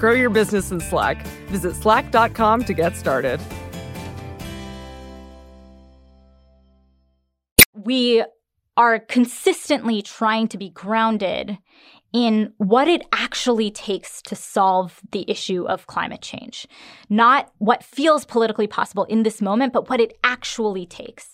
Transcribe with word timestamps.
Grow 0.00 0.12
your 0.12 0.30
business 0.30 0.70
in 0.70 0.80
Slack. 0.80 1.26
Visit 1.48 1.76
slack.com 1.76 2.64
to 2.64 2.72
get 2.72 2.96
started. 2.96 3.38
We 7.74 8.24
are 8.78 8.98
consistently 8.98 10.00
trying 10.00 10.48
to 10.48 10.56
be 10.56 10.70
grounded 10.70 11.58
in 12.14 12.54
what 12.56 12.88
it 12.88 13.02
actually 13.12 13.70
takes 13.70 14.22
to 14.22 14.34
solve 14.34 15.00
the 15.12 15.30
issue 15.30 15.64
of 15.66 15.86
climate 15.86 16.22
change. 16.22 16.66
Not 17.10 17.52
what 17.58 17.84
feels 17.84 18.24
politically 18.24 18.66
possible 18.66 19.04
in 19.04 19.22
this 19.22 19.42
moment, 19.42 19.74
but 19.74 19.90
what 19.90 20.00
it 20.00 20.18
actually 20.24 20.86
takes. 20.86 21.29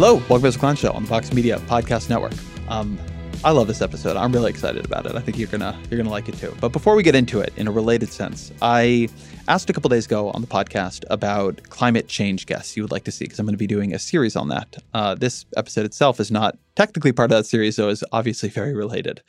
Hello, 0.00 0.22
welcome 0.28 0.42
to 0.42 0.50
the 0.52 0.58
Klein 0.60 0.76
Show 0.76 0.92
on 0.92 1.02
the 1.02 1.08
Vox 1.08 1.32
Media 1.32 1.58
Podcast 1.66 2.08
Network. 2.08 2.32
Um, 2.68 2.96
I 3.42 3.50
love 3.50 3.66
this 3.66 3.82
episode. 3.82 4.16
I'm 4.16 4.30
really 4.30 4.48
excited 4.48 4.84
about 4.84 5.06
it. 5.06 5.16
I 5.16 5.20
think 5.20 5.36
you're 5.38 5.48
gonna 5.48 5.76
you're 5.90 5.98
gonna 5.98 6.08
like 6.08 6.28
it 6.28 6.38
too. 6.38 6.54
But 6.60 6.68
before 6.68 6.94
we 6.94 7.02
get 7.02 7.16
into 7.16 7.40
it, 7.40 7.52
in 7.56 7.66
a 7.66 7.72
related 7.72 8.12
sense, 8.12 8.52
I 8.62 9.08
asked 9.48 9.68
a 9.68 9.72
couple 9.72 9.90
days 9.90 10.06
ago 10.06 10.30
on 10.30 10.40
the 10.40 10.46
podcast 10.46 11.04
about 11.10 11.60
climate 11.64 12.06
change 12.06 12.46
guests 12.46 12.76
you 12.76 12.84
would 12.84 12.92
like 12.92 13.02
to 13.06 13.10
see 13.10 13.24
because 13.24 13.40
I'm 13.40 13.46
going 13.46 13.54
to 13.54 13.58
be 13.58 13.66
doing 13.66 13.92
a 13.92 13.98
series 13.98 14.36
on 14.36 14.50
that. 14.50 14.76
Uh, 14.94 15.16
this 15.16 15.46
episode 15.56 15.84
itself 15.84 16.20
is 16.20 16.30
not 16.30 16.56
technically 16.76 17.10
part 17.10 17.32
of 17.32 17.36
that 17.36 17.46
series, 17.46 17.74
so 17.74 17.88
is 17.88 18.04
obviously 18.12 18.50
very 18.50 18.74
related. 18.74 19.20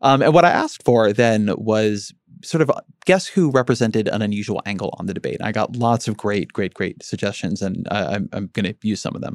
Um, 0.00 0.22
and 0.22 0.32
what 0.32 0.46
I 0.46 0.50
asked 0.50 0.84
for 0.86 1.12
then 1.12 1.52
was 1.58 2.14
sort 2.42 2.62
of 2.62 2.70
guess 3.04 3.26
who 3.26 3.50
represented 3.50 4.08
an 4.08 4.22
unusual 4.22 4.62
angle 4.64 4.94
on 4.98 5.04
the 5.04 5.12
debate. 5.12 5.42
I 5.42 5.52
got 5.52 5.76
lots 5.76 6.08
of 6.08 6.16
great, 6.16 6.54
great, 6.54 6.72
great 6.72 7.02
suggestions, 7.02 7.60
and 7.60 7.86
I, 7.90 8.14
I'm, 8.14 8.30
I'm 8.32 8.46
going 8.54 8.64
to 8.64 8.74
use 8.80 9.02
some 9.02 9.14
of 9.14 9.20
them. 9.20 9.34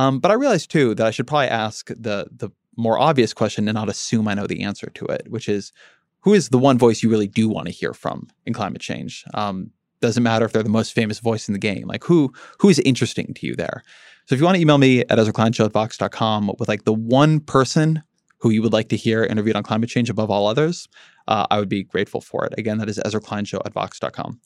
Um, 0.00 0.18
but 0.18 0.30
I 0.30 0.34
realized 0.34 0.70
too 0.70 0.94
that 0.94 1.06
I 1.06 1.10
should 1.10 1.26
probably 1.26 1.48
ask 1.48 1.88
the 1.88 2.26
the 2.30 2.50
more 2.76 2.98
obvious 2.98 3.34
question 3.34 3.68
and 3.68 3.74
not 3.74 3.90
assume 3.90 4.26
I 4.28 4.34
know 4.34 4.46
the 4.46 4.62
answer 4.62 4.90
to 4.94 5.04
it, 5.06 5.26
which 5.28 5.48
is 5.48 5.72
who 6.20 6.32
is 6.32 6.48
the 6.48 6.58
one 6.58 6.78
voice 6.78 7.02
you 7.02 7.10
really 7.10 7.26
do 7.26 7.48
want 7.48 7.66
to 7.66 7.72
hear 7.72 7.92
from 7.92 8.28
in 8.46 8.54
climate 8.54 8.80
change? 8.80 9.24
Um, 9.34 9.70
doesn't 10.00 10.22
matter 10.22 10.46
if 10.46 10.52
they're 10.52 10.62
the 10.62 10.70
most 10.70 10.94
famous 10.94 11.18
voice 11.18 11.48
in 11.48 11.52
the 11.52 11.58
game. 11.58 11.86
Like 11.86 12.04
who 12.04 12.32
who 12.60 12.70
is 12.70 12.78
interesting 12.78 13.34
to 13.34 13.46
you 13.46 13.54
there? 13.54 13.82
So 14.26 14.34
if 14.34 14.40
you 14.40 14.44
want 14.46 14.56
to 14.56 14.62
email 14.62 14.78
me 14.78 15.00
at 15.00 15.72
Vox.com 15.72 16.52
with 16.58 16.68
like 16.68 16.84
the 16.84 16.94
one 16.94 17.40
person 17.40 18.02
who 18.38 18.50
you 18.50 18.62
would 18.62 18.72
like 18.72 18.88
to 18.88 18.96
hear 18.96 19.24
interviewed 19.24 19.56
on 19.56 19.62
climate 19.62 19.90
change 19.90 20.08
above 20.08 20.30
all 20.30 20.46
others, 20.46 20.88
uh, 21.28 21.46
I 21.50 21.58
would 21.58 21.68
be 21.68 21.82
grateful 21.82 22.22
for 22.22 22.46
it. 22.46 22.54
Again, 22.56 22.78
that 22.78 22.88
is 22.88 22.98
EzraKleinShow 23.04 23.60
at 23.66 23.74
Vox.com. 23.74 24.40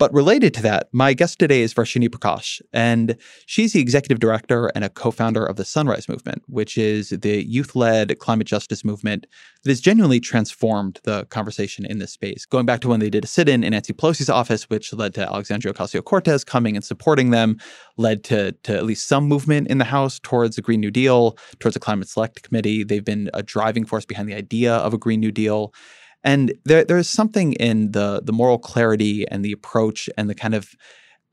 But 0.00 0.14
related 0.14 0.54
to 0.54 0.62
that, 0.62 0.88
my 0.92 1.12
guest 1.12 1.38
today 1.38 1.60
is 1.60 1.74
Varshini 1.74 2.08
Prakash, 2.08 2.62
and 2.72 3.18
she's 3.44 3.74
the 3.74 3.80
executive 3.80 4.18
director 4.18 4.72
and 4.74 4.82
a 4.82 4.88
co 4.88 5.10
founder 5.10 5.44
of 5.44 5.56
the 5.56 5.64
Sunrise 5.66 6.08
Movement, 6.08 6.42
which 6.46 6.78
is 6.78 7.10
the 7.10 7.46
youth 7.46 7.76
led 7.76 8.18
climate 8.18 8.46
justice 8.46 8.82
movement 8.82 9.26
that 9.62 9.70
has 9.70 9.78
genuinely 9.78 10.18
transformed 10.18 11.00
the 11.04 11.26
conversation 11.26 11.84
in 11.84 11.98
this 11.98 12.12
space. 12.12 12.46
Going 12.46 12.64
back 12.64 12.80
to 12.80 12.88
when 12.88 13.00
they 13.00 13.10
did 13.10 13.24
a 13.24 13.26
sit 13.26 13.46
in 13.46 13.62
in 13.62 13.72
Nancy 13.72 13.92
Pelosi's 13.92 14.30
office, 14.30 14.70
which 14.70 14.90
led 14.94 15.12
to 15.16 15.28
Alexandria 15.28 15.74
Ocasio 15.74 16.02
Cortez 16.02 16.44
coming 16.44 16.76
and 16.76 16.84
supporting 16.84 17.28
them, 17.28 17.58
led 17.98 18.24
to, 18.24 18.52
to 18.52 18.74
at 18.74 18.86
least 18.86 19.06
some 19.06 19.24
movement 19.24 19.68
in 19.68 19.76
the 19.76 19.84
House 19.84 20.18
towards 20.18 20.56
a 20.56 20.62
Green 20.62 20.80
New 20.80 20.90
Deal, 20.90 21.36
towards 21.58 21.76
a 21.76 21.80
climate 21.80 22.08
select 22.08 22.42
committee. 22.42 22.84
They've 22.84 23.04
been 23.04 23.28
a 23.34 23.42
driving 23.42 23.84
force 23.84 24.06
behind 24.06 24.30
the 24.30 24.34
idea 24.34 24.76
of 24.76 24.94
a 24.94 24.98
Green 24.98 25.20
New 25.20 25.30
Deal. 25.30 25.74
And 26.22 26.52
there, 26.64 26.84
there's 26.84 27.08
something 27.08 27.54
in 27.54 27.92
the 27.92 28.20
the 28.22 28.32
moral 28.32 28.58
clarity 28.58 29.26
and 29.28 29.44
the 29.44 29.52
approach 29.52 30.08
and 30.16 30.28
the 30.28 30.34
kind 30.34 30.54
of 30.54 30.74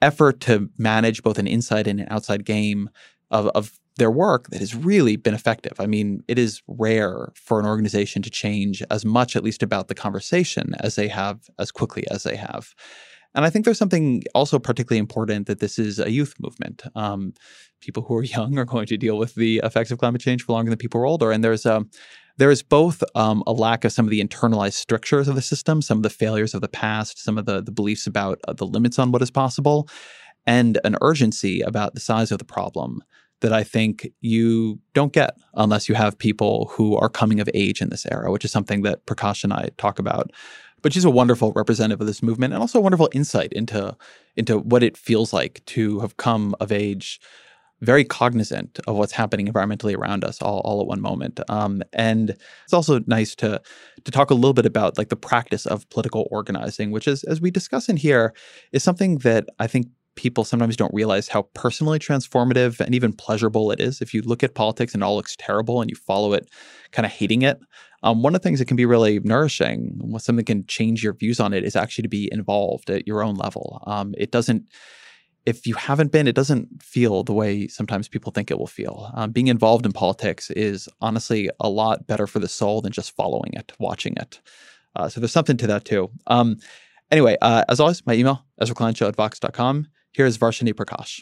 effort 0.01 0.39
to 0.41 0.69
manage 0.77 1.23
both 1.23 1.39
an 1.39 1.47
inside 1.47 1.87
and 1.87 1.99
an 1.99 2.07
outside 2.09 2.45
game 2.45 2.89
of, 3.31 3.47
of 3.49 3.79
their 3.97 4.11
work 4.11 4.49
that 4.49 4.59
has 4.59 4.75
really 4.75 5.15
been 5.15 5.33
effective. 5.33 5.73
I 5.79 5.87
mean, 5.87 6.23
it 6.27 6.37
is 6.37 6.61
rare 6.67 7.31
for 7.35 7.59
an 7.59 7.65
organization 7.65 8.21
to 8.21 8.29
change 8.29 8.83
as 8.91 9.03
much, 9.03 9.35
at 9.35 9.43
least 9.43 9.63
about 9.63 9.87
the 9.87 9.95
conversation, 9.95 10.75
as 10.79 10.95
they 10.95 11.07
have 11.07 11.49
as 11.57 11.71
quickly 11.71 12.07
as 12.11 12.23
they 12.23 12.35
have. 12.35 12.75
And 13.33 13.45
I 13.45 13.49
think 13.49 13.65
there's 13.65 13.77
something 13.77 14.23
also 14.33 14.59
particularly 14.59 14.99
important 14.99 15.47
that 15.47 15.59
this 15.59 15.77
is 15.77 15.99
a 15.99 16.11
youth 16.11 16.35
movement. 16.39 16.83
Um, 16.95 17.33
people 17.81 18.03
who 18.03 18.15
are 18.15 18.23
young 18.37 18.57
are 18.57 18.65
going 18.65 18.87
to 18.87 18.97
deal 18.97 19.17
with 19.17 19.35
the 19.35 19.61
effects 19.63 19.91
of 19.91 19.97
climate 19.97 20.21
change 20.21 20.43
for 20.43 20.53
longer 20.53 20.69
than 20.69 20.77
people 20.77 20.99
who 20.99 21.03
are 21.03 21.07
older. 21.07 21.31
And 21.31 21.43
there's 21.43 21.65
a 21.65 21.85
there 22.37 22.51
is 22.51 22.61
both 22.63 23.03
um, 23.15 23.43
a 23.47 23.51
lack 23.51 23.83
of 23.83 23.91
some 23.91 24.05
of 24.05 24.11
the 24.11 24.23
internalized 24.23 24.73
strictures 24.73 25.27
of 25.27 25.35
the 25.35 25.41
system, 25.41 25.81
some 25.81 25.97
of 25.97 26.03
the 26.03 26.09
failures 26.09 26.53
of 26.53 26.61
the 26.61 26.67
past, 26.67 27.23
some 27.23 27.37
of 27.37 27.45
the, 27.45 27.61
the 27.61 27.71
beliefs 27.71 28.07
about 28.07 28.39
uh, 28.47 28.53
the 28.53 28.65
limits 28.65 28.99
on 28.99 29.11
what 29.11 29.21
is 29.21 29.31
possible, 29.31 29.89
and 30.45 30.79
an 30.83 30.95
urgency 31.01 31.61
about 31.61 31.93
the 31.93 31.99
size 31.99 32.31
of 32.31 32.37
the 32.37 32.45
problem 32.45 33.03
that 33.41 33.53
I 33.53 33.63
think 33.63 34.07
you 34.21 34.79
don't 34.93 35.13
get 35.13 35.37
unless 35.53 35.87
you 35.87 35.95
have 35.95 36.17
people 36.17 36.71
who 36.73 36.95
are 36.97 37.09
coming 37.09 37.39
of 37.39 37.49
age 37.53 37.81
in 37.81 37.89
this 37.89 38.05
era, 38.11 38.31
which 38.31 38.45
is 38.45 38.51
something 38.51 38.81
that 38.83 39.05
Prakash 39.05 39.43
and 39.43 39.53
I 39.53 39.69
talk 39.77 39.99
about. 39.99 40.31
But 40.81 40.93
she's 40.93 41.05
a 41.05 41.09
wonderful 41.09 41.53
representative 41.53 42.01
of 42.01 42.07
this 42.07 42.23
movement 42.23 42.53
and 42.53 42.61
also 42.61 42.79
a 42.79 42.81
wonderful 42.81 43.09
insight 43.11 43.51
into 43.53 43.95
into 44.35 44.59
what 44.59 44.83
it 44.83 44.95
feels 44.95 45.33
like 45.33 45.63
to 45.65 45.99
have 45.99 46.17
come 46.17 46.55
of 46.59 46.71
age 46.71 47.19
very 47.81 48.03
cognizant 48.03 48.79
of 48.87 48.95
what's 48.95 49.11
happening 49.11 49.47
environmentally 49.47 49.95
around 49.95 50.23
us 50.23 50.41
all, 50.41 50.61
all 50.61 50.81
at 50.81 50.87
one 50.87 51.01
moment. 51.01 51.39
Um, 51.49 51.83
and 51.93 52.31
it's 52.63 52.73
also 52.73 53.01
nice 53.05 53.35
to 53.35 53.61
to 54.03 54.11
talk 54.11 54.31
a 54.31 54.35
little 54.35 54.53
bit 54.53 54.65
about 54.65 54.97
like 54.97 55.09
the 55.09 55.15
practice 55.15 55.65
of 55.65 55.89
political 55.89 56.27
organizing, 56.31 56.91
which 56.91 57.07
is, 57.07 57.23
as 57.25 57.41
we 57.41 57.51
discuss 57.51 57.89
in 57.89 57.97
here, 57.97 58.33
is 58.71 58.83
something 58.83 59.19
that 59.19 59.45
I 59.59 59.67
think 59.67 59.87
people 60.15 60.43
sometimes 60.43 60.75
don't 60.75 60.93
realize 60.93 61.27
how 61.27 61.43
personally 61.53 61.99
transformative 61.99 62.79
and 62.79 62.95
even 62.95 63.13
pleasurable 63.13 63.71
it 63.71 63.79
is. 63.79 64.01
If 64.01 64.13
you 64.13 64.23
look 64.23 64.43
at 64.43 64.55
politics 64.55 64.93
and 64.93 65.03
it 65.03 65.05
all 65.05 65.15
looks 65.15 65.35
terrible 65.37 65.79
and 65.79 65.89
you 65.91 65.95
follow 65.95 66.33
it, 66.33 66.49
kind 66.91 67.05
of 67.05 67.11
hating 67.11 67.43
it, 67.43 67.59
um, 68.03 68.23
one 68.23 68.33
of 68.35 68.41
the 68.41 68.43
things 68.43 68.59
that 68.59 68.67
can 68.67 68.77
be 68.77 68.85
really 68.85 69.19
nourishing, 69.19 69.99
something 70.13 70.37
that 70.37 70.45
can 70.45 70.65
change 70.65 71.03
your 71.03 71.13
views 71.13 71.39
on 71.39 71.53
it, 71.53 71.63
is 71.63 71.75
actually 71.75 72.03
to 72.03 72.09
be 72.09 72.29
involved 72.31 72.89
at 72.89 73.07
your 73.07 73.23
own 73.23 73.35
level. 73.35 73.83
Um, 73.85 74.15
it 74.17 74.31
doesn't 74.31 74.63
if 75.47 75.65
you 75.65 75.75
haven't 75.75 76.11
been, 76.11 76.27
it 76.27 76.35
doesn't 76.35 76.83
feel 76.83 77.23
the 77.23 77.31
way 77.31 77.69
sometimes 77.69 78.09
people 78.09 78.33
think 78.33 78.51
it 78.51 78.59
will 78.59 78.67
feel. 78.67 79.09
Um, 79.13 79.31
being 79.31 79.47
involved 79.47 79.85
in 79.85 79.93
politics 79.93 80.51
is 80.51 80.89
honestly 80.99 81.49
a 81.61 81.69
lot 81.69 82.05
better 82.05 82.27
for 82.27 82.39
the 82.39 82.49
soul 82.49 82.81
than 82.81 82.91
just 82.91 83.15
following 83.15 83.53
it, 83.53 83.71
watching 83.79 84.13
it. 84.17 84.41
Uh, 84.97 85.07
so 85.07 85.21
there's 85.21 85.31
something 85.31 85.55
to 85.55 85.67
that 85.67 85.85
too. 85.85 86.11
Um, 86.27 86.57
anyway, 87.11 87.37
uh, 87.41 87.63
as 87.69 87.79
always, 87.79 88.05
my 88.05 88.13
email, 88.13 88.45
EzraKleinShow 88.61 89.07
at 89.07 89.15
Vox.com. 89.15 89.87
Here's 90.11 90.37
Varshini 90.37 90.73
Prakash. 90.73 91.21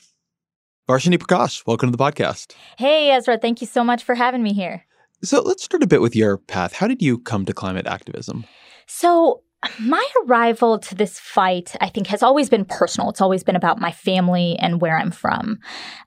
Varshini 0.89 1.19
Prakash, 1.19 1.61
welcome 1.67 1.91
to 1.91 1.95
the 1.95 2.03
podcast. 2.03 2.55
Hey, 2.79 3.11
Ezra. 3.11 3.37
Thank 3.37 3.61
you 3.61 3.67
so 3.67 3.83
much 3.83 4.03
for 4.03 4.15
having 4.15 4.41
me 4.41 4.53
here. 4.53 4.87
So 5.23 5.43
let's 5.43 5.63
start 5.63 5.83
a 5.83 5.87
bit 5.87 6.01
with 6.01 6.15
your 6.15 6.39
path. 6.39 6.73
How 6.73 6.87
did 6.87 6.99
you 6.99 7.19
come 7.19 7.45
to 7.45 7.53
climate 7.53 7.85
activism? 7.85 8.45
So 8.87 9.43
my 9.79 10.05
arrival 10.25 10.79
to 10.79 10.95
this 10.95 11.19
fight, 11.19 11.75
I 11.81 11.89
think, 11.89 12.07
has 12.07 12.23
always 12.23 12.49
been 12.49 12.65
personal. 12.65 13.09
It's 13.09 13.21
always 13.21 13.43
been 13.43 13.55
about 13.55 13.79
my 13.79 13.91
family 13.91 14.57
and 14.59 14.81
where 14.81 14.97
I'm 14.97 15.11
from. 15.11 15.59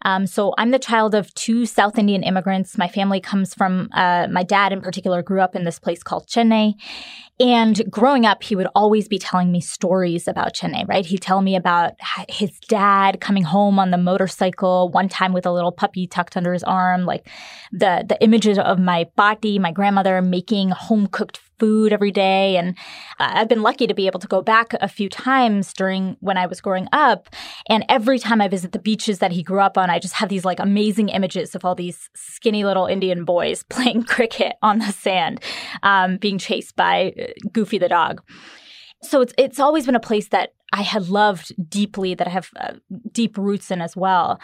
Um, 0.02 0.26
so 0.26 0.54
I'm 0.58 0.70
the 0.70 0.78
child 0.78 1.14
of 1.14 1.32
two 1.34 1.66
South 1.66 1.98
Indian 1.98 2.22
immigrants. 2.22 2.78
My 2.78 2.88
family 2.88 3.20
comes 3.20 3.54
from, 3.54 3.88
uh, 3.92 4.26
my 4.30 4.42
dad 4.42 4.72
in 4.72 4.80
particular 4.80 5.22
grew 5.22 5.40
up 5.40 5.56
in 5.56 5.64
this 5.64 5.78
place 5.78 6.02
called 6.02 6.26
Chennai. 6.26 6.74
And 7.40 7.88
growing 7.88 8.26
up, 8.26 8.42
he 8.42 8.56
would 8.56 8.66
always 8.74 9.06
be 9.06 9.18
telling 9.18 9.52
me 9.52 9.60
stories 9.60 10.26
about 10.26 10.54
Chennai, 10.54 10.88
right? 10.88 11.06
He'd 11.06 11.22
tell 11.22 11.40
me 11.40 11.54
about 11.54 11.92
his 12.28 12.58
dad 12.68 13.20
coming 13.20 13.44
home 13.44 13.78
on 13.78 13.92
the 13.92 13.98
motorcycle 13.98 14.88
one 14.88 15.08
time 15.08 15.32
with 15.32 15.46
a 15.46 15.52
little 15.52 15.70
puppy 15.70 16.08
tucked 16.08 16.36
under 16.36 16.52
his 16.52 16.64
arm, 16.64 17.04
like 17.04 17.28
the, 17.70 18.04
the 18.08 18.20
images 18.22 18.58
of 18.58 18.80
my 18.80 19.06
bati, 19.14 19.58
my 19.58 19.70
grandmother 19.70 20.20
making 20.20 20.70
home 20.70 21.06
cooked 21.06 21.38
food 21.58 21.92
every 21.92 22.10
day. 22.10 22.56
And 22.56 22.76
I've 23.18 23.48
been 23.48 23.62
lucky 23.62 23.86
to 23.86 23.94
be 23.94 24.06
able 24.06 24.20
to 24.20 24.28
go 24.28 24.42
back 24.42 24.74
a 24.80 24.88
few 24.88 25.08
times 25.08 25.72
during 25.72 26.16
when 26.20 26.36
I 26.36 26.46
was 26.46 26.60
growing 26.60 26.88
up. 26.92 27.28
And 27.68 27.84
every 27.88 28.18
time 28.18 28.40
I 28.40 28.48
visit 28.48 28.72
the 28.72 28.78
beaches 28.78 29.18
that 29.18 29.32
he 29.32 29.42
grew 29.42 29.60
up 29.60 29.76
on, 29.76 29.90
I 29.90 29.98
just 29.98 30.14
have 30.14 30.28
these 30.28 30.44
like 30.44 30.60
amazing 30.60 31.08
images 31.08 31.54
of 31.54 31.64
all 31.64 31.74
these 31.74 32.08
skinny 32.14 32.64
little 32.64 32.86
Indian 32.86 33.24
boys 33.24 33.62
playing 33.70 34.04
cricket 34.04 34.54
on 34.62 34.78
the 34.78 34.92
sand, 34.92 35.40
um, 35.82 36.16
being 36.16 36.38
chased 36.38 36.76
by 36.76 37.12
uh, 37.18 37.48
Goofy 37.52 37.78
the 37.78 37.88
dog. 37.88 38.22
So 39.02 39.20
it's 39.20 39.32
it's 39.38 39.60
always 39.60 39.86
been 39.86 39.94
a 39.94 40.00
place 40.00 40.28
that 40.28 40.54
I 40.72 40.82
had 40.82 41.08
loved 41.08 41.52
deeply, 41.70 42.14
that 42.14 42.26
I 42.26 42.30
have 42.30 42.50
uh, 42.56 42.74
deep 43.12 43.38
roots 43.38 43.70
in 43.70 43.80
as 43.80 43.96
well. 43.96 44.40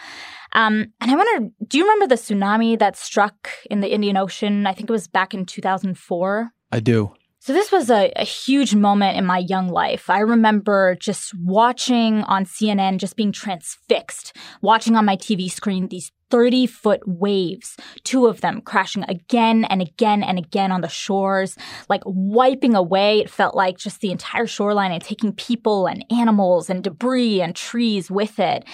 Um, 0.53 0.93
and 1.01 1.11
I 1.11 1.15
wonder, 1.15 1.49
do 1.67 1.77
you 1.77 1.83
remember 1.83 2.07
the 2.07 2.15
tsunami 2.15 2.79
that 2.79 2.95
struck 2.95 3.49
in 3.69 3.81
the 3.81 3.93
Indian 3.93 4.17
Ocean? 4.17 4.65
I 4.65 4.73
think 4.73 4.89
it 4.89 4.93
was 4.93 5.07
back 5.07 5.33
in 5.33 5.45
2004. 5.45 6.51
I 6.75 6.81
do. 6.81 7.13
So, 7.39 7.53
this 7.53 7.71
was 7.71 7.89
a, 7.89 8.11
a, 8.15 8.25
huge 8.25 8.75
moment 8.75 9.17
in 9.17 9.25
my 9.25 9.37
young 9.37 9.69
life. 9.69 10.09
I 10.09 10.19
remember 10.19 10.97
just 10.99 11.31
watching 11.35 12.23
on 12.23 12.43
CNN, 12.43 12.97
just 12.97 13.15
being 13.15 13.31
transfixed, 13.31 14.35
watching 14.61 14.95
on 14.95 15.05
my 15.05 15.15
TV 15.15 15.49
screen 15.49 15.87
these 15.87 16.11
30 16.31 16.65
foot 16.65 17.01
waves, 17.05 17.77
two 18.03 18.25
of 18.25 18.41
them 18.41 18.61
crashing 18.61 19.03
again 19.07 19.63
and 19.65 19.81
again 19.81 20.23
and 20.23 20.37
again 20.37 20.71
on 20.71 20.81
the 20.81 20.89
shores, 20.89 21.55
like 21.87 22.01
wiping 22.05 22.75
away. 22.75 23.19
It 23.19 23.29
felt 23.29 23.55
like 23.55 23.77
just 23.77 24.01
the 24.01 24.11
entire 24.11 24.47
shoreline 24.47 24.91
and 24.91 25.03
taking 25.03 25.31
people 25.31 25.85
and 25.85 26.03
animals 26.11 26.69
and 26.69 26.83
debris 26.83 27.41
and 27.41 27.55
trees 27.55 28.09
with 28.09 28.39
it. 28.39 28.65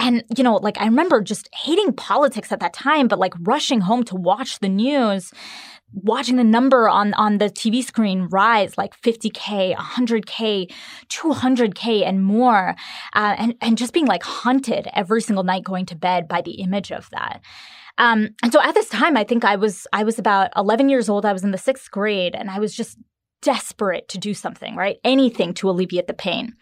And, 0.00 0.24
you 0.36 0.42
know, 0.42 0.56
like 0.56 0.80
I 0.80 0.86
remember 0.86 1.20
just 1.20 1.48
hating 1.54 1.92
politics 1.92 2.50
at 2.50 2.60
that 2.60 2.72
time, 2.72 3.06
but 3.06 3.18
like 3.18 3.34
rushing 3.40 3.82
home 3.82 4.02
to 4.04 4.16
watch 4.16 4.58
the 4.60 4.68
news 4.68 5.30
watching 5.94 6.36
the 6.36 6.44
number 6.44 6.88
on 6.88 7.14
on 7.14 7.38
the 7.38 7.46
TV 7.46 7.82
screen 7.82 8.22
rise 8.30 8.76
like 8.76 9.00
50k, 9.00 9.74
100k, 9.74 10.72
200k, 11.08 12.06
and 12.06 12.24
more, 12.24 12.74
uh, 13.14 13.34
and 13.38 13.54
and 13.60 13.78
just 13.78 13.92
being 13.92 14.06
like 14.06 14.22
haunted 14.22 14.88
every 14.92 15.22
single 15.22 15.44
night 15.44 15.64
going 15.64 15.86
to 15.86 15.96
bed 15.96 16.28
by 16.28 16.40
the 16.40 16.60
image 16.62 16.92
of 16.92 17.08
that. 17.10 17.40
Um, 17.96 18.30
and 18.42 18.52
so 18.52 18.60
at 18.60 18.74
this 18.74 18.88
time, 18.88 19.16
I 19.16 19.24
think 19.24 19.44
I 19.44 19.56
was 19.56 19.86
I 19.92 20.04
was 20.04 20.18
about 20.18 20.50
11 20.56 20.88
years 20.88 21.08
old. 21.08 21.24
I 21.24 21.32
was 21.32 21.44
in 21.44 21.52
the 21.52 21.58
sixth 21.58 21.90
grade, 21.90 22.34
and 22.34 22.50
I 22.50 22.58
was 22.58 22.74
just 22.74 22.98
desperate 23.42 24.08
to 24.08 24.18
do 24.18 24.34
something, 24.34 24.74
right? 24.74 24.96
Anything 25.04 25.54
to 25.54 25.70
alleviate 25.70 26.06
the 26.06 26.14
pain. 26.14 26.54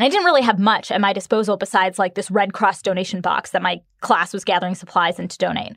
And 0.00 0.06
I 0.06 0.08
didn't 0.08 0.24
really 0.24 0.40
have 0.40 0.58
much 0.58 0.90
at 0.90 0.98
my 0.98 1.12
disposal 1.12 1.58
besides 1.58 1.98
like 1.98 2.14
this 2.14 2.30
Red 2.30 2.54
Cross 2.54 2.80
donation 2.80 3.20
box 3.20 3.50
that 3.50 3.60
my 3.60 3.82
class 4.00 4.32
was 4.32 4.44
gathering 4.44 4.74
supplies 4.74 5.18
in 5.18 5.28
to 5.28 5.36
donate. 5.36 5.74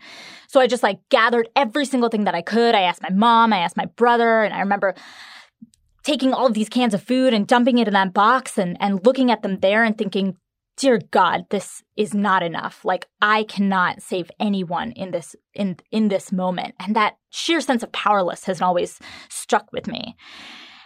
So 0.47 0.61
I 0.61 0.67
just 0.67 0.81
like 0.81 0.99
gathered 1.09 1.49
every 1.57 1.83
single 1.83 2.07
thing 2.07 2.23
that 2.23 2.33
I 2.33 2.41
could. 2.41 2.73
I 2.73 2.83
asked 2.83 3.01
my 3.01 3.09
mom, 3.09 3.51
I 3.51 3.57
asked 3.57 3.75
my 3.75 3.87
brother, 3.97 4.43
and 4.43 4.53
I 4.53 4.61
remember 4.61 4.95
taking 6.03 6.31
all 6.31 6.47
of 6.47 6.53
these 6.53 6.69
cans 6.69 6.93
of 6.93 7.03
food 7.03 7.33
and 7.33 7.45
dumping 7.45 7.79
it 7.79 7.87
in 7.89 7.93
that 7.95 8.13
box 8.13 8.57
and, 8.57 8.77
and 8.79 9.05
looking 9.05 9.29
at 9.29 9.41
them 9.41 9.59
there 9.59 9.83
and 9.83 9.97
thinking, 9.97 10.37
dear 10.77 11.01
God, 11.11 11.43
this 11.49 11.83
is 11.97 12.13
not 12.13 12.43
enough. 12.43 12.85
Like 12.85 13.07
I 13.21 13.43
cannot 13.43 14.01
save 14.01 14.31
anyone 14.39 14.93
in 14.93 15.11
this 15.11 15.35
in 15.53 15.75
in 15.91 16.07
this 16.07 16.31
moment. 16.31 16.75
And 16.79 16.95
that 16.95 17.17
sheer 17.29 17.59
sense 17.59 17.83
of 17.83 17.91
powerless 17.91 18.45
has 18.45 18.61
always 18.61 18.99
struck 19.27 19.67
with 19.73 19.85
me. 19.85 20.15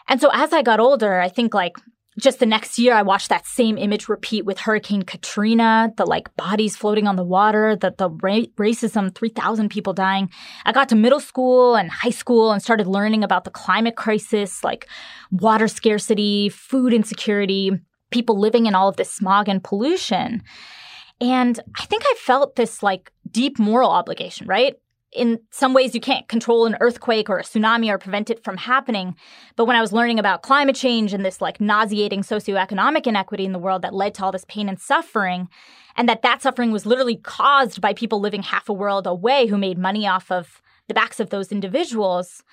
And 0.08 0.20
so 0.20 0.32
as 0.34 0.54
I 0.54 0.64
got 0.64 0.80
older, 0.80 1.20
I 1.20 1.30
think 1.30 1.54
like 1.54 1.78
just 2.20 2.40
the 2.40 2.46
next 2.46 2.80
year, 2.80 2.94
I 2.94 3.04
watched 3.04 3.30
that 3.30 3.46
same 3.46 3.78
image 3.78 4.10
repeat 4.10 4.46
with 4.46 4.60
Hurricane 4.60 5.04
Katrina, 5.04 5.94
the 5.98 6.06
like 6.06 6.36
bodies 6.36 6.76
floating 6.76 7.08
on 7.08 7.16
the 7.16 7.24
water, 7.24 7.76
the, 7.76 7.94
the 7.96 8.10
ra- 8.10 8.48
racism, 8.58 9.14
3,000 9.14 9.70
people 9.70 9.94
dying. 9.94 10.30
I 10.66 10.72
got 10.72 10.90
to 10.90 10.96
middle 10.96 11.20
school 11.20 11.76
and 11.76 11.92
high 11.92 12.10
school 12.10 12.52
and 12.52 12.62
started 12.62 12.88
learning 12.88 13.24
about 13.24 13.44
the 13.44 13.52
climate 13.52 13.96
crisis, 13.96 14.64
like 14.64 14.88
water 15.32 15.68
scarcity, 15.68 16.50
food 16.50 16.94
insecurity, 16.94 17.72
people 18.10 18.40
living 18.40 18.66
in 18.66 18.74
all 18.74 18.90
of 18.90 18.96
this 18.96 19.14
smog 19.14 19.48
and 19.48 19.64
pollution. 19.64 20.42
And 21.22 21.60
I 21.80 21.86
think 21.86 22.04
I 22.06 22.16
felt 22.18 22.56
this 22.56 22.82
like 22.82 23.12
deep 23.30 23.60
moral 23.60 23.92
obligation, 23.92 24.48
right? 24.48 24.76
In 25.14 25.40
some 25.52 25.74
ways 25.74 25.96
you 25.96 26.02
can't 26.02 26.28
control 26.28 26.66
an 26.66 26.78
earthquake 26.80 27.30
or 27.30 27.40
a 27.40 27.44
tsunami 27.44 27.90
or 27.90 27.98
prevent 27.98 28.30
it 28.30 28.44
from 28.44 28.58
happening. 28.58 29.16
But 29.56 29.66
when 29.66 29.76
I 29.76 29.82
was 29.82 29.94
learning 29.94 30.20
about 30.20 30.42
climate 30.42 30.76
change 30.76 31.14
and 31.14 31.26
this 31.26 31.42
like 31.42 31.62
nauseating 31.62 32.22
socioeconomic 32.22 33.08
inequity 33.08 33.46
in 33.46 33.54
the 33.54 33.60
world 33.60 33.82
that 33.84 33.94
led 33.94 34.14
to 34.16 34.26
all 34.26 34.32
this 34.32 34.46
pain 34.48 34.68
and 34.68 34.80
suffering, 34.80 35.48
and 35.96 36.08
that 36.10 36.22
that 36.22 36.42
suffering 36.42 36.72
was 36.72 36.86
literally 36.86 37.16
caused 37.16 37.82
by 37.82 37.94
people 37.94 38.20
living 38.20 38.44
half 38.44 38.70
a 38.70 38.74
world 38.74 39.08
away 39.08 39.48
who 39.48 39.58
made 39.58 39.78
money 39.78 40.06
off 40.06 40.30
of 40.32 40.62
the 40.88 40.94
backs 40.94 41.20
of 41.20 41.30
those 41.30 41.52
individuals, 41.52 42.44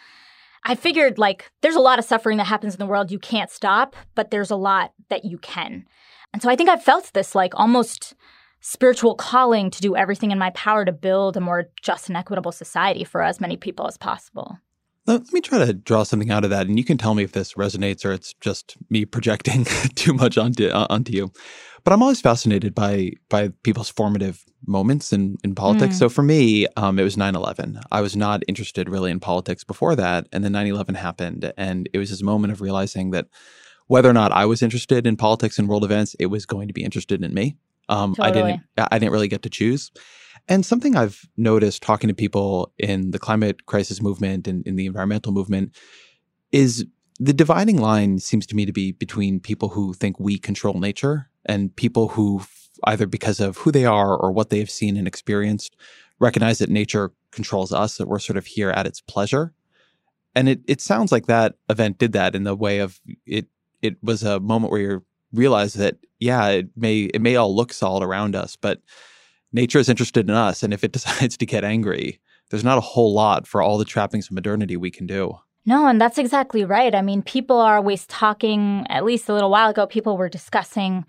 I 0.65 0.75
figured 0.75 1.19
like 1.19 1.50
there's 1.61 1.77
a 1.77 1.81
lot 1.81 1.99
of 1.99 2.05
suffering 2.05 2.39
that 2.39 2.47
happens 2.47 2.75
in 2.75 2.79
the 2.79 2.87
world 2.87 3.11
you 3.11 3.19
can't 3.19 3.50
stop, 3.50 3.97
but 4.15 4.31
there's 4.31 4.50
a 4.50 4.57
lot 4.57 4.93
that 5.11 5.25
you 5.25 5.39
can. 5.39 5.85
And 6.33 6.43
so 6.43 6.49
I 6.49 6.57
think 6.57 6.69
I 6.69 6.77
felt 6.77 7.12
this 7.12 7.35
like 7.35 7.53
almost 7.55 8.15
spiritual 8.66 9.14
calling 9.14 9.70
to 9.70 9.82
do 9.82 9.94
everything 9.94 10.31
in 10.31 10.38
my 10.38 10.49
power 10.50 10.87
to 10.87 10.93
build 10.93 11.37
a 11.37 11.40
more 11.40 11.69
just 11.82 12.08
and 12.08 12.16
equitable 12.16 12.50
society 12.50 13.05
for 13.05 13.20
as 13.20 13.38
many 13.38 13.58
people 13.58 13.87
as 13.87 13.99
possible. 13.99 14.58
Let 15.06 15.31
me 15.34 15.43
try 15.43 15.62
to 15.66 15.75
draw 15.75 16.02
something 16.02 16.31
out 16.31 16.44
of 16.44 16.50
that, 16.50 16.66
and 16.66 16.78
you 16.78 16.84
can 16.84 16.96
tell 16.96 17.14
me 17.14 17.22
if 17.22 17.32
this 17.32 17.55
resonates 17.55 18.06
or 18.06 18.12
it's 18.12 18.32
just 18.40 18.78
me 18.88 19.05
projecting 19.05 19.64
too 19.94 20.14
much 20.14 20.38
onto 20.38 20.69
uh, 20.69 20.87
onto 20.88 21.12
you. 21.12 21.31
But 21.84 21.93
I'm 21.93 22.00
always 22.00 22.22
fascinated 22.22 22.75
by 22.75 23.12
by 23.28 23.50
people's 23.64 23.90
formative 23.90 24.43
moments 24.66 25.12
in 25.12 25.37
in 25.44 25.55
politics. 25.55 25.96
Mm. 25.96 25.99
So 25.99 26.08
for 26.08 26.22
me, 26.22 26.66
um, 26.78 26.99
it 26.99 27.02
was 27.02 27.16
9/11. 27.16 27.82
I 27.93 28.00
was 28.00 28.16
not 28.16 28.43
interested 28.49 28.88
really 28.88 29.11
in 29.11 29.20
politics 29.20 29.62
before 29.62 29.94
that, 29.94 30.26
and 30.32 30.43
then 30.43 30.52
9/11 30.52 30.96
happened, 30.96 31.52
and 31.58 31.87
it 31.93 31.99
was 31.99 32.08
this 32.08 32.22
moment 32.22 32.55
of 32.55 32.62
realizing 32.62 33.11
that 33.11 33.26
whether 33.88 34.08
or 34.08 34.14
not 34.14 34.32
I 34.32 34.46
was 34.46 34.62
interested 34.62 35.06
in 35.06 35.19
politics 35.19 35.58
and 35.58 35.69
world 35.69 35.84
events, 35.84 36.16
it 36.19 36.26
was 36.26 36.46
going 36.46 36.69
to 36.69 36.75
be 36.75 36.82
interested 36.82 37.22
in 37.22 37.34
me. 37.34 37.58
Um, 37.89 38.15
totally. 38.15 38.29
I 38.29 38.33
didn't 38.33 38.63
I 38.93 38.99
didn't 38.99 39.13
really 39.13 39.29
get 39.29 39.43
to 39.43 39.51
choose. 39.51 39.91
And 40.49 40.65
something 40.65 40.97
I've 40.97 41.27
noticed 41.37 41.83
talking 41.83 42.09
to 42.09 42.15
people 42.15 42.73
in 42.79 43.13
the 43.13 43.19
climate 43.19 43.67
crisis 43.67 44.03
movement 44.03 44.47
and 44.47 44.67
in 44.67 44.77
the 44.77 44.87
environmental 44.87 45.33
movement 45.33 45.75
is 46.53 46.85
the 47.19 47.33
dividing 47.33 47.79
line 47.79 48.19
seems 48.19 48.47
to 48.47 48.57
me 48.57 48.67
to 48.67 48.73
be 48.73 48.93
between 48.93 49.41
people 49.41 49.71
who 49.71 49.95
think 49.95 50.19
we 50.19 50.39
control 50.39 50.75
nature 50.75 51.31
and 51.47 51.75
people 51.77 52.09
who 52.09 52.43
either 52.85 53.07
because 53.07 53.41
of 53.41 53.57
who 53.59 53.71
they 53.71 53.87
are 53.87 54.17
or 54.17 54.33
what 54.33 54.51
they 54.51 54.59
have 54.59 54.71
seen 54.71 54.97
and 54.97 55.07
experienced 55.07 55.77
recognize 56.21 56.59
that 56.59 56.69
nature 56.69 57.13
controls 57.31 57.73
us 57.73 57.97
that 57.97 58.09
we're 58.09 58.19
sort 58.19 58.37
of 58.37 58.47
here 58.47 58.71
at 58.71 58.87
its 58.87 59.01
pleasure 59.01 59.53
and 60.35 60.49
it 60.49 60.61
it 60.67 60.81
sounds 60.81 61.13
like 61.13 61.27
that 61.27 61.55
event 61.69 61.99
did 61.99 62.13
that 62.13 62.35
in 62.35 62.45
the 62.45 62.57
way 62.57 62.81
of 62.81 63.01
it 63.27 63.47
it 63.81 63.97
was 64.03 64.23
a 64.23 64.41
moment 64.41 64.71
where 64.71 64.81
you're 64.81 65.05
realize 65.35 65.75
that 65.75 65.97
yeah, 66.21 66.49
it 66.49 66.69
may 66.77 67.03
it 67.03 67.21
may 67.21 67.37
all 67.37 67.55
look 67.55 67.73
solid 67.73 68.03
around 68.03 68.35
us, 68.35 68.57
but 68.57 68.81
nature 69.53 69.79
is 69.79 69.89
interested 69.89 70.29
in 70.29 70.35
us, 70.35 70.63
and 70.63 70.73
if 70.73 70.85
it 70.85 70.93
decides 70.99 71.37
to 71.37 71.47
get 71.47 71.65
angry, 71.65 72.21
there's 72.51 72.65
not 72.65 72.79
a 72.79 72.83
whole 72.83 73.13
lot 73.13 73.47
for 73.47 73.61
all 73.61 73.79
the 73.79 73.85
trappings 73.85 74.27
of 74.27 74.33
modernity 74.33 74.77
we 74.77 74.91
can 74.91 75.07
do. 75.07 75.39
No, 75.67 75.87
and 75.87 76.01
that's 76.01 76.19
exactly 76.19 76.65
right. 76.65 76.95
I 76.95 77.01
mean, 77.01 77.23
people 77.23 77.59
are 77.59 77.77
always 77.77 78.07
talking, 78.07 78.87
at 78.91 79.05
least 79.05 79.29
a 79.29 79.33
little 79.33 79.51
while 79.51 79.71
ago, 79.71 79.87
people 79.87 80.17
were 80.17 80.29
discussing 80.29 81.07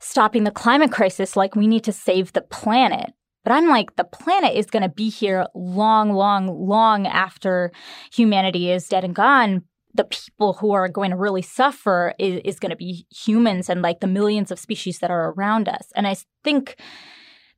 stopping 0.00 0.42
the 0.42 0.50
climate 0.50 0.90
crisis 0.90 1.36
like 1.36 1.54
we 1.54 1.68
need 1.68 1.84
to 1.84 1.92
save 1.92 2.32
the 2.32 2.42
planet. 2.42 3.12
But 3.44 3.52
I'm 3.52 3.68
like, 3.68 3.94
the 3.96 4.04
planet 4.04 4.56
is 4.56 4.66
going 4.66 4.82
to 4.82 4.88
be 4.88 5.08
here 5.08 5.46
long, 5.54 6.12
long, 6.12 6.66
long 6.66 7.06
after 7.06 7.70
humanity 8.12 8.70
is 8.70 8.88
dead 8.88 9.04
and 9.04 9.14
gone 9.14 9.62
the 9.94 10.04
people 10.04 10.54
who 10.54 10.72
are 10.72 10.88
going 10.88 11.10
to 11.10 11.16
really 11.16 11.42
suffer 11.42 12.14
is, 12.18 12.40
is 12.44 12.58
going 12.58 12.70
to 12.70 12.76
be 12.76 13.06
humans 13.10 13.68
and 13.68 13.82
like 13.82 14.00
the 14.00 14.06
millions 14.06 14.50
of 14.50 14.58
species 14.58 14.98
that 15.00 15.10
are 15.10 15.32
around 15.32 15.68
us. 15.68 15.92
And 15.94 16.06
I 16.06 16.16
think 16.42 16.76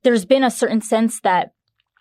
there's 0.03 0.25
been 0.25 0.43
a 0.43 0.51
certain 0.51 0.81
sense 0.81 1.21
that 1.21 1.53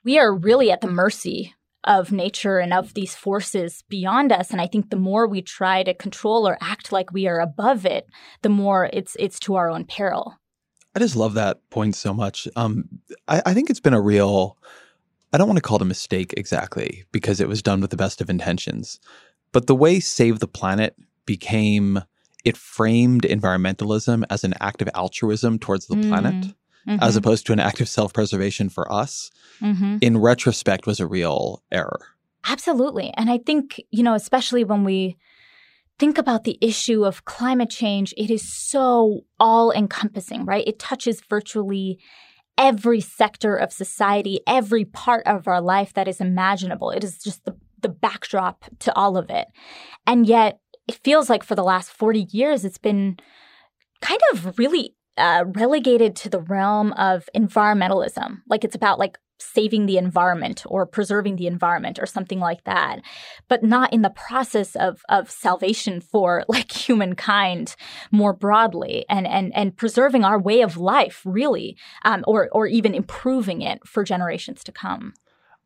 we 0.04 0.18
are 0.18 0.34
really 0.34 0.70
at 0.70 0.80
the 0.80 0.90
mercy 0.90 1.54
of 1.84 2.12
nature 2.12 2.58
and 2.58 2.72
of 2.72 2.94
these 2.94 3.14
forces 3.14 3.84
beyond 3.88 4.32
us. 4.32 4.50
And 4.50 4.60
i 4.60 4.66
think 4.66 4.90
the 4.90 4.96
more 4.96 5.28
we 5.28 5.42
try 5.42 5.82
to 5.82 5.94
control 5.94 6.48
or 6.48 6.58
act 6.60 6.92
like 6.92 7.12
we 7.12 7.26
are 7.26 7.40
above 7.40 7.84
it 7.86 8.06
the 8.42 8.48
more 8.48 8.88
it's 8.92 9.16
it's 9.18 9.38
to 9.40 9.54
our 9.54 9.70
own 9.70 9.84
peril. 9.84 10.36
I 10.94 11.00
just 11.00 11.16
love 11.16 11.34
that 11.34 11.58
point 11.70 11.96
so 11.96 12.14
much. 12.14 12.46
Um, 12.54 12.88
I, 13.26 13.42
I 13.46 13.54
think 13.54 13.68
it's 13.68 13.80
been 13.80 13.94
a 13.94 14.00
real 14.00 14.58
i 15.32 15.38
don't 15.38 15.48
want 15.48 15.58
to 15.58 15.62
call 15.62 15.76
it 15.76 15.82
a 15.82 15.86
mistake 15.86 16.32
exactly 16.36 17.04
because 17.12 17.40
it 17.40 17.48
was 17.48 17.62
done 17.62 17.80
with 17.80 17.90
the 17.90 17.96
best 17.96 18.20
of 18.20 18.30
intentions 18.30 19.00
but 19.54 19.68
the 19.68 19.74
way 19.74 20.00
Save 20.00 20.40
the 20.40 20.48
Planet 20.48 20.96
became, 21.24 22.02
it 22.44 22.56
framed 22.56 23.22
environmentalism 23.22 24.24
as 24.28 24.42
an 24.42 24.52
act 24.60 24.82
of 24.82 24.90
altruism 24.94 25.60
towards 25.60 25.86
the 25.86 25.94
mm. 25.94 26.08
planet. 26.08 26.34
Mm-hmm. 26.86 26.96
As 27.00 27.16
opposed 27.16 27.46
to 27.46 27.54
an 27.54 27.60
act 27.60 27.80
of 27.80 27.88
self 27.88 28.12
preservation 28.12 28.68
for 28.68 28.92
us, 28.92 29.30
mm-hmm. 29.58 29.96
in 30.02 30.18
retrospect, 30.18 30.86
was 30.86 31.00
a 31.00 31.06
real 31.06 31.62
error. 31.72 31.98
Absolutely. 32.46 33.10
And 33.16 33.30
I 33.30 33.38
think, 33.38 33.80
you 33.90 34.02
know, 34.02 34.12
especially 34.12 34.64
when 34.64 34.84
we 34.84 35.16
think 35.98 36.18
about 36.18 36.44
the 36.44 36.58
issue 36.60 37.06
of 37.06 37.24
climate 37.24 37.70
change, 37.70 38.12
it 38.18 38.30
is 38.30 38.46
so 38.46 39.20
all 39.40 39.72
encompassing, 39.72 40.44
right? 40.44 40.68
It 40.68 40.78
touches 40.78 41.22
virtually 41.22 42.00
every 42.58 43.00
sector 43.00 43.56
of 43.56 43.72
society, 43.72 44.40
every 44.46 44.84
part 44.84 45.26
of 45.26 45.48
our 45.48 45.62
life 45.62 45.94
that 45.94 46.06
is 46.06 46.20
imaginable. 46.20 46.90
It 46.90 47.02
is 47.02 47.16
just 47.16 47.46
the 47.46 47.56
the 47.84 47.88
backdrop 47.90 48.64
to 48.80 48.92
all 48.96 49.16
of 49.16 49.30
it. 49.30 49.46
And 50.06 50.26
yet, 50.26 50.58
it 50.88 50.98
feels 51.04 51.30
like 51.30 51.44
for 51.44 51.54
the 51.54 51.62
last 51.62 51.92
40 51.92 52.26
years, 52.30 52.64
it's 52.64 52.78
been 52.78 53.18
kind 54.00 54.20
of 54.32 54.58
really 54.58 54.96
uh, 55.16 55.44
relegated 55.54 56.16
to 56.16 56.28
the 56.28 56.40
realm 56.40 56.92
of 56.94 57.28
environmentalism. 57.36 58.38
Like 58.48 58.64
it's 58.64 58.74
about 58.74 58.98
like 58.98 59.18
saving 59.38 59.86
the 59.86 59.98
environment 59.98 60.62
or 60.66 60.86
preserving 60.86 61.36
the 61.36 61.46
environment 61.46 61.98
or 61.98 62.06
something 62.06 62.40
like 62.40 62.64
that, 62.64 63.00
but 63.48 63.62
not 63.62 63.92
in 63.92 64.02
the 64.02 64.10
process 64.10 64.74
of 64.76 65.02
of 65.08 65.30
salvation 65.30 66.00
for 66.00 66.44
like 66.48 66.72
humankind 66.88 67.76
more 68.10 68.32
broadly 68.32 69.04
and 69.08 69.26
and 69.26 69.54
and 69.54 69.76
preserving 69.76 70.24
our 70.24 70.40
way 70.40 70.62
of 70.62 70.76
life 70.76 71.22
really, 71.24 71.76
um, 72.04 72.24
or 72.26 72.48
or 72.52 72.66
even 72.66 72.94
improving 72.94 73.62
it 73.62 73.86
for 73.86 74.04
generations 74.04 74.64
to 74.64 74.72
come. 74.72 75.14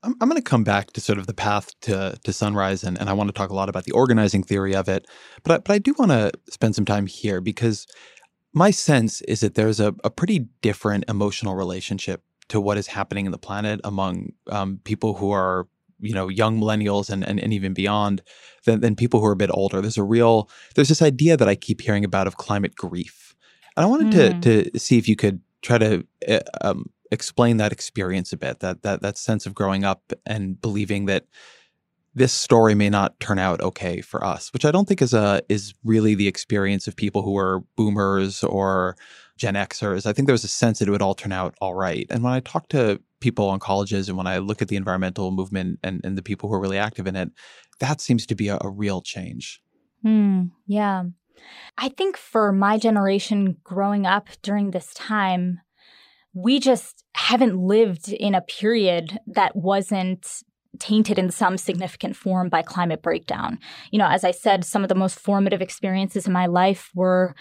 I'm, 0.03 0.15
I'm 0.21 0.29
going 0.29 0.41
to 0.41 0.49
come 0.49 0.65
back 0.65 0.93
to 0.93 1.01
sort 1.01 1.19
of 1.19 1.27
the 1.27 1.35
path 1.35 1.71
to, 1.83 2.19
to 2.23 2.33
sunrise, 2.33 2.85
and, 2.85 2.99
and 2.99 3.09
I 3.09 3.13
want 3.13 3.29
to 3.29 3.33
talk 3.33 3.51
a 3.51 3.55
lot 3.55 3.69
about 3.69 3.85
the 3.85 3.93
organizing 3.93 4.43
theory 4.43 4.75
of 4.75 4.89
it. 4.89 5.07
But 5.43 5.53
I, 5.53 5.59
but 5.59 5.73
I 5.73 5.79
do 5.79 5.95
want 5.99 6.11
to 6.13 6.31
spend 6.51 6.75
some 6.75 6.85
time 6.85 7.07
here 7.07 7.41
because 7.41 7.87
my 8.53 8.71
sense 8.71 9.21
is 9.23 9.41
that 9.41 9.55
there's 9.55 9.81
a, 9.81 9.95
a 10.05 10.11
pretty 10.11 10.47
different 10.63 11.05
emotional 11.09 11.55
relationship 11.55 12.23
to 12.49 12.61
what 12.61 12.79
is 12.79 12.87
happening 12.87 13.27
in 13.27 13.33
the 13.33 13.39
planet 13.39 13.81
among 13.85 14.33
um, 14.51 14.81
people 14.85 15.15
who 15.15 15.31
are 15.31 15.69
you 16.01 16.15
know 16.15 16.29
young 16.29 16.61
millennials 16.61 17.11
and, 17.11 17.27
and, 17.27 17.41
and 17.41 17.53
even 17.53 17.75
beyond 17.75 18.23
than, 18.65 18.81
than 18.81 18.95
people 18.95 19.21
who 19.21 19.27
are 19.27 19.33
a 19.33 19.37
bit 19.37 19.51
older 19.53 19.81
there's 19.81 19.99
a 19.99 20.03
real 20.03 20.49
there's 20.77 20.89
this 20.89 21.03
idea 21.03 21.37
that 21.37 21.49
i 21.49 21.57
keep 21.57 21.81
hearing 21.81 22.05
about 22.05 22.29
of 22.29 22.37
climate 22.37 22.77
grief 22.77 23.35
and 23.77 23.85
i 23.85 23.89
wanted 23.89 24.13
mm. 24.13 24.43
to 24.43 24.71
to 24.71 24.79
see 24.79 24.97
if 24.97 25.09
you 25.09 25.17
could 25.17 25.41
try 25.61 25.77
to 25.77 26.07
uh, 26.29 26.39
um, 26.61 26.87
explain 27.11 27.57
that 27.57 27.73
experience 27.73 28.33
a 28.33 28.37
bit 28.37 28.61
that 28.61 28.83
that 28.83 29.03
that 29.03 29.19
sense 29.19 29.47
of 29.47 29.55
growing 29.55 29.85
up 29.85 30.13
and 30.27 30.61
believing 30.61 31.07
that 31.07 31.27
this 32.15 32.33
story 32.33 32.75
may 32.75 32.91
not 32.91 33.19
turn 33.21 33.39
out 33.39 33.61
okay 33.61 34.01
for 34.01 34.25
us 34.25 34.53
which 34.53 34.65
i 34.65 34.71
don't 34.71 34.89
think 34.89 35.01
is 35.03 35.15
a 35.15 35.43
is 35.49 35.75
really 35.85 36.15
the 36.15 36.29
experience 36.29 36.87
of 36.87 36.97
people 36.97 37.23
who 37.23 37.37
are 37.37 37.61
boomers 37.77 38.43
or 38.45 38.97
gen 39.39 39.55
xers. 39.55 40.05
I 40.05 40.13
think 40.13 40.27
there 40.27 40.35
was 40.35 40.43
a 40.43 40.49
sense 40.49 40.81
that 40.81 40.89
it 40.89 40.91
would 40.91 41.01
all 41.01 41.15
turn 41.15 41.31
out 41.31 41.55
all 41.61 41.75
right. 41.75 42.07
And 42.11 42.25
when 42.25 42.33
i 42.33 42.41
talk 42.41 42.69
to 42.71 43.01
people 43.21 43.49
on 43.49 43.61
colleges 43.61 44.09
and 44.09 44.19
when 44.19 44.27
i 44.27 44.39
look 44.39 44.61
at 44.61 44.69
the 44.69 44.77
environmental 44.77 45.31
movement 45.31 45.79
and, 45.83 46.01
and 46.05 46.19
the 46.19 46.23
people 46.23 46.49
who 46.49 46.57
are 46.57 46.61
really 46.61 46.79
active 46.79 47.07
in 47.07 47.17
it 47.17 47.31
that 47.79 48.01
seems 48.01 48.27
to 48.27 48.35
be 48.35 48.49
a, 48.49 48.59
a 48.61 48.69
real 48.69 49.01
change. 49.01 49.63
Mm, 50.05 50.51
yeah. 50.67 51.05
I 51.77 51.89
think 51.89 52.17
for 52.17 52.53
my 52.53 52.79
generation 52.79 53.57
growing 53.63 54.07
up 54.07 54.29
during 54.43 54.71
this 54.71 54.93
time 54.95 55.61
we 56.43 56.61
just 56.61 57.05
haven't 57.15 57.59
lived 57.59 58.09
in 58.13 58.35
a 58.35 58.41
period 58.41 59.19
that 59.27 59.57
wasn't 59.57 60.43
tainted 60.79 61.19
in 61.19 61.31
some 61.31 61.59
significant 61.59 62.15
form 62.15 62.49
by 62.49 62.63
climate 62.63 63.03
breakdown. 63.03 63.59
You 63.91 63.99
know, 63.99 64.07
as 64.07 64.23
I 64.23 64.31
said, 64.31 64.65
some 64.65 64.85
of 64.85 64.89
the 64.89 64.95
most 64.95 65.19
formative 65.19 65.61
experiences 65.61 66.27
in 66.27 66.33
my 66.33 66.47
life 66.47 66.91
were 66.95 67.35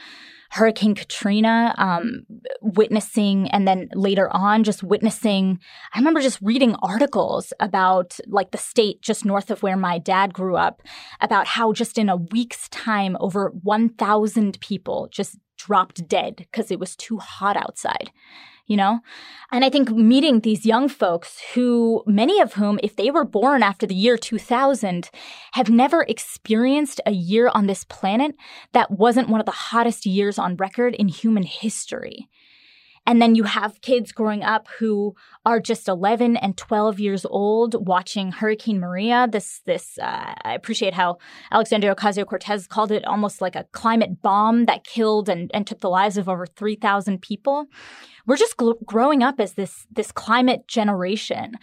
Hurricane 0.49 0.95
Katrina, 0.95 1.75
um, 1.77 2.25
witnessing, 2.61 3.49
and 3.51 3.67
then 3.67 3.89
later 3.93 4.29
on, 4.33 4.63
just 4.63 4.81
witnessing. 4.81 5.59
I 5.93 5.99
remember 5.99 6.21
just 6.21 6.41
reading 6.41 6.73
articles 6.81 7.53
about 7.59 8.17
like 8.27 8.51
the 8.51 8.57
state 8.57 9.01
just 9.01 9.25
north 9.25 9.51
of 9.51 9.61
where 9.61 9.77
my 9.77 9.99
dad 9.99 10.33
grew 10.33 10.55
up, 10.55 10.81
about 11.21 11.47
how 11.47 11.73
just 11.73 11.97
in 11.97 12.09
a 12.09 12.15
week's 12.15 12.69
time, 12.69 13.17
over 13.19 13.51
1,000 13.61 14.59
people 14.61 15.09
just 15.11 15.37
dropped 15.57 16.07
dead 16.07 16.37
because 16.37 16.71
it 16.71 16.79
was 16.79 16.95
too 16.95 17.17
hot 17.17 17.57
outside 17.57 18.11
you 18.67 18.77
know? 18.77 18.99
And 19.51 19.63
I 19.65 19.69
think 19.69 19.89
meeting 19.91 20.41
these 20.41 20.65
young 20.65 20.89
folks 20.89 21.41
who, 21.53 22.03
many 22.05 22.39
of 22.41 22.53
whom, 22.53 22.79
if 22.83 22.95
they 22.95 23.09
were 23.09 23.23
born 23.23 23.63
after 23.63 23.87
the 23.87 23.95
year 23.95 24.17
2000, 24.17 25.09
have 25.53 25.69
never 25.69 26.03
experienced 26.03 27.01
a 27.05 27.11
year 27.11 27.49
on 27.53 27.67
this 27.67 27.85
planet 27.85 28.35
that 28.73 28.91
wasn't 28.91 29.29
one 29.29 29.39
of 29.39 29.45
the 29.45 29.51
hottest 29.51 30.05
years 30.05 30.37
on 30.37 30.57
record 30.57 30.93
in 30.95 31.07
human 31.07 31.43
history. 31.43 32.29
And 33.07 33.21
then 33.21 33.35
you 33.35 33.43
have 33.43 33.79
kids 33.79 34.11
growing 34.11 34.43
up 34.43 34.67
who 34.79 35.15
are 35.45 35.61
just 35.61 35.87
11 35.87 36.35
and 36.35 36.57
12 36.57 36.99
years 36.99 37.25
old 37.25 37.87
watching 37.87 38.33
Hurricane 38.33 38.81
Maria. 38.81 39.29
This, 39.31 39.61
this, 39.65 39.97
uh, 39.97 40.33
I 40.43 40.53
appreciate 40.53 40.93
how 40.93 41.17
Alexandria 41.49 41.95
Ocasio 41.95 42.25
Cortez 42.25 42.67
called 42.67 42.91
it 42.91 43.05
almost 43.05 43.39
like 43.39 43.55
a 43.55 43.65
climate 43.71 44.21
bomb 44.21 44.65
that 44.65 44.83
killed 44.83 45.29
and, 45.29 45.49
and 45.53 45.65
took 45.65 45.79
the 45.79 45.89
lives 45.89 46.17
of 46.17 46.27
over 46.27 46.45
3,000 46.45 47.21
people. 47.21 47.67
We're 48.25 48.35
just 48.35 48.57
gl- 48.57 48.83
growing 48.85 49.23
up 49.23 49.39
as 49.39 49.53
this, 49.53 49.87
this 49.89 50.11
climate 50.11 50.67
generation. 50.67 51.53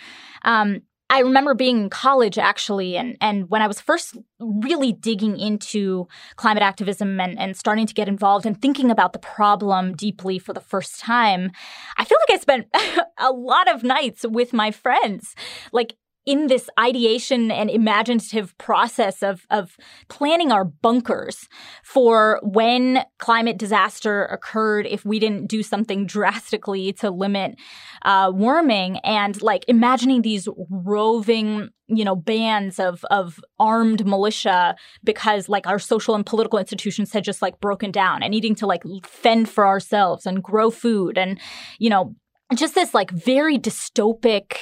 Um, 0.45 0.81
I 1.11 1.21
remember 1.21 1.55
being 1.55 1.83
in 1.83 1.91
college 1.91 2.39
actually, 2.39 2.97
and, 2.97 3.17
and 3.21 3.49
when 3.51 3.63
I 3.63 3.67
was 3.67 3.81
first 3.81 4.17
really 4.41 4.93
digging 4.93 5.39
into 5.39 6.09
climate 6.37 6.63
activism 6.63 7.21
and, 7.21 7.39
and 7.39 7.57
starting 7.57 7.87
to 7.87 7.95
get 7.95 8.09
involved 8.09 8.47
and 8.47 8.61
thinking 8.61 8.91
about 8.91 9.13
the 9.13 9.19
problem 9.19 9.95
deeply 9.95 10.39
for 10.39 10.53
the 10.53 10.61
first 10.61 10.99
time, 10.99 11.51
I 11.99 12.05
feel 12.05 12.19
like 12.29 12.39
I 12.39 12.41
spent 12.41 12.67
a 13.19 13.31
lot 13.31 13.69
of 13.69 13.85
nights 13.85 14.25
with 14.29 14.53
my 14.53 14.71
friends, 14.71 15.35
like 15.73 15.97
in 16.26 16.47
this 16.47 16.71
ideation 16.78 17.50
and 17.50 17.71
imaginative 17.71 18.57
process 18.59 19.23
of, 19.23 19.47
of 19.50 19.76
planning 20.09 20.50
our 20.50 20.64
bunkers 20.64 21.49
for 21.83 22.40
when 22.43 23.04
climate 23.19 23.59
disaster 23.59 24.25
occurred 24.26 24.87
if 24.87 25.04
we 25.04 25.19
didn't 25.19 25.47
do 25.47 25.62
something 25.62 26.07
drastically 26.07 26.93
to 26.93 27.11
limit 27.11 27.57
uh, 28.02 28.31
warming 28.35 28.99
and 28.99 29.43
like 29.43 29.64
imagining 29.69 30.23
these 30.23 30.49
roving 30.71 31.69
you 31.88 32.04
know 32.04 32.16
bands 32.16 32.78
of 32.78 33.04
of 33.11 33.38
armed 33.59 34.07
militia 34.07 34.75
because 35.02 35.49
like 35.50 35.66
our 35.66 35.78
social 35.78 36.14
and 36.14 36.25
political 36.25 36.59
institutions 36.59 37.12
had 37.12 37.23
just 37.23 37.43
like 37.43 37.61
broken 37.61 37.90
down 37.90 38.23
and 38.23 38.31
needing 38.31 38.54
to 38.54 38.66
like 38.66 38.83
fend 39.07 39.49
for 39.49 39.66
ourselves 39.66 40.25
and 40.25 40.43
grow 40.43 40.71
food 40.71 41.19
and 41.19 41.38
you 41.78 41.90
know 41.90 42.14
just 42.55 42.75
this 42.75 42.95
like 42.95 43.11
very 43.11 43.59
dystopic 43.59 44.57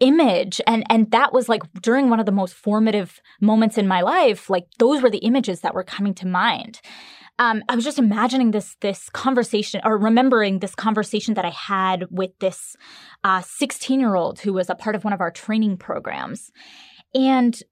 image 0.00 0.60
and 0.66 0.84
and 0.90 1.10
that 1.10 1.32
was 1.32 1.48
like 1.48 1.62
during 1.82 2.08
one 2.08 2.18
of 2.18 2.26
the 2.26 2.32
most 2.32 2.54
formative 2.54 3.20
moments 3.40 3.78
in 3.78 3.86
my 3.86 4.00
life 4.00 4.48
like 4.48 4.66
those 4.78 5.02
were 5.02 5.10
the 5.10 5.18
images 5.18 5.60
that 5.60 5.74
were 5.74 5.84
coming 5.84 6.14
to 6.14 6.26
mind. 6.26 6.80
Um, 7.38 7.62
I 7.68 7.74
was 7.74 7.84
just 7.84 7.98
imagining 7.98 8.52
this 8.52 8.76
this 8.80 9.10
conversation 9.10 9.82
or 9.84 9.98
remembering 9.98 10.60
this 10.60 10.74
conversation 10.74 11.34
that 11.34 11.44
I 11.44 11.50
had 11.50 12.06
with 12.10 12.30
this 12.38 12.76
16 13.42 13.98
uh, 13.98 14.00
year 14.00 14.14
old 14.14 14.40
who 14.40 14.54
was 14.54 14.70
a 14.70 14.74
part 14.74 14.96
of 14.96 15.04
one 15.04 15.12
of 15.12 15.20
our 15.20 15.30
training 15.30 15.76
programs, 15.76 16.50
and 17.14 17.62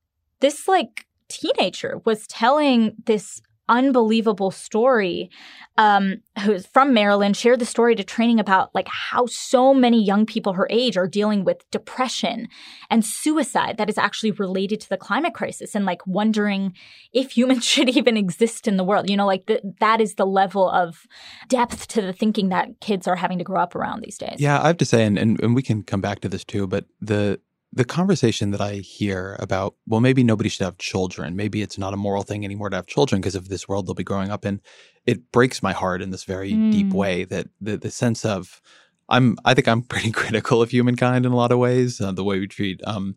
this 0.40 0.68
like 0.68 1.06
teenager 1.28 2.02
was 2.04 2.26
telling 2.26 2.94
this 3.06 3.40
unbelievable 3.68 4.50
story 4.50 5.30
um, 5.76 6.21
who's 6.44 6.66
from 6.66 6.94
Maryland 6.94 7.37
shared 7.37 7.59
the 7.59 7.66
story 7.66 7.97
to 7.97 8.04
training 8.04 8.38
about 8.38 8.73
like 8.75 8.88
how 8.88 9.26
so 9.26 9.75
many 9.75 10.04
young 10.04 10.26
people 10.26 10.52
her 10.52 10.68
age 10.71 10.97
are 10.97 11.09
dealing 11.09 11.44
with 11.44 11.68
depression 11.71 12.49
and 12.90 13.04
suicide 13.04 13.76
that 13.78 13.88
is 13.88 13.99
actually 13.99 14.30
related 14.33 14.80
to 14.80 14.88
the 14.88 14.97
climate 14.97 15.35
crisis 15.35 15.75
and 15.75 15.85
like 15.85 16.06
wondering 16.06 16.75
if 17.12 17.37
humans 17.37 17.64
should 17.75 17.88
even 17.88 18.16
exist 18.16 18.68
in 18.68 18.76
the 18.76 18.85
world. 18.85 19.11
You 19.11 19.16
know 19.16 19.26
like 19.26 19.50
that 19.80 20.00
is 20.00 20.14
the 20.14 20.26
level 20.26 20.71
of 20.71 21.06
depth 21.49 21.88
to 21.88 22.02
the 22.02 22.12
thinking 22.12 22.50
that 22.50 22.80
kids 22.80 23.09
are 23.09 23.16
having 23.16 23.38
to 23.38 23.44
grow 23.44 23.61
up 23.61 23.75
around 23.75 24.02
these 24.02 24.18
days. 24.18 24.37
Yeah 24.38 24.61
i 24.62 24.66
have 24.66 24.76
to 24.78 24.85
say 24.85 25.04
and, 25.04 25.18
and, 25.18 25.40
and 25.40 25.54
we 25.54 25.62
can 25.62 25.83
come 25.83 26.00
back 26.00 26.21
to 26.21 26.28
this 26.28 26.44
too 26.44 26.66
but 26.66 26.85
the 27.00 27.40
the 27.75 27.85
conversation 27.85 28.52
that 28.52 28.61
I 28.61 28.75
hear 28.76 29.37
about, 29.40 29.75
well, 29.87 30.00
maybe 30.00 30.23
nobody 30.23 30.49
should 30.49 30.64
have 30.64 30.78
children. 30.78 31.35
Maybe 31.35 31.61
it's 31.61 31.76
not 31.76 31.93
a 31.93 31.97
moral 31.97 32.23
thing 32.23 32.45
anymore 32.45 32.71
to 32.71 32.76
have 32.76 32.87
children 32.87 33.21
because 33.21 33.35
of 33.35 33.49
this 33.49 33.66
world 33.66 33.87
they'll 33.87 33.95
be 33.95 34.04
growing 34.04 34.31
up 34.31 34.47
in. 34.47 34.61
It 35.07 35.33
breaks 35.33 35.61
my 35.61 35.73
heart 35.73 36.00
in 36.00 36.11
this 36.11 36.23
very 36.23 36.52
mm. 36.52 36.71
deep 36.71 36.93
way 36.93 37.25
that 37.25 37.49
the, 37.61 37.76
the 37.76 37.90
sense 37.90 38.25
of, 38.25 38.61
I'm, 39.09 39.37
I 39.45 39.54
think 39.54 39.66
I'm 39.66 39.83
pretty 39.95 40.12
critical 40.12 40.62
of 40.62 40.71
humankind 40.71 41.26
in 41.26 41.33
a 41.33 41.37
lot 41.37 41.50
of 41.50 41.59
ways, 41.59 42.00
uh, 42.00 42.12
the 42.12 42.23
way 42.23 42.38
we 42.38 42.47
treat 42.47 42.81
um, 42.87 43.16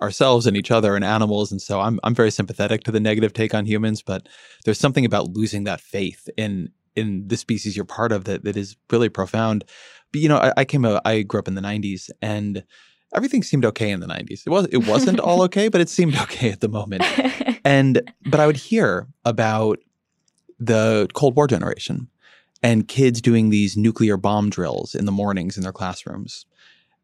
ourselves 0.00 0.46
and 0.46 0.56
each 0.56 0.70
other 0.70 0.96
and 0.96 1.04
animals. 1.04 1.52
And 1.52 1.60
so 1.60 1.80
I'm, 1.80 2.00
I'm 2.02 2.14
very 2.14 2.30
sympathetic 2.30 2.84
to 2.84 2.90
the 2.90 3.00
negative 3.00 3.34
take 3.34 3.54
on 3.54 3.66
humans, 3.66 4.00
but 4.00 4.26
there's 4.64 4.80
something 4.80 5.04
about 5.04 5.28
losing 5.28 5.64
that 5.64 5.82
faith 5.82 6.30
in, 6.38 6.70
in 6.96 7.28
the 7.28 7.36
species 7.36 7.76
you're 7.76 7.84
part 7.84 8.12
of 8.12 8.24
that, 8.24 8.44
that 8.44 8.56
is 8.56 8.74
really 8.90 9.10
profound. 9.10 9.64
But, 10.12 10.22
you 10.22 10.30
know, 10.30 10.38
I, 10.38 10.52
I 10.56 10.64
came, 10.64 10.86
I 11.04 11.22
grew 11.22 11.40
up 11.40 11.48
in 11.48 11.56
the 11.56 11.60
90s 11.60 12.08
and, 12.22 12.64
everything 13.14 13.42
seemed 13.42 13.64
okay 13.64 13.90
in 13.90 14.00
the 14.00 14.06
90s. 14.06 14.42
It 14.46 14.50
was 14.50 14.66
it 14.66 14.86
wasn't 14.86 15.20
all 15.20 15.42
okay, 15.42 15.68
but 15.68 15.80
it 15.80 15.88
seemed 15.88 16.16
okay 16.16 16.50
at 16.50 16.60
the 16.60 16.68
moment. 16.68 17.04
And 17.64 18.00
but 18.24 18.40
I 18.40 18.46
would 18.46 18.56
hear 18.56 19.08
about 19.26 19.78
the 20.58 21.06
Cold 21.12 21.36
War 21.36 21.46
generation 21.46 22.08
and 22.62 22.88
kids 22.88 23.20
doing 23.20 23.50
these 23.50 23.76
nuclear 23.76 24.16
bomb 24.16 24.48
drills 24.48 24.94
in 24.94 25.04
the 25.04 25.12
mornings 25.12 25.58
in 25.58 25.64
their 25.64 25.72
classrooms. 25.72 26.46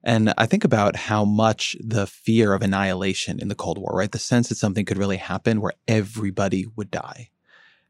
And 0.02 0.32
I 0.38 0.46
think 0.46 0.64
about 0.64 0.96
how 0.96 1.26
much 1.26 1.76
the 1.80 2.06
fear 2.06 2.54
of 2.54 2.62
annihilation 2.62 3.40
in 3.40 3.48
the 3.48 3.54
Cold 3.54 3.76
War, 3.76 3.92
right? 3.94 4.10
The 4.10 4.18
sense 4.18 4.48
that 4.48 4.54
something 4.54 4.86
could 4.86 4.96
really 4.96 5.18
happen 5.18 5.60
where 5.60 5.74
everybody 5.86 6.66
would 6.76 6.90
die 6.90 7.30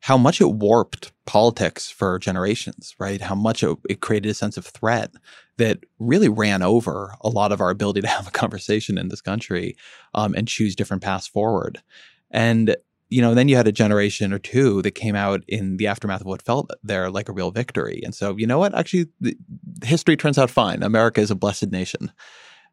how 0.05 0.19
much 0.19 0.39
it 0.39 0.53
warped 0.53 1.13
politics 1.25 1.91
for 1.91 2.19
generations, 2.19 2.95
right? 2.99 3.23
How 3.23 3.35
much 3.35 3.63
it, 3.63 3.75
it, 3.89 4.01
created 4.03 4.29
a 4.29 4.35
sense 4.35 4.59
of 4.59 4.67
threat 4.67 5.11
that 5.57 5.81
really 5.99 6.29
ran 6.29 6.63
over 6.63 7.15
a 7.21 7.29
lot 7.29 7.53
of 7.53 7.61
our 7.61 7.71
ability 7.71 8.01
to 8.01 8.07
have 8.17 8.29
a 8.29 8.33
conversation 8.33 8.99
in 8.99 9.09
this 9.09 9.21
country 9.21 9.77
um, 10.15 10.35
and 10.35 10.49
choose 10.49 10.75
different 10.75 11.03
paths 11.03 11.27
forward. 11.27 11.83
And 12.31 12.77
you 13.11 13.21
know, 13.21 13.35
then 13.35 13.49
you 13.49 13.55
had 13.55 13.69
a 13.69 13.73
generation 13.73 14.33
or 14.33 14.41
two 14.41 14.83
that 14.83 14.93
came 14.93 15.15
out 15.15 15.45
in 15.47 15.77
the 15.77 15.87
aftermath 15.87 16.23
of 16.23 16.27
what 16.27 16.43
felt 16.43 16.71
there 16.83 17.11
like 17.11 17.29
a 17.29 17.33
real 17.33 17.53
victory. 17.53 18.01
And 18.03 18.15
so, 18.15 18.37
you 18.37 18.47
know 18.47 18.59
what? 18.59 18.75
Actually, 18.75 19.07
the, 19.21 19.37
history 19.85 20.17
turns 20.17 20.37
out 20.37 20.51
fine. 20.51 20.83
America 20.83 21.21
is 21.21 21.31
a 21.31 21.37
blessed 21.37 21.71
nation. 21.71 22.11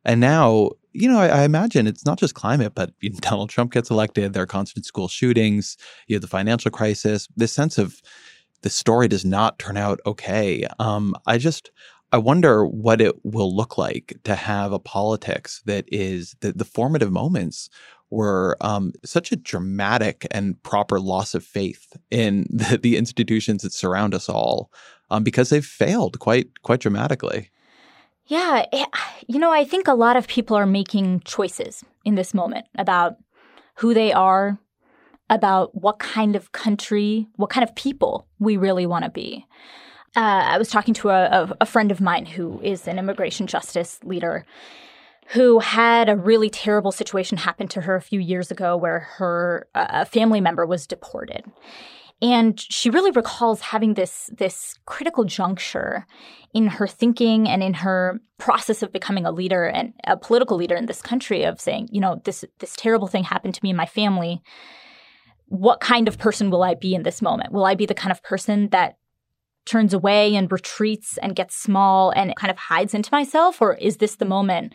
And 0.04 0.20
now, 0.20 0.72
you 0.94 1.08
know, 1.08 1.20
I, 1.20 1.28
I 1.28 1.44
imagine 1.44 1.86
it's 1.86 2.06
not 2.06 2.18
just 2.18 2.34
climate, 2.34 2.74
but 2.74 2.92
Donald 3.18 3.50
Trump 3.50 3.72
gets 3.72 3.92
elected. 3.92 4.34
There 4.34 4.44
are 4.44 4.48
constant 4.48 4.86
school 4.86 5.08
shootings. 5.08 5.78
You 6.08 6.16
have 6.16 6.22
the 6.22 6.28
financial 6.28 6.72
crisis. 6.72 7.28
This 7.36 7.54
sense 7.54 7.78
of 7.78 8.02
the 8.62 8.70
story 8.70 9.08
does 9.08 9.26
not 9.26 9.60
turn 9.60 9.78
out 9.78 10.00
okay. 10.06 10.66
Um, 10.80 11.16
I 11.28 11.38
just 11.38 11.72
I 12.12 12.18
wonder 12.18 12.66
what 12.66 13.00
it 13.00 13.16
will 13.24 13.56
look 13.56 13.78
like 13.78 14.18
to 14.24 14.36
have 14.36 14.74
a 14.74 14.80
politics 14.80 15.62
that 15.66 15.86
is 15.88 16.36
the, 16.42 16.52
the 16.52 16.66
formative 16.66 17.12
moments 17.12 17.70
were 18.10 18.58
um, 18.60 18.92
such 19.06 19.32
a 19.32 19.38
dramatic 19.38 20.28
and 20.32 20.62
proper 20.64 21.00
loss 21.00 21.34
of 21.34 21.44
faith 21.44 21.96
in 22.12 22.46
the, 22.50 22.78
the 22.78 22.98
institutions 22.98 23.64
that 23.64 23.74
surround 23.74 24.14
us 24.14 24.30
all 24.30 24.72
um, 25.10 25.24
because 25.24 25.50
they've 25.50 25.66
failed 25.66 26.20
quite 26.20 26.62
quite 26.62 26.82
dramatically. 26.82 27.50
Yeah, 28.28 28.66
eh, 28.72 28.86
you 29.28 29.40
know, 29.40 29.52
I 29.52 29.66
think 29.66 29.88
a 29.88 29.94
lot 29.94 30.16
of 30.16 30.28
people 30.28 30.56
are 30.56 30.66
making 30.66 31.22
choices 31.22 31.84
in 32.06 32.16
this 32.16 32.34
moment 32.34 32.66
about 32.78 33.16
who 33.76 33.94
they 33.94 34.14
are, 34.14 34.60
about 35.30 35.76
what 35.76 36.00
kind 36.00 36.36
of 36.36 36.52
country, 36.52 37.28
what 37.36 37.50
kind 37.50 37.68
of 37.68 37.76
people 37.76 38.28
we 38.40 38.58
really 38.58 38.86
want 38.86 39.04
to 39.04 39.12
be. 39.12 39.46
Uh, 40.16 40.44
I 40.46 40.58
was 40.58 40.70
talking 40.70 40.94
to 40.96 41.10
a, 41.10 41.56
a, 41.62 41.66
friend 41.66 41.90
of 41.90 42.02
mine 42.02 42.26
who 42.26 42.60
is 42.62 42.86
an 42.86 43.00
immigration 43.00 43.48
justice 43.48 43.98
leader 44.04 44.46
who 45.28 45.60
had 45.60 46.10
a 46.10 46.18
really 46.18 46.50
terrible 46.50 46.92
situation 46.92 47.38
happen 47.38 47.70
to 47.70 47.82
her 47.82 47.96
a 47.96 48.02
few 48.02 48.20
years 48.20 48.52
ago 48.52 48.76
where 48.76 49.00
her 49.00 49.68
uh, 49.74 50.04
family 50.04 50.42
member 50.42 50.66
was 50.66 50.86
deported. 50.86 51.46
And 52.22 52.60
she 52.60 52.90
really 52.90 53.12
recalls 53.12 53.62
having 53.62 53.94
this, 53.94 54.30
this 54.38 54.78
critical 54.86 55.24
juncture 55.24 56.06
in 56.54 56.68
her 56.68 56.88
thinking 56.88 57.48
and 57.48 57.64
in 57.64 57.76
her 57.76 58.20
process 58.38 58.84
of 58.84 58.92
becoming 58.92 59.26
a 59.26 59.32
leader 59.32 59.66
and 59.66 59.94
a 60.06 60.18
political 60.18 60.58
leader 60.58 60.76
in 60.76 60.88
this 60.88 61.02
country 61.02 61.44
of 61.44 61.62
saying, 61.62 61.88
you 61.90 62.02
know, 62.02 62.22
this, 62.26 62.44
this 62.60 62.76
terrible 62.76 63.08
thing 63.08 63.24
happened 63.24 63.56
to 63.56 63.62
me 63.64 63.70
and 63.70 63.78
my 63.78 63.86
family. 63.86 64.42
What 65.46 65.80
kind 65.80 66.08
of 66.10 66.18
person 66.18 66.52
will 66.52 66.64
I 66.64 66.76
be 66.76 66.94
in 66.94 67.04
this 67.04 67.22
moment? 67.22 67.54
Will 67.54 67.66
I 67.66 67.76
be 67.76 67.86
the 67.86 67.94
kind 67.94 68.12
of 68.12 68.22
person 68.22 68.70
that 68.70 68.98
turns 69.66 69.94
away 69.94 70.36
and 70.36 70.52
retreats 70.52 71.18
and 71.20 71.36
gets 71.36 71.56
small 71.56 72.12
and 72.12 72.36
kind 72.36 72.52
of 72.52 72.58
hides 72.58 72.94
into 72.94 73.10
myself? 73.12 73.62
Or 73.62 73.76
is 73.76 73.98
this 73.98 74.16
the 74.16 74.26
moment 74.26 74.74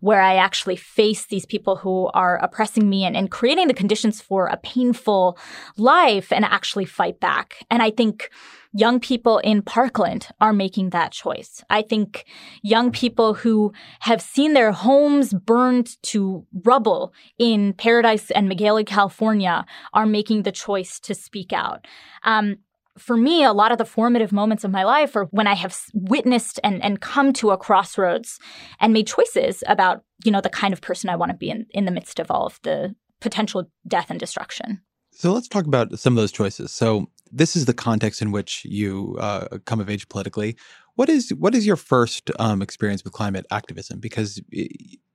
where 0.00 0.20
I 0.20 0.36
actually 0.36 0.76
face 0.76 1.26
these 1.26 1.46
people 1.46 1.76
who 1.76 2.06
are 2.14 2.36
oppressing 2.38 2.88
me 2.88 3.04
and, 3.04 3.16
and 3.16 3.30
creating 3.30 3.68
the 3.68 3.74
conditions 3.74 4.20
for 4.20 4.46
a 4.46 4.56
painful 4.56 5.38
life 5.76 6.32
and 6.32 6.44
actually 6.44 6.84
fight 6.84 7.20
back? 7.20 7.56
And 7.70 7.82
I 7.82 7.90
think 7.90 8.30
young 8.72 9.00
people 9.00 9.38
in 9.38 9.62
Parkland 9.62 10.28
are 10.40 10.52
making 10.52 10.90
that 10.90 11.12
choice. 11.12 11.64
I 11.70 11.82
think 11.82 12.24
young 12.62 12.90
people 12.92 13.34
who 13.34 13.72
have 14.00 14.20
seen 14.20 14.52
their 14.52 14.72
homes 14.72 15.32
burned 15.32 16.00
to 16.02 16.46
rubble 16.64 17.12
in 17.38 17.72
Paradise 17.72 18.30
and 18.30 18.50
Magalia, 18.50 18.86
California, 18.86 19.64
are 19.94 20.06
making 20.06 20.42
the 20.42 20.52
choice 20.52 21.00
to 21.00 21.14
speak 21.14 21.52
out. 21.52 21.86
Um, 22.24 22.58
for 22.98 23.16
me, 23.16 23.44
a 23.44 23.52
lot 23.52 23.72
of 23.72 23.78
the 23.78 23.84
formative 23.84 24.32
moments 24.32 24.64
of 24.64 24.70
my 24.70 24.84
life 24.84 25.16
are 25.16 25.24
when 25.30 25.46
I 25.46 25.54
have 25.54 25.76
witnessed 25.94 26.60
and, 26.62 26.82
and 26.82 27.00
come 27.00 27.32
to 27.34 27.50
a 27.50 27.56
crossroads 27.56 28.38
and 28.80 28.92
made 28.92 29.06
choices 29.06 29.62
about, 29.66 30.02
you 30.24 30.30
know, 30.30 30.40
the 30.40 30.50
kind 30.50 30.72
of 30.72 30.80
person 30.80 31.08
I 31.10 31.16
want 31.16 31.30
to 31.30 31.36
be 31.36 31.50
in, 31.50 31.66
in 31.70 31.84
the 31.84 31.90
midst 31.90 32.18
of 32.18 32.30
all 32.30 32.46
of 32.46 32.58
the 32.62 32.94
potential 33.20 33.70
death 33.86 34.10
and 34.10 34.20
destruction. 34.20 34.80
So 35.12 35.32
let's 35.32 35.48
talk 35.48 35.66
about 35.66 35.98
some 35.98 36.12
of 36.12 36.16
those 36.16 36.32
choices. 36.32 36.70
So 36.70 37.06
this 37.32 37.56
is 37.56 37.64
the 37.64 37.74
context 37.74 38.22
in 38.22 38.30
which 38.30 38.64
you 38.64 39.16
uh, 39.18 39.58
come 39.64 39.80
of 39.80 39.90
age 39.90 40.08
politically. 40.08 40.56
What 40.94 41.08
is 41.08 41.30
what 41.30 41.54
is 41.54 41.66
your 41.66 41.76
first 41.76 42.30
um, 42.38 42.62
experience 42.62 43.04
with 43.04 43.12
climate 43.12 43.46
activism? 43.50 44.00
Because 44.00 44.40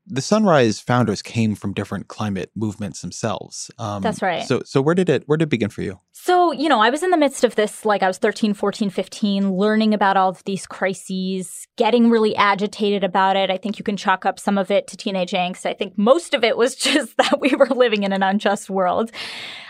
the 0.05 0.21
Sunrise 0.21 0.79
founders 0.79 1.21
came 1.21 1.55
from 1.55 1.73
different 1.73 2.07
climate 2.07 2.51
movements 2.55 3.01
themselves. 3.01 3.71
Um, 3.77 4.01
That's 4.01 4.21
right. 4.21 4.43
So, 4.43 4.61
so 4.65 4.81
where 4.81 4.95
did 4.95 5.09
it 5.09 5.23
where 5.27 5.37
did 5.37 5.45
it 5.45 5.49
begin 5.49 5.69
for 5.69 5.81
you? 5.81 5.99
So, 6.11 6.51
you 6.51 6.69
know, 6.69 6.79
I 6.79 6.89
was 6.89 7.03
in 7.03 7.11
the 7.11 7.17
midst 7.17 7.43
of 7.43 7.55
this, 7.55 7.85
like 7.85 8.03
I 8.03 8.07
was 8.07 8.17
13, 8.17 8.53
14, 8.53 8.89
15, 8.89 9.53
learning 9.53 9.93
about 9.93 10.15
all 10.15 10.29
of 10.29 10.43
these 10.45 10.65
crises, 10.65 11.67
getting 11.77 12.09
really 12.09 12.35
agitated 12.35 13.03
about 13.03 13.35
it. 13.35 13.49
I 13.49 13.57
think 13.57 13.79
you 13.79 13.83
can 13.83 13.97
chalk 13.97 14.25
up 14.25 14.39
some 14.39 14.57
of 14.57 14.71
it 14.71 14.87
to 14.87 14.97
teenage 14.97 15.31
angst. 15.31 15.65
I 15.65 15.73
think 15.73 15.97
most 15.97 16.33
of 16.33 16.43
it 16.43 16.57
was 16.57 16.75
just 16.77 17.17
that 17.17 17.39
we 17.39 17.55
were 17.55 17.67
living 17.67 18.03
in 18.03 18.13
an 18.13 18.23
unjust 18.23 18.69
world. 18.69 19.11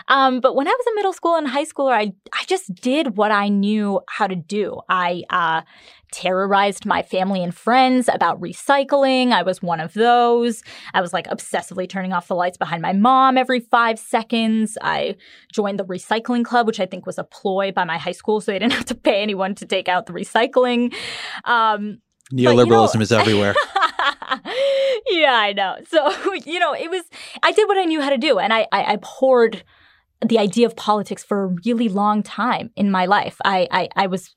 Um, 0.08 0.40
but 0.40 0.54
when 0.54 0.68
I 0.68 0.70
was 0.70 0.86
in 0.86 0.94
middle 0.96 1.12
school 1.12 1.36
and 1.36 1.48
high 1.48 1.64
school, 1.64 1.88
I, 1.88 2.12
I 2.32 2.44
just 2.46 2.74
did 2.74 3.16
what 3.16 3.30
I 3.30 3.48
knew 3.48 4.00
how 4.08 4.26
to 4.26 4.36
do. 4.36 4.80
I 4.88 5.22
uh, 5.30 5.62
terrorized 6.14 6.86
my 6.86 7.02
family 7.02 7.42
and 7.42 7.52
friends 7.52 8.08
about 8.08 8.40
recycling. 8.40 9.32
I 9.32 9.42
was 9.42 9.60
one 9.60 9.80
of 9.80 9.92
those. 9.94 10.62
I 10.94 11.00
was 11.00 11.12
like 11.12 11.26
obsessively 11.26 11.88
turning 11.88 12.12
off 12.12 12.28
the 12.28 12.36
lights 12.36 12.56
behind 12.56 12.82
my 12.82 12.92
mom 12.92 13.36
every 13.36 13.58
five 13.58 13.98
seconds. 13.98 14.78
I 14.80 15.16
joined 15.52 15.80
the 15.80 15.84
recycling 15.84 16.44
club, 16.44 16.68
which 16.68 16.78
I 16.78 16.86
think 16.86 17.04
was 17.04 17.18
a 17.18 17.24
ploy 17.24 17.72
by 17.72 17.82
my 17.82 17.98
high 17.98 18.12
school 18.12 18.40
so 18.40 18.52
they 18.52 18.60
didn't 18.60 18.74
have 18.74 18.84
to 18.86 18.94
pay 18.94 19.22
anyone 19.22 19.56
to 19.56 19.66
take 19.66 19.88
out 19.88 20.06
the 20.06 20.12
recycling. 20.12 20.94
Um, 21.44 21.98
Neoliberalism 22.32 22.68
but, 22.68 22.92
you 22.94 22.98
know, 22.98 23.02
is 23.02 23.12
everywhere. 23.12 23.54
yeah, 25.08 25.34
I 25.34 25.52
know. 25.52 25.76
So, 25.88 26.32
you 26.46 26.60
know, 26.60 26.74
it 26.74 26.90
was, 26.90 27.02
I 27.42 27.50
did 27.50 27.66
what 27.66 27.76
I 27.76 27.84
knew 27.84 28.00
how 28.00 28.10
to 28.10 28.18
do 28.18 28.38
and 28.38 28.52
I, 28.52 28.68
I 28.70 28.94
abhorred 28.94 29.64
the 30.24 30.38
idea 30.38 30.66
of 30.66 30.76
politics 30.76 31.22
for 31.22 31.44
a 31.44 31.56
really 31.64 31.88
long 31.88 32.22
time 32.22 32.70
in 32.76 32.90
my 32.90 33.06
life. 33.06 33.36
I, 33.44 33.68
I, 33.70 33.88
I 33.96 34.06
was 34.06 34.34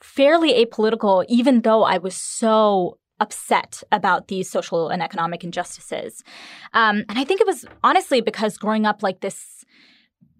fairly 0.00 0.64
apolitical, 0.64 1.24
even 1.28 1.62
though 1.62 1.82
I 1.82 1.98
was 1.98 2.14
so 2.14 2.98
upset 3.20 3.82
about 3.92 4.28
these 4.28 4.50
social 4.50 4.88
and 4.88 5.02
economic 5.02 5.44
injustices. 5.44 6.24
Um, 6.72 7.04
and 7.08 7.18
I 7.18 7.24
think 7.24 7.40
it 7.40 7.46
was 7.46 7.66
honestly 7.84 8.20
because 8.20 8.56
growing 8.56 8.86
up 8.86 9.02
like 9.02 9.20
this 9.20 9.64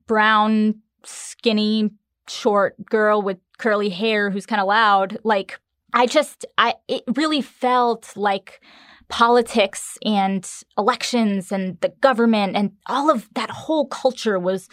brown, 0.06 0.76
skinny, 1.04 1.90
short 2.28 2.74
girl 2.86 3.22
with 3.22 3.38
curly 3.58 3.90
hair 3.90 4.30
who's 4.30 4.46
kind 4.46 4.60
of 4.60 4.66
loud, 4.66 5.18
like 5.24 5.60
I 5.92 6.06
just, 6.06 6.46
I, 6.56 6.74
it 6.88 7.02
really 7.14 7.42
felt 7.42 8.16
like 8.16 8.60
politics 9.10 9.98
and 10.04 10.48
elections 10.78 11.52
and 11.52 11.78
the 11.80 11.92
government 12.00 12.56
and 12.56 12.72
all 12.86 13.10
of 13.10 13.28
that 13.34 13.50
whole 13.50 13.86
culture 13.86 14.38
was 14.38 14.68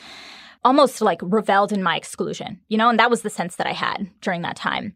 almost 0.63 1.01
like 1.01 1.19
reveled 1.21 1.71
in 1.71 1.83
my 1.83 1.95
exclusion, 1.95 2.59
you 2.69 2.77
know, 2.77 2.89
and 2.89 2.99
that 2.99 3.09
was 3.09 3.21
the 3.21 3.29
sense 3.29 3.55
that 3.55 3.67
I 3.67 3.73
had 3.73 4.09
during 4.21 4.41
that 4.43 4.55
time. 4.55 4.93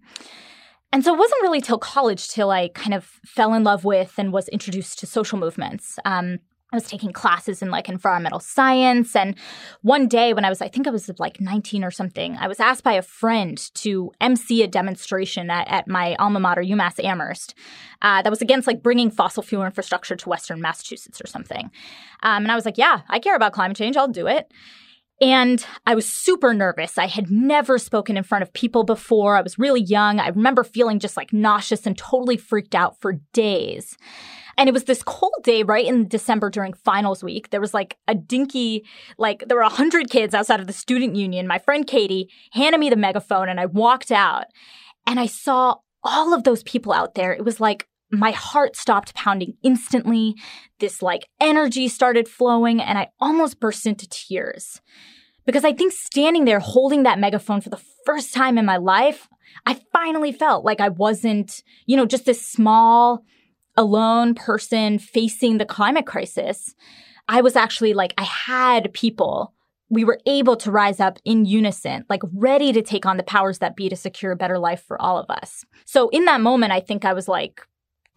And 0.93 1.03
so 1.03 1.13
it 1.13 1.17
wasn't 1.17 1.41
really 1.41 1.61
till 1.61 1.77
college 1.77 2.27
till 2.27 2.51
I 2.51 2.67
kind 2.69 2.93
of 2.93 3.05
fell 3.25 3.53
in 3.53 3.63
love 3.63 3.85
with 3.85 4.13
and 4.17 4.33
was 4.33 4.49
introduced 4.49 4.99
to 4.99 5.05
social 5.05 5.39
movements. 5.39 5.97
Um, 6.03 6.39
I 6.71 6.77
was 6.77 6.87
taking 6.87 7.11
classes 7.11 7.61
in 7.61 7.69
like 7.69 7.89
environmental 7.89 8.39
science. 8.39 9.13
And 9.13 9.35
one 9.81 10.07
day 10.07 10.33
when 10.33 10.45
I 10.45 10.49
was, 10.49 10.61
I 10.61 10.69
think 10.69 10.87
I 10.87 10.89
was 10.89 11.09
like 11.19 11.41
19 11.41 11.83
or 11.83 11.91
something, 11.91 12.37
I 12.37 12.47
was 12.47 12.61
asked 12.61 12.83
by 12.83 12.93
a 12.93 13.01
friend 13.01 13.57
to 13.75 14.11
MC 14.21 14.63
a 14.63 14.67
demonstration 14.67 15.49
at, 15.49 15.67
at 15.67 15.87
my 15.87 16.15
alma 16.15 16.39
mater, 16.39 16.63
UMass 16.63 17.03
Amherst, 17.03 17.55
uh, 18.01 18.21
that 18.21 18.29
was 18.29 18.41
against 18.41 18.67
like 18.67 18.81
bringing 18.81 19.11
fossil 19.11 19.43
fuel 19.43 19.65
infrastructure 19.65 20.15
to 20.15 20.29
Western 20.29 20.61
Massachusetts 20.61 21.19
or 21.21 21.27
something. 21.27 21.71
Um, 22.23 22.43
and 22.43 22.51
I 22.51 22.55
was 22.55 22.63
like, 22.63 22.77
yeah, 22.77 23.01
I 23.09 23.19
care 23.19 23.35
about 23.35 23.51
climate 23.51 23.75
change. 23.75 23.97
I'll 23.97 24.07
do 24.07 24.27
it. 24.27 24.49
And 25.21 25.63
I 25.85 25.93
was 25.93 26.09
super 26.09 26.51
nervous. 26.51 26.97
I 26.97 27.05
had 27.05 27.29
never 27.29 27.77
spoken 27.77 28.17
in 28.17 28.23
front 28.23 28.41
of 28.41 28.51
people 28.53 28.83
before. 28.83 29.37
I 29.37 29.41
was 29.41 29.59
really 29.59 29.81
young. 29.81 30.19
I 30.19 30.29
remember 30.29 30.63
feeling 30.63 30.97
just 30.97 31.15
like 31.15 31.31
nauseous 31.31 31.85
and 31.85 31.95
totally 31.95 32.37
freaked 32.37 32.73
out 32.73 32.99
for 32.99 33.13
days. 33.31 33.97
And 34.57 34.67
it 34.67 34.73
was 34.73 34.85
this 34.85 35.03
cold 35.03 35.43
day 35.43 35.61
right 35.61 35.85
in 35.85 36.07
December 36.07 36.49
during 36.49 36.73
finals 36.73 37.23
week. 37.23 37.51
There 37.51 37.61
was 37.61 37.73
like 37.73 37.97
a 38.07 38.15
dinky, 38.15 38.83
like 39.19 39.43
there 39.47 39.57
were 39.57 39.63
a 39.63 39.69
hundred 39.69 40.09
kids 40.09 40.33
outside 40.33 40.59
of 40.59 40.67
the 40.67 40.73
student 40.73 41.15
union. 41.15 41.47
My 41.47 41.59
friend 41.59 41.85
Katie 41.85 42.29
handed 42.51 42.79
me 42.79 42.89
the 42.89 42.95
megaphone 42.95 43.47
and 43.47 43.59
I 43.59 43.67
walked 43.67 44.11
out 44.11 44.45
and 45.05 45.19
I 45.19 45.27
saw 45.27 45.75
all 46.03 46.33
of 46.33 46.43
those 46.43 46.63
people 46.63 46.93
out 46.93 47.13
there. 47.13 47.31
It 47.31 47.45
was 47.45 47.59
like 47.59 47.87
my 48.11 48.31
heart 48.31 48.75
stopped 48.75 49.13
pounding 49.13 49.55
instantly. 49.63 50.35
This 50.79 51.01
like 51.01 51.27
energy 51.39 51.87
started 51.87 52.27
flowing 52.27 52.81
and 52.81 52.97
I 52.97 53.09
almost 53.19 53.59
burst 53.59 53.85
into 53.85 54.07
tears. 54.09 54.81
Because 55.45 55.65
I 55.65 55.73
think 55.73 55.93
standing 55.93 56.45
there 56.45 56.59
holding 56.59 57.03
that 57.03 57.19
megaphone 57.19 57.61
for 57.61 57.69
the 57.69 57.81
first 58.05 58.33
time 58.33 58.57
in 58.57 58.65
my 58.65 58.77
life, 58.77 59.27
I 59.65 59.79
finally 59.91 60.31
felt 60.31 60.63
like 60.63 60.79
I 60.79 60.89
wasn't, 60.89 61.63
you 61.85 61.97
know, 61.97 62.05
just 62.05 62.25
this 62.25 62.45
small, 62.45 63.23
alone 63.77 64.35
person 64.35 64.99
facing 64.99 65.57
the 65.57 65.65
climate 65.65 66.05
crisis, 66.05 66.75
I 67.27 67.41
was 67.41 67.55
actually 67.55 67.93
like, 67.93 68.13
I 68.17 68.23
had 68.23 68.93
people. 68.93 69.53
We 69.89 70.03
were 70.03 70.19
able 70.25 70.55
to 70.57 70.71
rise 70.71 70.99
up 70.99 71.19
in 71.25 71.45
unison, 71.45 72.05
like 72.09 72.21
ready 72.33 72.71
to 72.73 72.81
take 72.81 73.05
on 73.05 73.17
the 73.17 73.23
powers 73.23 73.59
that 73.59 73.75
be 73.75 73.89
to 73.89 73.95
secure 73.95 74.31
a 74.31 74.37
better 74.37 74.59
life 74.59 74.83
for 74.85 75.01
all 75.01 75.17
of 75.17 75.29
us. 75.29 75.65
So 75.85 76.09
in 76.09 76.25
that 76.25 76.41
moment, 76.41 76.71
I 76.71 76.79
think 76.79 77.03
I 77.03 77.13
was 77.13 77.27
like, 77.27 77.61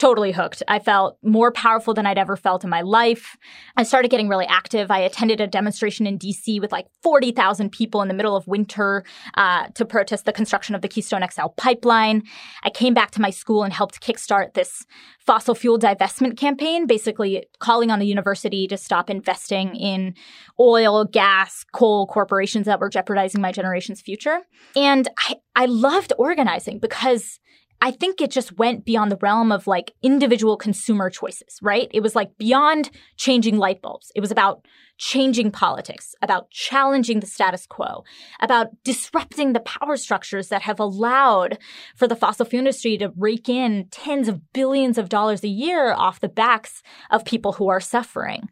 totally 0.05 0.33
hooked. 0.33 0.63
I 0.69 0.81
felt 0.81 1.17
more 1.23 1.51
powerful 1.51 1.95
than 1.95 2.05
I'd 2.05 2.19
ever 2.19 2.37
felt 2.37 2.63
in 2.63 2.69
my 2.69 2.83
life. 2.83 3.39
I 3.75 3.85
started 3.85 4.11
getting 4.11 4.29
really 4.29 4.45
active. 4.45 4.91
I 4.91 4.99
attended 4.99 5.41
a 5.41 5.47
demonstration 5.47 6.07
in 6.07 6.19
DC 6.19 6.61
with 6.61 6.73
like 6.73 6.89
40,000 7.03 7.73
people 7.73 8.03
in 8.03 8.09
the 8.09 8.15
middle 8.15 8.37
of 8.37 8.47
winter 8.47 9.03
uh, 9.39 9.69
to 9.69 9.87
protest 9.87 10.27
the 10.27 10.33
construction 10.35 10.75
of 10.75 10.83
the 10.83 10.89
Keystone 10.89 11.27
XL 11.27 11.47
pipeline. 11.57 12.23
I 12.63 12.69
came 12.69 12.93
back 12.93 13.13
to 13.13 13.21
my 13.23 13.31
school 13.31 13.63
and 13.63 13.73
helped 13.73 14.03
kickstart 14.03 14.53
this 14.53 14.85
fossil 15.21 15.55
fuel 15.55 15.79
divestment 15.79 16.37
campaign, 16.37 16.87
basically 16.87 17.47
calling 17.59 17.91
on 17.91 17.99
the 17.99 18.07
university 18.07 18.67
to 18.67 18.77
stop 18.77 19.09
investing 19.09 19.75
in 19.75 20.13
oil, 20.61 21.07
gas, 21.07 21.65
coal 21.73 22.07
corporations 22.09 22.67
that 22.67 22.79
were 22.79 22.91
jeopardizing 22.91 23.41
my 23.41 23.53
generation's 23.53 24.03
future. 24.03 24.41
And 24.77 25.09
I, 25.17 25.37
I 25.57 25.65
loved 25.65 26.13
organizing 26.19 26.79
because 26.79 27.41
I 27.85 27.91
think 27.91 28.23
it 28.23 28.31
just 28.31 28.57
went 28.57 28.87
beyond 28.87 29.13
the 29.13 29.19
realm 29.21 29.53
of 29.53 29.67
like 29.67 29.93
individual 30.03 30.57
consumer 30.57 31.11
choices, 31.11 31.59
right? 31.61 31.91
It 31.93 32.01
was 32.01 32.17
like 32.17 32.39
beyond 32.39 32.91
changing 33.19 33.59
light 33.59 33.83
bulbs. 33.83 34.11
It 34.17 34.23
was 34.23 34.31
about 34.31 34.65
changing 34.97 35.51
politics, 35.51 36.15
about 36.23 36.51
challenging 36.51 37.21
the 37.21 37.27
status 37.27 37.67
quo, 37.67 38.03
about 38.41 38.69
disrupting 38.85 39.53
the 39.53 39.61
power 39.61 39.99
structures 39.99 40.49
that 40.49 40.63
have 40.63 40.81
allowed 40.81 41.59
for 41.95 42.09
the 42.09 42.17
fossil 42.17 42.47
fuel 42.47 42.61
industry 42.61 42.97
to 42.97 43.13
rake 43.19 43.51
in 43.51 43.87
tens 43.91 44.29
of 44.29 44.51
billions 44.55 44.97
of 44.97 45.11
dollars 45.11 45.45
a 45.45 45.49
year 45.49 45.93
off 45.93 46.21
the 46.21 46.29
backs 46.31 46.83
of 47.11 47.27
people 47.27 47.53
who 47.53 47.69
are 47.69 47.81
suffering. 47.81 48.49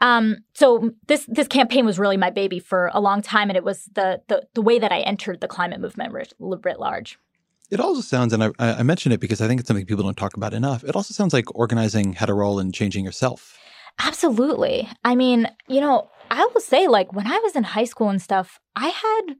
Um, 0.00 0.38
so 0.54 0.90
this 1.06 1.26
this 1.28 1.46
campaign 1.46 1.86
was 1.86 2.00
really 2.00 2.16
my 2.16 2.30
baby 2.30 2.58
for 2.58 2.90
a 2.92 3.00
long 3.00 3.22
time, 3.22 3.50
and 3.50 3.56
it 3.56 3.62
was 3.62 3.84
the 3.94 4.20
the, 4.26 4.48
the 4.54 4.62
way 4.62 4.80
that 4.80 4.90
I 4.90 4.98
entered 5.02 5.40
the 5.40 5.46
climate 5.46 5.80
movement 5.80 6.12
writ, 6.12 6.32
writ 6.40 6.80
large. 6.80 7.20
It 7.70 7.80
also 7.80 8.00
sounds, 8.00 8.32
and 8.32 8.42
I, 8.42 8.50
I 8.58 8.82
mention 8.82 9.12
it 9.12 9.20
because 9.20 9.40
I 9.40 9.46
think 9.46 9.60
it's 9.60 9.68
something 9.68 9.84
people 9.84 10.04
don't 10.04 10.16
talk 10.16 10.36
about 10.36 10.54
enough. 10.54 10.84
It 10.84 10.96
also 10.96 11.12
sounds 11.12 11.34
like 11.34 11.54
organizing 11.54 12.14
had 12.14 12.30
a 12.30 12.34
role 12.34 12.58
in 12.58 12.72
changing 12.72 13.04
yourself. 13.04 13.58
Absolutely. 13.98 14.88
I 15.04 15.14
mean, 15.14 15.48
you 15.66 15.80
know, 15.80 16.08
I 16.30 16.48
will 16.52 16.60
say, 16.60 16.88
like, 16.88 17.12
when 17.12 17.26
I 17.26 17.38
was 17.42 17.56
in 17.56 17.64
high 17.64 17.84
school 17.84 18.08
and 18.08 18.22
stuff, 18.22 18.58
I 18.74 18.88
had 18.88 19.36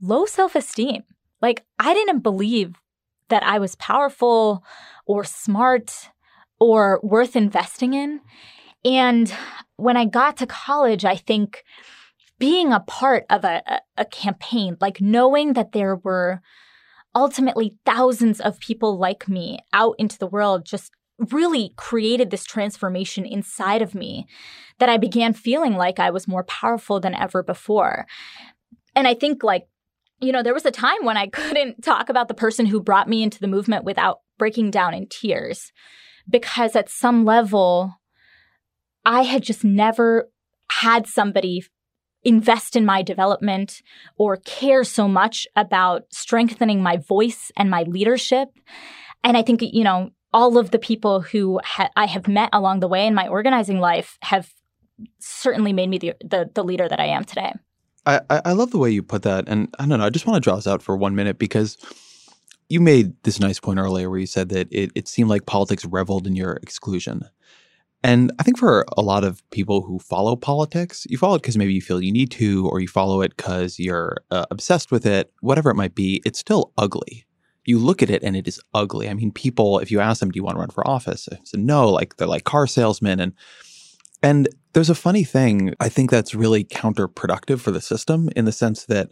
low 0.00 0.24
self 0.26 0.54
esteem. 0.54 1.02
Like, 1.40 1.64
I 1.78 1.94
didn't 1.94 2.20
believe 2.20 2.74
that 3.28 3.42
I 3.42 3.58
was 3.58 3.74
powerful 3.76 4.64
or 5.06 5.24
smart 5.24 6.10
or 6.60 7.00
worth 7.02 7.36
investing 7.36 7.94
in. 7.94 8.20
And 8.84 9.32
when 9.76 9.96
I 9.96 10.04
got 10.04 10.36
to 10.38 10.46
college, 10.46 11.04
I 11.04 11.16
think 11.16 11.64
being 12.38 12.72
a 12.72 12.80
part 12.80 13.24
of 13.30 13.44
a, 13.44 13.62
a, 13.66 13.80
a 13.98 14.04
campaign, 14.04 14.76
like 14.80 15.00
knowing 15.00 15.54
that 15.54 15.72
there 15.72 15.96
were 15.96 16.40
ultimately 17.14 17.76
thousands 17.84 18.40
of 18.40 18.60
people 18.60 18.98
like 18.98 19.28
me 19.28 19.58
out 19.72 19.94
into 19.98 20.18
the 20.18 20.26
world 20.26 20.64
just 20.64 20.90
really 21.32 21.72
created 21.76 22.30
this 22.30 22.44
transformation 22.44 23.26
inside 23.26 23.82
of 23.82 23.94
me 23.94 24.26
that 24.78 24.88
I 24.88 24.96
began 24.96 25.32
feeling 25.32 25.74
like 25.74 25.98
I 25.98 26.10
was 26.10 26.28
more 26.28 26.44
powerful 26.44 27.00
than 27.00 27.14
ever 27.14 27.42
before. 27.42 28.06
And 28.94 29.08
I 29.08 29.14
think, 29.14 29.42
like, 29.42 29.68
you 30.20 30.32
know, 30.32 30.42
there 30.42 30.54
was 30.54 30.66
a 30.66 30.70
time 30.70 31.04
when 31.04 31.16
I 31.16 31.26
couldn't 31.32 31.82
talk 31.82 32.08
about 32.08 32.28
the 32.28 32.34
person 32.34 32.66
who 32.66 32.80
brought 32.80 33.08
me 33.08 33.22
into 33.22 33.40
the 33.40 33.48
movement 33.48 33.84
without 33.84 34.20
breaking 34.38 34.70
down 34.70 34.94
in 34.94 35.08
tears. 35.08 35.72
Because 36.30 36.76
at 36.76 36.90
some 36.90 37.24
level, 37.24 37.94
I 39.04 39.22
had 39.22 39.42
just 39.42 39.64
never 39.64 40.30
had 40.70 41.06
somebody 41.06 41.64
invest 42.24 42.76
in 42.76 42.84
my 42.84 43.02
development 43.02 43.82
or 44.16 44.36
care 44.36 44.84
so 44.84 45.08
much 45.08 45.46
about 45.56 46.04
strengthening 46.10 46.82
my 46.82 46.96
voice 46.96 47.50
and 47.56 47.70
my 47.70 47.82
leadership. 47.84 48.48
And 49.24 49.36
I 49.36 49.42
think, 49.42 49.62
you 49.62 49.84
know, 49.84 50.10
all 50.32 50.58
of 50.58 50.70
the 50.70 50.78
people 50.78 51.20
who 51.20 51.60
ha- 51.64 51.90
I 51.96 52.06
have 52.06 52.28
met 52.28 52.50
along 52.52 52.80
the 52.80 52.88
way 52.88 53.06
in 53.06 53.14
my 53.14 53.28
organizing 53.28 53.78
life 53.78 54.18
have 54.22 54.52
certainly 55.20 55.72
made 55.72 55.88
me 55.88 55.98
the, 55.98 56.14
the, 56.20 56.50
the 56.54 56.64
leader 56.64 56.88
that 56.88 57.00
I 57.00 57.06
am 57.06 57.24
today. 57.24 57.52
I, 58.04 58.20
I 58.30 58.52
love 58.52 58.70
the 58.70 58.78
way 58.78 58.90
you 58.90 59.02
put 59.02 59.22
that. 59.22 59.44
And 59.48 59.74
I 59.78 59.86
don't 59.86 59.98
know, 59.98 60.06
I 60.06 60.10
just 60.10 60.26
want 60.26 60.42
to 60.42 60.46
draw 60.46 60.56
this 60.56 60.66
out 60.66 60.82
for 60.82 60.96
one 60.96 61.14
minute 61.14 61.38
because 61.38 61.76
you 62.68 62.80
made 62.80 63.12
this 63.22 63.40
nice 63.40 63.60
point 63.60 63.78
earlier 63.78 64.10
where 64.10 64.18
you 64.18 64.26
said 64.26 64.48
that 64.50 64.68
it, 64.70 64.90
it 64.94 65.08
seemed 65.08 65.30
like 65.30 65.46
politics 65.46 65.84
reveled 65.84 66.26
in 66.26 66.36
your 66.36 66.54
exclusion. 66.62 67.22
And 68.02 68.30
I 68.38 68.44
think 68.44 68.58
for 68.58 68.84
a 68.96 69.02
lot 69.02 69.24
of 69.24 69.42
people 69.50 69.82
who 69.82 69.98
follow 69.98 70.36
politics, 70.36 71.06
you 71.10 71.18
follow 71.18 71.34
it 71.34 71.42
because 71.42 71.56
maybe 71.58 71.74
you 71.74 71.82
feel 71.82 72.00
you 72.00 72.12
need 72.12 72.30
to, 72.32 72.68
or 72.68 72.80
you 72.80 72.86
follow 72.86 73.22
it 73.22 73.36
because 73.36 73.78
you're 73.78 74.18
uh, 74.30 74.46
obsessed 74.50 74.92
with 74.92 75.04
it, 75.04 75.32
whatever 75.40 75.70
it 75.70 75.74
might 75.74 75.94
be, 75.94 76.22
it's 76.24 76.38
still 76.38 76.72
ugly. 76.78 77.26
You 77.64 77.78
look 77.78 78.02
at 78.02 78.08
it 78.08 78.22
and 78.22 78.36
it 78.36 78.46
is 78.46 78.60
ugly. 78.72 79.08
I 79.08 79.14
mean, 79.14 79.32
people, 79.32 79.80
if 79.80 79.90
you 79.90 80.00
ask 80.00 80.20
them, 80.20 80.30
do 80.30 80.38
you 80.38 80.44
want 80.44 80.56
to 80.56 80.60
run 80.60 80.70
for 80.70 80.86
office? 80.86 81.28
It's 81.32 81.54
a 81.54 81.58
no, 81.58 81.88
like 81.88 82.16
they're 82.16 82.28
like 82.28 82.44
car 82.44 82.66
salesmen. 82.66 83.20
And 83.20 83.32
and 84.22 84.48
there's 84.72 84.90
a 84.90 84.94
funny 84.94 85.24
thing, 85.24 85.74
I 85.80 85.88
think 85.88 86.10
that's 86.10 86.34
really 86.34 86.64
counterproductive 86.64 87.60
for 87.60 87.70
the 87.70 87.80
system 87.80 88.28
in 88.36 88.44
the 88.44 88.52
sense 88.52 88.84
that 88.86 89.10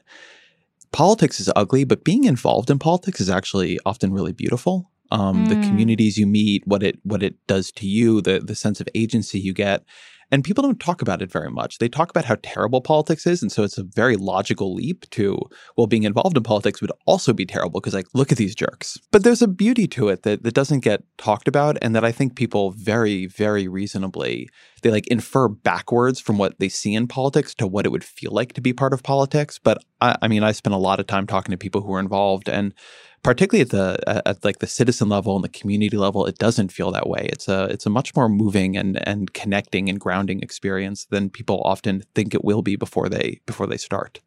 politics 0.92 1.40
is 1.40 1.50
ugly, 1.54 1.84
but 1.84 2.04
being 2.04 2.24
involved 2.24 2.70
in 2.70 2.78
politics 2.78 3.20
is 3.20 3.30
actually 3.30 3.78
often 3.84 4.12
really 4.12 4.32
beautiful 4.32 4.90
um, 5.10 5.46
mm. 5.46 5.48
the 5.48 5.66
communities 5.66 6.18
you 6.18 6.26
meet, 6.26 6.66
what 6.66 6.82
it 6.82 6.98
what 7.02 7.22
it 7.22 7.34
does 7.46 7.70
to 7.72 7.86
you, 7.86 8.20
the 8.20 8.40
the 8.40 8.54
sense 8.54 8.80
of 8.80 8.88
agency 8.94 9.38
you 9.38 9.52
get. 9.52 9.84
And 10.32 10.42
people 10.42 10.62
don't 10.62 10.80
talk 10.80 11.02
about 11.02 11.22
it 11.22 11.30
very 11.30 11.50
much. 11.50 11.78
They 11.78 11.88
talk 11.88 12.10
about 12.10 12.24
how 12.24 12.36
terrible 12.42 12.80
politics 12.80 13.28
is. 13.28 13.42
And 13.42 13.52
so 13.52 13.62
it's 13.62 13.78
a 13.78 13.84
very 13.84 14.16
logical 14.16 14.74
leap 14.74 15.08
to, 15.10 15.38
well, 15.76 15.86
being 15.86 16.02
involved 16.02 16.36
in 16.36 16.42
politics 16.42 16.80
would 16.80 16.90
also 17.06 17.32
be 17.32 17.46
terrible 17.46 17.80
because, 17.80 17.94
like, 17.94 18.08
look 18.12 18.32
at 18.32 18.38
these 18.38 18.56
jerks. 18.56 18.98
But 19.12 19.22
there's 19.22 19.42
a 19.42 19.46
beauty 19.46 19.86
to 19.88 20.08
it 20.08 20.24
that, 20.24 20.42
that 20.42 20.54
doesn't 20.54 20.80
get 20.80 21.04
talked 21.16 21.46
about 21.46 21.78
and 21.80 21.94
that 21.94 22.04
I 22.04 22.10
think 22.10 22.34
people 22.34 22.72
very, 22.72 23.26
very 23.26 23.68
reasonably, 23.68 24.48
they 24.82 24.90
like 24.90 25.06
infer 25.06 25.46
backwards 25.46 26.18
from 26.18 26.38
what 26.38 26.58
they 26.58 26.68
see 26.68 26.94
in 26.94 27.06
politics 27.06 27.54
to 27.54 27.68
what 27.68 27.86
it 27.86 27.90
would 27.90 28.04
feel 28.04 28.32
like 28.32 28.52
to 28.54 28.60
be 28.60 28.72
part 28.72 28.92
of 28.92 29.04
politics. 29.04 29.60
But 29.62 29.78
I, 30.00 30.16
I 30.22 30.28
mean, 30.28 30.42
I 30.42 30.50
spent 30.50 30.74
a 30.74 30.78
lot 30.78 30.98
of 30.98 31.06
time 31.06 31.28
talking 31.28 31.52
to 31.52 31.56
people 31.56 31.82
who 31.82 31.94
are 31.94 32.00
involved 32.00 32.48
and 32.48 32.74
particularly 33.26 33.62
at 33.62 33.70
the 33.70 34.24
at 34.26 34.44
like 34.44 34.60
the 34.60 34.66
citizen 34.68 35.08
level 35.08 35.34
and 35.34 35.44
the 35.44 35.48
community 35.48 35.96
level, 35.96 36.26
it 36.26 36.38
doesn't 36.38 36.70
feel 36.70 36.92
that 36.92 37.08
way. 37.08 37.28
It's 37.32 37.48
a 37.48 37.64
it's 37.64 37.84
a 37.84 37.90
much 37.90 38.14
more 38.14 38.28
moving 38.28 38.76
and 38.76 39.06
and 39.06 39.32
connecting 39.32 39.88
and 39.88 39.98
grounding 39.98 40.40
experience 40.42 41.06
than 41.06 41.30
people 41.30 41.60
often 41.64 42.04
think 42.14 42.34
it 42.34 42.44
will 42.44 42.62
be 42.62 42.76
before 42.76 43.08
they 43.08 43.40
before 43.44 43.66
they 43.66 43.78
start. 43.78 44.20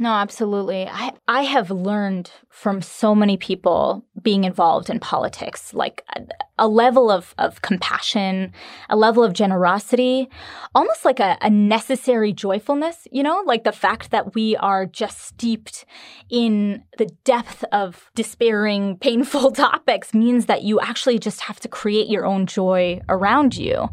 No, 0.00 0.10
absolutely. 0.12 0.86
I, 0.86 1.12
I 1.26 1.42
have 1.42 1.72
learned 1.72 2.30
from 2.50 2.82
so 2.82 3.16
many 3.16 3.36
people 3.36 4.04
being 4.22 4.44
involved 4.44 4.90
in 4.90 5.00
politics, 5.00 5.74
like 5.74 6.04
a, 6.14 6.22
a 6.56 6.68
level 6.68 7.10
of, 7.10 7.34
of 7.36 7.62
compassion, 7.62 8.52
a 8.88 8.96
level 8.96 9.24
of 9.24 9.32
generosity, 9.32 10.28
almost 10.72 11.04
like 11.04 11.18
a, 11.18 11.36
a 11.40 11.50
necessary 11.50 12.32
joyfulness, 12.32 13.08
you 13.10 13.24
know, 13.24 13.42
like 13.44 13.64
the 13.64 13.72
fact 13.72 14.12
that 14.12 14.36
we 14.36 14.54
are 14.56 14.86
just 14.86 15.18
steeped 15.18 15.84
in 16.30 16.84
the 16.96 17.06
depth 17.24 17.64
of 17.72 18.08
despairing, 18.14 18.96
painful 19.00 19.50
topics 19.52 20.14
means 20.14 20.46
that 20.46 20.62
you 20.62 20.78
actually 20.78 21.18
just 21.18 21.40
have 21.40 21.58
to 21.58 21.68
create 21.68 22.06
your 22.06 22.24
own 22.24 22.46
joy 22.46 23.00
around 23.08 23.56
you. 23.56 23.88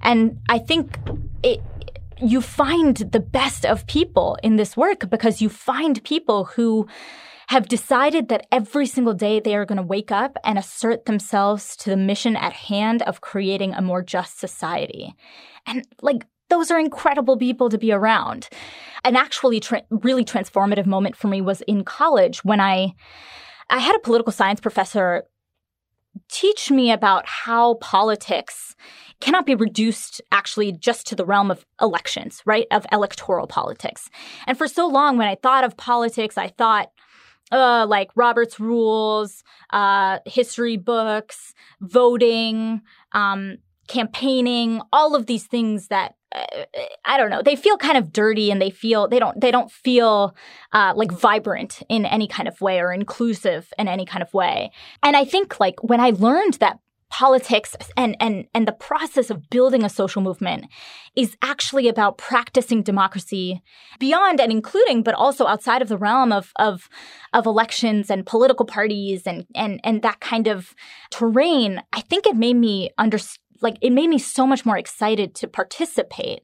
And 0.00 0.38
I 0.48 0.58
think 0.58 0.98
it, 1.42 1.60
you 2.22 2.40
find 2.40 2.96
the 2.96 3.20
best 3.20 3.66
of 3.66 3.86
people 3.86 4.38
in 4.42 4.56
this 4.56 4.76
work 4.76 5.10
because 5.10 5.42
you 5.42 5.48
find 5.48 6.02
people 6.04 6.44
who 6.44 6.86
have 7.48 7.68
decided 7.68 8.28
that 8.28 8.46
every 8.50 8.86
single 8.86 9.12
day 9.12 9.40
they 9.40 9.54
are 9.54 9.66
going 9.66 9.76
to 9.76 9.82
wake 9.82 10.10
up 10.10 10.36
and 10.44 10.58
assert 10.58 11.04
themselves 11.04 11.76
to 11.76 11.90
the 11.90 11.96
mission 11.96 12.36
at 12.36 12.52
hand 12.52 13.02
of 13.02 13.20
creating 13.20 13.74
a 13.74 13.82
more 13.82 14.02
just 14.02 14.38
society. 14.38 15.14
And 15.66 15.86
like, 16.00 16.24
those 16.48 16.70
are 16.70 16.78
incredible 16.78 17.36
people 17.36 17.68
to 17.68 17.78
be 17.78 17.92
around. 17.92 18.48
An 19.04 19.16
actually 19.16 19.60
tra- 19.60 19.82
really 19.90 20.24
transformative 20.24 20.86
moment 20.86 21.16
for 21.16 21.28
me 21.28 21.40
was 21.40 21.60
in 21.62 21.84
college 21.84 22.44
when 22.44 22.60
I 22.60 22.94
I 23.70 23.78
had 23.78 23.96
a 23.96 24.00
political 24.00 24.32
science 24.32 24.60
professor 24.60 25.24
teach 26.28 26.70
me 26.70 26.92
about 26.92 27.26
how 27.26 27.74
politics 27.74 28.76
cannot 29.22 29.46
be 29.46 29.54
reduced 29.54 30.20
actually 30.32 30.72
just 30.72 31.06
to 31.06 31.14
the 31.14 31.24
realm 31.24 31.50
of 31.50 31.64
elections, 31.80 32.42
right? 32.44 32.66
Of 32.70 32.84
electoral 32.90 33.46
politics. 33.46 34.10
And 34.46 34.58
for 34.58 34.66
so 34.66 34.88
long, 34.88 35.16
when 35.16 35.28
I 35.28 35.36
thought 35.36 35.64
of 35.64 35.76
politics, 35.76 36.36
I 36.36 36.48
thought, 36.48 36.90
uh, 37.52 37.86
like 37.88 38.10
Robert's 38.16 38.58
rules, 38.58 39.44
uh, 39.70 40.18
history 40.26 40.76
books, 40.76 41.54
voting, 41.80 42.82
um, 43.12 43.58
campaigning, 43.86 44.80
all 44.92 45.14
of 45.14 45.26
these 45.26 45.46
things 45.46 45.88
that 45.88 46.16
uh, 46.34 46.64
I 47.04 47.18
don't 47.18 47.30
know. 47.30 47.42
They 47.42 47.56
feel 47.56 47.76
kind 47.76 47.98
of 47.98 48.12
dirty, 48.12 48.50
and 48.50 48.60
they 48.60 48.70
feel 48.70 49.06
they 49.06 49.18
don't 49.18 49.38
they 49.40 49.50
don't 49.50 49.70
feel 49.70 50.34
uh, 50.72 50.94
like 50.96 51.12
vibrant 51.12 51.82
in 51.88 52.06
any 52.06 52.26
kind 52.26 52.48
of 52.48 52.60
way 52.60 52.80
or 52.80 52.92
inclusive 52.92 53.72
in 53.78 53.86
any 53.86 54.06
kind 54.06 54.22
of 54.22 54.32
way. 54.32 54.70
And 55.02 55.14
I 55.14 55.24
think 55.24 55.60
like 55.60 55.82
when 55.82 56.00
I 56.00 56.10
learned 56.10 56.54
that 56.54 56.78
politics 57.12 57.76
and, 57.94 58.16
and, 58.20 58.46
and 58.54 58.66
the 58.66 58.72
process 58.72 59.28
of 59.28 59.50
building 59.50 59.84
a 59.84 59.90
social 59.90 60.22
movement 60.22 60.64
is 61.14 61.36
actually 61.42 61.86
about 61.86 62.16
practicing 62.16 62.82
democracy 62.82 63.62
beyond 64.00 64.40
and 64.40 64.50
including, 64.50 65.02
but 65.02 65.14
also 65.14 65.46
outside 65.46 65.82
of 65.82 65.88
the 65.88 65.98
realm 65.98 66.32
of, 66.32 66.52
of, 66.56 66.88
of 67.34 67.44
elections 67.44 68.10
and 68.10 68.24
political 68.24 68.64
parties 68.64 69.26
and, 69.26 69.44
and, 69.54 69.78
and 69.84 70.00
that 70.00 70.20
kind 70.20 70.46
of 70.46 70.74
terrain, 71.10 71.82
I 71.92 72.00
think 72.00 72.26
it 72.26 72.34
made 72.34 72.56
me 72.56 72.88
understand, 72.96 73.38
like, 73.60 73.76
it 73.82 73.90
made 73.90 74.08
me 74.08 74.18
so 74.18 74.46
much 74.46 74.64
more 74.64 74.78
excited 74.78 75.34
to 75.36 75.46
participate 75.46 76.40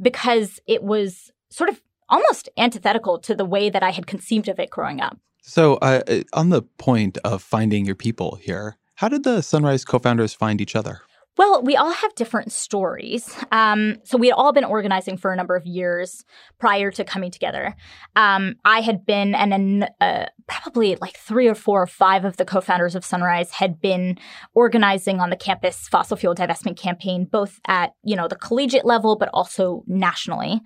because 0.00 0.58
it 0.66 0.82
was 0.82 1.30
sort 1.50 1.68
of 1.68 1.82
almost 2.08 2.48
antithetical 2.56 3.18
to 3.18 3.34
the 3.34 3.44
way 3.44 3.68
that 3.68 3.82
I 3.82 3.90
had 3.90 4.06
conceived 4.06 4.48
of 4.48 4.58
it 4.58 4.70
growing 4.70 5.02
up. 5.02 5.18
So, 5.42 5.74
uh, 5.74 6.00
on 6.32 6.48
the 6.48 6.62
point 6.62 7.18
of 7.18 7.42
finding 7.42 7.84
your 7.84 7.94
people 7.94 8.36
here, 8.36 8.78
how 8.96 9.08
did 9.08 9.24
the 9.24 9.42
Sunrise 9.42 9.84
co 9.84 9.98
founders 9.98 10.34
find 10.34 10.60
each 10.60 10.74
other? 10.74 11.00
Well, 11.38 11.62
we 11.62 11.76
all 11.76 11.92
have 11.92 12.14
different 12.14 12.50
stories. 12.50 13.36
Um, 13.52 13.96
so 14.04 14.16
we 14.16 14.28
had 14.28 14.34
all 14.34 14.54
been 14.54 14.64
organizing 14.64 15.18
for 15.18 15.32
a 15.32 15.36
number 15.36 15.54
of 15.54 15.66
years 15.66 16.24
prior 16.58 16.90
to 16.92 17.04
coming 17.04 17.30
together. 17.30 17.76
Um, 18.16 18.54
I 18.64 18.80
had 18.80 19.04
been, 19.04 19.34
and 19.34 19.52
then 19.52 19.88
uh, 20.00 20.26
probably 20.48 20.96
like 20.96 21.18
three 21.18 21.46
or 21.46 21.54
four 21.54 21.82
or 21.82 21.86
five 21.86 22.24
of 22.24 22.38
the 22.38 22.46
co-founders 22.46 22.94
of 22.94 23.04
Sunrise 23.04 23.50
had 23.50 23.82
been 23.82 24.16
organizing 24.54 25.20
on 25.20 25.28
the 25.28 25.36
campus 25.36 25.88
fossil 25.88 26.16
fuel 26.16 26.34
divestment 26.34 26.78
campaign, 26.78 27.26
both 27.30 27.60
at 27.66 27.92
you 28.02 28.16
know 28.16 28.28
the 28.28 28.36
collegiate 28.36 28.86
level, 28.86 29.16
but 29.16 29.28
also 29.34 29.84
nationally. 29.86 30.62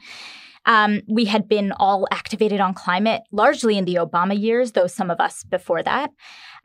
Um, 0.66 1.00
we 1.08 1.24
had 1.24 1.48
been 1.48 1.72
all 1.72 2.06
activated 2.10 2.60
on 2.60 2.74
climate 2.74 3.22
largely 3.32 3.78
in 3.78 3.86
the 3.86 3.94
Obama 3.94 4.38
years, 4.38 4.72
though 4.72 4.86
some 4.86 5.10
of 5.10 5.18
us 5.18 5.42
before 5.42 5.82
that. 5.82 6.10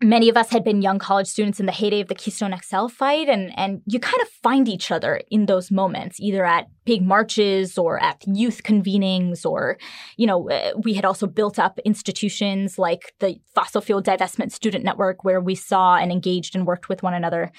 Many 0.04 0.28
of 0.28 0.36
us 0.36 0.50
had 0.50 0.64
been 0.66 0.82
young 0.82 1.00
college 1.00 1.28
students 1.28 1.60
in 1.60 1.68
the 1.68 1.72
heyday 1.72 2.02
of 2.02 2.10
the 2.10 2.16
Keystone 2.16 2.54
XL 2.62 2.88
fight, 2.88 3.30
and, 3.30 3.58
and 3.58 3.82
you 3.86 3.98
kind 4.00 4.22
of 4.22 4.28
find 4.28 4.68
each 4.68 4.92
other 4.92 5.22
in 5.32 5.46
those 5.46 5.72
moments, 5.72 6.20
either 6.20 6.44
at 6.44 6.68
big 6.84 7.02
marches 7.02 7.78
or 7.78 8.02
at 8.04 8.22
youth 8.28 8.64
convenings, 8.64 9.46
or, 9.46 9.78
you 10.18 10.28
know, 10.28 10.50
uh, 10.50 10.74
we 10.84 10.96
had 10.96 11.06
also 11.06 11.28
built 11.28 11.58
up 11.58 11.80
institutions 11.86 12.78
like 12.78 13.14
the 13.20 13.38
Fossil 13.54 13.80
Fuel 13.80 14.04
Divestment 14.04 14.52
Student 14.52 14.84
Network, 14.84 15.24
where 15.24 15.40
we 15.40 15.56
saw 15.56 15.96
and 15.96 16.12
engaged 16.12 16.56
and 16.56 16.68
worked 16.68 16.90
with 16.90 17.02
one 17.02 17.14
another. 17.14 17.52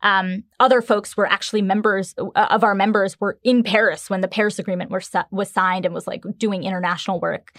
Um, 0.00 0.44
other 0.60 0.80
folks 0.80 1.14
were 1.14 1.26
actually 1.26 1.60
members 1.60 2.14
uh, 2.18 2.46
of 2.50 2.64
our 2.64 2.74
members 2.74 3.20
were 3.20 3.38
in 3.44 3.62
Paris 3.62 4.08
when 4.08 4.22
the 4.22 4.28
Paris 4.28 4.58
Agreement 4.58 4.90
were, 4.90 5.02
was 5.30 5.50
signed 5.50 5.84
and 5.84 5.94
was 5.94 6.06
like 6.06 6.24
doing 6.38 6.64
international 6.64 7.20
work. 7.20 7.52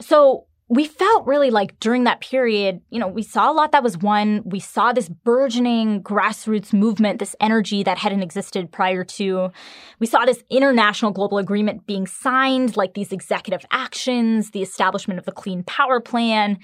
So 0.00 0.46
we 0.68 0.86
felt 0.86 1.26
really 1.26 1.50
like 1.50 1.78
during 1.78 2.04
that 2.04 2.22
period, 2.22 2.80
you 2.88 2.98
know, 2.98 3.06
we 3.06 3.22
saw 3.22 3.50
a 3.50 3.52
lot 3.52 3.72
that 3.72 3.82
was 3.82 3.98
won. 3.98 4.42
We 4.46 4.60
saw 4.60 4.92
this 4.92 5.10
burgeoning 5.10 6.02
grassroots 6.02 6.72
movement, 6.72 7.18
this 7.18 7.36
energy 7.38 7.82
that 7.82 7.98
hadn't 7.98 8.22
existed 8.22 8.72
prior 8.72 9.04
to. 9.04 9.50
We 9.98 10.06
saw 10.06 10.24
this 10.24 10.42
international 10.48 11.12
global 11.12 11.36
agreement 11.36 11.86
being 11.86 12.06
signed, 12.06 12.78
like 12.78 12.94
these 12.94 13.12
executive 13.12 13.66
actions, 13.70 14.52
the 14.52 14.62
establishment 14.62 15.18
of 15.18 15.26
the 15.26 15.32
Clean 15.32 15.62
Power 15.64 16.00
Plan. 16.00 16.58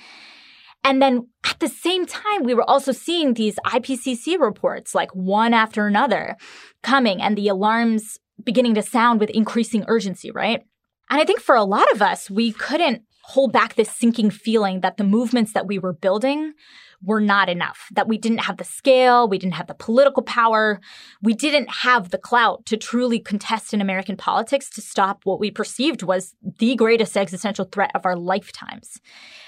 And 0.82 1.02
then 1.02 1.28
at 1.44 1.60
the 1.60 1.68
same 1.68 2.06
time, 2.06 2.44
we 2.44 2.54
were 2.54 2.68
also 2.68 2.92
seeing 2.92 3.34
these 3.34 3.56
IPCC 3.66 4.40
reports, 4.40 4.94
like 4.94 5.10
one 5.14 5.52
after 5.52 5.86
another, 5.86 6.36
coming 6.82 7.20
and 7.20 7.36
the 7.36 7.48
alarms 7.48 8.18
beginning 8.42 8.74
to 8.76 8.82
sound 8.82 9.20
with 9.20 9.28
increasing 9.28 9.84
urgency, 9.88 10.30
right? 10.30 10.62
And 11.10 11.20
I 11.20 11.26
think 11.26 11.40
for 11.40 11.54
a 11.54 11.64
lot 11.64 11.92
of 11.92 12.00
us, 12.00 12.30
we 12.30 12.52
couldn't 12.52 13.02
hold 13.30 13.52
back 13.52 13.74
this 13.74 13.90
sinking 13.90 14.30
feeling 14.30 14.80
that 14.80 14.96
the 14.96 15.04
movements 15.04 15.52
that 15.52 15.66
we 15.66 15.78
were 15.78 15.92
building 15.92 16.52
were 17.02 17.20
not 17.20 17.48
enough, 17.48 17.88
that 17.92 18.08
we 18.08 18.18
didn't 18.18 18.38
have 18.38 18.58
the 18.58 18.64
scale, 18.64 19.28
we 19.28 19.38
didn't 19.38 19.54
have 19.54 19.68
the 19.68 19.74
political 19.74 20.22
power, 20.22 20.80
we 21.22 21.32
didn't 21.32 21.70
have 21.70 22.10
the 22.10 22.18
clout 22.18 22.66
to 22.66 22.76
truly 22.76 23.18
contest 23.18 23.72
in 23.72 23.80
American 23.80 24.16
politics 24.16 24.68
to 24.68 24.80
stop 24.82 25.20
what 25.24 25.40
we 25.40 25.50
perceived 25.50 26.02
was 26.02 26.34
the 26.58 26.74
greatest 26.76 27.16
existential 27.16 27.64
threat 27.64 27.90
of 27.94 28.04
our 28.04 28.16
lifetimes. 28.16 29.00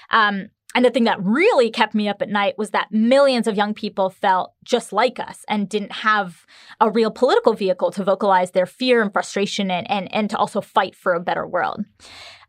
Um, 0.09 0.47
and 0.75 0.83
the 0.83 0.89
thing 0.89 1.03
that 1.03 1.21
really 1.21 1.69
kept 1.69 1.93
me 1.93 2.09
up 2.09 2.21
at 2.23 2.29
night 2.29 2.57
was 2.57 2.71
that 2.71 2.91
millions 2.91 3.47
of 3.47 3.55
young 3.55 3.75
people 3.75 4.09
felt 4.09 4.53
just 4.63 4.91
like 4.91 5.19
us 5.19 5.45
and 5.47 5.69
didn't 5.69 5.91
have 5.91 6.47
a 6.79 6.89
real 6.89 7.11
political 7.11 7.53
vehicle 7.53 7.91
to 7.91 8.03
vocalize 8.03 8.51
their 8.51 8.65
fear 8.65 9.03
and 9.03 9.13
frustration 9.13 9.69
and, 9.69 9.89
and, 9.91 10.11
and 10.11 10.31
to 10.31 10.37
also 10.37 10.61
fight 10.61 10.95
for 10.95 11.13
a 11.13 11.19
better 11.19 11.45
world 11.45 11.85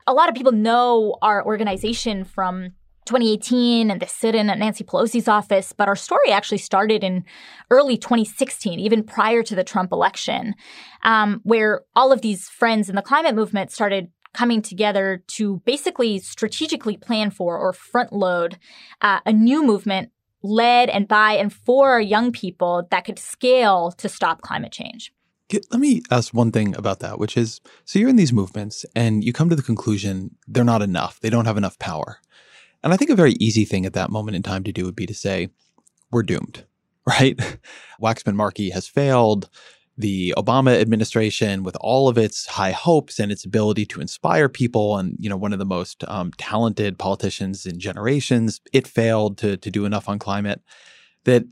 a 0.07 0.13
lot 0.13 0.29
of 0.29 0.35
people 0.35 0.53
know 0.53 1.17
our 1.23 1.45
organization 1.45 2.25
from 2.25 2.73
2018 3.07 3.91
and 3.91 4.01
the 4.01 4.07
sit-in 4.07 4.49
at 4.49 4.59
Nancy 4.59 4.83
Pelosi's 4.83 5.29
office, 5.29 5.73
but 5.73 5.89
our 5.89 5.97
story 5.97 6.31
actually 6.31 6.59
started 6.59 7.05
in 7.05 7.25
early 7.71 7.97
2016, 7.97 8.81
even 8.81 9.03
prior 9.03 9.43
to 9.43 9.55
the 9.55 9.65
Trump 9.65 9.93
election, 9.93 10.55
um, 11.03 11.41
where 11.45 11.83
all 11.95 12.13
of 12.13 12.23
these 12.23 12.49
friends 12.49 12.89
in 12.89 12.97
the 12.97 13.03
climate 13.03 13.35
movement 13.35 13.71
started 13.71 14.11
coming 14.33 14.63
together 14.63 15.23
to 15.29 15.63
basically 15.65 16.19
strategically 16.19 16.97
plan 16.97 17.31
for 17.31 17.57
or 17.57 17.73
front 17.73 18.13
load 18.13 18.59
uh, 19.01 19.21
a 19.27 19.33
new 19.33 19.65
movement 19.65 20.11
led 20.43 20.91
and 20.91 21.09
by 21.09 21.33
and 21.33 21.53
for 21.53 22.01
young 22.01 22.33
people 22.33 22.87
that 22.91 23.05
could 23.05 23.19
scale 23.19 23.93
to 23.93 24.09
stop 24.09 24.43
climate 24.43 24.73
change. 24.73 25.13
Let 25.53 25.81
me 25.81 26.03
ask 26.11 26.33
one 26.33 26.53
thing 26.53 26.75
about 26.77 27.01
that, 27.01 27.19
which 27.19 27.37
is 27.37 27.61
so 27.85 27.99
you're 27.99 28.09
in 28.09 28.17
these 28.17 28.33
movements 28.33 28.87
and 28.97 29.23
you 29.23 29.33
come 29.33 29.51
to 29.51 29.57
the 29.57 29.63
conclusion 29.63 30.37
they're 30.47 30.65
not 30.65 30.83
enough. 30.83 31.21
They 31.21 31.31
don't 31.31 31.45
have 31.45 31.59
enough 31.59 31.79
power. 31.79 32.21
And 32.83 32.93
I 32.93 32.97
think 32.97 33.11
a 33.11 33.17
very 33.17 33.33
easy 33.35 33.65
thing 33.65 33.87
at 33.87 33.95
that 33.95 34.11
moment 34.11 34.37
in 34.37 34.43
time 34.43 34.65
to 34.65 34.73
do 34.73 34.85
would 34.85 34.97
be 34.97 35.07
to 35.07 35.15
say, 35.15 35.49
we're 36.11 36.23
doomed, 36.23 36.65
right? 37.07 37.39
Waxman 38.01 38.35
Markey 38.35 38.71
has 38.71 38.87
failed. 38.87 39.49
The 39.97 40.35
Obama 40.37 40.81
administration, 40.81 41.63
with 41.63 41.77
all 41.81 42.09
of 42.09 42.19
its 42.19 42.47
high 42.47 42.73
hopes 42.73 43.21
and 43.21 43.31
its 43.31 43.45
ability 43.45 43.87
to 43.87 44.01
inspire 44.01 44.49
people, 44.49 44.99
and 44.99 45.17
you 45.21 45.31
know 45.31 45.37
one 45.37 45.53
of 45.53 45.61
the 45.61 45.65
most 45.65 46.03
um, 46.09 46.33
talented 46.37 46.99
politicians 46.99 47.65
in 47.65 47.79
generations, 47.79 48.61
it 48.73 48.89
failed 48.89 49.39
to 49.39 49.57
to 49.57 49.71
do 49.71 49.85
enough 49.85 50.09
on 50.09 50.19
climate. 50.19 50.63
That 51.27 51.45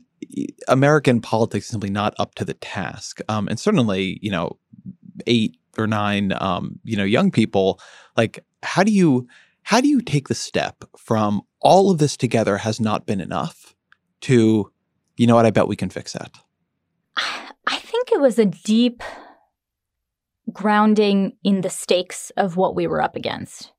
American 0.67 1.21
politics 1.21 1.65
is 1.65 1.71
simply 1.71 1.89
not 1.89 2.13
up 2.17 2.35
to 2.35 2.45
the 2.45 2.53
task. 2.55 3.19
Um, 3.29 3.47
and 3.47 3.59
certainly, 3.59 4.19
you 4.21 4.31
know, 4.31 4.57
eight 5.27 5.57
or 5.77 5.87
nine, 5.87 6.33
um, 6.39 6.79
you 6.83 6.97
know, 6.97 7.03
young 7.03 7.31
people, 7.31 7.79
like, 8.15 8.43
how 8.61 8.83
do 8.83 8.91
you 8.91 9.27
how 9.63 9.79
do 9.79 9.87
you 9.87 10.01
take 10.01 10.27
the 10.27 10.35
step 10.35 10.83
from 10.97 11.41
all 11.61 11.89
of 11.89 11.97
this 11.97 12.17
together 12.17 12.57
has 12.57 12.79
not 12.79 13.05
been 13.05 13.21
enough 13.21 13.73
to, 14.21 14.69
you 15.15 15.25
know 15.25 15.35
what, 15.35 15.45
I 15.45 15.51
bet 15.51 15.69
we 15.69 15.77
can 15.77 15.89
fix 15.89 16.13
that? 16.13 16.31
I 17.15 17.77
think 17.77 18.11
it 18.11 18.19
was 18.19 18.37
a 18.37 18.45
deep 18.45 19.01
grounding 20.51 21.37
in 21.43 21.61
the 21.61 21.69
stakes 21.69 22.29
of 22.35 22.57
what 22.57 22.75
we 22.75 22.87
were 22.87 23.01
up 23.01 23.15
against. 23.15 23.71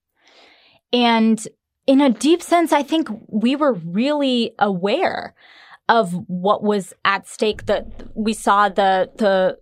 And 0.93 1.47
in 1.87 2.01
a 2.01 2.11
deep 2.11 2.43
sense, 2.43 2.73
I 2.73 2.83
think 2.83 3.09
we 3.29 3.55
were 3.57 3.75
really 3.75 4.55
aware 4.59 5.35
of 5.89 6.13
what 6.29 6.63
was 6.63 6.95
at 7.05 7.27
stake 7.27 7.67
that 7.67 7.87
we 8.15 8.33
saw 8.33 8.69
the 8.69 9.11
the 9.17 9.59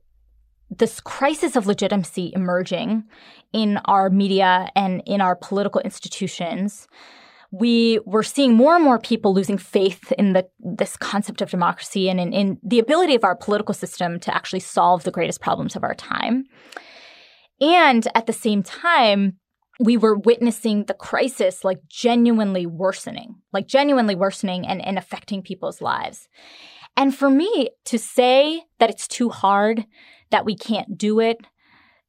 this 0.70 1.00
crisis 1.00 1.56
of 1.56 1.66
legitimacy 1.66 2.32
emerging 2.34 3.04
in 3.52 3.78
our 3.84 4.08
media 4.08 4.70
and 4.74 5.02
in 5.04 5.20
our 5.20 5.36
political 5.36 5.80
institutions. 5.82 6.86
We 7.50 8.00
were 8.06 8.22
seeing 8.22 8.54
more 8.54 8.76
and 8.76 8.84
more 8.84 8.98
people 8.98 9.34
losing 9.34 9.58
faith 9.58 10.10
in 10.12 10.32
the 10.32 10.48
this 10.58 10.96
concept 10.96 11.42
of 11.42 11.50
democracy 11.50 12.08
and 12.08 12.18
in, 12.18 12.32
in 12.32 12.58
the 12.62 12.78
ability 12.78 13.14
of 13.14 13.24
our 13.24 13.36
political 13.36 13.74
system 13.74 14.18
to 14.20 14.34
actually 14.34 14.60
solve 14.60 15.04
the 15.04 15.10
greatest 15.10 15.40
problems 15.40 15.76
of 15.76 15.82
our 15.82 15.94
time. 15.94 16.44
And 17.60 18.08
at 18.14 18.26
the 18.26 18.32
same 18.32 18.62
time 18.62 19.38
we 19.82 19.96
were 19.96 20.16
witnessing 20.16 20.84
the 20.84 20.94
crisis 20.94 21.64
like 21.64 21.80
genuinely 21.88 22.66
worsening, 22.66 23.34
like 23.52 23.66
genuinely 23.66 24.14
worsening 24.14 24.64
and, 24.66 24.84
and 24.84 24.96
affecting 24.96 25.42
people's 25.42 25.82
lives. 25.82 26.28
And 26.96 27.14
for 27.14 27.28
me 27.28 27.70
to 27.86 27.98
say 27.98 28.62
that 28.78 28.90
it's 28.90 29.08
too 29.08 29.30
hard, 29.30 29.84
that 30.30 30.44
we 30.44 30.54
can't 30.54 30.96
do 30.96 31.18
it, 31.18 31.38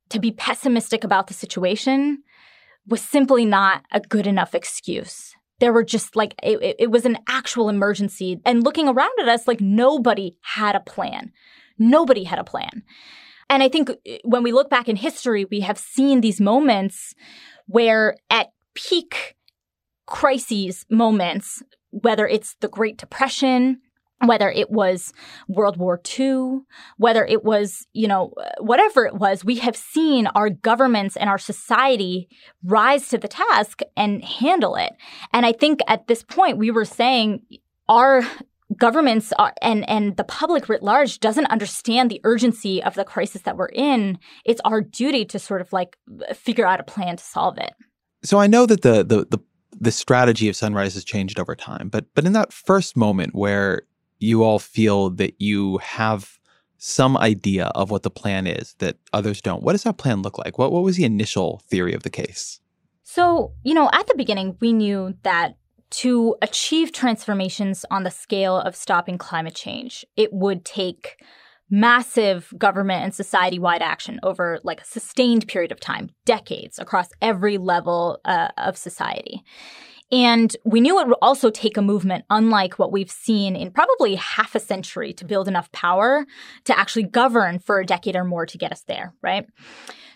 to 0.10 0.20
be 0.20 0.32
pessimistic 0.32 1.04
about 1.04 1.28
the 1.28 1.34
situation 1.34 2.24
was 2.88 3.02
simply 3.02 3.46
not 3.46 3.84
a 3.92 4.02
good 4.02 4.28
enough 4.28 4.54
excuse. 4.54 5.34
There 5.60 5.74
were 5.74 5.84
just 5.84 6.16
like, 6.16 6.36
it, 6.44 6.76
it 6.78 6.92
was 6.92 7.06
an 7.06 7.18
actual 7.28 7.70
emergency. 7.70 8.40
And 8.46 8.64
looking 8.64 8.88
around 8.88 9.14
at 9.20 9.30
us, 9.30 9.48
like 9.48 9.62
nobody 9.62 10.38
had 10.42 10.76
a 10.76 10.82
plan. 10.82 11.32
Nobody 11.80 12.26
had 12.26 12.38
a 12.38 12.44
plan. 12.44 12.84
And 13.54 13.62
I 13.62 13.70
think 13.70 13.92
eh, 14.08 14.18
when 14.24 14.42
we 14.42 14.52
look 14.52 14.70
back 14.72 14.90
in 14.90 14.96
history, 14.96 15.46
we 15.46 15.60
have 15.60 15.78
seen 15.78 16.22
these 16.22 16.42
moments 16.42 17.14
where 17.68 18.18
at 18.32 18.52
peak 18.74 19.36
crises 20.08 20.88
moments, 20.90 21.62
whether 21.92 22.28
it's 22.28 22.56
the 22.62 22.68
Great 22.68 22.98
Depression, 22.98 23.80
whether 24.26 24.50
it 24.50 24.72
was 24.72 25.14
World 25.48 25.78
War 25.78 26.02
II, 26.18 26.62
whether 26.98 27.24
it 27.26 27.44
was, 27.44 27.86
you 27.94 28.08
know, 28.08 28.34
whatever 28.60 29.06
it 29.06 29.16
was, 29.16 29.46
we 29.46 29.58
have 29.58 29.76
seen 29.76 30.26
our 30.28 30.50
governments 30.50 31.16
and 31.16 31.30
our 31.30 31.38
society 31.38 32.30
rise 32.64 33.08
to 33.10 33.20
the 33.20 33.28
task 33.28 33.82
and 33.96 34.24
handle 34.24 34.76
it. 34.76 34.94
And 35.32 35.46
I 35.46 35.52
think 35.52 35.82
at 35.88 36.08
this 36.08 36.24
point, 36.24 36.58
we 36.58 36.72
were 36.72 36.86
saying 36.86 37.44
our 37.88 38.24
governments 38.78 39.34
are, 39.38 39.54
and 39.62 39.88
and 39.90 40.18
the 40.18 40.24
public 40.24 40.70
writ 40.70 40.84
large 40.84 41.20
doesn't 41.20 41.46
understand 41.48 42.10
the 42.10 42.22
urgency 42.24 42.82
of 42.84 42.96
the 42.96 43.04
crisis 43.04 43.42
that 43.44 43.58
we're 43.58 43.68
in, 43.68 44.18
it's 44.46 44.62
our 44.66 44.82
duty 44.82 45.26
to 45.26 45.40
sort 45.40 45.62
of 45.62 45.72
like 45.74 45.98
figure 46.34 46.66
out 46.66 46.80
a 46.80 46.84
plan 46.84 47.18
to 47.18 47.24
solve 47.24 47.58
it. 47.58 47.74
So 48.24 48.40
I 48.40 48.48
know 48.48 48.66
that 48.66 48.82
the 48.82 49.04
the 49.04 49.26
the, 49.30 49.40
the 49.80 49.92
strategy 49.92 50.50
of 50.50 50.56
Sunrise 50.56 50.94
has 50.94 51.04
changed 51.04 51.40
over 51.40 51.56
time, 51.56 51.90
but 51.90 52.06
but 52.16 52.26
in 52.26 52.34
that 52.34 52.54
first 52.54 52.96
moment 52.96 53.36
where 53.36 53.84
you 54.20 54.44
all 54.44 54.60
feel 54.60 55.10
that 55.12 55.40
you 55.40 55.78
have 55.80 56.40
some 56.78 57.16
idea 57.18 57.68
of 57.76 57.92
what 57.92 58.04
the 58.04 58.10
plan 58.10 58.46
is 58.46 58.76
that 58.80 58.98
others 59.14 59.42
don't. 59.42 59.64
What 59.64 59.72
does 59.72 59.84
that 59.84 59.98
plan 59.98 60.22
look 60.22 60.38
like? 60.38 60.58
What 60.58 60.72
what 60.72 60.84
was 60.84 60.98
the 60.98 61.06
initial 61.06 61.62
theory 61.70 61.94
of 61.94 62.04
the 62.04 62.10
case? 62.10 62.60
So, 63.04 63.54
you 63.64 63.74
know, 63.74 63.90
at 63.94 64.08
the 64.08 64.16
beginning, 64.16 64.58
we 64.60 64.74
knew 64.74 65.14
that 65.24 65.56
to 65.94 66.36
achieve 66.42 66.92
transformations 66.92 67.86
on 67.92 68.04
the 68.04 68.12
scale 68.12 68.58
of 68.58 68.76
stopping 68.76 69.18
climate 69.18 69.54
change, 69.54 70.04
it 70.18 70.34
would 70.34 70.66
take 70.66 71.18
massive 71.70 72.52
government 72.58 73.04
and 73.04 73.14
society 73.14 73.60
wide 73.60 73.82
action 73.82 74.20
over 74.24 74.60
like 74.64 74.82
a 74.82 74.86
sustained 74.86 75.48
period 75.48 75.72
of 75.72 75.80
time, 75.80 76.10
decades 76.26 76.80
across 76.80 77.10
every 77.22 77.58
level 77.58 78.20
uh, 78.26 78.50
of 78.58 78.76
society. 78.76 79.44
And 80.14 80.56
we 80.64 80.80
knew 80.80 81.00
it 81.00 81.08
would 81.08 81.18
also 81.24 81.50
take 81.50 81.76
a 81.76 81.82
movement 81.82 82.26
unlike 82.30 82.78
what 82.78 82.92
we've 82.92 83.10
seen 83.10 83.56
in 83.56 83.72
probably 83.72 84.14
half 84.14 84.54
a 84.54 84.60
century 84.60 85.12
to 85.14 85.26
build 85.26 85.48
enough 85.48 85.72
power 85.72 86.28
to 86.66 86.78
actually 86.78 87.04
govern 87.04 87.58
for 87.58 87.80
a 87.80 87.86
decade 87.86 88.16
or 88.16 88.24
more 88.24 88.46
to 88.46 88.58
get 88.60 88.72
us 88.72 88.84
there, 88.84 89.16
right? 89.24 89.48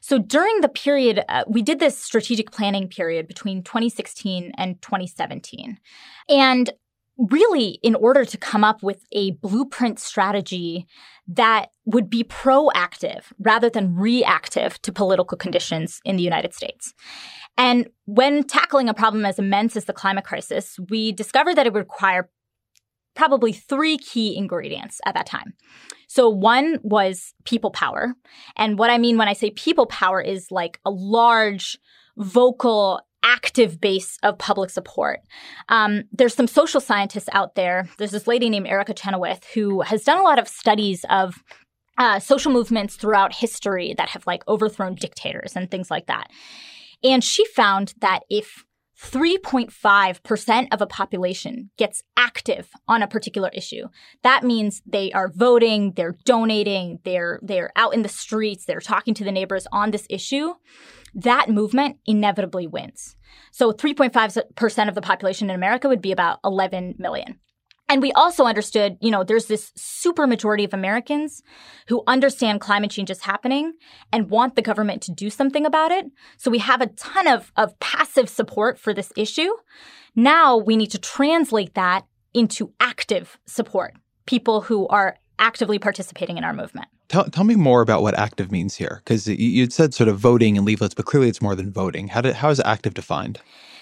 So 0.02 0.20
during 0.20 0.62
the 0.62 0.70
period, 0.70 1.24
uh, 1.28 1.46
we 1.48 1.64
did 1.64 1.80
this 1.80 1.98
strategic 1.98 2.52
planning 2.52 2.88
period 2.88 3.28
between 3.28 3.64
2016 3.64 4.52
and 4.56 4.80
2017. 4.84 5.80
And 6.30 6.70
really, 7.18 7.80
in 7.82 7.96
order 7.96 8.26
to 8.26 8.38
come 8.38 8.64
up 8.64 8.84
with 8.84 9.06
a 9.12 9.32
blueprint 9.32 10.00
strategy 10.00 10.86
that 11.28 11.70
would 11.86 12.10
be 12.10 12.24
proactive 12.24 13.24
rather 13.40 13.70
than 13.70 13.96
reactive 13.96 14.82
to 14.84 14.92
political 14.92 15.38
conditions 15.38 16.00
in 16.06 16.16
the 16.16 16.24
United 16.24 16.54
States. 16.54 16.94
And 17.58 17.90
when 18.06 18.44
tackling 18.44 18.88
a 18.88 18.94
problem 18.94 19.26
as 19.26 19.40
immense 19.40 19.76
as 19.76 19.86
the 19.86 19.94
climate 19.94 20.26
crisis, 20.26 20.78
we 20.90 21.12
discovered 21.12 21.56
that 21.56 21.66
it 21.66 21.74
would 21.74 21.80
require 21.80 22.30
probably 23.16 23.52
three 23.52 23.98
key 23.98 24.38
ingredients 24.38 25.02
at 25.06 25.16
that 25.16 25.26
time. 25.26 25.54
So, 26.08 26.30
one 26.30 26.78
was 26.84 27.34
people 27.44 27.72
power. 27.72 28.14
And 28.56 28.78
what 28.78 28.90
I 28.90 28.98
mean 28.98 29.18
when 29.18 29.28
I 29.28 29.34
say 29.34 29.50
people 29.52 29.88
power 29.88 30.22
is 30.22 30.52
like 30.52 30.80
a 30.86 30.92
large, 30.92 31.78
vocal, 32.16 33.02
active 33.28 33.82
base 33.82 34.18
of 34.24 34.38
public 34.38 34.70
support. 34.70 35.20
Um, 35.68 36.04
there's 36.12 36.34
some 36.34 36.48
social 36.48 36.80
scientists 36.80 37.30
out 37.34 37.56
there. 37.56 37.90
There's 37.98 38.12
this 38.12 38.26
lady 38.26 38.50
named 38.50 38.68
Erica 38.68 38.94
Chenoweth 38.94 39.46
who 39.54 39.82
has 39.82 40.04
done 40.04 40.18
a 40.18 40.24
lot 40.24 40.40
of 40.40 40.48
studies 40.48 41.06
of 41.10 41.44
uh, 41.98 42.20
social 42.20 42.52
movements 42.52 42.96
throughout 42.96 43.36
history 43.36 43.94
that 43.98 44.10
have 44.10 44.26
like 44.26 44.48
overthrown 44.48 44.96
dictators 44.96 45.56
and 45.56 45.70
things 45.70 45.92
like 45.92 46.08
that. 46.08 46.30
And 47.04 47.24
she 47.24 47.46
found 47.46 47.94
that 48.00 48.22
if 48.30 48.64
3.5% 49.00 50.68
of 50.72 50.82
a 50.82 50.88
population 50.88 51.70
gets 51.78 52.02
active 52.16 52.70
on 52.88 53.04
a 53.04 53.08
particular 53.08 53.50
issue. 53.54 53.88
That 54.24 54.44
means 54.44 54.82
they 54.88 55.12
are 55.12 55.30
voting, 55.30 55.94
they're 55.96 56.18
donating, 56.26 56.98
they're 57.04 57.40
they're 57.44 57.72
out 57.76 57.94
in 57.94 58.02
the 58.02 58.10
streets, 58.10 58.66
they're 58.66 58.80
talking 58.80 59.14
to 59.14 59.24
the 59.24 59.32
neighbors 59.32 59.68
on 59.72 59.92
this 59.92 60.08
issue. 60.10 60.54
That 61.18 61.50
movement 61.50 61.98
inevitably 62.06 62.68
wins. 62.68 63.16
So 63.52 63.74
3.5% 63.74 64.88
of 64.88 64.96
the 64.96 65.02
population 65.02 65.50
in 65.50 65.56
America 65.56 65.90
would 65.90 66.02
be 66.02 66.12
about 66.12 66.40
11 66.46 66.96
million. 67.00 67.40
And 67.90 68.02
we 68.02 68.12
also 68.12 68.44
understood, 68.44 68.98
you 69.02 69.10
know, 69.10 69.24
there's 69.24 69.46
this 69.46 69.72
super 69.76 70.28
majority 70.28 70.64
of 70.64 70.74
Americans 70.74 71.42
who 71.88 72.04
understand 72.06 72.62
climate 72.62 72.92
change 72.92 73.10
is 73.10 73.22
happening 73.22 73.74
and 74.12 74.30
want 74.30 74.56
the 74.56 74.62
government 74.62 75.02
to 75.04 75.12
do 75.12 75.30
something 75.30 75.66
about 75.66 75.92
it. 75.92 76.06
So 76.38 76.52
we 76.52 76.60
have 76.60 76.82
a 76.82 76.88
ton 76.88 77.28
of, 77.28 77.52
of 77.56 77.80
passive 77.80 78.30
support 78.30 78.78
for 78.78 78.94
this 78.94 79.14
issue. 79.16 79.52
Now 80.16 80.58
we 80.58 80.76
need 80.76 80.92
to 80.92 80.98
translate 80.98 81.76
that 81.76 82.06
into 82.34 82.74
active 82.80 83.40
support, 83.48 83.96
people 84.26 84.62
who 84.62 84.88
are 84.90 85.18
actively 85.40 85.80
participating 85.80 86.38
in 86.38 86.44
our 86.44 86.54
movement. 86.54 86.88
Tell, 87.10 87.26
tell 87.26 87.44
me 87.44 87.56
more 87.56 87.82
about 87.82 88.02
what 88.02 88.18
active 88.18 88.52
means 88.52 88.76
here, 88.76 89.02
because 89.04 89.28
you, 89.28 89.64
would 89.64 89.74
said 89.74 89.94
sort 89.94 90.10
of 90.10 90.18
voting 90.18 90.58
and 90.58 90.66
leaflets, 90.66 90.94
but 90.94 91.06
clearly 91.06 91.30
it's 91.30 91.42
more 91.42 91.56
than 91.56 91.72
voting. 91.72 92.10
How, 92.10 92.22
did, 92.22 92.36
how 92.36 92.50
is 92.50 92.60
active 92.66 92.94
defined? 92.94 93.40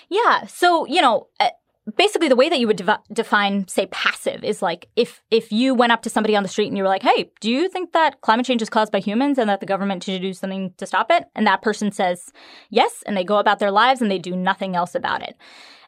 Yeah. 0.09 0.45
So, 0.45 0.85
you 0.85 1.01
know, 1.01 1.27
uh, 1.39 1.49
basically 1.95 2.27
the 2.27 2.35
way 2.35 2.49
that 2.49 2.59
you 2.59 2.67
would 2.67 2.77
dev- 2.77 2.99
define 3.13 3.67
say 3.67 3.85
passive 3.87 4.43
is 4.43 4.61
like 4.61 4.89
if 4.95 5.21
if 5.29 5.51
you 5.51 5.73
went 5.75 5.91
up 5.91 6.01
to 6.01 6.09
somebody 6.09 6.35
on 6.35 6.43
the 6.43 6.49
street 6.49 6.67
and 6.67 6.77
you 6.77 6.83
were 6.83 6.89
like 6.89 7.03
hey 7.03 7.31
do 7.41 7.49
you 7.49 7.69
think 7.69 7.91
that 7.93 8.21
climate 8.21 8.45
change 8.45 8.61
is 8.61 8.69
caused 8.69 8.91
by 8.91 8.99
humans 8.99 9.37
and 9.37 9.49
that 9.49 9.59
the 9.59 9.65
government 9.65 10.03
should 10.03 10.21
do 10.21 10.33
something 10.33 10.73
to 10.77 10.85
stop 10.85 11.11
it 11.11 11.25
and 11.35 11.45
that 11.45 11.61
person 11.61 11.91
says 11.91 12.31
yes 12.71 13.03
and 13.05 13.15
they 13.15 13.23
go 13.23 13.37
about 13.37 13.59
their 13.59 13.71
lives 13.71 14.01
and 14.01 14.09
they 14.09 14.17
do 14.17 14.35
nothing 14.35 14.75
else 14.75 14.95
about 14.95 15.21
it 15.21 15.35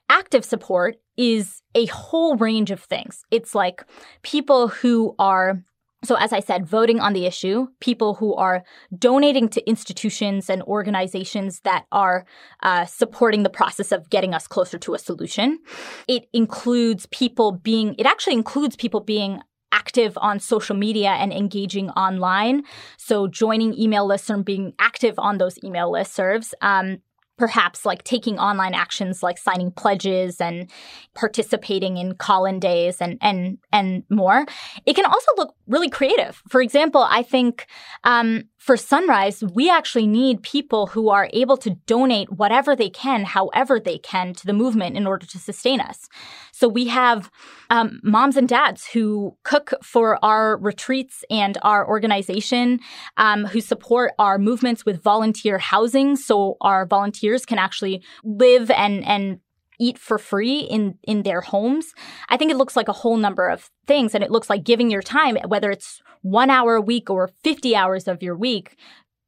active 0.10 0.46
support 0.46 0.98
is 1.18 1.62
a 1.76 1.86
whole 1.88 2.36
range 2.38 2.72
of 2.72 2.82
things 2.82 3.24
it's 3.32 3.56
like 3.56 3.84
people 4.22 4.68
who 4.68 5.16
are 5.20 5.64
so, 6.04 6.16
as 6.16 6.32
I 6.32 6.42
said, 6.42 6.66
voting 6.66 7.00
on 7.00 7.14
the 7.14 7.26
issue, 7.26 7.68
people 7.80 8.14
who 8.14 8.36
are 8.36 8.64
donating 8.98 9.50
to 9.50 9.68
institutions 9.68 10.50
and 10.50 10.62
organizations 10.64 11.62
that 11.62 11.86
are 11.92 12.26
uh, 12.62 12.86
supporting 12.86 13.42
the 13.42 13.50
process 13.50 13.92
of 13.92 14.10
getting 14.10 14.34
us 14.34 14.48
closer 14.48 14.78
to 14.78 14.94
a 14.94 15.00
solution. 15.00 15.60
It 16.08 16.28
includes 16.34 17.08
people 17.08 17.52
being, 17.52 17.96
it 17.98 18.06
actually 18.06 18.34
includes 18.34 18.76
people 18.76 19.00
being 19.00 19.42
active 19.72 20.18
on 20.22 20.40
social 20.40 20.76
media 20.76 21.10
and 21.10 21.34
engaging 21.34 21.90
online. 21.92 22.64
So, 22.98 23.28
joining 23.28 23.74
email 23.74 24.06
lists 24.06 24.30
and 24.30 24.46
being 24.46 24.74
active 24.80 25.16
on 25.18 25.40
those 25.40 25.62
email 25.64 25.92
listservs. 25.92 26.54
Um, 26.62 27.00
perhaps 27.38 27.86
like 27.86 28.04
taking 28.04 28.40
online 28.40 28.74
actions 28.74 29.22
like 29.22 29.38
signing 29.38 29.72
pledges 29.72 30.42
and 30.42 30.70
participating 31.14 31.98
in 31.98 32.16
call-in 32.16 32.60
days 32.60 32.98
and 33.00 33.18
and 33.22 33.58
and 33.72 34.04
more. 34.10 34.46
It 34.86 34.96
can 34.96 35.06
also 35.06 35.32
look 35.38 35.56
really 35.68 35.90
creative. 35.90 36.42
For 36.50 36.62
example, 36.62 37.06
I 37.10 37.24
think 37.24 37.68
um, 38.04 38.44
for 38.58 38.78
Sunrise, 38.78 39.44
we 39.54 39.70
actually 39.70 40.08
need 40.08 40.42
people 40.42 40.88
who 40.88 41.10
are 41.10 41.30
able 41.34 41.58
to 41.58 41.72
donate 41.86 42.32
whatever 42.32 42.76
they 42.76 42.90
can, 42.90 43.26
however 43.26 43.80
they 43.80 43.98
can, 43.98 44.34
to 44.34 44.46
the 44.46 44.54
movement 44.54 44.98
in 44.98 45.06
order 45.06 45.26
to 45.26 45.38
sustain 45.38 45.80
us. 45.80 46.10
So 46.52 46.68
we 46.68 46.88
have 46.88 47.30
um, 47.70 48.00
moms 48.04 48.38
and 48.38 48.50
dads 48.50 48.88
who 48.88 49.38
cook 49.44 49.74
for 49.84 50.24
our 50.24 50.58
retreats 50.58 51.24
and 51.30 51.58
our 51.62 51.88
organization, 51.88 52.80
um, 53.18 53.46
who 53.46 53.62
support 53.62 54.14
our 54.18 54.38
movements 54.38 54.86
with 54.86 55.04
volunteer 55.04 55.60
housing, 55.60 56.16
so 56.16 56.58
our 56.62 56.86
volunteers 56.86 57.46
can 57.46 57.60
actually 57.60 58.04
live 58.24 58.72
and 58.72 59.06
and 59.06 59.40
eat 59.80 59.98
for 59.98 60.18
free 60.18 60.60
in 60.60 60.98
in 61.04 61.24
their 61.24 61.42
homes. 61.42 61.94
I 62.30 62.38
think 62.38 62.52
it 62.52 62.58
looks 62.58 62.76
like 62.76 62.88
a 62.88 62.94
whole 62.94 63.18
number 63.18 63.48
of 63.48 63.70
things 63.86 64.16
and 64.16 64.24
it 64.24 64.32
looks 64.32 64.50
like 64.50 64.64
giving 64.64 64.90
your 64.90 65.02
time 65.02 65.38
whether 65.48 65.72
it's 65.72 66.02
1 66.24 66.50
hour 66.50 66.76
a 66.76 66.82
week 66.82 67.10
or 67.10 67.30
50 67.44 67.76
hours 67.76 68.08
of 68.08 68.24
your 68.24 68.36
week 68.36 68.78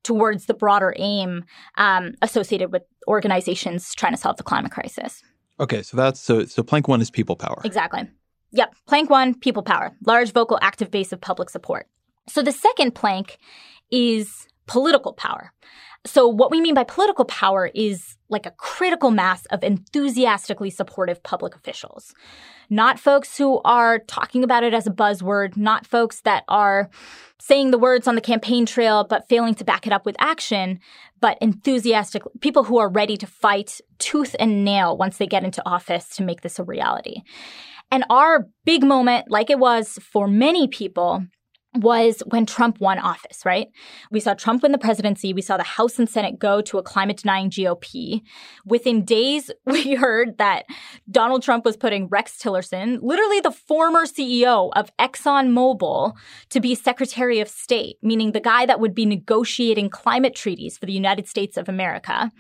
towards 0.04 0.46
the 0.46 0.54
broader 0.54 0.94
aim 0.98 1.46
um, 1.78 2.14
associated 2.22 2.72
with 2.72 2.84
organizations 3.08 3.94
trying 3.94 4.14
to 4.14 4.18
solve 4.18 4.38
the 4.38 4.44
climate 4.44 4.72
crisis. 4.72 5.22
Okay, 5.60 5.84
so 5.84 5.98
that's 5.98 6.20
so 6.20 6.46
so 6.46 6.64
plank 6.64 6.88
1 6.88 7.02
is 7.02 7.12
people 7.12 7.36
power. 7.36 7.62
Exactly. 7.64 8.10
Yep, 8.52 8.74
plank 8.88 9.10
1 9.10 9.36
people 9.36 9.64
power, 9.64 9.92
large 10.06 10.32
vocal 10.32 10.58
active 10.62 10.90
base 10.90 11.12
of 11.12 11.22
public 11.22 11.50
support. 11.50 11.88
So 12.28 12.42
the 12.42 12.52
second 12.52 12.96
plank 12.96 13.38
is 13.92 14.48
political 14.68 15.14
power. 15.14 15.52
So, 16.06 16.28
what 16.28 16.52
we 16.52 16.62
mean 16.62 16.76
by 16.76 16.86
political 16.86 17.26
power 17.26 17.70
is 17.74 18.16
like 18.30 18.46
a 18.46 18.52
critical 18.52 19.12
mass 19.12 19.46
of 19.48 19.64
enthusiastically 19.64 20.70
supportive 20.70 21.22
public 21.24 21.56
officials. 21.56 22.14
Not 22.70 23.00
folks 23.00 23.38
who 23.38 23.60
are 23.66 24.00
talking 24.00 24.44
about 24.44 24.64
it 24.64 24.74
as 24.74 24.86
a 24.86 24.92
buzzword, 24.92 25.58
not 25.58 25.88
folks 25.88 26.22
that 26.22 26.44
are 26.48 26.90
saying 27.40 27.72
the 27.72 27.80
words 27.80 28.08
on 28.08 28.16
the 28.16 28.22
campaign 28.22 28.66
trail 28.66 29.04
but 29.04 29.28
failing 29.28 29.56
to 29.56 29.64
back 29.66 29.88
it 29.88 29.94
up 29.94 30.06
with 30.06 30.16
action, 30.20 30.80
but 31.20 31.38
enthusiastic 31.42 32.22
people 32.42 32.64
who 32.64 32.78
are 32.78 32.90
ready 32.90 33.18
to 33.18 33.28
fight 33.28 33.82
tooth 33.98 34.36
and 34.40 34.64
nail 34.64 34.96
once 34.96 35.18
they 35.18 35.28
get 35.28 35.44
into 35.44 35.68
office 35.68 36.10
to 36.16 36.24
make 36.24 36.42
this 36.42 36.60
a 36.60 36.64
reality. 36.64 37.24
And 37.92 38.06
our 38.10 38.48
big 38.66 38.84
moment, 38.84 39.32
like 39.32 39.50
it 39.50 39.60
was 39.60 39.98
for 40.02 40.28
many 40.28 40.68
people, 40.68 41.26
was 41.76 42.24
when 42.28 42.46
Trump 42.46 42.80
won 42.80 42.98
office, 42.98 43.46
right? 43.46 43.68
We 44.12 44.20
saw 44.20 44.34
Trump 44.34 44.64
win 44.64 44.72
the 44.72 44.78
presidency. 44.78 45.34
We 45.34 45.42
saw 45.42 45.56
the 45.58 45.64
House 45.64 46.00
and 46.00 46.10
Senate 46.10 46.40
go 46.40 46.62
to 46.62 46.80
a 46.80 46.84
climate 46.84 47.18
denying 47.18 47.52
GOP. 47.52 48.22
Within 48.66 49.06
days, 49.06 49.52
we 49.66 49.94
heard 49.96 50.38
that 50.40 50.66
Donald 51.10 51.44
Trump 51.44 51.66
was 51.66 51.78
putting 51.78 52.08
Rex 52.08 52.38
Tillerson, 52.42 53.00
literally 53.02 53.40
the 53.40 53.52
former 53.52 54.06
CEO 54.06 54.72
of 54.76 54.96
ExxonMobil, 54.98 56.14
to 56.50 56.60
be 56.60 56.74
Secretary 56.74 57.40
of 57.40 57.48
State, 57.48 57.98
meaning 58.02 58.32
the 58.32 58.40
guy 58.40 58.66
that 58.66 58.80
would 58.80 58.96
be 58.96 59.06
negotiating 59.06 59.90
climate 59.90 60.36
treaties 60.36 60.78
for 60.78 60.88
the 60.88 60.94
United 60.94 61.28
States 61.28 61.56
of 61.56 61.70
America. 61.70 62.32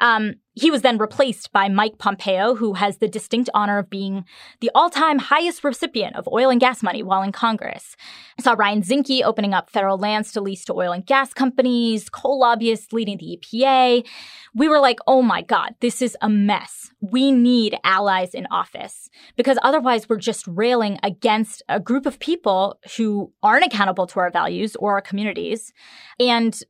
Um, 0.00 0.34
he 0.54 0.70
was 0.70 0.82
then 0.82 0.98
replaced 0.98 1.52
by 1.52 1.68
Mike 1.68 1.98
Pompeo, 1.98 2.54
who 2.54 2.74
has 2.74 2.98
the 2.98 3.08
distinct 3.08 3.48
honor 3.54 3.78
of 3.78 3.88
being 3.88 4.24
the 4.60 4.70
all 4.74 4.90
time 4.90 5.18
highest 5.18 5.64
recipient 5.64 6.14
of 6.16 6.28
oil 6.28 6.50
and 6.50 6.60
gas 6.60 6.82
money 6.82 7.02
while 7.02 7.22
in 7.22 7.32
Congress. 7.32 7.96
I 8.38 8.42
saw 8.42 8.52
Ryan 8.52 8.82
Zinke 8.82 9.22
opening 9.24 9.54
up 9.54 9.70
federal 9.70 9.98
lands 9.98 10.32
to 10.32 10.40
lease 10.40 10.64
to 10.66 10.74
oil 10.74 10.92
and 10.92 11.06
gas 11.06 11.32
companies, 11.32 12.08
coal 12.08 12.38
lobbyists 12.38 12.92
leading 12.92 13.18
the 13.18 13.38
EPA. 13.38 14.06
We 14.54 14.68
were 14.68 14.80
like, 14.80 14.98
oh 15.06 15.22
my 15.22 15.42
God, 15.42 15.74
this 15.80 16.02
is 16.02 16.16
a 16.20 16.28
mess. 16.28 16.90
We 17.00 17.32
need 17.32 17.76
allies 17.82 18.34
in 18.34 18.46
office 18.50 19.08
because 19.36 19.58
otherwise 19.62 20.08
we're 20.08 20.18
just 20.18 20.46
railing 20.46 20.98
against 21.02 21.62
a 21.68 21.80
group 21.80 22.04
of 22.04 22.18
people 22.18 22.78
who 22.96 23.32
aren't 23.42 23.64
accountable 23.64 24.06
to 24.08 24.20
our 24.20 24.30
values 24.30 24.76
or 24.76 24.92
our 24.92 25.00
communities. 25.00 25.72
And 26.20 26.60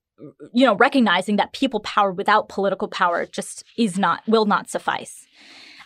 you 0.52 0.64
know, 0.66 0.76
recognizing 0.76 1.36
that 1.36 1.52
people 1.52 1.80
power 1.80 2.12
without 2.12 2.48
political 2.48 2.88
power 2.88 3.26
just 3.26 3.64
is 3.76 3.98
not, 3.98 4.22
will 4.26 4.46
not 4.46 4.70
suffice. 4.70 5.26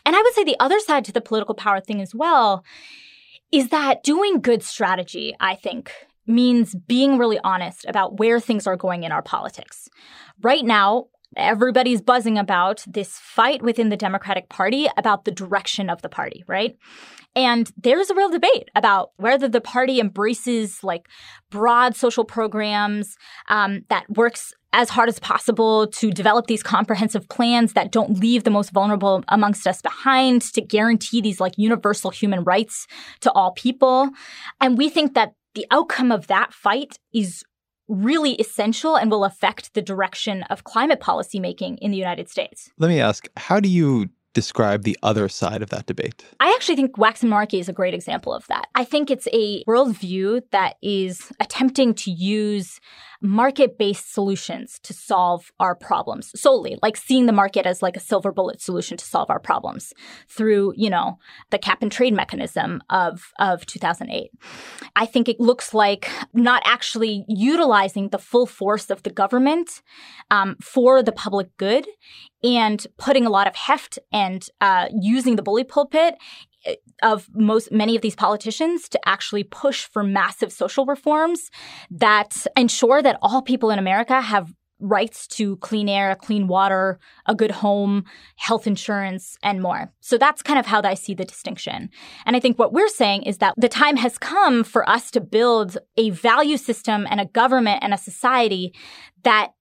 And 0.05 0.14
I 0.14 0.22
would 0.22 0.34
say 0.34 0.45
the 0.45 0.61
other 0.61 0.78
side 0.80 1.05
to 1.07 1.12
the 1.12 1.20
political 1.20 1.55
power 1.55 1.80
thing 1.80 2.01
as 2.01 2.14
well 2.14 2.64
is 3.53 3.68
that 3.68 4.03
doing 4.03 4.41
good 4.41 4.62
strategy, 4.62 5.34
I 5.41 5.55
think, 5.55 5.93
means 6.26 6.74
being 6.74 7.18
really 7.18 7.39
honest 7.45 7.84
about 7.87 8.18
where 8.18 8.41
things 8.41 8.66
are 8.66 8.76
going 8.76 9.05
in 9.05 9.12
our 9.12 9.22
politics. 9.22 9.89
Right 10.43 10.64
now, 10.64 11.07
everybody's 11.37 12.01
buzzing 12.01 12.39
about 12.39 12.84
this 12.87 13.18
fight 13.18 13.62
within 13.62 13.89
the 13.89 13.97
Democratic 13.97 14.49
Party 14.49 14.89
about 14.97 15.24
the 15.24 15.30
direction 15.30 15.91
of 15.91 16.03
the 16.03 16.09
party, 16.09 16.45
right? 16.47 16.76
And 17.34 17.70
there's 17.76 18.11
a 18.11 18.14
real 18.14 18.30
debate 18.30 18.70
about 18.74 19.11
whether 19.16 19.47
the 19.47 19.61
party 19.61 20.01
embraces 20.01 20.82
like 20.82 21.07
broad 21.51 21.95
social 21.95 22.24
programs 22.24 23.16
um, 23.49 23.82
that 23.89 24.09
works 24.11 24.55
as 24.72 24.91
hard 24.91 25.09
as 25.09 25.18
possible 25.18 25.87
to 25.87 26.11
develop 26.11 26.47
these 26.47 26.62
comprehensive 26.62 27.28
plans 27.28 27.74
that 27.74 27.93
don't 27.93 28.18
leave 28.20 28.45
the 28.45 28.51
most 28.51 28.70
vulnerable 28.70 29.22
amongst 29.28 29.66
us 29.66 29.80
behind 29.80 30.43
to 30.43 30.61
guarantee 30.61 31.20
these 31.20 31.41
like 31.41 31.55
universal 31.57 32.11
human 32.11 32.43
rights 32.45 32.87
to 33.20 33.30
all 33.32 33.53
people. 33.53 34.11
And 34.61 34.76
we 34.76 34.89
think 34.89 35.14
that 35.14 35.34
the 35.55 35.66
outcome 35.70 36.12
of 36.12 36.26
that 36.26 36.53
fight 36.53 36.99
is 37.14 37.43
really 37.89 38.32
essential 38.34 38.97
and 38.97 39.11
will 39.11 39.24
affect 39.24 39.74
the 39.74 39.82
direction 39.82 40.43
of 40.45 40.64
climate 40.64 41.01
policymaking 41.01 41.78
in 41.80 41.91
the 41.91 41.97
United 41.97 42.28
States. 42.28 42.70
Let 42.78 42.89
me 42.89 43.01
ask, 43.01 43.28
how 43.37 43.61
do 43.61 43.68
you 43.68 44.09
describe 44.37 44.82
the 44.82 44.99
other 45.03 45.30
side 45.30 45.62
of 45.62 45.70
that 45.70 45.87
debate? 45.87 46.22
I 46.41 46.53
actually 46.55 46.76
think 46.76 46.97
Waxman 46.97 47.30
Markey 47.30 47.59
is 47.59 47.70
a 47.70 47.72
great 47.72 47.95
example 47.95 48.34
of 48.34 48.47
that. 48.49 48.66
I 48.74 48.84
think 48.84 49.11
it's 49.11 49.26
a 49.32 49.64
worldview 49.64 50.43
that 50.51 50.76
is 50.82 51.32
attempting 51.41 51.95
to 51.95 52.11
use 52.11 52.78
market 53.27 53.79
based 53.79 54.12
solutions 54.12 54.79
to 54.83 54.93
solve 54.93 55.53
our 55.61 55.74
problems 55.74 56.31
solely, 56.41 56.79
like 56.83 56.97
seeing 56.97 57.27
the 57.27 57.33
market 57.33 57.66
as 57.66 57.83
like 57.83 57.97
a 57.97 58.01
silver 58.01 58.33
bullet 58.33 58.61
solution 58.61 58.97
to 58.97 59.05
solve 59.05 59.31
our 59.31 59.41
problems 59.41 59.93
through, 60.29 60.72
you 60.77 60.89
know, 60.89 61.18
the 61.51 61.59
cap 61.59 61.83
and 61.83 61.93
trade 61.93 62.14
mechanism 62.14 62.83
of, 62.91 63.33
of 63.39 63.66
2008. 63.66 64.31
I 64.95 65.07
think 65.07 65.29
it 65.29 65.41
looks 65.41 65.74
like 65.74 66.09
not 66.33 66.62
actually 66.64 67.24
utilizing 67.29 68.09
the 68.09 68.18
full 68.18 68.47
force 68.47 68.91
of 68.91 69.03
the 69.03 69.11
government 69.11 69.83
um, 70.31 70.57
for 70.62 71.03
the 71.03 71.12
public 71.12 71.57
good 71.57 71.87
and 72.43 72.87
putting 72.97 73.27
a 73.27 73.31
lot 73.31 73.47
of 73.47 73.57
heft 73.57 73.99
and 74.12 74.47
uh, 74.61 74.87
using 74.93 75.37
the 75.37 75.43
bully 75.43 75.64
pulpit 75.64 76.14
of 77.03 77.29
most 77.35 77.71
many 77.71 77.97
of 77.97 78.03
these 78.03 78.14
politicians 78.14 78.89
to 78.89 79.09
actually 79.09 79.45
push 79.45 79.87
for 79.87 80.03
massive 80.03 80.53
social 80.53 80.87
reforms 80.87 81.51
that 81.91 82.47
ensure 82.57 83.03
that 83.03 83.19
all 83.23 83.43
people 83.43 83.71
in 83.71 83.79
America 83.79 84.21
have 84.21 84.53
rights 84.81 85.27
to 85.27 85.57
clean 85.57 85.89
air, 85.89 86.14
clean 86.14 86.49
water, 86.49 86.99
a 87.27 87.35
good 87.35 87.51
home, 87.51 88.05
health 88.37 88.67
insurance, 88.67 89.37
and 89.43 89.62
more. 89.62 89.93
So 90.01 90.19
that's 90.19 90.43
kind 90.43 90.59
of 90.59 90.67
how 90.67 90.83
I 90.83 90.95
see 90.95 91.14
the 91.14 91.25
distinction. 91.25 91.89
And 92.27 92.37
I 92.37 92.41
think 92.41 92.59
what 92.59 92.73
we're 92.73 92.89
saying 92.89 93.23
is 93.23 93.39
that 93.39 93.55
the 93.57 93.69
time 93.69 93.97
has 93.97 94.19
come 94.19 94.64
for 94.64 94.89
us 94.89 95.11
to 95.12 95.21
build 95.21 95.79
a 95.97 96.11
value 96.11 96.57
system 96.57 97.07
and 97.11 97.21
a 97.21 97.27
government 97.27 97.83
and 97.83 97.95
a 97.95 97.99
society 97.99 98.75
that 99.23 99.53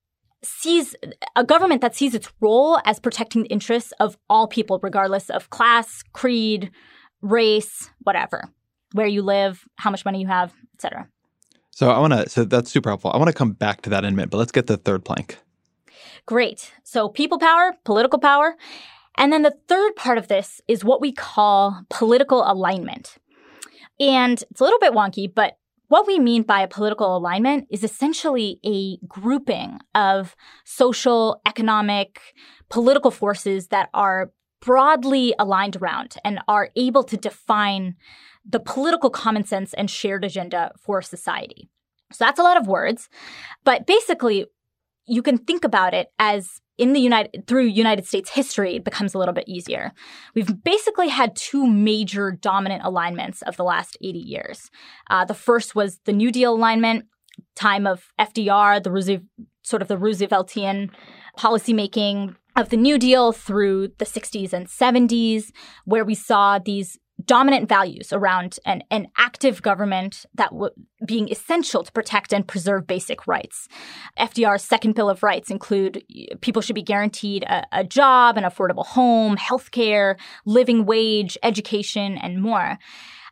sees 0.43 0.95
a 1.35 1.43
government 1.43 1.81
that 1.81 1.95
sees 1.95 2.13
its 2.13 2.31
role 2.39 2.79
as 2.85 2.99
protecting 2.99 3.43
the 3.43 3.49
interests 3.49 3.93
of 3.99 4.17
all 4.29 4.47
people, 4.47 4.79
regardless 4.83 5.29
of 5.29 5.49
class, 5.49 6.03
creed, 6.13 6.71
race, 7.25 7.89
whatever, 7.99 8.49
where 8.93 9.07
you 9.07 9.21
live, 9.21 9.65
how 9.77 9.91
much 9.91 10.05
money 10.05 10.21
you 10.21 10.27
have, 10.27 10.53
etc. 10.75 11.07
So 11.71 11.89
I 11.89 11.99
want 11.99 12.13
to. 12.13 12.29
So 12.29 12.45
that's 12.45 12.71
super 12.71 12.89
helpful. 12.89 13.11
I 13.13 13.17
want 13.17 13.27
to 13.27 13.33
come 13.33 13.51
back 13.51 13.81
to 13.81 13.89
that 13.89 14.05
in 14.05 14.13
a 14.13 14.15
minute, 14.15 14.29
but 14.29 14.37
let's 14.37 14.51
get 14.51 14.67
the 14.67 14.77
third 14.77 15.03
plank. 15.03 15.37
Great. 16.25 16.71
So 16.83 17.09
people 17.09 17.37
power, 17.37 17.73
political 17.83 18.19
power, 18.19 18.55
and 19.17 19.31
then 19.31 19.43
the 19.43 19.55
third 19.67 19.95
part 19.95 20.17
of 20.17 20.27
this 20.27 20.61
is 20.67 20.83
what 20.83 21.01
we 21.01 21.11
call 21.11 21.83
political 21.89 22.43
alignment. 22.49 23.17
And 23.99 24.41
it's 24.49 24.59
a 24.59 24.63
little 24.63 24.79
bit 24.79 24.93
wonky, 24.93 25.33
but 25.33 25.57
what 25.87 26.07
we 26.07 26.19
mean 26.19 26.43
by 26.43 26.61
a 26.61 26.67
political 26.67 27.15
alignment 27.15 27.67
is 27.69 27.83
essentially 27.83 28.59
a 28.65 28.97
grouping 29.07 29.79
of 29.93 30.35
social, 30.63 31.41
economic, 31.45 32.19
political 32.69 33.11
forces 33.11 33.67
that 33.67 33.89
are 33.93 34.31
broadly 34.65 35.33
aligned 35.37 35.75
around 35.75 36.15
and 36.25 36.39
are 36.47 36.71
able 36.75 37.03
to 37.03 37.15
define 37.15 37.95
the 38.43 38.59
political 38.59 39.09
common 39.09 39.43
sense 39.43 39.73
and 39.75 39.89
shared 39.89 40.25
agenda 40.25 40.71
for 40.81 41.01
society. 41.01 41.69
So 42.11 42.25
that's 42.25 42.39
a 42.39 42.43
lot 42.43 42.57
of 42.57 42.67
words, 42.67 43.07
but 43.63 43.85
basically, 43.85 44.45
you 45.07 45.21
can 45.21 45.37
think 45.37 45.63
about 45.63 45.93
it 45.93 46.07
as 46.17 46.61
in 46.77 46.93
the 46.93 46.99
United 46.99 47.47
through 47.47 47.65
United 47.65 48.05
States 48.05 48.31
history, 48.31 48.75
it 48.75 48.83
becomes 48.83 49.13
a 49.13 49.17
little 49.17 49.33
bit 49.33 49.47
easier. 49.47 49.93
We've 50.33 50.63
basically 50.63 51.09
had 51.09 51.35
two 51.35 51.67
major 51.67 52.31
dominant 52.31 52.83
alignments 52.83 53.41
of 53.43 53.55
the 53.55 53.63
last 53.63 53.97
80 54.01 54.19
years. 54.19 54.69
Uh, 55.09 55.25
the 55.25 55.33
first 55.33 55.75
was 55.75 55.99
the 56.05 56.11
New 56.11 56.31
Deal 56.31 56.53
alignment, 56.53 57.05
time 57.55 57.87
of 57.87 58.07
FDR, 58.19 58.83
the 58.83 58.91
Roosevelt, 58.91 59.23
sort 59.61 59.81
of 59.81 59.87
the 59.87 59.97
Rooseveltian 59.97 60.89
policymaking 61.37 62.35
of 62.55 62.69
the 62.69 62.77
New 62.77 62.97
Deal 62.97 63.31
through 63.31 63.89
the 63.97 64.05
60s 64.05 64.53
and 64.53 64.67
70s, 64.67 65.51
where 65.83 66.05
we 66.05 66.15
saw 66.15 66.57
these 66.59 66.97
dominant 67.23 67.69
values 67.69 68.11
around 68.11 68.59
an, 68.65 68.83
an 68.91 69.07
active 69.17 69.61
government 69.61 70.25
that 70.33 70.49
w- 70.49 70.71
being 71.05 71.29
essential 71.29 71.83
to 71.83 71.91
protect 71.91 72.33
and 72.33 72.47
preserve 72.47 72.85
basic 72.85 73.25
rights. 73.25 73.67
FDR's 74.19 74.63
second 74.63 74.95
Bill 74.95 75.09
of 75.09 75.23
Rights 75.23 75.49
include 75.49 76.03
people 76.41 76.61
should 76.61 76.75
be 76.75 76.83
guaranteed 76.83 77.43
a, 77.43 77.65
a 77.71 77.83
job, 77.83 78.37
an 78.37 78.43
affordable 78.43 78.85
home, 78.85 79.37
health 79.37 79.71
care, 79.71 80.17
living 80.45 80.85
wage, 80.85 81.37
education, 81.41 82.17
and 82.17 82.41
more. 82.41 82.77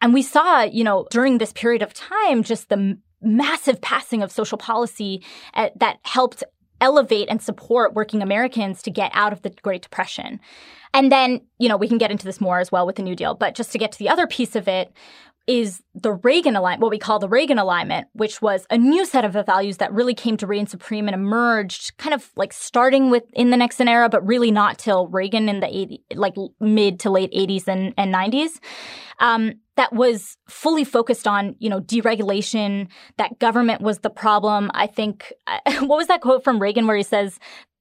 And 0.02 0.14
we 0.14 0.22
saw, 0.22 0.64
you 0.64 0.84
know, 0.84 1.06
during 1.12 1.38
this 1.38 1.54
period 1.54 1.82
of 1.82 1.94
time, 1.94 2.44
just 2.44 2.70
the 2.70 2.98
massive 3.22 3.82
passing 3.82 4.22
of 4.22 4.32
social 4.32 4.58
policy 4.58 5.24
uh, 5.54 5.70
that 5.78 5.98
helped 6.04 6.44
elevate 6.84 7.30
and 7.30 7.42
support 7.42 7.94
working 7.94 8.22
Americans 8.22 8.84
to 8.84 8.92
get 8.92 9.10
out 9.14 9.34
of 9.34 9.42
the 9.42 9.50
Great 9.50 9.82
Depression. 9.82 10.40
And 10.94 11.12
then, 11.12 11.42
you 11.58 11.70
know, 11.70 11.78
we 11.78 11.88
can 11.88 11.98
get 11.98 12.12
into 12.12 12.26
this 12.26 12.42
more 12.42 12.60
as 12.60 12.72
well 12.72 12.86
with 12.86 12.98
the 12.98 13.02
New 13.02 13.16
Deal. 13.16 13.34
But 13.34 13.56
just 13.56 13.72
to 13.72 13.78
get 13.80 13.94
to 13.94 14.00
the 14.00 14.10
other 14.10 14.28
piece 14.28 14.56
of 14.56 14.68
it, 14.68 14.94
is 15.46 15.82
the 15.94 16.14
Reagan 16.14 16.56
alignment, 16.56 16.82
what 16.82 16.92
we 16.92 16.98
call 16.98 17.20
the 17.20 17.28
Reagan 17.28 17.60
alignment, 17.60 18.08
which 18.14 18.42
was 18.42 18.66
a 18.70 18.78
new 18.78 19.06
set 19.06 19.26
of 19.26 19.34
values 19.46 19.78
that 19.78 19.92
really 19.92 20.14
came 20.14 20.38
to 20.38 20.48
reign 20.48 20.68
supreme 20.68 21.08
and 21.08 21.14
emerged 21.14 21.98
kind 21.98 22.14
of 22.14 22.32
like 22.38 22.54
starting 22.54 23.10
with 23.10 23.24
in 23.34 23.50
the 23.50 23.58
Nixon 23.58 23.90
era, 23.90 24.08
but 24.08 24.26
really 24.26 24.52
not 24.52 24.78
till 24.78 25.08
Reagan 25.08 25.50
in 25.50 25.60
the 25.60 25.68
80, 25.68 26.04
like 26.16 26.36
mid 26.62 27.00
to 27.02 27.10
late 27.10 27.32
80s 27.34 27.68
and, 27.68 27.94
and 27.98 28.14
90s. 28.14 28.60
Um, 29.20 29.56
that 29.76 29.94
was 29.94 30.38
fully 30.48 30.84
focused 30.84 31.28
on, 31.28 31.56
you 31.60 31.70
know, 31.70 31.82
deregulation, 31.82 32.88
that 33.18 33.40
government 33.40 33.82
was 33.82 34.00
the 34.00 34.10
problem. 34.10 34.70
I 34.74 34.88
think, 34.88 35.34
what 35.66 35.98
was 35.98 36.08
that 36.08 36.22
quote 36.22 36.44
from 36.44 36.60
Reagan 36.60 36.88
where 36.88 36.98
he 36.98 37.04
says, 37.04 37.40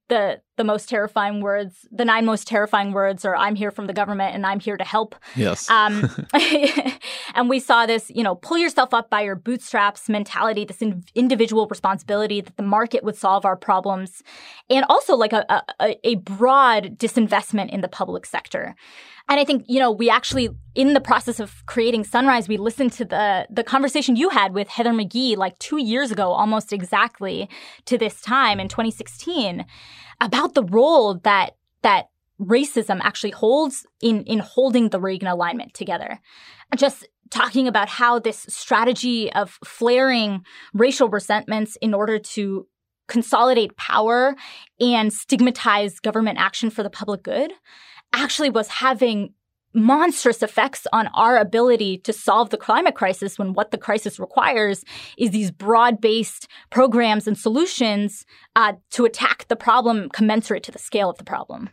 the 0.09 0.41
the 0.57 0.65
most 0.65 0.89
terrifying 0.89 1.41
words, 1.41 1.87
the 1.91 2.05
nine 2.05 2.27
most 2.27 2.47
terrifying 2.47 2.93
words 2.93 3.25
are 3.25 3.35
I'm 3.35 3.55
here 3.55 3.71
from 3.71 3.87
the 3.87 3.93
government 3.95 4.35
and 4.35 4.47
I'm 4.47 4.61
here 4.61 4.77
to 4.77 4.85
help. 4.85 5.15
Yes. 5.35 5.71
Um, 5.71 6.11
and 7.35 7.49
we 7.49 7.59
saw 7.59 7.87
this, 7.87 8.11
you 8.15 8.23
know, 8.23 8.35
pull 8.35 8.59
yourself 8.59 8.93
up 8.93 9.09
by 9.09 9.23
your 9.23 9.35
bootstraps 9.35 10.09
mentality, 10.09 10.65
this 10.65 10.83
in- 10.83 11.05
individual 11.15 11.67
responsibility 11.69 12.41
that 12.43 12.57
the 12.57 12.63
market 12.63 13.03
would 13.03 13.17
solve 13.17 13.47
our 13.47 13.57
problems, 13.57 14.23
and 14.69 14.85
also 14.89 15.17
like 15.17 15.33
a, 15.33 15.63
a, 15.81 15.97
a 16.05 16.15
broad 16.17 16.99
disinvestment 16.99 17.71
in 17.71 17.81
the 17.81 17.89
public 17.89 18.27
sector. 18.27 18.75
And 19.29 19.39
I 19.41 19.45
think, 19.45 19.65
you 19.69 19.79
know, 19.79 19.91
we 19.91 20.11
actually, 20.11 20.51
in 20.75 20.95
the 20.95 21.01
process 21.01 21.41
of 21.41 21.65
creating 21.67 22.05
Sunrise, 22.05 22.49
we 22.49 22.57
listened 22.57 22.93
to 22.95 23.05
the 23.05 23.47
the 23.49 23.65
conversation 23.65 24.17
you 24.17 24.31
had 24.31 24.53
with 24.53 24.69
Heather 24.69 24.91
McGhee 24.91 25.37
like 25.37 25.59
two 25.59 25.79
years 25.79 26.11
ago, 26.11 26.33
almost 26.33 26.73
exactly 26.73 27.49
to 27.87 27.97
this 27.97 28.21
time 28.21 28.59
in 28.59 28.69
2016, 28.69 29.65
about 30.21 30.55
the 30.55 30.65
role 30.65 31.15
that 31.25 31.57
that 31.83 32.09
racism 32.41 33.01
actually 33.03 33.31
holds 33.31 33.87
in 34.01 34.25
in 34.25 34.39
holding 34.39 34.89
the 34.89 35.01
Reagan 35.01 35.29
alignment 35.29 35.75
together. 35.75 36.21
Just 36.77 37.07
talking 37.31 37.67
about 37.67 37.89
how 37.89 38.19
this 38.19 38.47
strategy 38.49 39.33
of 39.33 39.59
flaring 39.65 40.45
racial 40.75 41.09
resentments 41.09 41.77
in 41.81 41.95
order 41.95 42.19
to 42.19 42.67
consolidate 43.09 43.77
power 43.77 44.35
and 44.81 45.13
stigmatize 45.13 45.99
government 45.99 46.39
action 46.39 46.71
for 46.71 46.83
the 46.83 46.91
public 46.91 47.23
good 47.23 47.53
actually 48.13 48.51
was 48.51 48.69
having 48.69 49.33
monstrous 49.75 50.43
effects 50.43 50.87
on 50.93 51.09
our 51.09 51.39
ability 51.39 51.99
to 51.99 52.13
solve 52.13 52.51
the 52.51 52.57
climate 52.57 52.95
crisis 52.95 53.39
when 53.39 53.53
what 53.55 53.71
the 53.71 53.79
crisis 53.79 54.19
requires 54.19 54.85
is 55.17 55.31
these 55.31 55.51
broad 55.51 56.01
based 56.01 56.49
programs 56.71 57.27
and 57.27 57.39
solutions 57.39 58.25
uh, 58.57 58.73
to 58.91 59.05
attack 59.05 59.47
the 59.49 59.57
problem 59.57 60.09
commensurate 60.11 60.63
to 60.63 60.73
the 60.73 60.79
scale 60.79 61.09
of 61.09 61.19
the 61.19 61.25
problem. 61.25 61.71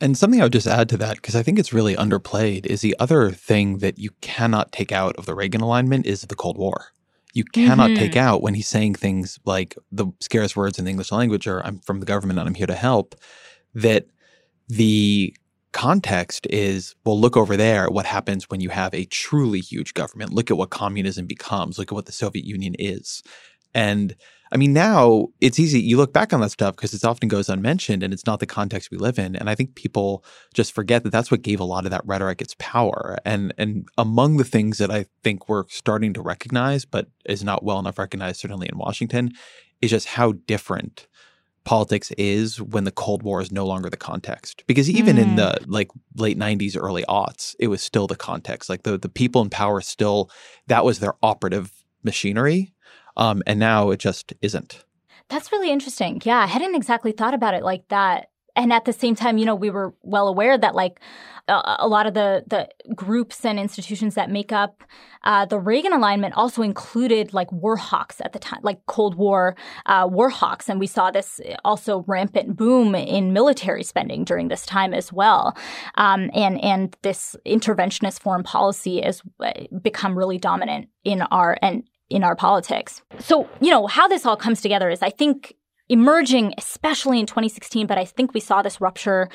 And 0.00 0.16
something 0.16 0.40
I 0.40 0.44
would 0.44 0.52
just 0.52 0.66
add 0.66 0.88
to 0.90 0.96
that, 0.98 1.16
because 1.16 1.36
I 1.36 1.42
think 1.42 1.58
it's 1.58 1.74
really 1.74 1.94
underplayed, 1.94 2.64
is 2.64 2.80
the 2.80 2.96
other 2.98 3.30
thing 3.30 3.78
that 3.78 3.98
you 3.98 4.10
cannot 4.22 4.72
take 4.72 4.92
out 4.92 5.14
of 5.16 5.26
the 5.26 5.34
Reagan 5.34 5.60
alignment 5.60 6.06
is 6.06 6.22
the 6.22 6.34
Cold 6.34 6.56
War. 6.56 6.86
You 7.34 7.44
cannot 7.44 7.90
mm-hmm. 7.90 7.98
take 7.98 8.16
out 8.16 8.42
when 8.42 8.54
he's 8.54 8.66
saying 8.66 8.94
things 8.94 9.38
like 9.44 9.76
the 9.92 10.06
scariest 10.20 10.56
words 10.56 10.78
in 10.78 10.84
the 10.84 10.90
English 10.90 11.12
language 11.12 11.46
are 11.46 11.64
I'm 11.64 11.78
from 11.80 12.00
the 12.00 12.06
government 12.06 12.38
and 12.38 12.48
I'm 12.48 12.54
here 12.54 12.66
to 12.66 12.74
help, 12.74 13.14
that 13.74 14.06
the 14.68 15.34
context 15.72 16.46
is 16.50 16.94
well, 17.04 17.20
look 17.20 17.36
over 17.36 17.56
there 17.56 17.88
what 17.88 18.06
happens 18.06 18.50
when 18.50 18.60
you 18.60 18.70
have 18.70 18.94
a 18.94 19.04
truly 19.06 19.60
huge 19.60 19.94
government. 19.94 20.32
Look 20.32 20.50
at 20.50 20.56
what 20.56 20.70
communism 20.70 21.26
becomes. 21.26 21.78
Look 21.78 21.92
at 21.92 21.94
what 21.94 22.06
the 22.06 22.12
Soviet 22.12 22.44
Union 22.44 22.74
is. 22.78 23.22
And 23.74 24.16
I 24.52 24.56
mean, 24.56 24.72
now 24.72 25.28
it's 25.40 25.60
easy. 25.60 25.80
You 25.80 25.96
look 25.96 26.12
back 26.12 26.32
on 26.32 26.40
that 26.40 26.50
stuff 26.50 26.74
because 26.74 26.92
it 26.92 27.04
often 27.04 27.28
goes 27.28 27.48
unmentioned 27.48 28.02
and 28.02 28.12
it's 28.12 28.26
not 28.26 28.40
the 28.40 28.46
context 28.46 28.90
we 28.90 28.98
live 28.98 29.16
in. 29.16 29.36
And 29.36 29.48
I 29.48 29.54
think 29.54 29.76
people 29.76 30.24
just 30.54 30.72
forget 30.72 31.04
that 31.04 31.10
that's 31.10 31.30
what 31.30 31.42
gave 31.42 31.60
a 31.60 31.64
lot 31.64 31.84
of 31.84 31.92
that 31.92 32.04
rhetoric 32.04 32.42
its 32.42 32.56
power. 32.58 33.16
And, 33.24 33.54
and 33.58 33.86
among 33.96 34.38
the 34.38 34.44
things 34.44 34.78
that 34.78 34.90
I 34.90 35.06
think 35.22 35.48
we're 35.48 35.68
starting 35.68 36.12
to 36.14 36.22
recognize, 36.22 36.84
but 36.84 37.06
is 37.26 37.44
not 37.44 37.62
well 37.62 37.78
enough 37.78 37.98
recognized, 37.98 38.40
certainly 38.40 38.68
in 38.68 38.76
Washington, 38.76 39.30
is 39.80 39.90
just 39.90 40.08
how 40.08 40.32
different 40.32 41.06
politics 41.64 42.10
is 42.12 42.60
when 42.60 42.84
the 42.84 42.90
Cold 42.90 43.22
War 43.22 43.40
is 43.40 43.52
no 43.52 43.66
longer 43.66 43.90
the 43.90 43.96
context. 43.96 44.64
Because 44.66 44.90
even 44.90 45.16
mm. 45.16 45.22
in 45.22 45.36
the 45.36 45.58
mm. 45.60 45.64
like 45.66 45.88
late 46.16 46.38
90s, 46.38 46.76
early 46.78 47.04
aughts, 47.08 47.54
it 47.58 47.68
was 47.68 47.82
still 47.82 48.06
the 48.06 48.16
context. 48.16 48.68
Like 48.68 48.82
the, 48.82 48.98
the 48.98 49.08
people 49.08 49.42
in 49.42 49.50
power 49.50 49.80
still, 49.80 50.30
that 50.66 50.84
was 50.84 50.98
their 50.98 51.14
operative 51.22 51.72
machinery 52.02 52.72
um, 53.16 53.42
and 53.46 53.58
now 53.58 53.90
it 53.90 53.98
just 53.98 54.32
isn't. 54.40 54.84
That's 55.28 55.52
really 55.52 55.70
interesting. 55.70 56.20
Yeah, 56.24 56.38
I 56.38 56.46
hadn't 56.46 56.74
exactly 56.74 57.12
thought 57.12 57.34
about 57.34 57.54
it 57.54 57.62
like 57.62 57.86
that. 57.88 58.29
And 58.56 58.72
at 58.72 58.84
the 58.84 58.92
same 58.92 59.14
time, 59.14 59.38
you 59.38 59.46
know, 59.46 59.54
we 59.54 59.70
were 59.70 59.94
well 60.02 60.28
aware 60.28 60.58
that 60.58 60.74
like 60.74 61.00
a, 61.48 61.76
a 61.80 61.88
lot 61.88 62.06
of 62.06 62.14
the 62.14 62.44
the 62.46 62.68
groups 62.94 63.44
and 63.44 63.58
institutions 63.58 64.14
that 64.14 64.30
make 64.30 64.52
up 64.52 64.84
uh, 65.24 65.44
the 65.44 65.58
Reagan 65.58 65.92
alignment 65.92 66.34
also 66.34 66.62
included 66.62 67.34
like 67.34 67.50
war 67.52 67.76
hawks 67.76 68.20
at 68.24 68.32
the 68.32 68.38
time, 68.38 68.60
like 68.62 68.84
Cold 68.86 69.16
War 69.16 69.56
uh, 69.86 70.08
war 70.10 70.30
hawks, 70.30 70.68
and 70.68 70.80
we 70.80 70.86
saw 70.86 71.10
this 71.10 71.40
also 71.64 72.04
rampant 72.06 72.56
boom 72.56 72.94
in 72.94 73.32
military 73.32 73.82
spending 73.82 74.24
during 74.24 74.48
this 74.48 74.64
time 74.64 74.94
as 74.94 75.12
well. 75.12 75.56
Um, 75.96 76.30
and 76.34 76.62
and 76.62 76.96
this 77.02 77.36
interventionist 77.46 78.20
foreign 78.20 78.42
policy 78.42 79.02
has 79.02 79.22
uh, 79.40 79.52
become 79.82 80.16
really 80.16 80.38
dominant 80.38 80.88
in 81.04 81.22
our 81.22 81.58
and 81.62 81.84
in 82.08 82.24
our 82.24 82.34
politics. 82.34 83.02
So, 83.20 83.48
you 83.60 83.70
know, 83.70 83.86
how 83.86 84.08
this 84.08 84.26
all 84.26 84.36
comes 84.36 84.60
together 84.60 84.90
is 84.90 85.00
I 85.00 85.10
think 85.10 85.54
emerging, 85.90 86.54
especially 86.56 87.20
in 87.20 87.26
2016, 87.26 87.86
but 87.86 87.98
I 87.98 88.04
think 88.04 88.32
we 88.32 88.40
saw 88.40 88.62
this 88.62 88.80
rupture 88.80 89.28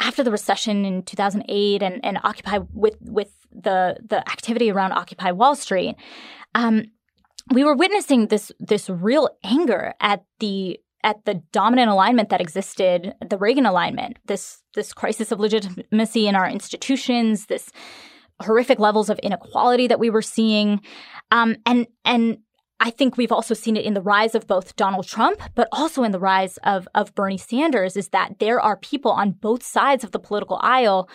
after 0.00 0.22
the 0.22 0.30
recession 0.30 0.84
in 0.84 1.02
2008 1.02 1.82
and, 1.82 2.04
and 2.04 2.18
Occupy 2.22 2.60
with, 2.72 2.96
with 3.02 3.32
the, 3.52 3.96
the 4.06 4.18
activity 4.30 4.70
around 4.70 4.92
Occupy 4.92 5.32
Wall 5.32 5.54
Street. 5.54 5.96
Um, 6.54 6.84
we 7.52 7.64
were 7.64 7.74
witnessing 7.74 8.28
this, 8.28 8.52
this 8.58 8.88
real 8.88 9.28
anger 9.44 9.94
at 10.00 10.24
the 10.38 10.80
at 11.02 11.24
the 11.24 11.42
dominant 11.50 11.90
alignment 11.90 12.28
that 12.28 12.42
existed, 12.42 13.14
the 13.26 13.38
Reagan 13.38 13.64
alignment, 13.64 14.18
this 14.26 14.62
this 14.74 14.92
crisis 14.92 15.32
of 15.32 15.40
legitimacy 15.40 16.28
in 16.28 16.36
our 16.36 16.46
institutions, 16.46 17.46
this 17.46 17.70
horrific 18.42 18.78
levels 18.78 19.10
of 19.10 19.18
inequality 19.20 19.86
that 19.86 19.98
we 19.98 20.10
were 20.10 20.22
seeing. 20.22 20.80
Um, 21.30 21.56
and, 21.66 21.86
and 22.04 22.38
I 22.80 22.90
think 22.90 23.16
we've 23.16 23.30
also 23.30 23.54
seen 23.54 23.76
it 23.76 23.84
in 23.84 23.94
the 23.94 24.00
rise 24.00 24.34
of 24.34 24.46
both 24.46 24.74
Donald 24.74 25.06
Trump, 25.06 25.40
but 25.54 25.68
also 25.70 26.02
in 26.02 26.12
the 26.12 26.18
rise 26.18 26.56
of, 26.64 26.88
of 26.94 27.14
Bernie 27.14 27.38
Sanders, 27.38 27.96
is 27.96 28.08
that 28.08 28.38
there 28.38 28.60
are 28.60 28.76
people 28.76 29.12
on 29.12 29.32
both 29.32 29.62
sides 29.62 30.02
of 30.02 30.12
the 30.12 30.18
political 30.18 30.58
aisle 30.62 31.08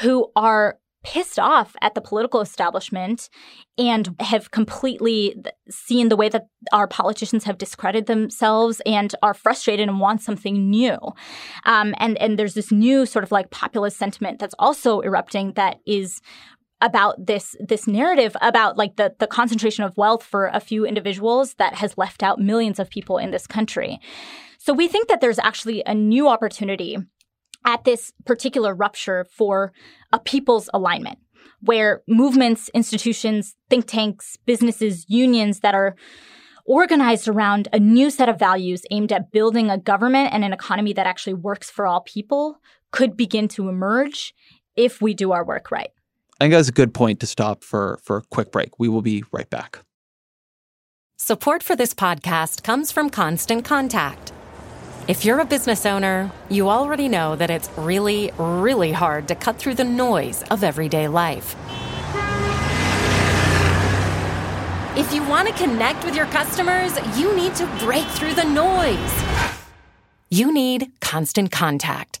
who 0.00 0.30
are 0.34 0.78
pissed 1.06 1.38
off 1.38 1.76
at 1.80 1.94
the 1.94 2.00
political 2.00 2.40
establishment 2.40 3.30
and 3.78 4.16
have 4.18 4.50
completely 4.50 5.40
seen 5.70 6.08
the 6.08 6.16
way 6.16 6.28
that 6.28 6.48
our 6.72 6.88
politicians 6.88 7.44
have 7.44 7.58
discredited 7.58 8.06
themselves 8.06 8.82
and 8.84 9.14
are 9.22 9.32
frustrated 9.32 9.88
and 9.88 10.00
want 10.00 10.20
something 10.20 10.68
new. 10.68 10.98
Um, 11.64 11.94
and 11.98 12.18
and 12.18 12.36
there's 12.36 12.54
this 12.54 12.72
new 12.72 13.06
sort 13.06 13.22
of 13.22 13.30
like 13.30 13.50
populist 13.50 13.98
sentiment 13.98 14.40
that's 14.40 14.56
also 14.58 15.00
erupting 15.00 15.52
that 15.52 15.78
is 15.86 16.20
about 16.80 17.26
this 17.26 17.56
this 17.58 17.86
narrative 17.86 18.36
about 18.42 18.76
like 18.76 18.96
the 18.96 19.14
the 19.18 19.26
concentration 19.26 19.84
of 19.84 19.96
wealth 19.96 20.22
for 20.22 20.50
a 20.52 20.60
few 20.60 20.84
individuals 20.84 21.54
that 21.54 21.74
has 21.74 21.96
left 21.96 22.22
out 22.22 22.38
millions 22.38 22.78
of 22.78 22.90
people 22.90 23.18
in 23.18 23.30
this 23.30 23.46
country. 23.46 23.98
So 24.58 24.72
we 24.72 24.88
think 24.88 25.08
that 25.08 25.20
there's 25.20 25.38
actually 25.38 25.82
a 25.86 25.94
new 25.94 26.28
opportunity 26.28 26.96
at 27.64 27.84
this 27.84 28.12
particular 28.24 28.74
rupture 28.74 29.26
for 29.30 29.72
a 30.12 30.18
people's 30.18 30.68
alignment 30.72 31.18
where 31.60 32.02
movements, 32.06 32.68
institutions, 32.74 33.56
think 33.70 33.86
tanks, 33.86 34.36
businesses, 34.46 35.04
unions 35.08 35.60
that 35.60 35.74
are 35.74 35.96
organized 36.66 37.28
around 37.28 37.68
a 37.72 37.78
new 37.78 38.10
set 38.10 38.28
of 38.28 38.38
values 38.38 38.82
aimed 38.90 39.12
at 39.12 39.30
building 39.30 39.70
a 39.70 39.78
government 39.78 40.32
and 40.32 40.44
an 40.44 40.52
economy 40.52 40.92
that 40.92 41.06
actually 41.06 41.34
works 41.34 41.70
for 41.70 41.86
all 41.86 42.00
people 42.00 42.58
could 42.90 43.16
begin 43.16 43.48
to 43.48 43.68
emerge 43.68 44.34
if 44.74 45.00
we 45.00 45.14
do 45.14 45.32
our 45.32 45.44
work 45.44 45.70
right. 45.70 45.90
I 46.38 46.44
think 46.44 46.52
that's 46.52 46.68
a 46.68 46.72
good 46.72 46.92
point 46.92 47.20
to 47.20 47.26
stop 47.26 47.64
for, 47.64 47.98
for 48.02 48.18
a 48.18 48.22
quick 48.22 48.52
break. 48.52 48.78
We 48.78 48.88
will 48.88 49.00
be 49.00 49.24
right 49.32 49.48
back. 49.48 49.80
Support 51.18 51.62
for 51.62 51.74
this 51.74 51.94
podcast 51.94 52.62
comes 52.62 52.92
from 52.92 53.08
Constant 53.08 53.64
Contact. 53.64 54.32
If 55.08 55.24
you're 55.24 55.40
a 55.40 55.46
business 55.46 55.86
owner, 55.86 56.30
you 56.50 56.68
already 56.68 57.08
know 57.08 57.36
that 57.36 57.48
it's 57.48 57.70
really, 57.78 58.32
really 58.36 58.92
hard 58.92 59.28
to 59.28 59.34
cut 59.34 59.56
through 59.56 59.76
the 59.76 59.84
noise 59.84 60.42
of 60.50 60.62
everyday 60.62 61.08
life. 61.08 61.56
If 64.94 65.14
you 65.14 65.22
want 65.24 65.48
to 65.48 65.54
connect 65.54 66.04
with 66.04 66.14
your 66.14 66.26
customers, 66.26 66.92
you 67.18 67.34
need 67.34 67.54
to 67.54 67.66
break 67.78 68.06
through 68.08 68.34
the 68.34 68.44
noise. 68.44 69.22
You 70.28 70.52
need 70.52 70.90
Constant 71.00 71.50
Contact. 71.50 72.20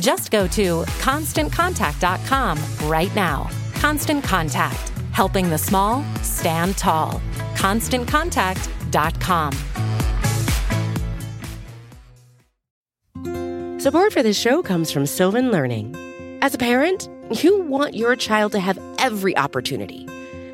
Just 0.00 0.30
go 0.30 0.46
to 0.48 0.82
constantcontact.com 1.00 2.58
right 2.88 3.14
now. 3.14 3.50
Constant 3.74 4.24
Contact, 4.24 4.92
helping 5.12 5.50
the 5.50 5.58
small 5.58 6.04
stand 6.22 6.76
tall. 6.76 7.20
ConstantContact.com. 7.54 9.52
Support 13.80 14.12
for 14.12 14.22
this 14.22 14.38
show 14.38 14.62
comes 14.62 14.92
from 14.92 15.06
Sylvan 15.06 15.50
Learning. 15.50 15.96
As 16.40 16.54
a 16.54 16.58
parent, 16.58 17.08
you 17.42 17.62
want 17.62 17.94
your 17.94 18.14
child 18.14 18.52
to 18.52 18.60
have 18.60 18.78
every 18.98 19.36
opportunity, 19.36 20.06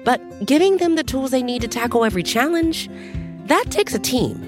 but 0.02 0.46
giving 0.46 0.78
them 0.78 0.94
the 0.96 1.02
tools 1.02 1.30
they 1.30 1.42
need 1.42 1.60
to 1.60 1.68
tackle 1.68 2.06
every 2.06 2.22
challenge, 2.22 2.88
that 3.44 3.66
takes 3.70 3.94
a 3.94 3.98
team. 3.98 4.47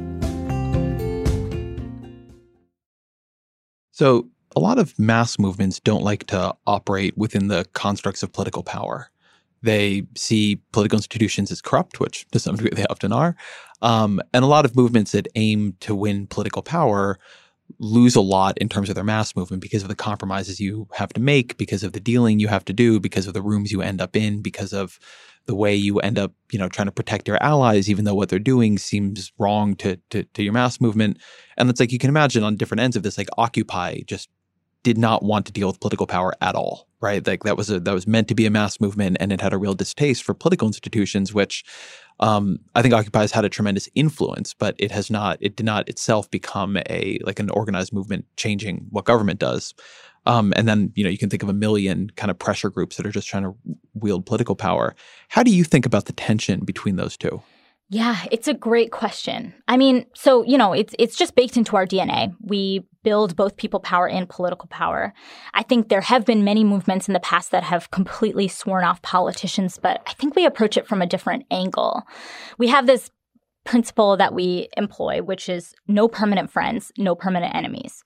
So, 3.91 4.29
a 4.53 4.59
lot 4.59 4.79
of 4.79 4.97
mass 4.99 5.39
movements 5.39 5.79
don't 5.79 6.03
like 6.03 6.27
to 6.27 6.53
operate 6.67 7.17
within 7.17 7.47
the 7.47 7.65
constructs 7.73 8.21
of 8.21 8.33
political 8.33 8.63
power. 8.63 9.09
They 9.63 10.03
see 10.17 10.59
political 10.73 10.97
institutions 10.97 11.51
as 11.51 11.61
corrupt, 11.61 11.99
which 11.99 12.27
to 12.31 12.39
some 12.39 12.55
degree 12.57 12.71
they 12.73 12.85
often 12.89 13.13
are. 13.13 13.35
Um, 13.81 14.21
and 14.33 14.43
a 14.43 14.47
lot 14.47 14.65
of 14.65 14.75
movements 14.75 15.13
that 15.13 15.27
aim 15.35 15.77
to 15.81 15.95
win 15.95 16.27
political 16.27 16.61
power 16.61 17.17
lose 17.79 18.15
a 18.15 18.21
lot 18.21 18.57
in 18.57 18.67
terms 18.67 18.89
of 18.89 18.95
their 18.95 19.03
mass 19.03 19.35
movement 19.35 19.61
because 19.61 19.83
of 19.83 19.87
the 19.87 19.95
compromises 19.95 20.59
you 20.59 20.87
have 20.93 21.13
to 21.13 21.21
make, 21.21 21.57
because 21.57 21.83
of 21.83 21.93
the 21.93 21.99
dealing 21.99 22.39
you 22.39 22.47
have 22.47 22.65
to 22.65 22.73
do, 22.73 22.99
because 22.99 23.27
of 23.27 23.33
the 23.33 23.41
rooms 23.41 23.71
you 23.71 23.81
end 23.81 24.01
up 24.01 24.15
in, 24.15 24.41
because 24.41 24.73
of 24.73 24.99
the 25.51 25.55
way 25.55 25.75
you 25.75 25.99
end 25.99 26.17
up, 26.17 26.31
you 26.49 26.57
know, 26.57 26.69
trying 26.69 26.85
to 26.85 26.93
protect 26.93 27.27
your 27.27 27.35
allies, 27.43 27.89
even 27.89 28.05
though 28.05 28.15
what 28.15 28.29
they're 28.29 28.39
doing 28.39 28.77
seems 28.77 29.33
wrong 29.37 29.75
to, 29.75 29.97
to, 30.09 30.23
to 30.23 30.43
your 30.43 30.53
mass 30.53 30.79
movement. 30.79 31.17
And 31.57 31.69
it's 31.69 31.81
like 31.81 31.91
you 31.91 31.99
can 31.99 32.09
imagine 32.09 32.41
on 32.41 32.55
different 32.55 32.79
ends 32.79 32.95
of 32.95 33.03
this, 33.03 33.17
like 33.17 33.27
Occupy 33.37 33.99
just 34.07 34.29
did 34.83 34.97
not 34.97 35.23
want 35.23 35.45
to 35.45 35.51
deal 35.51 35.67
with 35.67 35.81
political 35.81 36.07
power 36.07 36.33
at 36.39 36.55
all, 36.55 36.87
right? 37.01 37.27
Like 37.27 37.43
that 37.43 37.57
was 37.57 37.69
a 37.69 37.81
that 37.81 37.93
was 37.93 38.07
meant 38.07 38.29
to 38.29 38.33
be 38.33 38.45
a 38.45 38.49
mass 38.49 38.79
movement, 38.79 39.17
and 39.19 39.33
it 39.33 39.41
had 39.41 39.51
a 39.51 39.57
real 39.57 39.73
distaste 39.73 40.23
for 40.23 40.33
political 40.33 40.69
institutions, 40.69 41.33
which 41.33 41.65
um, 42.21 42.59
I 42.73 42.81
think 42.81 42.93
Occupy 42.93 43.19
has 43.19 43.33
had 43.33 43.43
a 43.43 43.49
tremendous 43.49 43.89
influence, 43.93 44.53
but 44.53 44.75
it 44.79 44.91
has 44.91 45.11
not. 45.11 45.37
It 45.41 45.57
did 45.57 45.65
not 45.65 45.89
itself 45.89 46.31
become 46.31 46.77
a 46.89 47.19
like 47.23 47.39
an 47.39 47.49
organized 47.49 47.91
movement 47.91 48.25
changing 48.37 48.87
what 48.89 49.03
government 49.03 49.39
does. 49.39 49.73
Um, 50.25 50.53
and 50.55 50.67
then 50.67 50.91
you 50.95 51.03
know 51.03 51.09
you 51.09 51.17
can 51.17 51.29
think 51.29 51.43
of 51.43 51.49
a 51.49 51.53
million 51.53 52.09
kind 52.15 52.29
of 52.29 52.37
pressure 52.37 52.69
groups 52.69 52.97
that 52.97 53.05
are 53.05 53.11
just 53.11 53.27
trying 53.27 53.43
to 53.43 53.55
wield 53.93 54.25
political 54.25 54.55
power. 54.55 54.95
How 55.29 55.43
do 55.43 55.51
you 55.51 55.63
think 55.63 55.85
about 55.85 56.05
the 56.05 56.13
tension 56.13 56.61
between 56.63 56.95
those 56.95 57.17
two? 57.17 57.41
Yeah, 57.93 58.23
it's 58.31 58.47
a 58.47 58.53
great 58.53 58.89
question. 58.89 59.53
I 59.67 59.75
mean, 59.75 60.05
so, 60.15 60.45
you 60.45 60.57
know, 60.57 60.71
it's 60.71 60.95
it's 60.97 61.17
just 61.17 61.35
baked 61.35 61.57
into 61.57 61.75
our 61.75 61.85
DNA. 61.85 62.33
We 62.41 62.87
build 63.03 63.35
both 63.35 63.57
people 63.57 63.81
power 63.81 64.07
and 64.07 64.29
political 64.29 64.69
power. 64.69 65.13
I 65.53 65.63
think 65.63 65.89
there 65.89 65.99
have 65.99 66.23
been 66.23 66.45
many 66.45 66.63
movements 66.63 67.09
in 67.09 67.13
the 67.13 67.19
past 67.19 67.51
that 67.51 67.63
have 67.63 67.91
completely 67.91 68.47
sworn 68.47 68.85
off 68.85 69.01
politicians, 69.01 69.77
but 69.77 70.01
I 70.07 70.13
think 70.13 70.37
we 70.37 70.45
approach 70.45 70.77
it 70.77 70.87
from 70.87 71.01
a 71.01 71.05
different 71.05 71.45
angle. 71.51 72.03
We 72.57 72.69
have 72.69 72.87
this 72.87 73.11
principle 73.65 74.15
that 74.15 74.33
we 74.33 74.69
employ, 74.77 75.21
which 75.21 75.49
is 75.49 75.75
no 75.89 76.07
permanent 76.07 76.49
friends, 76.49 76.93
no 76.97 77.13
permanent 77.13 77.53
enemies. 77.53 78.05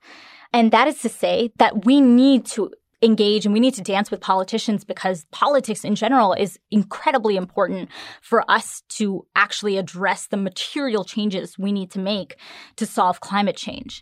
And 0.56 0.72
that 0.72 0.88
is 0.88 1.01
to 1.01 1.10
say 1.10 1.51
that 1.58 1.84
we 1.84 1.99
need 1.99 2.45
to 2.45 2.72
engage 3.01 3.45
and 3.45 3.51
we 3.51 3.60
need 3.60 3.74
to 3.74 3.82
dance 3.82 4.10
with 4.10 4.22
politicians 4.22 4.86
because 4.86 5.26
politics 5.34 5.84
in 5.84 5.95
general 5.95 6.32
is 6.32 6.58
incredibly 6.72 7.36
important 7.36 7.89
for 8.22 8.49
us 8.49 8.82
to 8.88 9.28
actually 9.36 9.78
address 9.78 10.28
the 10.28 10.38
material 10.38 11.03
changes 11.03 11.60
we 11.60 11.74
need 11.74 11.91
to 11.91 11.99
make 11.99 12.38
to 12.78 12.86
solve 12.86 13.20
climate 13.20 13.58
change. 13.58 14.01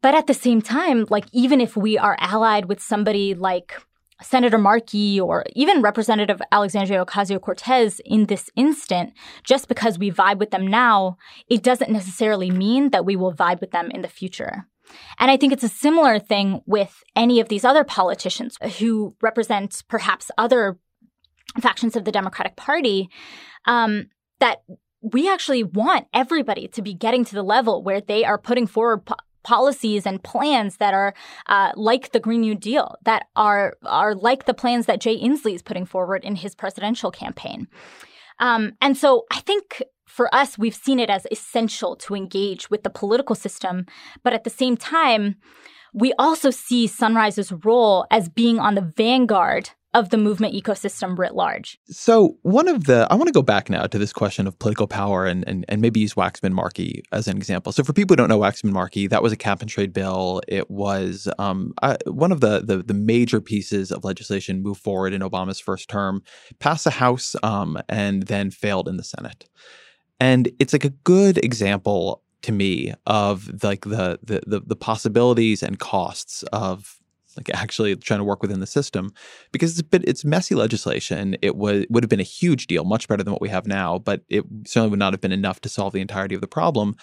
But 0.00 0.14
at 0.14 0.26
the 0.26 0.32
same 0.32 0.62
time, 0.62 1.04
like 1.10 1.26
even 1.32 1.60
if 1.60 1.76
we 1.76 1.98
are 1.98 2.16
allied 2.18 2.64
with 2.64 2.80
somebody 2.80 3.34
like 3.34 3.74
Senator 4.22 4.56
Markey 4.56 5.20
or 5.20 5.44
even 5.54 5.82
Representative 5.82 6.40
Alexandria 6.50 7.04
Ocasio 7.04 7.38
Cortez 7.38 8.00
in 8.06 8.24
this 8.24 8.48
instant, 8.56 9.12
just 9.42 9.68
because 9.68 9.98
we 9.98 10.10
vibe 10.10 10.38
with 10.38 10.50
them 10.50 10.66
now, 10.66 11.18
it 11.46 11.62
doesn't 11.62 11.90
necessarily 11.90 12.50
mean 12.50 12.88
that 12.88 13.04
we 13.04 13.16
will 13.16 13.34
vibe 13.34 13.60
with 13.60 13.72
them 13.72 13.90
in 13.90 14.00
the 14.00 14.08
future. 14.08 14.66
And 15.18 15.30
I 15.30 15.36
think 15.36 15.52
it's 15.52 15.64
a 15.64 15.68
similar 15.68 16.18
thing 16.18 16.62
with 16.66 17.02
any 17.14 17.40
of 17.40 17.48
these 17.48 17.64
other 17.64 17.84
politicians 17.84 18.56
who 18.78 19.14
represent 19.20 19.82
perhaps 19.88 20.30
other 20.38 20.78
factions 21.60 21.96
of 21.96 22.04
the 22.04 22.12
Democratic 22.12 22.56
Party 22.56 23.08
um, 23.66 24.06
that 24.40 24.62
we 25.00 25.30
actually 25.30 25.62
want 25.62 26.06
everybody 26.12 26.66
to 26.68 26.82
be 26.82 26.94
getting 26.94 27.24
to 27.24 27.34
the 27.34 27.42
level 27.42 27.82
where 27.82 28.00
they 28.00 28.24
are 28.24 28.38
putting 28.38 28.66
forward 28.66 29.04
po- 29.04 29.16
policies 29.42 30.06
and 30.06 30.22
plans 30.22 30.78
that 30.78 30.94
are 30.94 31.14
uh, 31.46 31.72
like 31.76 32.12
the 32.12 32.20
Green 32.20 32.40
New 32.40 32.54
Deal, 32.54 32.96
that 33.04 33.26
are 33.36 33.76
are 33.84 34.14
like 34.14 34.46
the 34.46 34.54
plans 34.54 34.86
that 34.86 35.00
Jay 35.00 35.20
Inslee 35.20 35.54
is 35.54 35.62
putting 35.62 35.84
forward 35.84 36.24
in 36.24 36.36
his 36.36 36.54
presidential 36.54 37.10
campaign. 37.10 37.68
Um, 38.40 38.72
and 38.80 38.96
so 38.96 39.26
I 39.30 39.40
think 39.40 39.82
for 40.06 40.32
us, 40.34 40.58
we've 40.58 40.74
seen 40.74 40.98
it 40.98 41.10
as 41.10 41.26
essential 41.30 41.96
to 41.96 42.14
engage 42.14 42.70
with 42.70 42.82
the 42.82 42.90
political 42.90 43.34
system. 43.34 43.86
But 44.22 44.32
at 44.32 44.44
the 44.44 44.50
same 44.50 44.76
time, 44.76 45.36
we 45.92 46.12
also 46.18 46.50
see 46.50 46.86
Sunrise's 46.86 47.52
role 47.52 48.06
as 48.10 48.28
being 48.28 48.58
on 48.58 48.74
the 48.74 48.92
vanguard 48.96 49.70
of 49.94 50.10
the 50.10 50.16
movement 50.16 50.52
ecosystem 50.54 51.16
writ 51.16 51.36
large. 51.36 51.78
So 51.88 52.36
one 52.42 52.66
of 52.66 52.84
the 52.84 53.06
I 53.10 53.14
want 53.14 53.28
to 53.28 53.32
go 53.32 53.42
back 53.42 53.70
now 53.70 53.86
to 53.86 53.96
this 53.96 54.12
question 54.12 54.48
of 54.48 54.58
political 54.58 54.88
power 54.88 55.24
and 55.24 55.46
and, 55.46 55.64
and 55.68 55.80
maybe 55.80 56.00
use 56.00 56.14
Waxman 56.14 56.50
Markey 56.50 57.04
as 57.12 57.28
an 57.28 57.36
example. 57.36 57.70
So 57.70 57.84
for 57.84 57.92
people 57.92 58.14
who 58.14 58.16
don't 58.16 58.28
know 58.28 58.40
Waxman 58.40 58.72
Markey, 58.72 59.06
that 59.06 59.22
was 59.22 59.32
a 59.32 59.36
cap 59.36 59.60
and 59.60 59.70
trade 59.70 59.92
bill. 59.92 60.42
It 60.48 60.68
was 60.68 61.28
um, 61.38 61.74
I, 61.80 61.96
one 62.06 62.32
of 62.32 62.40
the, 62.40 62.60
the, 62.60 62.78
the 62.78 62.94
major 62.94 63.40
pieces 63.40 63.92
of 63.92 64.04
legislation 64.04 64.62
moved 64.62 64.82
forward 64.82 65.12
in 65.12 65.22
Obama's 65.22 65.60
first 65.60 65.88
term, 65.88 66.22
passed 66.58 66.84
the 66.84 66.90
House 66.90 67.36
um, 67.44 67.78
and 67.88 68.24
then 68.24 68.50
failed 68.50 68.88
in 68.88 68.96
the 68.96 69.04
Senate. 69.04 69.48
And 70.24 70.50
it's 70.58 70.72
like 70.72 70.86
a 70.86 70.96
good 71.12 71.36
example 71.44 72.22
to 72.40 72.50
me 72.50 72.94
of 73.06 73.62
like 73.62 73.82
the, 73.84 74.18
the 74.22 74.40
the 74.46 74.60
the, 74.60 74.76
possibilities 74.76 75.62
and 75.62 75.78
costs 75.78 76.42
of 76.44 76.98
like 77.36 77.50
actually 77.50 77.94
trying 77.96 78.20
to 78.20 78.24
work 78.24 78.40
within 78.40 78.60
the 78.60 78.66
system 78.66 79.12
because 79.52 79.78
it's 79.78 79.88
it's 79.92 80.24
messy 80.24 80.54
legislation. 80.54 81.36
It 81.42 81.56
was 81.56 81.84
would 81.90 82.02
have 82.02 82.08
been 82.08 82.20
a 82.20 82.32
huge 82.40 82.68
deal, 82.68 82.84
much 82.84 83.06
better 83.06 83.22
than 83.22 83.34
what 83.34 83.42
we 83.42 83.50
have 83.50 83.66
now, 83.66 83.98
but 83.98 84.22
it 84.30 84.44
certainly 84.64 84.88
would 84.88 84.98
not 84.98 85.12
have 85.12 85.20
been 85.20 85.40
enough 85.40 85.60
to 85.60 85.68
solve 85.68 85.92
the 85.92 86.00
entirety 86.00 86.34
of 86.34 86.40
the 86.40 86.46
problem. 86.46 86.94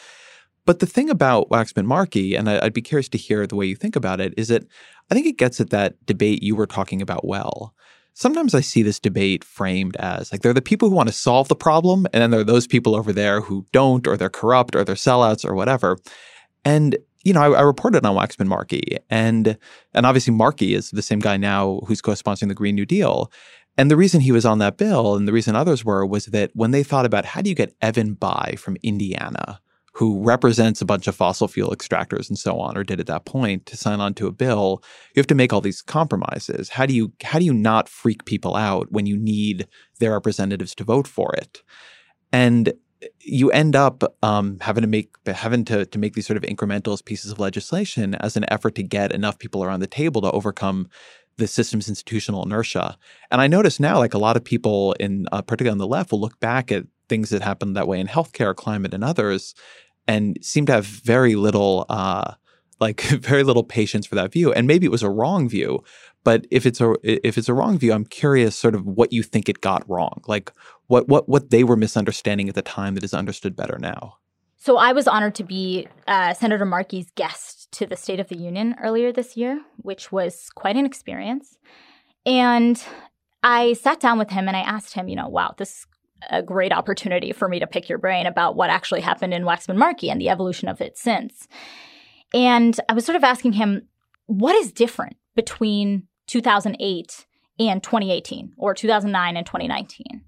But 0.65 0.79
the 0.79 0.87
thing 0.87 1.11
about 1.11 1.49
Waxman 1.49 1.85
Markey, 1.85 2.35
and 2.35 2.49
I'd 2.49 2.73
be 2.73 2.81
curious 2.81 3.09
to 3.09 3.19
hear 3.19 3.45
the 3.45 3.55
way 3.55 3.67
you 3.67 3.75
think 3.75 3.95
about 3.95 4.19
it, 4.19 4.33
is 4.35 4.47
that 4.47 4.63
I 5.11 5.13
think 5.13 5.27
it 5.27 5.37
gets 5.37 5.61
at 5.61 5.69
that 5.69 6.03
debate 6.07 6.41
you 6.41 6.55
were 6.55 6.67
talking 6.67 7.03
about 7.03 7.27
well, 7.27 7.75
sometimes 8.13 8.53
I 8.53 8.61
see 8.61 8.83
this 8.83 8.99
debate 8.99 9.43
framed 9.43 9.95
as 9.97 10.31
like 10.31 10.41
they're 10.41 10.53
the 10.53 10.61
people 10.61 10.89
who 10.89 10.95
want 10.95 11.09
to 11.09 11.13
solve 11.13 11.47
the 11.47 11.55
problem, 11.55 12.05
and 12.13 12.21
then 12.21 12.31
there 12.31 12.39
are 12.41 12.45
those 12.45 12.67
people 12.67 12.95
over 12.95 13.13
there 13.13 13.41
who 13.41 13.65
don't, 13.71 14.07
or 14.07 14.17
they're 14.17 14.29
corrupt, 14.29 14.75
or 14.75 14.83
they're 14.83 14.95
sellouts, 14.95 15.45
or 15.45 15.55
whatever. 15.55 15.97
And 16.65 16.97
you 17.23 17.33
know, 17.33 17.41
I, 17.41 17.59
I 17.59 17.61
reported 17.61 18.05
on 18.05 18.15
Waxman 18.15 18.47
Markey, 18.47 18.97
and 19.09 19.57
and 19.93 20.05
obviously 20.05 20.33
Markey 20.33 20.73
is 20.73 20.91
the 20.91 21.01
same 21.01 21.19
guy 21.19 21.37
now 21.37 21.81
who's 21.87 22.01
co-sponsoring 22.01 22.49
the 22.49 22.55
Green 22.55 22.75
New 22.75 22.85
Deal. 22.85 23.31
And 23.77 23.89
the 23.89 23.95
reason 23.95 24.19
he 24.19 24.33
was 24.33 24.45
on 24.45 24.59
that 24.59 24.77
bill, 24.77 25.15
and 25.15 25.27
the 25.27 25.31
reason 25.31 25.55
others 25.55 25.85
were, 25.85 26.05
was 26.05 26.25
that 26.27 26.51
when 26.53 26.71
they 26.71 26.83
thought 26.83 27.05
about 27.05 27.23
how 27.23 27.41
do 27.41 27.49
you 27.49 27.55
get 27.55 27.73
Evan 27.81 28.15
Bayh 28.15 28.59
from 28.59 28.75
Indiana 28.83 29.60
who 29.93 30.23
represents 30.23 30.81
a 30.81 30.85
bunch 30.85 31.07
of 31.07 31.15
fossil 31.15 31.47
fuel 31.47 31.71
extractors 31.71 32.29
and 32.29 32.37
so 32.37 32.59
on, 32.59 32.77
or 32.77 32.83
did 32.83 32.99
at 32.99 33.07
that 33.07 33.25
point, 33.25 33.65
to 33.65 33.75
sign 33.75 33.99
on 33.99 34.13
to 34.13 34.27
a 34.27 34.31
bill, 34.31 34.81
you 35.13 35.19
have 35.19 35.27
to 35.27 35.35
make 35.35 35.51
all 35.51 35.61
these 35.61 35.81
compromises. 35.81 36.69
How 36.69 36.85
do 36.85 36.93
you 36.93 37.11
how 37.23 37.39
do 37.39 37.45
you 37.45 37.53
not 37.53 37.89
freak 37.89 38.25
people 38.25 38.55
out 38.55 38.91
when 38.91 39.05
you 39.05 39.17
need 39.17 39.67
their 39.99 40.11
representatives 40.11 40.73
to 40.75 40.83
vote 40.83 41.07
for 41.07 41.33
it? 41.35 41.61
And 42.31 42.73
you 43.19 43.51
end 43.51 43.75
up 43.75 44.03
um, 44.23 44.59
having 44.61 44.81
to 44.81 44.87
make 44.87 45.15
having 45.25 45.65
to 45.65 45.85
to 45.85 45.99
make 45.99 46.13
these 46.13 46.27
sort 46.27 46.37
of 46.37 46.43
incremental 46.43 47.03
pieces 47.03 47.31
of 47.31 47.39
legislation 47.39 48.15
as 48.15 48.37
an 48.37 48.45
effort 48.49 48.75
to 48.75 48.83
get 48.83 49.11
enough 49.11 49.39
people 49.39 49.63
around 49.63 49.81
the 49.81 49.87
table 49.87 50.21
to 50.21 50.31
overcome 50.31 50.87
the 51.37 51.47
system's 51.47 51.89
institutional 51.89 52.43
inertia. 52.43 52.97
And 53.31 53.41
I 53.41 53.47
notice 53.47 53.79
now, 53.79 53.97
like 53.97 54.13
a 54.13 54.19
lot 54.19 54.37
of 54.37 54.43
people 54.43 54.93
in 54.99 55.27
uh, 55.31 55.41
particularly 55.41 55.73
on 55.73 55.79
the 55.79 55.87
left, 55.87 56.11
will 56.11 56.21
look 56.21 56.39
back 56.39 56.71
at 56.71 56.85
things 57.11 57.29
that 57.31 57.41
happened 57.41 57.75
that 57.75 57.89
way 57.89 57.99
in 57.99 58.07
healthcare, 58.07 58.55
climate, 58.55 58.93
and 58.93 59.03
others, 59.03 59.53
and 60.07 60.37
seem 60.41 60.65
to 60.67 60.71
have 60.71 60.85
very 60.85 61.35
little, 61.35 61.85
uh, 61.89 62.35
like 62.79 63.01
very 63.31 63.43
little 63.43 63.65
patience 63.65 64.07
for 64.07 64.15
that 64.15 64.31
view. 64.31 64.53
And 64.53 64.65
maybe 64.65 64.85
it 64.85 64.91
was 64.91 65.03
a 65.03 65.09
wrong 65.09 65.49
view, 65.49 65.83
but 66.23 66.47
if 66.51 66.65
it's 66.65 66.79
a 66.79 66.95
if 67.03 67.37
it's 67.37 67.49
a 67.49 67.53
wrong 67.53 67.77
view, 67.77 67.91
I'm 67.91 68.05
curious, 68.05 68.55
sort 68.55 68.75
of 68.75 68.85
what 68.85 69.11
you 69.11 69.23
think 69.23 69.49
it 69.49 69.59
got 69.59 69.87
wrong, 69.89 70.21
like 70.25 70.53
what 70.87 71.09
what 71.09 71.27
what 71.27 71.49
they 71.49 71.65
were 71.65 71.75
misunderstanding 71.75 72.47
at 72.47 72.55
the 72.55 72.61
time 72.61 72.95
that 72.95 73.03
is 73.03 73.13
understood 73.13 73.55
better 73.57 73.77
now. 73.77 74.17
So 74.55 74.77
I 74.77 74.93
was 74.93 75.07
honored 75.07 75.35
to 75.35 75.43
be 75.43 75.87
uh, 76.07 76.33
Senator 76.35 76.65
Markey's 76.65 77.09
guest 77.15 77.71
to 77.73 77.87
the 77.87 77.97
State 77.97 78.19
of 78.19 78.29
the 78.29 78.37
Union 78.37 78.75
earlier 78.81 79.11
this 79.11 79.35
year, 79.35 79.59
which 79.77 80.11
was 80.11 80.49
quite 80.55 80.77
an 80.77 80.85
experience. 80.85 81.57
And 82.25 82.81
I 83.43 83.73
sat 83.73 83.99
down 83.99 84.19
with 84.19 84.29
him 84.29 84.47
and 84.47 84.55
I 84.55 84.61
asked 84.61 84.93
him, 84.93 85.07
you 85.07 85.15
know, 85.15 85.27
wow, 85.27 85.55
this 85.57 85.87
a 86.29 86.41
great 86.41 86.71
opportunity 86.71 87.31
for 87.31 87.47
me 87.47 87.59
to 87.59 87.67
pick 87.67 87.89
your 87.89 87.97
brain 87.97 88.25
about 88.25 88.55
what 88.55 88.69
actually 88.69 89.01
happened 89.01 89.33
in 89.33 89.43
Waxman 89.43 89.77
Markey 89.77 90.09
and 90.09 90.19
the 90.19 90.29
evolution 90.29 90.67
of 90.67 90.81
it 90.81 90.97
since. 90.97 91.47
And 92.33 92.79
I 92.87 92.93
was 92.93 93.05
sort 93.05 93.15
of 93.15 93.23
asking 93.23 93.53
him, 93.53 93.87
what 94.27 94.55
is 94.55 94.71
different 94.71 95.17
between 95.35 96.07
2008 96.27 97.25
and 97.59 97.83
2018 97.83 98.53
or 98.57 98.73
2009 98.73 99.37
and 99.37 99.45
2019? 99.45 100.21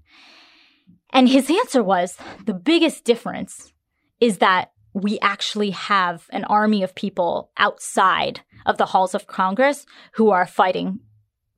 And 1.10 1.28
his 1.28 1.48
answer 1.48 1.82
was 1.82 2.16
the 2.44 2.54
biggest 2.54 3.04
difference 3.04 3.72
is 4.20 4.38
that 4.38 4.72
we 4.92 5.18
actually 5.20 5.70
have 5.70 6.26
an 6.30 6.44
army 6.44 6.82
of 6.82 6.94
people 6.94 7.50
outside 7.56 8.40
of 8.66 8.78
the 8.78 8.86
halls 8.86 9.14
of 9.14 9.26
Congress 9.26 9.86
who 10.14 10.30
are 10.30 10.46
fighting 10.46 11.00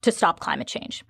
to 0.03 0.13
stop 0.13 0.41
climate 0.41 0.67
change. 0.67 1.05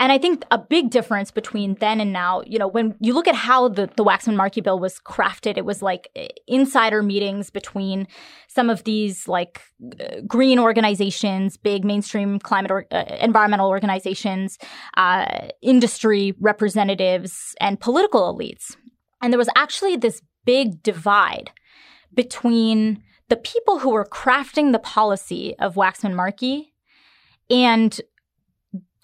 And 0.00 0.10
I 0.10 0.16
think 0.16 0.46
a 0.50 0.56
big 0.56 0.88
difference 0.88 1.30
between 1.30 1.74
then 1.74 2.00
and 2.00 2.10
now, 2.10 2.42
you 2.46 2.58
know, 2.58 2.66
when 2.66 2.96
you 3.00 3.12
look 3.12 3.28
at 3.28 3.34
how 3.34 3.68
the, 3.68 3.86
the 3.96 4.02
Waxman 4.02 4.34
Markey 4.34 4.62
bill 4.62 4.78
was 4.78 4.98
crafted, 4.98 5.58
it 5.58 5.66
was 5.66 5.82
like 5.82 6.08
insider 6.46 7.02
meetings 7.02 7.50
between 7.50 8.08
some 8.48 8.70
of 8.70 8.84
these 8.84 9.28
like 9.28 9.60
uh, 10.00 10.22
green 10.26 10.58
organizations, 10.58 11.58
big 11.58 11.84
mainstream 11.84 12.38
climate 12.38 12.70
or 12.70 12.86
uh, 12.90 13.04
environmental 13.20 13.68
organizations, 13.68 14.56
uh, 14.96 15.48
industry 15.60 16.34
representatives, 16.40 17.54
and 17.60 17.78
political 17.78 18.34
elites. 18.34 18.74
And 19.20 19.30
there 19.30 19.38
was 19.38 19.50
actually 19.54 19.96
this 19.96 20.22
big 20.46 20.82
divide 20.82 21.50
between 22.14 23.02
the 23.28 23.36
people 23.36 23.80
who 23.80 23.90
were 23.90 24.06
crafting 24.06 24.72
the 24.72 24.78
policy 24.78 25.54
of 25.58 25.74
Waxman 25.74 26.14
Markey 26.14 26.72
and 27.50 28.00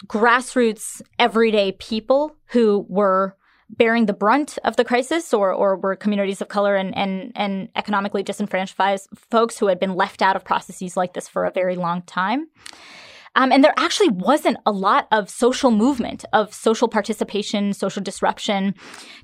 grassroots, 0.05 1.01
everyday 1.17 1.71
people 1.73 2.35
who 2.47 2.85
were 2.87 3.35
bearing 3.69 4.05
the 4.05 4.13
brunt 4.13 4.57
of 4.63 4.75
the 4.77 4.85
crisis 4.85 5.33
or, 5.33 5.51
or 5.51 5.77
were 5.77 5.95
communities 5.95 6.41
of 6.41 6.47
color 6.47 6.75
and, 6.75 6.95
and, 6.97 7.31
and 7.35 7.69
economically 7.75 8.23
disenfranchised 8.23 9.09
folks 9.29 9.57
who 9.57 9.67
had 9.67 9.79
been 9.79 9.95
left 9.95 10.21
out 10.21 10.35
of 10.35 10.45
processes 10.45 10.95
like 10.95 11.13
this 11.13 11.27
for 11.27 11.43
a 11.43 11.51
very 11.51 11.75
long 11.75 12.01
time. 12.03 12.47
Um, 13.35 13.51
and 13.51 13.63
there 13.63 13.73
actually 13.77 14.09
wasn't 14.09 14.57
a 14.65 14.71
lot 14.71 15.07
of 15.11 15.29
social 15.29 15.69
movement, 15.69 16.25
of 16.33 16.53
social 16.53 16.87
participation, 16.87 17.71
social 17.73 18.01
disruption 18.01 18.73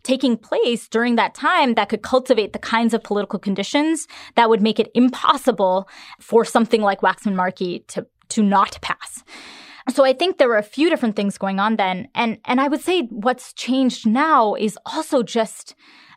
taking 0.04 0.38
place 0.38 0.88
during 0.88 1.16
that 1.16 1.34
time 1.34 1.74
that 1.76 1.90
could 1.90 2.04
cultivate 2.04 2.54
the 2.54 2.60
kinds 2.60 2.94
of 2.94 3.02
political 3.02 3.40
conditions 3.40 4.08
that 4.36 4.50
would 4.50 4.62
make 4.62 4.80
it 4.80 4.92
impossible 4.94 5.88
for 6.20 6.46
something 6.46 6.82
like 6.82 7.02
Waxman 7.02 7.34
Markey 7.34 7.86
to, 7.88 8.06
to 8.30 8.44
not 8.44 8.80
pass. 8.82 9.24
So 9.90 10.06
I 10.06 10.14
think 10.14 10.38
there 10.38 10.48
were 10.48 10.58
a 10.58 10.64
few 10.64 10.90
different 10.90 11.16
things 11.16 11.38
going 11.38 11.60
on 11.60 11.76
then. 11.76 12.08
And, 12.16 12.40
and 12.46 12.62
I 12.62 12.68
would 12.68 12.82
say 12.82 13.04
what's 13.04 13.54
changed 13.54 14.08
now 14.08 14.56
is 14.56 14.78
also 14.86 15.24
just 15.24 15.76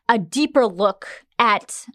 a 0.09 0.19
deeper 0.19 0.67
look 0.67 1.25
at 1.39 1.87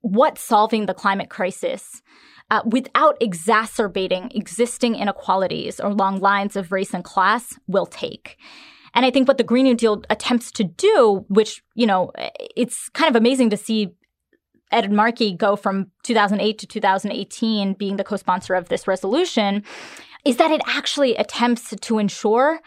what 0.00 0.38
solving 0.38 0.86
the 0.86 0.94
climate 0.94 1.28
crisis 1.28 2.02
uh, 2.50 2.62
without 2.64 3.16
exacerbating 3.20 4.30
existing 4.34 4.94
inequalities 4.94 5.78
along 5.80 6.20
lines 6.20 6.56
of 6.56 6.72
race 6.72 6.92
and 6.92 7.04
class 7.04 7.58
will 7.66 7.86
take. 7.86 8.36
And 8.94 9.06
I 9.06 9.10
think 9.10 9.26
what 9.26 9.38
the 9.38 9.44
Green 9.44 9.64
New 9.64 9.74
Deal 9.74 10.02
attempts 10.10 10.50
to 10.52 10.64
do, 10.64 11.24
which, 11.28 11.62
you 11.74 11.86
know, 11.86 12.12
it's 12.56 12.90
kind 12.90 13.08
of 13.08 13.16
amazing 13.16 13.50
to 13.50 13.56
see 13.56 13.94
Ed 14.70 14.90
Markey 14.90 15.32
go 15.34 15.56
from 15.56 15.90
2008 16.02 16.58
to 16.58 16.66
2018 16.66 17.74
being 17.74 17.96
the 17.96 18.04
co-sponsor 18.04 18.54
of 18.54 18.68
this 18.68 18.86
resolution, 18.86 19.62
is 20.24 20.36
that 20.36 20.50
it 20.50 20.60
actually 20.66 21.16
attempts 21.16 21.74
to 21.80 21.98
ensure 21.98 22.60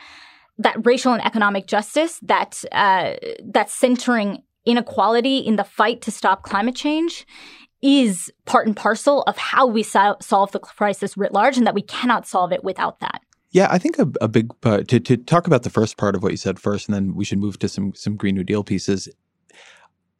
that 0.58 0.86
racial 0.86 1.14
and 1.14 1.24
economic 1.26 1.68
justice, 1.68 2.20
that 2.22 2.64
uh, 2.72 3.14
that 3.44 3.70
centering 3.70 4.44
inequality 4.66 5.38
in 5.38 5.58
the 5.58 5.64
fight 5.64 6.02
to 6.02 6.12
stop 6.12 6.44
climate 6.44 6.76
change 6.76 7.26
is 7.82 8.32
part 8.46 8.66
and 8.66 8.76
parcel 8.76 9.22
of 9.24 9.38
how 9.38 9.68
we 9.68 9.84
so- 9.84 10.18
solve 10.20 10.52
the 10.52 10.60
crisis 10.60 11.16
writ 11.16 11.34
large 11.34 11.58
and 11.58 11.68
that 11.68 11.76
we 11.76 11.82
cannot 11.82 12.26
solve 12.28 12.52
it 12.52 12.64
without 12.64 13.00
that. 13.00 13.22
Yeah, 13.52 13.68
I 13.70 13.78
think 13.78 14.00
a, 14.00 14.10
a 14.20 14.28
big 14.28 14.60
part 14.62 14.88
to, 14.90 15.00
to 15.00 15.18
talk 15.18 15.48
about 15.48 15.64
the 15.64 15.70
first 15.70 15.96
part 15.96 16.16
of 16.16 16.24
what 16.24 16.32
you 16.32 16.38
said 16.38 16.60
first, 16.60 16.88
and 16.88 16.96
then 16.96 17.16
we 17.16 17.24
should 17.24 17.40
move 17.40 17.60
to 17.60 17.70
some 17.70 17.94
some 17.94 18.16
Green 18.16 18.36
New 18.36 18.44
Deal 18.44 18.64
pieces. 18.64 19.08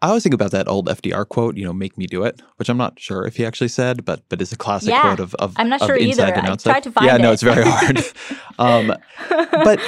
I 0.02 0.10
always 0.10 0.24
think 0.24 0.36
about 0.36 0.52
that 0.52 0.68
old 0.68 0.88
FDR 0.88 1.28
quote, 1.28 1.58
you 1.58 1.64
know, 1.64 1.74
"Make 1.74 1.98
me 1.98 2.06
do 2.06 2.24
it," 2.24 2.42
which 2.58 2.70
I'm 2.70 2.78
not 2.78 3.00
sure 3.00 3.26
if 3.26 3.38
he 3.38 3.46
actually 3.46 3.70
said, 3.70 4.06
but 4.06 4.22
but 4.30 4.42
is 4.42 4.52
a 4.52 4.58
classic 4.58 4.90
yeah, 4.90 5.02
quote 5.02 5.20
of, 5.20 5.34
of 5.36 5.54
I'm 5.58 5.70
not 5.70 5.82
of 5.82 5.88
sure 5.88 5.96
inside 5.96 6.30
either. 6.30 6.42
I 6.42 6.52
outside. 6.52 6.72
tried 6.72 6.84
to 6.84 6.92
find 6.92 7.08
yeah, 7.08 7.18
no, 7.18 7.32
it's 7.32 7.42
very 7.42 7.64
hard. 7.66 8.04
um, 8.60 8.94
but 9.52 9.80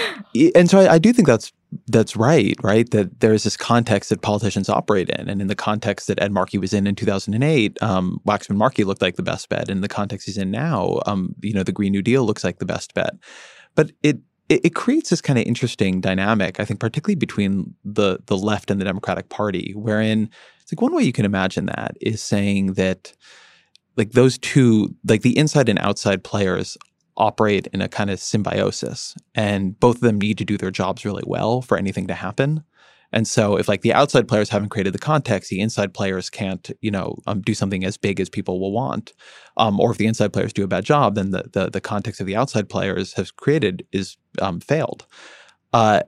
and 0.56 0.70
so 0.70 0.80
I, 0.80 0.94
I 0.94 0.98
do 0.98 1.12
think 1.12 1.28
that's 1.28 1.52
that's 1.88 2.16
right, 2.16 2.56
right? 2.64 2.90
That 2.92 3.20
there 3.20 3.34
is 3.34 3.44
this 3.44 3.58
context 3.58 4.10
that 4.10 4.22
politicians 4.22 4.70
operate 4.70 5.10
in, 5.10 5.30
and 5.30 5.42
in 5.42 5.48
the 5.48 5.56
context 5.56 6.08
that 6.08 6.22
Ed 6.22 6.32
Markey 6.32 6.58
was 6.58 6.74
in 6.74 6.88
in 6.88 6.96
2008, 6.96 7.82
um, 7.84 8.22
Waxman 8.26 8.56
Markey 8.56 8.86
looked 8.86 9.02
like 9.02 9.18
the 9.18 9.24
best 9.24 9.50
bet. 9.50 9.70
In 9.70 9.82
the 9.82 9.90
context 9.90 10.26
he's 10.26 10.38
in 10.38 10.52
now, 10.52 11.02
um, 11.06 11.36
you 11.42 11.54
know, 11.54 11.64
the 11.64 11.74
Green 11.74 11.92
New 11.92 12.02
Deal 12.02 12.24
looks 12.24 12.44
like 12.44 12.60
the 12.60 12.66
best 12.66 12.94
bet. 12.94 13.14
But 13.76 13.92
it 14.02 14.20
it, 14.50 14.62
it 14.66 14.76
creates 14.76 15.10
this 15.10 15.22
kind 15.22 15.38
of 15.40 15.46
interesting 15.46 16.02
dynamic, 16.02 16.60
I 16.60 16.66
think, 16.66 16.80
particularly 16.80 17.16
between 17.16 17.74
the 17.84 18.20
the 18.26 18.38
left 18.38 18.72
and 18.72 18.80
the 18.80 18.86
Democratic 18.86 19.30
Party, 19.30 19.74
wherein 19.76 20.30
it's 20.62 20.72
like 20.72 20.82
one 20.82 20.94
way 20.94 21.04
you 21.04 21.14
can 21.14 21.26
imagine 21.26 21.68
that 21.68 21.98
is 22.02 22.22
saying 22.22 22.74
that 22.74 23.14
like 23.96 24.12
those 24.12 24.38
two, 24.38 24.96
like 25.08 25.22
the 25.22 25.38
inside 25.38 25.70
and 25.70 25.80
outside 25.80 26.24
players 26.24 26.78
operate 27.18 27.68
in 27.74 27.82
a 27.82 27.90
kind 27.90 28.12
of 28.12 28.20
symbiosis 28.20 29.16
and 29.34 29.80
both 29.80 29.96
of 29.96 30.02
them 30.02 30.20
need 30.20 30.38
to 30.38 30.46
do 30.46 30.56
their 30.56 30.70
jobs 30.70 31.04
really 31.04 31.24
well 31.26 31.62
for 31.62 31.78
anything 31.78 32.06
to 32.08 32.14
happen. 32.14 32.64
And 33.14 33.28
so 33.28 33.58
if 33.58 33.68
like 33.68 33.82
the 33.82 33.94
outside 33.94 34.28
players 34.28 34.50
haven't 34.50 34.70
created 34.70 34.94
the 34.94 35.00
context, 35.00 35.50
the 35.50 35.62
inside 35.62 35.94
players 35.94 36.30
can't, 36.30 36.70
you 36.82 36.92
know, 36.92 37.18
um, 37.26 37.42
do 37.42 37.54
something 37.54 37.86
as 37.86 37.98
big 37.98 38.20
as 38.20 38.30
people 38.30 38.60
will 38.60 38.72
want. 38.72 39.14
Um, 39.56 39.80
or 39.80 39.92
if 39.92 39.98
the 39.98 40.08
inside 40.08 40.34
players 40.34 40.54
do 40.54 40.64
a 40.64 40.68
bad 40.68 40.86
job, 40.86 41.16
then 41.16 41.32
the 41.32 41.50
the, 41.52 41.70
the 41.70 41.82
context 41.82 42.20
of 42.20 42.28
the 42.28 42.36
outside 42.36 42.70
players 42.70 43.14
has 43.14 43.32
created 43.32 43.86
is 43.92 44.18
um, 44.42 44.60
failed. 44.60 45.06
Uh, 45.74 46.02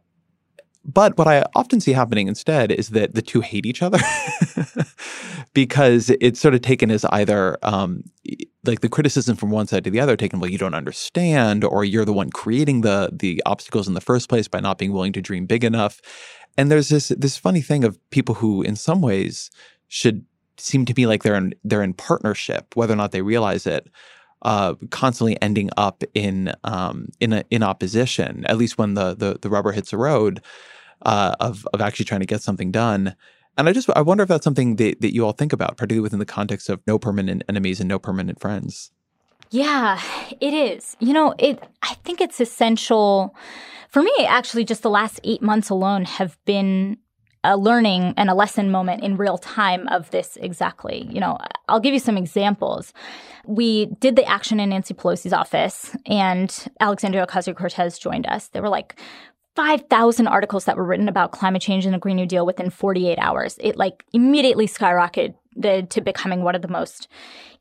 but 0.85 1.17
what 1.17 1.27
I 1.27 1.43
often 1.55 1.81
see 1.81 1.91
happening 1.91 2.27
instead 2.27 2.71
is 2.71 2.89
that 2.89 3.13
the 3.13 3.21
two 3.21 3.41
hate 3.41 3.65
each 3.65 3.81
other 3.81 3.99
because 5.53 6.09
it's 6.21 6.39
sort 6.39 6.53
of 6.55 6.61
taken 6.61 6.89
as 6.89 7.05
either 7.05 7.57
um, 7.63 8.03
like 8.65 8.79
the 8.81 8.89
criticism 8.89 9.35
from 9.35 9.51
one 9.51 9.67
side 9.67 9.83
to 9.83 9.89
the 9.89 9.99
other 9.99 10.15
taken, 10.15 10.39
well, 10.39 10.49
you 10.49 10.57
don't 10.57 10.73
understand, 10.73 11.63
or 11.63 11.83
you're 11.83 12.05
the 12.05 12.13
one 12.13 12.29
creating 12.29 12.81
the 12.81 13.09
the 13.11 13.41
obstacles 13.45 13.87
in 13.87 13.93
the 13.93 14.01
first 14.01 14.29
place 14.29 14.47
by 14.47 14.59
not 14.59 14.77
being 14.77 14.93
willing 14.93 15.13
to 15.13 15.21
dream 15.21 15.45
big 15.45 15.63
enough. 15.63 16.01
And 16.59 16.69
there's 16.69 16.89
this 16.89 17.07
this 17.07 17.37
funny 17.37 17.61
thing 17.61 17.85
of 17.85 17.97
people 18.09 18.35
who, 18.35 18.61
in 18.63 18.75
some 18.75 19.01
ways, 19.01 19.49
should 19.87 20.25
seem 20.57 20.83
to 20.87 20.93
be 20.93 21.05
like 21.05 21.23
they're 21.23 21.35
in 21.35 21.55
they're 21.63 21.81
in 21.81 21.93
partnership, 21.93 22.75
whether 22.75 22.91
or 22.91 22.97
not 22.97 23.13
they 23.13 23.21
realize 23.21 23.65
it. 23.65 23.87
Uh, 24.41 24.75
constantly 24.89 25.41
ending 25.41 25.69
up 25.77 26.03
in 26.13 26.51
um, 26.65 27.07
in 27.21 27.31
a, 27.31 27.45
in 27.49 27.63
opposition, 27.63 28.45
at 28.47 28.57
least 28.57 28.77
when 28.77 28.95
the 28.95 29.15
the, 29.15 29.39
the 29.41 29.49
rubber 29.49 29.71
hits 29.71 29.91
the 29.91 29.97
road, 29.97 30.43
uh, 31.05 31.33
of 31.39 31.65
of 31.73 31.79
actually 31.79 32.03
trying 32.03 32.19
to 32.19 32.25
get 32.25 32.41
something 32.41 32.73
done. 32.73 33.15
And 33.57 33.69
I 33.69 33.71
just 33.71 33.89
I 33.95 34.01
wonder 34.01 34.23
if 34.23 34.27
that's 34.27 34.43
something 34.43 34.75
that, 34.75 34.99
that 34.99 35.13
you 35.13 35.25
all 35.25 35.31
think 35.31 35.53
about, 35.53 35.77
particularly 35.77 36.03
within 36.03 36.19
the 36.19 36.25
context 36.25 36.67
of 36.67 36.81
no 36.85 36.99
permanent 36.99 37.41
enemies 37.47 37.79
and 37.79 37.87
no 37.87 37.99
permanent 37.99 38.41
friends. 38.41 38.91
Yeah, 39.51 39.99
it 40.39 40.53
is. 40.53 40.95
You 40.99 41.13
know, 41.13 41.33
it 41.39 41.63
I 41.81 41.95
think 42.05 42.21
it's 42.21 42.39
essential 42.39 43.35
for 43.89 44.03
me 44.03 44.13
actually 44.27 44.63
just 44.65 44.83
the 44.83 44.89
last 44.89 45.19
8 45.23 45.41
months 45.41 45.69
alone 45.69 46.05
have 46.05 46.37
been 46.45 46.97
a 47.43 47.57
learning 47.57 48.13
and 48.17 48.29
a 48.29 48.33
lesson 48.33 48.69
moment 48.69 49.01
in 49.01 49.15
real 49.15 49.37
time 49.37 49.87
of 49.87 50.11
this 50.11 50.37
exactly. 50.41 51.07
You 51.09 51.21
know, 51.21 51.37
I'll 51.69 51.79
give 51.79 51.93
you 51.93 51.99
some 51.99 52.17
examples. 52.17 52.93
We 53.45 53.85
did 53.85 54.17
the 54.17 54.25
action 54.25 54.59
in 54.59 54.69
Nancy 54.69 54.93
Pelosi's 54.93 55.33
office 55.33 55.95
and 56.05 56.53
Alexandria 56.81 57.25
Ocasio-Cortez 57.25 57.97
joined 57.97 58.27
us. 58.27 58.49
There 58.49 58.61
were 58.61 58.69
like 58.69 58.99
5,000 59.55 60.27
articles 60.27 60.65
that 60.65 60.77
were 60.77 60.83
written 60.83 61.09
about 61.09 61.31
climate 61.31 61.61
change 61.61 61.85
and 61.85 61.93
the 61.93 61.99
Green 61.99 62.17
New 62.17 62.25
Deal 62.25 62.45
within 62.45 62.69
48 62.69 63.17
hours. 63.19 63.57
It 63.61 63.77
like 63.77 64.03
immediately 64.13 64.67
skyrocketed 64.67 65.33
to 65.61 66.01
becoming 66.01 66.43
one 66.43 66.55
of 66.55 66.61
the 66.61 66.67
most 66.67 67.07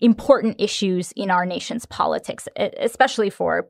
important 0.00 0.56
issues 0.60 1.12
in 1.12 1.30
our 1.30 1.46
nation's 1.46 1.86
politics, 1.86 2.48
especially 2.56 3.30
for 3.30 3.68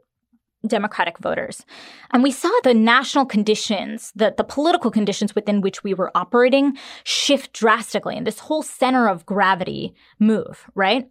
Democratic 0.67 1.19
voters. 1.19 1.65
And 2.13 2.23
we 2.23 2.33
saw 2.33 2.51
the 2.65 2.75
national 2.75 3.27
conditions, 3.27 4.13
the, 4.17 4.35
the 4.37 4.45
political 4.45 4.91
conditions 4.91 5.35
within 5.35 5.61
which 5.61 5.85
we 5.85 5.95
were 5.95 6.11
operating 6.17 6.77
shift 7.05 7.53
drastically 7.53 8.17
and 8.17 8.27
this 8.27 8.41
whole 8.41 8.63
center 8.63 9.09
of 9.09 9.25
gravity 9.25 9.95
move, 10.19 10.65
right? 10.75 11.09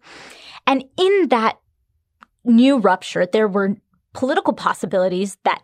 And 0.66 0.84
in 0.98 1.28
that 1.28 1.58
new 2.44 2.78
rupture, 2.78 3.24
there 3.24 3.48
were 3.48 3.76
political 4.12 4.52
possibilities 4.52 5.38
that 5.44 5.62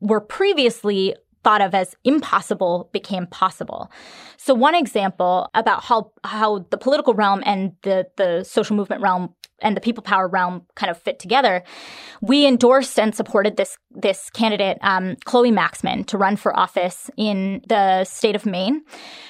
were 0.00 0.20
previously 0.20 1.14
thought 1.44 1.60
of 1.60 1.74
as 1.74 1.94
impossible 2.04 2.90
became 2.92 3.26
possible. 3.26 3.90
So 4.36 4.54
one 4.54 4.74
example 4.74 5.48
about 5.54 5.84
how 5.84 6.10
how 6.24 6.66
the 6.70 6.78
political 6.78 7.14
realm 7.14 7.42
and 7.46 7.72
the 7.82 8.06
the 8.16 8.44
social 8.44 8.74
movement 8.74 9.02
realm 9.02 9.34
and 9.60 9.76
the 9.76 9.80
people 9.80 10.02
power 10.02 10.28
realm 10.28 10.62
kind 10.74 10.90
of 10.90 10.98
fit 10.98 11.18
together, 11.18 11.62
we 12.20 12.46
endorsed 12.46 12.98
and 12.98 13.14
supported 13.14 13.56
this 13.56 13.76
this 13.90 14.30
candidate, 14.30 14.78
um, 14.82 15.16
Chloe 15.24 15.52
Maxmin, 15.52 16.06
to 16.06 16.18
run 16.18 16.36
for 16.36 16.56
office 16.58 17.10
in 17.16 17.62
the 17.68 18.04
state 18.04 18.34
of 18.34 18.44
Maine. 18.46 18.82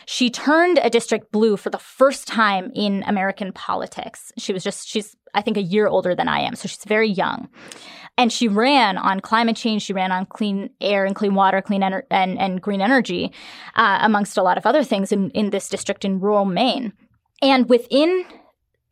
She 0.07 0.31
turned 0.31 0.79
a 0.83 0.91
district 0.91 1.31
blue 1.33 1.57
for 1.57 1.71
the 1.71 1.79
first 1.79 2.27
time 2.27 2.71
in 2.75 3.03
American 3.07 3.53
politics. 3.53 4.33
She 4.39 4.53
was 4.53 4.65
just 4.65 4.89
she's 4.89 5.17
I 5.35 5.43
think 5.43 5.57
a 5.57 5.63
year 5.63 5.87
older 5.87 6.15
than 6.15 6.29
I 6.29 6.41
am, 6.41 6.55
so 6.55 6.69
she's 6.69 6.85
very 6.85 7.09
young. 7.09 7.49
And 8.17 8.33
she 8.33 8.47
ran 8.47 8.97
on 8.97 9.19
climate 9.21 9.57
change. 9.57 9.83
She 9.83 9.93
ran 9.93 10.13
on 10.13 10.27
clean 10.27 10.71
air 10.81 11.05
and 11.05 11.17
clean 11.17 11.35
water, 11.35 11.61
clean 11.61 11.83
ener- 11.83 12.05
and, 12.11 12.39
and 12.39 12.63
green 12.63 12.81
energy, 12.81 13.33
uh, 13.75 13.99
amongst 14.03 14.39
a 14.39 14.43
lot 14.43 14.57
of 14.57 14.67
other 14.67 14.85
things 14.85 15.11
in, 15.11 15.31
in 15.31 15.51
this 15.51 15.69
district 15.69 16.05
in 16.05 16.21
rural 16.21 16.45
Maine. 16.45 16.93
And 17.43 17.69
within 17.69 18.25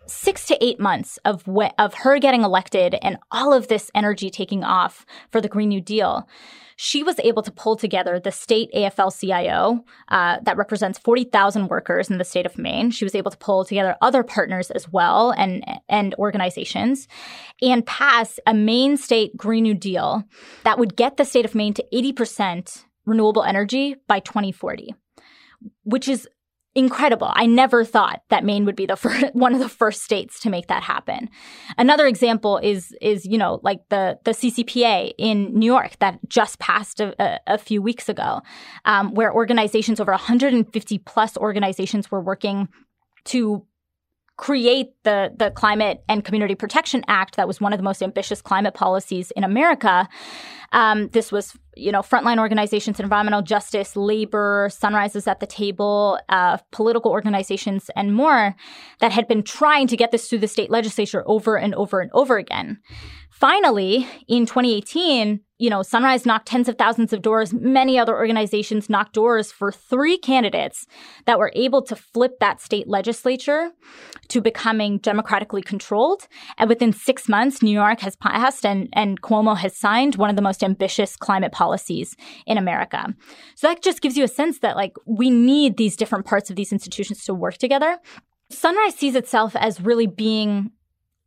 six 0.07 0.46
to 0.46 0.64
eight 0.64 0.80
months 0.80 1.18
of 1.24 1.42
wh- 1.44 1.74
of 1.78 1.94
her 1.94 2.18
getting 2.18 2.42
elected 2.42 2.96
and 3.03 3.18
all 3.30 3.53
of 3.53 3.68
this 3.68 3.90
energy 3.94 4.30
taking 4.30 4.64
off 4.64 5.07
for 5.30 5.40
the 5.40 5.48
Green 5.48 5.68
New 5.68 5.80
Deal, 5.80 6.28
she 6.76 7.03
was 7.03 7.18
able 7.20 7.42
to 7.42 7.53
pull 7.53 7.76
together 7.76 8.18
the 8.18 8.32
state 8.32 8.70
AFL-CIO 8.74 9.84
uh, 10.09 10.38
that 10.42 10.57
represents 10.57 10.98
40,000 10.98 11.68
workers 11.68 12.11
in 12.11 12.18
the 12.18 12.24
state 12.24 12.46
of 12.46 12.59
Maine. 12.59 12.90
She 12.90 13.05
was 13.05 13.14
able 13.14 13.30
to 13.30 13.36
pull 13.36 13.64
together 13.64 13.96
other 14.00 14.22
partners 14.22 14.70
as 14.70 14.88
well 14.90 15.30
and, 15.30 15.64
and 15.88 16.14
organizations 16.16 17.07
and 17.61 17.86
pass 17.86 18.38
a 18.46 18.55
Maine 18.55 18.96
state 18.96 19.36
Green 19.36 19.62
New 19.62 19.74
Deal 19.74 20.24
that 20.64 20.78
would 20.78 20.96
get 20.96 21.16
the 21.16 21.24
state 21.24 21.44
of 21.44 21.55
Maine 21.55 21.74
to 21.74 21.84
80% 21.92 22.84
renewable 23.05 23.42
energy 23.42 23.96
by 24.07 24.20
2040, 24.20 24.94
which 25.84 26.09
is 26.09 26.28
incredible. 26.74 27.30
I 27.34 27.46
never 27.46 27.84
thought 27.84 28.22
that 28.30 28.44
Maine 28.44 28.64
would 28.64 28.76
be 28.76 28.86
the 28.86 29.30
one 29.32 29.54
of 29.54 29.60
the 29.60 29.68
first 29.68 30.02
states 30.02 30.40
to 30.40 30.50
make 30.50 30.68
that 30.68 30.82
happen. 30.82 31.28
Another 31.76 32.06
example 32.06 32.58
is 32.58 32.94
is 33.00 33.26
you 33.26 33.38
know 33.38 33.60
like 33.62 33.80
the 33.90 34.18
the 34.24 34.32
CCPA 34.32 35.12
in 35.18 35.52
New 35.54 35.66
York 35.66 35.98
that 35.98 36.18
just 36.28 36.58
passed 36.58 37.00
a, 37.00 37.14
a, 37.22 37.40
a 37.54 37.58
few 37.58 37.82
weeks 37.82 38.08
ago, 38.08 38.40
um, 38.84 39.14
where 39.14 39.32
organizations 39.32 40.00
over 40.00 40.12
150 40.12 40.98
plus 40.98 41.36
organizations 41.36 42.10
were 42.10 42.20
working 42.20 42.68
to 43.24 43.64
create 44.37 44.89
the 45.05 45.33
the 45.37 45.51
Climate 45.51 46.03
and 46.09 46.24
Community 46.24 46.55
Protection 46.55 47.05
Act 47.09 47.37
that 47.37 47.47
was 47.47 47.61
one 47.61 47.72
of 47.72 47.78
the 47.78 47.85
most 47.85 48.03
ambitious 48.03 48.43
climate 48.43 48.74
policies 48.74 49.30
in 49.33 49.45
America. 49.45 50.09
Um, 50.72 51.09
this 51.09 51.30
was, 51.30 51.55
you 51.76 51.93
know, 51.93 52.01
frontline 52.01 52.39
organizations, 52.39 52.99
environmental 52.99 53.43
justice, 53.43 53.95
labor, 53.95 54.70
sunrises 54.72 55.26
at 55.26 55.41
the 55.41 55.47
table, 55.47 56.18
uh, 56.30 56.57
political 56.70 57.11
organizations, 57.11 57.91
and 57.95 58.14
more 58.14 58.57
that 59.01 59.12
had 59.12 59.28
been 59.28 59.43
trying 59.43 59.87
to 59.89 59.97
get 59.97 60.11
this 60.11 60.28
through 60.28 60.39
the 60.39 60.49
state 60.49 60.70
legislature 60.70 61.22
over 61.26 61.59
and 61.59 61.74
over 61.74 62.01
and 62.01 62.11
over 62.14 62.39
again. 62.39 62.80
Finally, 63.43 64.07
in 64.28 64.47
2018, 64.47 65.40
you 65.59 65.68
know, 65.68 65.82
Sunrise 65.82 66.24
knocked 66.24 66.47
tens 66.47 66.68
of 66.68 66.78
thousands 66.78 67.12
of 67.12 67.22
doors. 67.22 67.53
Many 67.53 67.99
other 67.99 68.16
organizations 68.16 68.88
knocked 68.88 69.14
doors 69.14 69.51
for 69.51 69.72
three 69.72 70.16
candidates 70.16 70.86
that 71.26 71.40
were 71.40 71.51
able 71.57 71.82
to 71.82 71.97
flip 71.97 72.38
that 72.38 72.61
state 72.61 72.86
legislature 72.86 73.72
to 74.28 74.40
becoming 74.40 74.99
democratically 74.99 75.61
controlled. 75.61 76.28
And 76.57 76.68
within 76.68 76.93
six 76.93 77.28
months, 77.28 77.64
New 77.64 77.72
York 77.72 77.99
has 77.99 78.14
passed 78.14 78.64
and, 78.64 78.88
and 78.93 79.20
Cuomo 79.22 79.57
has 79.57 79.76
signed 79.76 80.14
one 80.14 80.30
of 80.30 80.36
the 80.36 80.43
most 80.43 80.62
ambitious 80.62 81.16
climate 81.16 81.51
policies 81.51 82.14
in 82.47 82.59
America. 82.59 83.12
So 83.57 83.66
that 83.66 83.82
just 83.82 84.03
gives 84.03 84.16
you 84.16 84.22
a 84.22 84.28
sense 84.28 84.61
that 84.61 84.76
like 84.76 84.93
we 85.05 85.30
need 85.30 85.78
these 85.78 85.97
different 85.97 86.26
parts 86.26 86.49
of 86.49 86.55
these 86.55 86.70
institutions 86.70 87.24
to 87.24 87.34
work 87.34 87.59
together. 87.59 87.99
Sunrise 88.51 88.95
sees 88.95 89.16
itself 89.16 89.57
as 89.57 89.80
really 89.80 90.07
being 90.07 90.70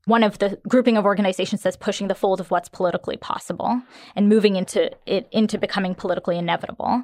one 0.05 0.23
of 0.23 0.37
the 0.39 0.59
grouping 0.67 0.97
of 0.97 1.05
organizations 1.05 1.61
that's 1.61 1.75
pushing 1.75 2.07
the 2.07 2.15
fold 2.15 2.39
of 2.39 2.51
what's 2.51 2.69
politically 2.69 3.17
possible 3.17 3.81
and 4.15 4.29
moving 4.29 4.55
into 4.55 4.91
it 5.05 5.27
into 5.31 5.57
becoming 5.57 5.95
politically 5.95 6.37
inevitable. 6.37 7.03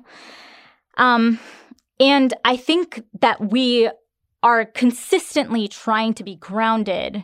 Um, 0.97 1.39
and 1.99 2.33
I 2.45 2.57
think 2.57 3.03
that 3.19 3.51
we 3.51 3.89
are 4.43 4.65
consistently 4.65 5.67
trying 5.67 6.13
to 6.15 6.23
be 6.23 6.35
grounded 6.35 7.23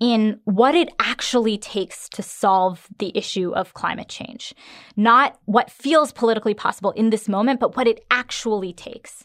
in 0.00 0.40
what 0.44 0.74
it 0.74 0.88
actually 0.98 1.56
takes 1.56 2.08
to 2.08 2.22
solve 2.22 2.88
the 2.98 3.16
issue 3.16 3.52
of 3.52 3.74
climate 3.74 4.08
change. 4.08 4.52
Not 4.96 5.38
what 5.44 5.70
feels 5.70 6.12
politically 6.12 6.54
possible 6.54 6.90
in 6.92 7.10
this 7.10 7.28
moment, 7.28 7.60
but 7.60 7.76
what 7.76 7.86
it 7.86 8.04
actually 8.10 8.72
takes 8.72 9.24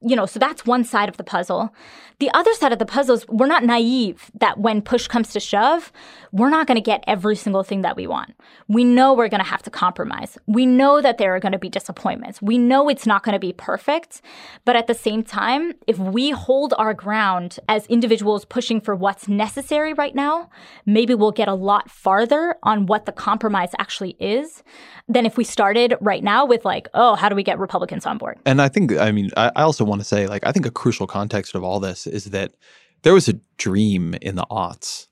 you 0.00 0.14
know, 0.14 0.26
so 0.26 0.38
that's 0.38 0.66
one 0.66 0.84
side 0.84 1.08
of 1.08 1.16
the 1.16 1.24
puzzle. 1.24 1.74
The 2.18 2.30
other 2.32 2.52
side 2.54 2.72
of 2.72 2.78
the 2.78 2.86
puzzle 2.86 3.16
is 3.16 3.26
we're 3.28 3.46
not 3.46 3.64
naive 3.64 4.30
that 4.40 4.58
when 4.58 4.80
push 4.80 5.06
comes 5.06 5.32
to 5.32 5.40
shove, 5.40 5.92
we're 6.32 6.50
not 6.50 6.66
going 6.66 6.76
to 6.76 6.82
get 6.82 7.04
every 7.06 7.36
single 7.36 7.62
thing 7.62 7.82
that 7.82 7.96
we 7.96 8.06
want. 8.06 8.34
We 8.68 8.84
know 8.84 9.12
we're 9.12 9.28
going 9.28 9.42
to 9.42 9.48
have 9.48 9.62
to 9.64 9.70
compromise. 9.70 10.38
We 10.46 10.64
know 10.64 11.02
that 11.02 11.18
there 11.18 11.34
are 11.34 11.40
going 11.40 11.52
to 11.52 11.58
be 11.58 11.68
disappointments. 11.68 12.40
We 12.40 12.56
know 12.56 12.88
it's 12.88 13.06
not 13.06 13.22
going 13.22 13.34
to 13.34 13.38
be 13.38 13.52
perfect. 13.52 14.22
But 14.64 14.76
at 14.76 14.86
the 14.86 14.94
same 14.94 15.22
time, 15.22 15.74
if 15.86 15.98
we 15.98 16.30
hold 16.30 16.72
our 16.78 16.94
ground 16.94 17.58
as 17.68 17.86
individuals 17.86 18.44
pushing 18.44 18.80
for 18.80 18.94
what's 18.94 19.28
necessary 19.28 19.92
right 19.92 20.14
now, 20.14 20.48
maybe 20.86 21.14
we'll 21.14 21.32
get 21.32 21.48
a 21.48 21.54
lot 21.54 21.90
farther 21.90 22.56
on 22.62 22.86
what 22.86 23.04
the 23.04 23.12
compromise 23.12 23.70
actually 23.78 24.16
is 24.18 24.62
than 25.08 25.26
if 25.26 25.36
we 25.36 25.44
started 25.44 25.94
right 26.00 26.24
now 26.24 26.44
with 26.44 26.64
like, 26.64 26.88
oh, 26.94 27.14
how 27.14 27.28
do 27.28 27.36
we 27.36 27.42
get 27.42 27.58
Republicans 27.58 28.06
on 28.06 28.18
board? 28.18 28.38
And 28.44 28.60
I 28.60 28.68
think, 28.68 28.92
I 28.92 29.12
mean, 29.12 29.30
I 29.36 29.50
also 29.62 29.84
want 29.84 29.95
to 30.00 30.04
say, 30.04 30.26
like, 30.26 30.46
I 30.46 30.52
think 30.52 30.66
a 30.66 30.70
crucial 30.70 31.06
context 31.06 31.54
of 31.54 31.62
all 31.62 31.80
this 31.80 32.06
is 32.06 32.26
that 32.26 32.54
there 33.02 33.14
was 33.14 33.28
a 33.28 33.34
dream 33.56 34.14
in 34.22 34.36
the 34.36 34.46
aughts 34.50 35.06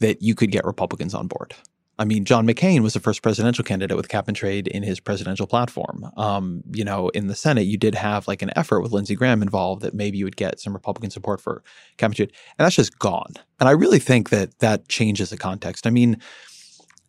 that 0.00 0.22
you 0.22 0.34
could 0.34 0.50
get 0.50 0.64
Republicans 0.64 1.14
on 1.14 1.26
board. 1.26 1.54
I 1.98 2.04
mean, 2.04 2.24
John 2.24 2.46
McCain 2.46 2.80
was 2.80 2.94
the 2.94 3.00
first 3.00 3.22
presidential 3.22 3.62
candidate 3.62 3.96
with 3.96 4.08
cap 4.08 4.26
and 4.26 4.36
trade 4.36 4.66
in 4.66 4.82
his 4.82 4.98
presidential 4.98 5.46
platform. 5.46 6.10
Um, 6.16 6.62
you 6.72 6.84
know, 6.84 7.08
in 7.10 7.28
the 7.28 7.36
Senate, 7.36 7.66
you 7.66 7.76
did 7.76 7.94
have 7.94 8.26
like 8.26 8.42
an 8.42 8.50
effort 8.56 8.80
with 8.80 8.90
Lindsey 8.90 9.14
Graham 9.14 9.42
involved 9.42 9.82
that 9.82 9.94
maybe 9.94 10.18
you 10.18 10.24
would 10.24 10.36
get 10.36 10.58
some 10.58 10.72
Republican 10.72 11.10
support 11.10 11.40
for 11.40 11.62
cap 11.96 12.08
and 12.08 12.16
trade, 12.16 12.32
and 12.58 12.66
that's 12.66 12.74
just 12.74 12.98
gone. 12.98 13.34
And 13.60 13.68
I 13.68 13.72
really 13.72 14.00
think 14.00 14.30
that 14.30 14.58
that 14.58 14.88
changes 14.88 15.30
the 15.30 15.36
context. 15.36 15.86
I 15.86 15.90
mean, 15.90 16.20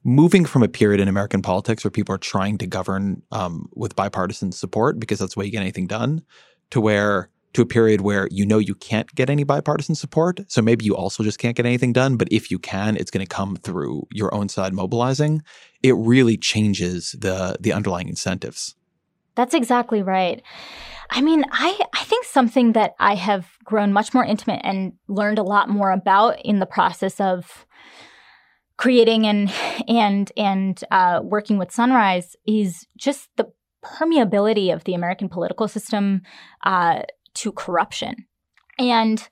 moving 0.03 0.45
from 0.45 0.61
a 0.61 0.67
period 0.67 1.01
in 1.01 1.07
American 1.07 1.41
politics 1.41 1.83
where 1.83 1.91
people 1.91 2.13
are 2.13 2.19
trying 2.19 2.59
to 2.59 2.67
govern 2.67 3.23
um, 3.31 3.67
with 3.73 3.95
bipartisan 3.95 4.51
support 4.51 4.99
because 4.99 5.17
that's 5.17 5.33
the 5.33 5.39
way 5.39 5.47
you 5.47 5.51
get 5.51 5.61
anything 5.61 5.87
done, 5.87 6.21
to 6.71 6.81
where 6.81 7.29
to 7.53 7.61
a 7.61 7.65
period 7.65 8.01
where 8.01 8.27
you 8.31 8.45
know 8.45 8.57
you 8.57 8.75
can't 8.75 9.13
get 9.15 9.29
any 9.29 9.43
bipartisan 9.43 9.95
support. 9.95 10.41
So 10.47 10.61
maybe 10.61 10.83
you 10.83 10.95
also 10.95 11.23
just 11.23 11.39
can't 11.39 11.55
get 11.55 11.65
anything 11.65 11.93
done. 11.93 12.17
But 12.17 12.27
if 12.29 12.51
you 12.51 12.59
can, 12.59 12.97
it's 12.97 13.09
going 13.09 13.25
to 13.25 13.33
come 13.33 13.55
through 13.55 14.07
your 14.11 14.33
own 14.35 14.49
side 14.49 14.73
mobilizing. 14.73 15.41
It 15.81 15.93
really 15.93 16.37
changes 16.37 17.15
the 17.17 17.57
the 17.59 17.71
underlying 17.73 18.09
incentives. 18.09 18.75
That's 19.35 19.53
exactly 19.53 20.01
right. 20.01 20.41
I 21.09 21.21
mean, 21.21 21.45
I, 21.51 21.79
I 21.93 22.03
think 22.03 22.25
something 22.25 22.73
that 22.73 22.95
I 22.99 23.15
have 23.15 23.47
grown 23.63 23.93
much 23.93 24.13
more 24.13 24.25
intimate 24.25 24.61
and 24.63 24.93
learned 25.07 25.37
a 25.37 25.43
lot 25.43 25.69
more 25.69 25.91
about 25.91 26.43
in 26.43 26.59
the 26.59 26.65
process 26.65 27.19
of 27.19 27.65
creating 28.77 29.25
and 29.25 29.53
and 29.87 30.31
and 30.35 30.83
uh, 30.91 31.21
working 31.23 31.57
with 31.57 31.71
Sunrise 31.71 32.35
is 32.45 32.87
just 32.97 33.29
the 33.37 33.51
permeability 33.85 34.73
of 34.73 34.83
the 34.83 34.93
American 34.93 35.29
political 35.29 35.67
system 35.67 36.21
uh, 36.63 37.03
to 37.35 37.51
corruption. 37.51 38.25
And, 38.79 39.27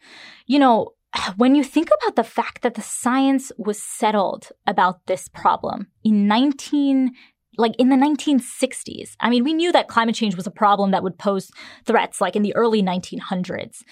you 0.45 0.59
know, 0.59 0.93
when 1.37 1.55
you 1.55 1.63
think 1.63 1.89
about 2.01 2.15
the 2.15 2.23
fact 2.23 2.61
that 2.61 2.75
the 2.75 2.81
science 2.81 3.51
was 3.57 3.81
settled 3.81 4.49
about 4.65 5.05
this 5.05 5.27
problem 5.27 5.87
in 6.03 6.27
19 6.27 7.11
like 7.57 7.75
in 7.77 7.89
the 7.89 7.95
1960s. 7.95 9.11
I 9.19 9.29
mean, 9.29 9.43
we 9.43 9.53
knew 9.53 9.71
that 9.71 9.87
climate 9.87 10.15
change 10.15 10.35
was 10.35 10.47
a 10.47 10.51
problem 10.51 10.91
that 10.91 11.03
would 11.03 11.17
pose 11.17 11.51
threats 11.85 12.19
like 12.19 12.35
in 12.35 12.41
the 12.41 12.55
early 12.55 12.81
1900s. 12.81 13.83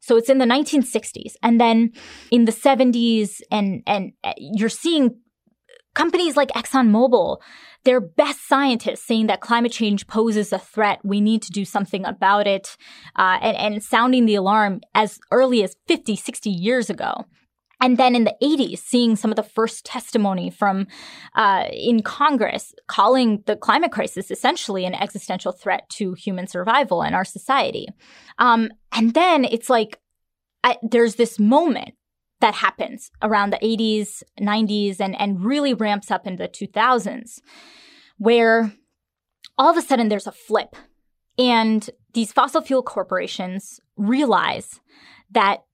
So 0.00 0.16
it's 0.16 0.30
in 0.30 0.38
the 0.38 0.46
1960s. 0.46 1.34
And 1.42 1.60
then 1.60 1.92
in 2.30 2.46
the 2.46 2.52
70s 2.52 3.40
and 3.50 3.82
and 3.86 4.12
uh, 4.24 4.32
you're 4.38 4.68
seeing 4.68 5.16
companies 5.94 6.36
like 6.36 6.48
ExxonMobil 6.50 7.38
their 7.84 8.00
best 8.00 8.46
scientists 8.46 9.02
saying 9.02 9.26
that 9.28 9.40
climate 9.40 9.72
change 9.72 10.06
poses 10.06 10.52
a 10.52 10.58
threat. 10.58 11.00
We 11.02 11.20
need 11.20 11.42
to 11.42 11.50
do 11.50 11.64
something 11.64 12.04
about 12.04 12.46
it, 12.46 12.76
uh, 13.16 13.38
and, 13.40 13.56
and 13.56 13.82
sounding 13.82 14.26
the 14.26 14.34
alarm 14.34 14.80
as 14.94 15.18
early 15.30 15.62
as 15.62 15.76
50, 15.88 16.16
60 16.16 16.50
years 16.50 16.90
ago. 16.90 17.24
And 17.82 17.96
then 17.96 18.14
in 18.14 18.24
the 18.24 18.36
80s, 18.42 18.78
seeing 18.78 19.16
some 19.16 19.30
of 19.30 19.36
the 19.36 19.42
first 19.42 19.86
testimony 19.86 20.50
from 20.50 20.86
uh, 21.34 21.64
in 21.72 22.02
Congress 22.02 22.74
calling 22.88 23.42
the 23.46 23.56
climate 23.56 23.90
crisis 23.90 24.30
essentially 24.30 24.84
an 24.84 24.94
existential 24.94 25.50
threat 25.50 25.88
to 25.90 26.12
human 26.12 26.46
survival 26.46 27.02
and 27.02 27.14
our 27.14 27.24
society. 27.24 27.88
Um, 28.38 28.68
and 28.92 29.14
then 29.14 29.46
it's 29.46 29.70
like 29.70 29.98
I, 30.62 30.76
there's 30.82 31.14
this 31.14 31.38
moment 31.38 31.94
that 32.40 32.54
happens 32.54 33.10
around 33.22 33.50
the 33.50 33.58
80s, 33.58 34.22
90s, 34.40 35.00
and, 35.00 35.18
and 35.20 35.44
really 35.44 35.74
ramps 35.74 36.10
up 36.10 36.26
in 36.26 36.36
the 36.36 36.48
2000s, 36.48 37.40
where 38.18 38.72
all 39.58 39.70
of 39.70 39.76
a 39.76 39.82
sudden 39.82 40.08
there's 40.08 40.26
a 40.26 40.32
flip. 40.32 40.74
And 41.38 41.88
these 42.12 42.32
fossil 42.32 42.60
fuel 42.60 42.82
corporations 42.82 43.80
realize 43.96 44.80
that 45.30 45.64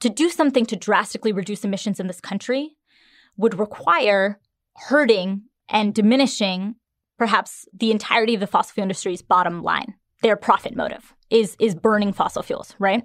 to 0.00 0.08
do 0.08 0.28
something 0.28 0.66
to 0.66 0.76
drastically 0.76 1.32
reduce 1.32 1.64
emissions 1.64 1.98
in 1.98 2.06
this 2.06 2.20
country 2.20 2.76
would 3.36 3.58
require 3.58 4.38
hurting 4.88 5.42
and 5.68 5.94
diminishing 5.94 6.76
perhaps 7.18 7.66
the 7.72 7.90
entirety 7.90 8.34
of 8.34 8.40
the 8.40 8.46
fossil 8.46 8.74
fuel 8.74 8.84
industry's 8.84 9.22
bottom 9.22 9.62
line. 9.62 9.94
Their 10.22 10.36
profit 10.36 10.76
motive 10.76 11.14
is 11.30 11.56
is 11.58 11.74
burning 11.74 12.12
fossil 12.12 12.42
fuels, 12.42 12.74
right? 12.78 13.02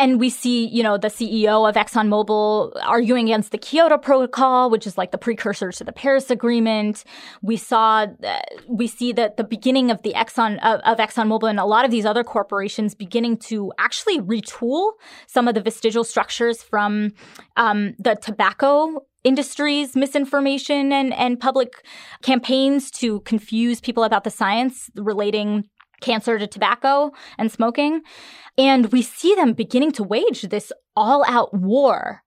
And 0.00 0.18
we 0.18 0.30
see, 0.30 0.66
you 0.66 0.82
know, 0.82 0.96
the 0.96 1.08
CEO 1.08 1.68
of 1.68 1.74
ExxonMobil 1.74 2.72
arguing 2.82 3.26
against 3.26 3.52
the 3.52 3.58
Kyoto 3.58 3.98
Protocol, 3.98 4.70
which 4.70 4.86
is 4.86 4.96
like 4.96 5.10
the 5.10 5.18
precursor 5.18 5.70
to 5.72 5.84
the 5.84 5.92
Paris 5.92 6.30
Agreement. 6.30 7.04
We 7.42 7.58
saw, 7.58 8.06
uh, 8.24 8.38
we 8.66 8.86
see 8.86 9.12
that 9.12 9.36
the 9.36 9.44
beginning 9.44 9.90
of 9.90 10.00
the 10.00 10.14
Exxon 10.14 10.58
of, 10.60 10.80
of 10.86 10.96
ExxonMobil 10.96 11.50
and 11.50 11.60
a 11.60 11.66
lot 11.66 11.84
of 11.84 11.90
these 11.90 12.06
other 12.06 12.24
corporations 12.24 12.94
beginning 12.94 13.36
to 13.48 13.74
actually 13.78 14.20
retool 14.20 14.92
some 15.26 15.46
of 15.46 15.54
the 15.54 15.60
vestigial 15.60 16.02
structures 16.02 16.62
from 16.62 17.10
um, 17.58 17.94
the 17.98 18.14
tobacco 18.14 19.04
industry's 19.22 19.94
misinformation 19.94 20.94
and, 20.94 21.12
and 21.12 21.38
public 21.38 21.84
campaigns 22.22 22.90
to 22.90 23.20
confuse 23.20 23.82
people 23.82 24.02
about 24.02 24.24
the 24.24 24.30
science 24.30 24.88
relating 24.96 25.68
cancer 26.00 26.38
to 26.38 26.46
tobacco 26.46 27.12
and 27.38 27.50
smoking. 27.50 28.02
And 28.58 28.92
we 28.92 29.02
see 29.02 29.34
them 29.34 29.52
beginning 29.52 29.92
to 29.92 30.02
wage 30.02 30.42
this 30.42 30.72
all 30.96 31.24
out 31.26 31.54
war 31.54 32.22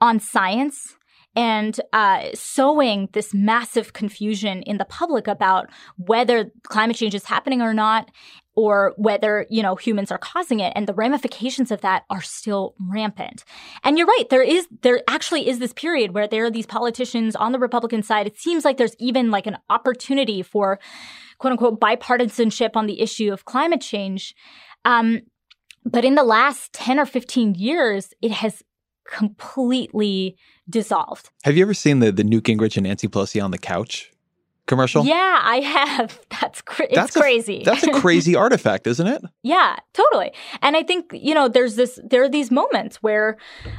on 0.00 0.20
science 0.20 0.96
and 1.36 1.80
uh, 1.92 2.26
sowing 2.34 3.08
this 3.12 3.32
massive 3.32 3.92
confusion 3.92 4.62
in 4.62 4.78
the 4.78 4.84
public 4.84 5.28
about 5.28 5.68
whether 5.96 6.50
climate 6.64 6.96
change 6.96 7.14
is 7.14 7.24
happening 7.26 7.62
or 7.62 7.72
not 7.72 8.10
or 8.56 8.92
whether 8.96 9.46
you 9.48 9.62
know 9.62 9.76
humans 9.76 10.10
are 10.10 10.18
causing 10.18 10.58
it. 10.58 10.72
And 10.74 10.88
the 10.88 10.94
ramifications 10.94 11.70
of 11.70 11.80
that 11.82 12.02
are 12.10 12.22
still 12.22 12.74
rampant. 12.90 13.44
And 13.84 13.96
you're 13.96 14.06
right 14.08 14.24
there 14.30 14.42
is 14.42 14.66
there 14.82 15.00
actually 15.06 15.48
is 15.48 15.60
this 15.60 15.72
period 15.72 16.12
where 16.12 16.26
there 16.26 16.44
are 16.44 16.50
these 16.50 16.66
politicians 16.66 17.36
on 17.36 17.52
the 17.52 17.60
republican 17.60 18.02
side. 18.02 18.26
It 18.26 18.36
seems 18.36 18.64
like 18.64 18.76
there's 18.76 18.96
even 18.98 19.30
like 19.30 19.46
an 19.46 19.58
opportunity 19.70 20.42
for 20.42 20.80
quote 21.38 21.52
unquote 21.52 21.80
bipartisanship 21.80 22.70
on 22.74 22.86
the 22.86 23.00
issue 23.00 23.32
of 23.32 23.44
climate 23.44 23.80
change. 23.80 24.34
Um, 24.84 25.22
but 25.84 26.04
in 26.04 26.14
the 26.14 26.24
last 26.24 26.72
10 26.72 26.98
or 26.98 27.06
15 27.06 27.54
years, 27.54 28.12
it 28.20 28.30
has 28.30 28.62
completely 29.08 30.36
dissolved. 30.68 31.30
Have 31.44 31.56
you 31.56 31.62
ever 31.62 31.74
seen 31.74 32.00
the, 32.00 32.12
the 32.12 32.24
Newt 32.24 32.44
Gingrich 32.44 32.76
and 32.76 32.86
Nancy 32.86 33.08
Pelosi 33.08 33.42
on 33.42 33.50
the 33.50 33.58
couch 33.58 34.12
commercial? 34.66 35.04
Yeah, 35.04 35.40
I 35.42 35.60
have. 35.60 36.20
That's 36.40 36.62
it's 36.78 36.94
that's 36.94 37.16
crazy. 37.16 37.62
A, 37.62 37.64
that's 37.64 37.82
a 37.82 37.92
crazy 38.00 38.36
artifact, 38.36 38.86
isn't 38.86 39.06
it? 39.06 39.22
Yeah, 39.42 39.76
totally. 39.92 40.30
And 40.62 40.76
I 40.76 40.84
think 40.84 41.10
you 41.12 41.34
know, 41.34 41.48
there's 41.48 41.74
this. 41.74 41.98
There 42.04 42.22
are 42.22 42.28
these 42.28 42.52
moments 42.52 43.02
where, 43.02 43.38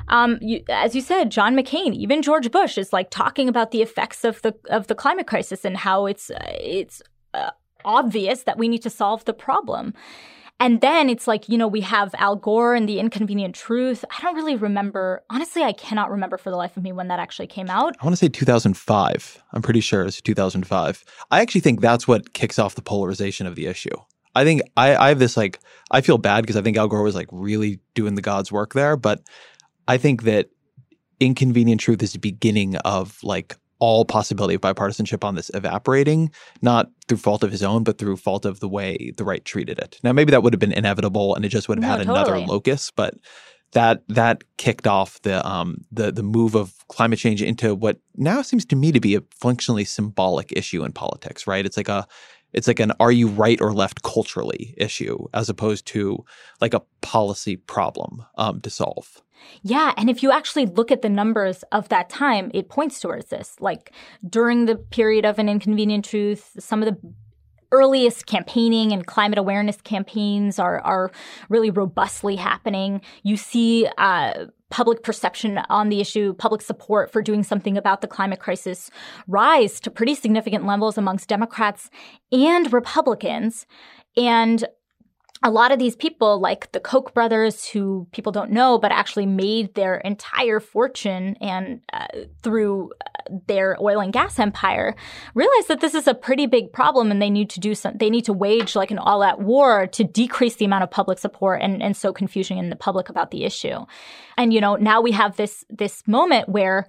um, 0.09 0.39
you, 0.41 0.61
as 0.67 0.93
you 0.93 0.99
said, 0.99 1.31
John 1.31 1.55
McCain, 1.55 1.93
even 1.93 2.21
George 2.21 2.51
Bush 2.51 2.77
is 2.77 2.91
like 2.91 3.11
talking 3.11 3.47
about 3.47 3.71
the 3.71 3.81
effects 3.81 4.25
of 4.25 4.41
the 4.41 4.53
of 4.69 4.87
the 4.87 4.95
climate 4.95 5.25
crisis 5.25 5.63
and 5.63 5.77
how 5.77 6.05
it's 6.05 6.31
uh, 6.31 6.37
it's 6.59 7.01
uh, 7.33 7.51
obvious 7.85 8.43
that 8.43 8.57
we 8.57 8.67
need 8.67 8.81
to 8.83 8.89
solve 8.89 9.25
the 9.25 9.33
problem. 9.33 9.93
And 10.61 10.81
then 10.81 11.09
it's 11.09 11.25
like, 11.25 11.47
you 11.47 11.57
know, 11.57 11.69
we 11.69 11.81
have 11.81 12.13
Al 12.17 12.35
Gore 12.35 12.75
and 12.75 12.87
The 12.87 12.99
Inconvenient 12.99 13.55
Truth. 13.55 14.03
I 14.11 14.21
don't 14.21 14.35
really 14.35 14.57
remember. 14.57 15.23
Honestly, 15.29 15.63
I 15.63 15.71
cannot 15.71 16.11
remember 16.11 16.37
for 16.37 16.49
the 16.49 16.57
life 16.57 16.75
of 16.75 16.83
me 16.83 16.91
when 16.91 17.07
that 17.07 17.19
actually 17.19 17.47
came 17.47 17.69
out. 17.69 17.95
I 18.01 18.05
want 18.05 18.13
to 18.13 18.17
say 18.17 18.27
2005. 18.27 19.41
I'm 19.53 19.61
pretty 19.61 19.79
sure 19.79 20.03
it's 20.03 20.21
2005. 20.21 21.03
I 21.31 21.41
actually 21.41 21.61
think 21.61 21.79
that's 21.79 22.09
what 22.09 22.33
kicks 22.33 22.59
off 22.59 22.75
the 22.75 22.81
polarization 22.81 23.47
of 23.47 23.55
the 23.55 23.67
issue. 23.67 23.95
I 24.35 24.43
think 24.43 24.61
I, 24.75 24.95
I 24.95 25.09
have 25.09 25.19
this 25.19 25.37
like, 25.37 25.59
I 25.91 26.01
feel 26.01 26.17
bad 26.17 26.41
because 26.41 26.57
I 26.57 26.61
think 26.61 26.75
Al 26.75 26.89
Gore 26.89 27.03
was 27.03 27.15
like 27.15 27.29
really 27.31 27.79
doing 27.93 28.15
the 28.15 28.21
God's 28.21 28.51
work 28.51 28.73
there. 28.73 28.97
But 28.97 29.21
I 29.87 29.97
think 29.97 30.23
that 30.23 30.49
Inconvenient 31.21 31.79
Truth 31.79 32.03
is 32.03 32.11
the 32.11 32.19
beginning 32.19 32.75
of 32.77 33.17
like 33.23 33.55
all 33.79 34.05
possibility 34.05 34.55
of 34.55 34.61
bipartisanship 34.61 35.23
on 35.23 35.35
this 35.35 35.49
evaporating, 35.53 36.31
not 36.61 36.89
through 37.07 37.17
fault 37.17 37.43
of 37.43 37.51
his 37.51 37.63
own, 37.63 37.83
but 37.83 37.97
through 37.97 38.17
fault 38.17 38.45
of 38.45 38.59
the 38.59 38.69
way 38.69 39.11
the 39.17 39.23
right 39.23 39.43
treated 39.45 39.79
it. 39.79 39.99
Now, 40.03 40.11
maybe 40.13 40.31
that 40.31 40.43
would 40.43 40.53
have 40.53 40.59
been 40.59 40.73
inevitable, 40.73 41.35
and 41.35 41.45
it 41.45 41.49
just 41.49 41.69
would 41.69 41.77
have 41.77 41.83
No, 41.83 41.97
had 41.97 42.05
totally. 42.07 42.41
another 42.41 42.47
locus, 42.51 42.91
but 42.95 43.15
that 43.71 44.01
that 44.07 44.43
kicked 44.57 44.87
off 44.87 45.21
the 45.21 45.45
um 45.47 45.77
the 45.91 46.11
the 46.11 46.23
move 46.23 46.55
of 46.55 46.73
climate 46.87 47.19
change 47.19 47.41
into 47.41 47.75
what 47.75 47.99
now 48.15 48.41
seems 48.41 48.65
to 48.65 48.75
me 48.75 48.91
to 48.91 48.99
be 48.99 49.15
a 49.15 49.21
functionally 49.31 49.85
symbolic 49.85 50.51
issue 50.51 50.83
in 50.83 50.91
politics. 50.91 51.45
Right? 51.45 51.65
It's 51.65 51.77
like 51.77 51.89
a 51.89 52.07
it's 52.51 52.67
like 52.67 52.79
an 52.79 52.91
are 52.99 53.11
you 53.11 53.27
right 53.27 53.61
or 53.61 53.71
left 53.73 54.01
culturally 54.01 54.73
issue 54.77 55.19
as 55.33 55.49
opposed 55.49 55.85
to 55.87 56.25
like 56.61 56.73
a 56.73 56.81
policy 57.01 57.57
problem 57.57 58.23
um, 58.37 58.59
to 58.61 58.69
solve. 58.69 59.21
Yeah, 59.61 59.93
and 59.97 60.09
if 60.09 60.23
you 60.23 60.31
actually 60.31 60.65
look 60.65 60.91
at 60.91 61.01
the 61.01 61.09
numbers 61.09 61.63
of 61.71 61.89
that 61.89 62.09
time, 62.09 62.51
it 62.53 62.69
points 62.69 62.99
towards 62.99 63.27
this. 63.27 63.55
Like 63.59 63.91
during 64.27 64.65
the 64.65 64.75
period 64.75 65.25
of 65.25 65.39
an 65.39 65.49
inconvenient 65.49 66.05
truth, 66.05 66.55
some 66.59 66.81
of 66.81 66.89
the 66.89 67.13
earliest 67.71 68.25
campaigning 68.25 68.91
and 68.91 69.05
climate 69.05 69.37
awareness 69.37 69.79
campaigns 69.81 70.57
are 70.57 70.79
are 70.79 71.11
really 71.49 71.69
robustly 71.69 72.35
happening. 72.35 73.01
You 73.23 73.37
see 73.37 73.87
uh, 73.97 74.45
public 74.69 75.03
perception 75.03 75.59
on 75.69 75.89
the 75.89 75.99
issue, 75.99 76.33
public 76.33 76.61
support 76.61 77.11
for 77.11 77.21
doing 77.21 77.43
something 77.43 77.77
about 77.77 78.01
the 78.01 78.07
climate 78.07 78.39
crisis 78.39 78.89
rise 79.27 79.79
to 79.81 79.91
pretty 79.91 80.15
significant 80.15 80.65
levels 80.65 80.97
amongst 80.97 81.29
Democrats 81.29 81.89
and 82.31 82.71
Republicans. 82.71 83.65
And 84.17 84.65
a 85.41 85.49
lot 85.49 85.71
of 85.71 85.79
these 85.79 85.95
people, 85.95 86.39
like 86.39 86.69
the 86.73 86.81
Koch 86.81 87.13
brothers, 87.13 87.65
who 87.65 88.07
people 88.11 88.33
don't 88.33 88.51
know, 88.51 88.77
but 88.77 88.91
actually 88.91 89.25
made 89.25 89.73
their 89.73 89.95
entire 89.95 90.59
fortune 90.59 91.37
and 91.39 91.81
uh, 91.93 92.07
through 92.43 92.91
uh, 93.05 93.35
their 93.47 93.77
oil 93.81 94.01
and 94.01 94.11
gas 94.11 94.37
empire, 94.37 94.95
realize 95.35 95.67
that 95.67 95.79
this 95.79 95.93
is 95.93 96.07
a 96.07 96.13
pretty 96.13 96.45
big 96.45 96.73
problem, 96.73 97.09
and 97.09 97.21
they 97.21 97.29
need 97.29 97.49
to 97.51 97.61
do 97.61 97.73
some. 97.73 97.95
They 97.95 98.09
need 98.09 98.25
to 98.25 98.33
wage 98.33 98.75
like 98.75 98.91
an 98.91 98.99
all-out 98.99 99.39
war 99.39 99.87
to 99.87 100.03
decrease 100.03 100.55
the 100.55 100.65
amount 100.65 100.83
of 100.83 100.91
public 100.91 101.19
support 101.19 101.61
and 101.61 101.81
and 101.81 101.95
sow 101.95 102.11
confusion 102.11 102.57
in 102.57 102.69
the 102.69 102.75
public 102.75 103.07
about 103.07 103.31
the 103.31 103.45
issue. 103.45 103.85
And 104.37 104.53
you 104.53 104.59
know, 104.59 104.75
now 104.75 104.99
we 104.99 105.13
have 105.13 105.37
this 105.37 105.63
this 105.69 106.05
moment 106.05 106.49
where 106.49 106.85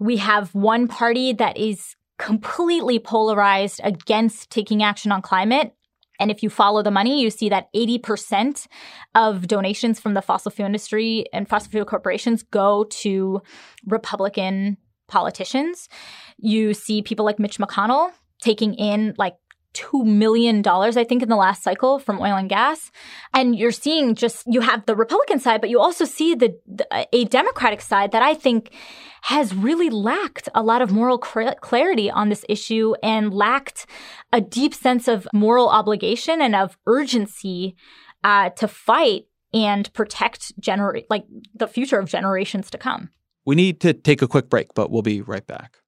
we 0.00 0.16
have 0.18 0.54
one 0.54 0.88
party 0.88 1.34
that 1.34 1.58
is 1.58 1.96
completely 2.18 2.98
polarized 2.98 3.80
against 3.84 4.50
taking 4.50 4.82
action 4.82 5.12
on 5.12 5.22
climate 5.22 5.74
and 6.18 6.30
if 6.30 6.42
you 6.42 6.50
follow 6.50 6.82
the 6.82 6.90
money, 6.90 7.22
you 7.22 7.30
see 7.30 7.48
that 7.48 7.72
80% 7.74 8.66
of 9.14 9.46
donations 9.46 10.00
from 10.00 10.14
the 10.14 10.22
fossil 10.22 10.50
fuel 10.50 10.66
industry 10.66 11.26
and 11.32 11.48
fossil 11.48 11.70
fuel 11.70 11.84
corporations 11.84 12.42
go 12.42 12.84
to 12.84 13.40
Republican 13.86 14.76
politicians. 15.06 15.88
You 16.38 16.74
see 16.74 17.02
people 17.02 17.24
like 17.24 17.38
Mitch 17.38 17.58
McConnell 17.58 18.10
taking 18.40 18.74
in 18.74 19.14
like 19.18 19.36
$2 19.78 20.04
million, 20.04 20.62
I 20.66 21.04
think, 21.04 21.22
in 21.22 21.28
the 21.28 21.36
last 21.36 21.62
cycle 21.62 21.98
from 21.98 22.20
oil 22.20 22.36
and 22.36 22.48
gas. 22.48 22.90
And 23.32 23.56
you're 23.56 23.72
seeing 23.72 24.14
just, 24.14 24.44
you 24.46 24.60
have 24.60 24.86
the 24.86 24.96
Republican 24.96 25.38
side, 25.38 25.60
but 25.60 25.70
you 25.70 25.80
also 25.80 26.04
see 26.04 26.34
the, 26.34 26.56
a 27.12 27.24
Democratic 27.26 27.80
side 27.80 28.12
that 28.12 28.22
I 28.22 28.34
think 28.34 28.72
has 29.22 29.54
really 29.54 29.90
lacked 29.90 30.48
a 30.54 30.62
lot 30.62 30.82
of 30.82 30.90
moral 30.90 31.22
cl- 31.22 31.54
clarity 31.56 32.10
on 32.10 32.28
this 32.28 32.44
issue 32.48 32.94
and 33.02 33.32
lacked 33.32 33.86
a 34.32 34.40
deep 34.40 34.74
sense 34.74 35.08
of 35.08 35.28
moral 35.32 35.68
obligation 35.68 36.40
and 36.40 36.54
of 36.54 36.76
urgency 36.86 37.76
uh, 38.24 38.50
to 38.50 38.66
fight 38.68 39.26
and 39.54 39.92
protect 39.94 40.52
like 41.08 41.24
the 41.54 41.66
future 41.66 41.98
of 41.98 42.08
generations 42.08 42.70
to 42.70 42.78
come. 42.78 43.10
We 43.46 43.54
need 43.54 43.80
to 43.80 43.94
take 43.94 44.20
a 44.22 44.28
quick 44.28 44.50
break, 44.50 44.74
but 44.74 44.90
we'll 44.90 45.02
be 45.02 45.22
right 45.22 45.46
back. 45.46 45.78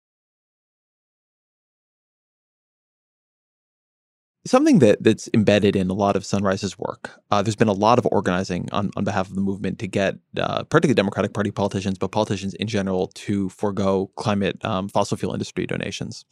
Something 4.50 4.80
that 4.80 5.00
that's 5.00 5.28
embedded 5.32 5.76
in 5.76 5.90
a 5.90 5.92
lot 5.92 6.16
of 6.16 6.26
Sunrise's 6.26 6.76
work. 6.76 7.22
Uh, 7.30 7.40
there's 7.40 7.54
been 7.54 7.68
a 7.68 7.72
lot 7.72 8.00
of 8.00 8.08
organizing 8.10 8.68
on, 8.72 8.90
on 8.96 9.04
behalf 9.04 9.28
of 9.28 9.36
the 9.36 9.40
movement 9.40 9.78
to 9.78 9.86
get, 9.86 10.16
uh, 10.36 10.64
particularly 10.64 10.96
Democratic 10.96 11.32
Party 11.32 11.52
politicians, 11.52 11.98
but 11.98 12.08
politicians 12.08 12.54
in 12.54 12.66
general, 12.66 13.06
to 13.14 13.48
forego 13.50 14.10
climate 14.16 14.58
um, 14.64 14.88
fossil 14.88 15.16
fuel 15.16 15.32
industry 15.32 15.66
donations. 15.66 16.24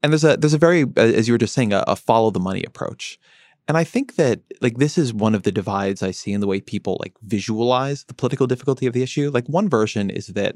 And 0.00 0.12
there's 0.12 0.22
a 0.22 0.36
there's 0.36 0.54
a 0.54 0.58
very, 0.58 0.84
as 0.96 1.26
you 1.26 1.34
were 1.34 1.38
just 1.38 1.54
saying, 1.54 1.72
a, 1.72 1.82
a 1.88 1.96
follow 1.96 2.30
the 2.30 2.38
money 2.38 2.62
approach. 2.64 3.18
And 3.66 3.76
I 3.76 3.82
think 3.82 4.14
that 4.14 4.42
like 4.60 4.76
this 4.78 4.96
is 4.96 5.12
one 5.12 5.34
of 5.34 5.42
the 5.42 5.50
divides 5.50 6.04
I 6.04 6.12
see 6.12 6.32
in 6.32 6.40
the 6.40 6.46
way 6.46 6.60
people 6.60 6.98
like 7.00 7.14
visualize 7.22 8.04
the 8.04 8.14
political 8.14 8.46
difficulty 8.46 8.86
of 8.86 8.92
the 8.92 9.02
issue. 9.02 9.28
Like 9.34 9.48
one 9.48 9.68
version 9.68 10.08
is 10.08 10.28
that 10.28 10.54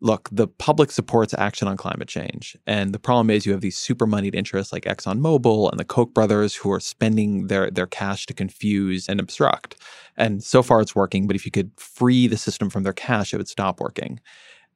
look, 0.00 0.28
the 0.30 0.46
public 0.46 0.90
supports 0.90 1.34
action 1.36 1.66
on 1.66 1.76
climate 1.76 2.08
change. 2.08 2.56
And 2.66 2.92
the 2.92 2.98
problem 2.98 3.30
is 3.30 3.46
you 3.46 3.52
have 3.52 3.60
these 3.60 3.76
super 3.76 4.06
moneyed 4.06 4.34
interests 4.34 4.72
like 4.72 4.84
ExxonMobil 4.84 5.70
and 5.70 5.80
the 5.80 5.84
Koch 5.84 6.14
brothers 6.14 6.54
who 6.54 6.70
are 6.70 6.80
spending 6.80 7.48
their, 7.48 7.70
their 7.70 7.86
cash 7.86 8.26
to 8.26 8.34
confuse 8.34 9.08
and 9.08 9.18
obstruct. 9.18 9.76
And 10.16 10.42
so 10.42 10.62
far 10.62 10.80
it's 10.80 10.94
working, 10.94 11.26
but 11.26 11.36
if 11.36 11.44
you 11.44 11.50
could 11.50 11.72
free 11.76 12.26
the 12.26 12.36
system 12.36 12.70
from 12.70 12.84
their 12.84 12.92
cash, 12.92 13.34
it 13.34 13.38
would 13.38 13.48
stop 13.48 13.80
working. 13.80 14.20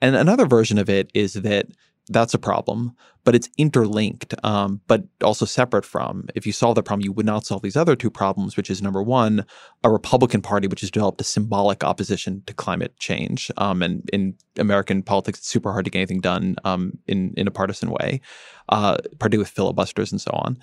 And 0.00 0.16
another 0.16 0.46
version 0.46 0.78
of 0.78 0.90
it 0.90 1.10
is 1.14 1.34
that 1.34 1.66
that's 2.08 2.34
a 2.34 2.38
problem, 2.38 2.92
but 3.24 3.34
it's 3.34 3.48
interlinked, 3.56 4.34
um, 4.44 4.80
but 4.88 5.04
also 5.22 5.44
separate 5.44 5.84
from. 5.84 6.28
If 6.34 6.46
you 6.46 6.52
solve 6.52 6.74
the 6.74 6.82
problem, 6.82 7.04
you 7.04 7.12
would 7.12 7.26
not 7.26 7.46
solve 7.46 7.62
these 7.62 7.76
other 7.76 7.94
two 7.94 8.10
problems, 8.10 8.56
which 8.56 8.70
is 8.70 8.82
number 8.82 9.02
one, 9.02 9.44
a 9.84 9.90
Republican 9.90 10.42
Party 10.42 10.66
which 10.66 10.80
has 10.80 10.90
developed 10.90 11.20
a 11.20 11.24
symbolic 11.24 11.84
opposition 11.84 12.42
to 12.46 12.54
climate 12.54 12.96
change. 12.98 13.50
Um, 13.56 13.82
and 13.82 14.08
in 14.12 14.34
American 14.58 15.02
politics, 15.02 15.38
it's 15.38 15.48
super 15.48 15.72
hard 15.72 15.84
to 15.84 15.90
get 15.90 16.00
anything 16.00 16.20
done 16.20 16.56
um, 16.64 16.98
in 17.06 17.34
in 17.36 17.46
a 17.46 17.52
partisan 17.52 17.90
way, 17.90 18.20
uh, 18.68 18.96
particularly 19.18 19.38
with 19.38 19.48
filibusters 19.48 20.10
and 20.10 20.20
so 20.20 20.32
on. 20.32 20.58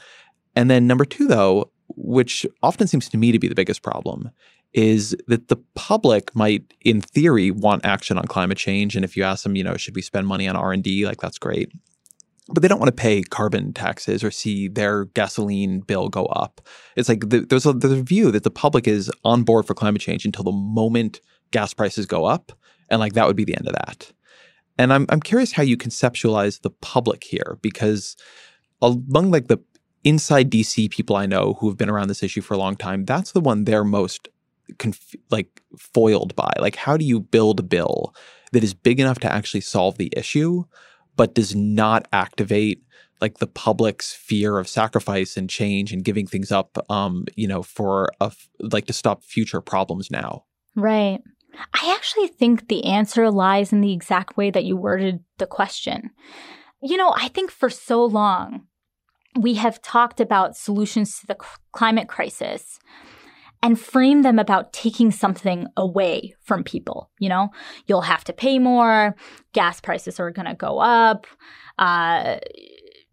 And 0.56 0.70
then 0.70 0.88
number 0.88 1.06
two, 1.06 1.28
though, 1.28 1.72
which 1.96 2.46
often 2.62 2.88
seems 2.88 3.08
to 3.10 3.18
me 3.18 3.32
to 3.32 3.40
be 3.40 3.48
the 3.48 3.56
biggest 3.56 3.82
problem, 3.82 4.30
is 4.74 5.16
that 5.28 5.48
the 5.48 5.58
public 5.76 6.36
might 6.36 6.74
in 6.82 7.02
theory 7.02 7.50
want 7.52 7.86
action 7.86 8.18
on 8.18 8.26
climate 8.26 8.58
change 8.58 8.96
and 8.96 9.04
if 9.04 9.18
you 9.18 9.24
ask 9.24 9.44
them 9.44 9.56
you 9.56 9.64
know 9.64 9.76
should 9.76 9.96
we 9.96 10.02
spend 10.02 10.28
money 10.28 10.48
on 10.48 10.56
r&d 10.56 11.06
like 11.06 11.20
that's 11.20 11.40
great. 11.40 11.72
But 12.52 12.64
they 12.64 12.68
don't 12.68 12.80
want 12.80 12.90
to 12.90 13.02
pay 13.02 13.22
carbon 13.22 13.74
taxes 13.74 14.24
or 14.24 14.32
see 14.32 14.68
their 14.68 15.06
gasoline 15.06 15.82
bill 15.82 16.10
go 16.10 16.26
up. 16.26 16.62
It's 16.96 17.08
like 17.08 17.30
the, 17.30 17.42
there's, 17.42 17.68
a, 17.68 17.74
there's 17.74 17.94
a 17.94 18.02
view 18.02 18.32
that 18.32 18.42
the 18.42 18.50
public 18.50 18.88
is 18.88 19.12
on 19.24 19.44
board 19.44 19.68
for 19.68 19.76
climate 19.76 20.02
change 20.02 20.26
until 20.26 20.44
the 20.44 20.52
moment 20.52 21.22
gas 21.52 21.76
prices 21.76 22.08
go 22.08 22.26
up 22.26 22.52
and 22.90 23.00
like 23.00 23.14
that 23.14 23.28
would 23.28 23.36
be 23.36 23.46
the 23.46 23.56
end 23.56 23.68
of 23.68 23.74
that. 23.74 24.12
And 24.78 24.94
i'm, 24.94 25.06
I'm 25.10 25.20
curious 25.20 25.52
how 25.52 25.64
you 25.64 25.78
conceptualize 25.78 26.62
the 26.62 26.72
public 26.72 27.24
here 27.24 27.58
because 27.62 28.16
among 28.82 29.30
like 29.30 29.48
the 29.48 29.60
inside 30.06 30.50
dc 30.50 30.90
people 30.92 31.18
i 31.18 31.26
know 31.26 31.58
who 31.60 31.68
have 31.68 31.78
been 31.78 31.90
around 31.90 32.08
this 32.08 32.24
issue 32.24 32.40
for 32.40 32.54
a 32.54 32.58
long 32.58 32.78
time 32.78 33.04
that's 33.04 33.34
the 33.34 33.42
one 33.42 33.66
they're 33.66 33.84
most 33.84 34.30
conf- 34.78 35.16
like 35.30 35.62
foiled 35.78 36.36
by? 36.36 36.52
Like, 36.60 36.76
how 36.76 36.98
do 36.98 37.06
you 37.06 37.20
build 37.20 37.60
a 37.60 37.64
bill 37.64 38.14
that 38.52 38.64
is 38.64 38.74
big 38.74 39.00
enough 39.00 39.20
to 39.20 39.32
actually 39.32 39.62
solve 39.62 39.98
the 39.98 40.12
issue, 40.16 40.64
but 41.16 41.36
does 41.36 41.56
not 41.56 42.08
activate 42.14 42.84
like 43.22 43.40
the 43.40 43.48
public's 43.48 44.14
fear 44.14 44.58
of 44.58 44.68
sacrifice 44.68 45.36
and 45.36 45.50
change 45.50 45.92
and 45.92 46.06
giving 46.06 46.26
things 46.26 46.52
up, 46.52 46.78
um, 46.90 47.26
you 47.36 47.48
know, 47.48 47.62
for 47.62 48.10
a 48.22 48.32
like 48.60 48.86
to 48.86 48.94
stop 48.94 49.24
future 49.24 49.62
problems 49.62 50.10
now? 50.10 50.46
Right. 50.76 51.20
I 51.74 51.94
actually 51.96 52.28
think 52.28 52.68
the 52.68 52.86
answer 52.86 53.30
lies 53.30 53.74
in 53.74 53.82
the 53.82 53.92
exact 53.92 54.38
way 54.38 54.52
that 54.52 54.64
you 54.64 54.78
worded 54.78 55.24
the 55.38 55.48
question. 55.48 56.12
You 56.82 56.96
know, 56.96 57.14
I 57.18 57.28
think 57.28 57.52
for 57.52 57.70
so 57.70 58.06
long 58.06 58.68
we 59.38 59.56
have 59.56 59.82
talked 59.82 60.20
about 60.20 60.56
solutions 60.56 61.20
to 61.20 61.28
the 61.28 61.38
climate 61.72 62.08
crisis 62.08 62.80
and 63.62 63.80
frame 63.80 64.22
them 64.22 64.40
about 64.40 64.72
taking 64.74 65.12
something 65.12 65.68
away 65.76 66.34
from 66.42 66.64
people. 66.64 67.10
You 67.20 67.30
know, 67.30 67.50
you'll 67.88 68.02
have 68.02 68.24
to 68.26 68.34
pay 68.34 68.60
more, 68.60 69.16
gas 69.54 69.82
prices 69.82 70.20
are 70.20 70.32
going 70.32 70.48
to 70.48 70.54
go 70.54 70.80
up. 70.80 71.28
Uh, 71.78 72.38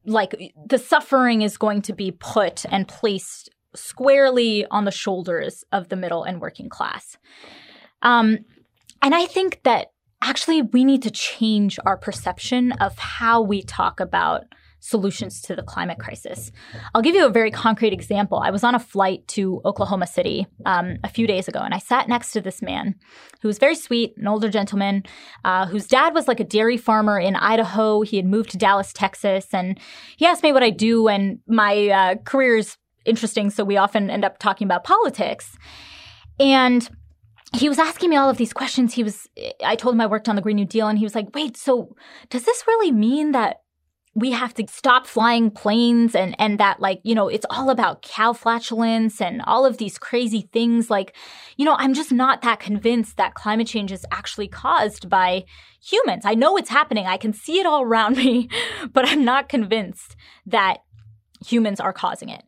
like 0.04 0.36
the 0.68 0.78
suffering 0.78 1.42
is 1.42 1.58
going 1.58 1.82
to 1.82 1.92
be 1.92 2.12
put 2.12 2.64
and 2.70 2.86
placed 2.86 3.50
squarely 3.74 4.64
on 4.70 4.84
the 4.84 4.90
shoulders 4.90 5.64
of 5.72 5.88
the 5.88 5.96
middle 5.96 6.22
and 6.22 6.40
working 6.40 6.68
class. 6.68 7.18
Um, 8.02 8.38
and 9.02 9.14
I 9.14 9.26
think 9.26 9.60
that 9.64 9.88
actually 10.22 10.62
we 10.62 10.84
need 10.84 11.02
to 11.02 11.10
change 11.10 11.78
our 11.84 11.96
perception 11.96 12.72
of 12.72 12.98
how 12.98 13.42
we 13.42 13.62
talk 13.62 14.00
about 14.00 14.44
solutions 14.86 15.40
to 15.42 15.56
the 15.56 15.62
climate 15.62 15.98
crisis. 15.98 16.52
I'll 16.94 17.02
give 17.02 17.16
you 17.16 17.26
a 17.26 17.30
very 17.30 17.50
concrete 17.50 17.92
example. 17.92 18.38
I 18.38 18.50
was 18.50 18.62
on 18.62 18.74
a 18.76 18.78
flight 18.78 19.26
to 19.28 19.60
Oklahoma 19.64 20.06
City 20.06 20.46
um, 20.64 20.98
a 21.02 21.08
few 21.08 21.26
days 21.26 21.48
ago, 21.48 21.58
and 21.58 21.74
I 21.74 21.78
sat 21.78 22.08
next 22.08 22.30
to 22.32 22.40
this 22.40 22.62
man 22.62 22.94
who 23.42 23.48
was 23.48 23.58
very 23.58 23.74
sweet, 23.74 24.14
an 24.16 24.28
older 24.28 24.48
gentleman 24.48 25.02
uh, 25.44 25.66
whose 25.66 25.86
dad 25.86 26.14
was 26.14 26.28
like 26.28 26.38
a 26.38 26.44
dairy 26.44 26.76
farmer 26.76 27.18
in 27.18 27.34
Idaho. 27.34 28.02
He 28.02 28.16
had 28.16 28.26
moved 28.26 28.50
to 28.50 28.58
Dallas, 28.58 28.92
Texas, 28.92 29.48
and 29.52 29.78
he 30.16 30.24
asked 30.24 30.44
me 30.44 30.52
what 30.52 30.62
I 30.62 30.70
do, 30.70 31.08
and 31.08 31.40
my 31.48 31.88
uh, 31.88 32.14
career 32.24 32.56
is 32.56 32.76
interesting, 33.04 33.50
so 33.50 33.64
we 33.64 33.76
often 33.76 34.08
end 34.08 34.24
up 34.24 34.38
talking 34.38 34.66
about 34.66 34.84
politics. 34.84 35.56
And 36.38 36.88
he 37.54 37.68
was 37.68 37.78
asking 37.78 38.10
me 38.10 38.16
all 38.16 38.30
of 38.30 38.36
these 38.36 38.52
questions. 38.52 38.94
He 38.94 39.02
was, 39.02 39.28
I 39.64 39.76
told 39.76 39.94
him 39.94 40.00
I 40.00 40.06
worked 40.06 40.28
on 40.28 40.36
the 40.36 40.42
Green 40.42 40.56
New 40.56 40.64
Deal, 40.64 40.86
and 40.86 40.98
he 40.98 41.04
was 41.04 41.14
like, 41.14 41.34
wait, 41.34 41.56
so 41.56 41.96
does 42.30 42.44
this 42.44 42.64
really 42.66 42.92
mean 42.92 43.32
that 43.32 43.62
we 44.16 44.30
have 44.30 44.54
to 44.54 44.66
stop 44.66 45.06
flying 45.06 45.50
planes 45.50 46.14
and 46.14 46.34
and 46.40 46.58
that 46.58 46.80
like 46.80 47.00
you 47.04 47.14
know 47.14 47.28
it's 47.28 47.44
all 47.50 47.68
about 47.68 48.00
cow 48.00 48.32
flatulence 48.32 49.20
and 49.20 49.42
all 49.42 49.66
of 49.66 49.76
these 49.76 49.98
crazy 49.98 50.48
things. 50.52 50.90
Like 50.90 51.14
you 51.56 51.64
know 51.64 51.76
i'm 51.78 51.94
just 51.94 52.10
not 52.10 52.42
that 52.42 52.58
convinced 52.58 53.18
that 53.18 53.34
climate 53.34 53.66
change 53.66 53.92
is 53.92 54.06
actually 54.10 54.48
caused 54.48 55.08
by 55.08 55.44
humans. 55.84 56.24
I 56.24 56.34
know 56.34 56.56
it's 56.56 56.70
happening. 56.70 57.06
I 57.06 57.18
can 57.18 57.34
see 57.34 57.60
it 57.60 57.66
all 57.66 57.82
around 57.82 58.16
me 58.24 58.48
but 58.92 59.06
i'm 59.06 59.24
not 59.24 59.50
convinced 59.50 60.16
that 60.46 60.78
humans 61.46 61.78
are 61.78 61.92
causing 61.92 62.30
it. 62.30 62.42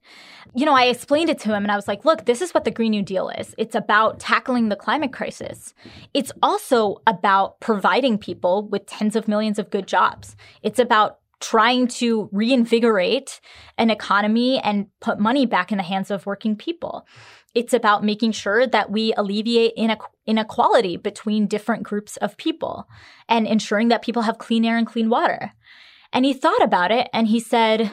You 0.55 0.65
know 0.65 0.75
i 0.75 0.85
explained 0.85 1.29
it 1.29 1.39
to 1.41 1.51
him 1.55 1.65
and 1.65 1.71
i 1.71 1.77
was 1.77 1.87
like 1.87 2.07
look 2.07 2.25
this 2.25 2.41
is 2.41 2.53
what 2.53 2.65
the 2.65 2.71
green 2.71 2.93
new 2.93 3.03
deal 3.03 3.29
is. 3.29 3.55
It's 3.59 3.75
about 3.75 4.21
tackling 4.21 4.71
the 4.71 4.77
climate 4.77 5.13
crisis. 5.13 5.75
It's 6.15 6.33
also 6.43 7.03
about 7.07 7.61
providing 7.61 8.17
people 8.17 8.67
with 8.67 8.87
tens 8.87 9.17
of 9.17 9.29
millions 9.29 9.59
of 9.59 9.69
good 9.69 9.87
jobs. 9.87 10.35
It's 10.63 10.79
about 10.79 11.19
trying 11.41 11.87
to 11.87 12.29
reinvigorate 12.33 13.41
an 13.77 13.91
economy 13.91 14.59
and 14.59 14.87
put 15.01 15.21
money 15.21 15.47
back 15.47 15.71
in 15.71 15.79
the 15.79 15.85
hands 15.85 16.11
of 16.11 16.27
working 16.27 16.57
people. 16.57 17.07
It's 17.55 17.73
about 17.73 18.05
making 18.05 18.33
sure 18.33 18.67
that 18.67 18.91
we 18.91 19.13
alleviate 19.17 19.75
inequality 20.27 20.97
between 20.97 21.47
different 21.47 21.85
groups 21.85 22.17
of 22.19 22.37
people 22.37 22.87
and 23.29 23.47
ensuring 23.47 23.89
that 23.89 24.03
people 24.03 24.23
have 24.23 24.39
clean 24.39 24.65
air 24.65 24.77
and 24.77 24.87
clean 24.87 25.09
water. 25.09 25.53
And 26.13 26.25
he 26.25 26.33
thought 26.33 26.63
about 26.63 26.91
it 26.91 27.09
and 27.13 27.29
he 27.29 27.41
said, 27.41 27.91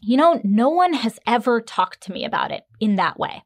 You 0.00 0.16
know, 0.16 0.40
no 0.42 0.68
one 0.68 0.94
has 0.94 1.18
ever 1.26 1.60
talked 1.60 2.02
to 2.02 2.12
me 2.12 2.24
about 2.24 2.50
it 2.50 2.64
in 2.80 2.96
that 2.96 3.18
way. 3.18 3.42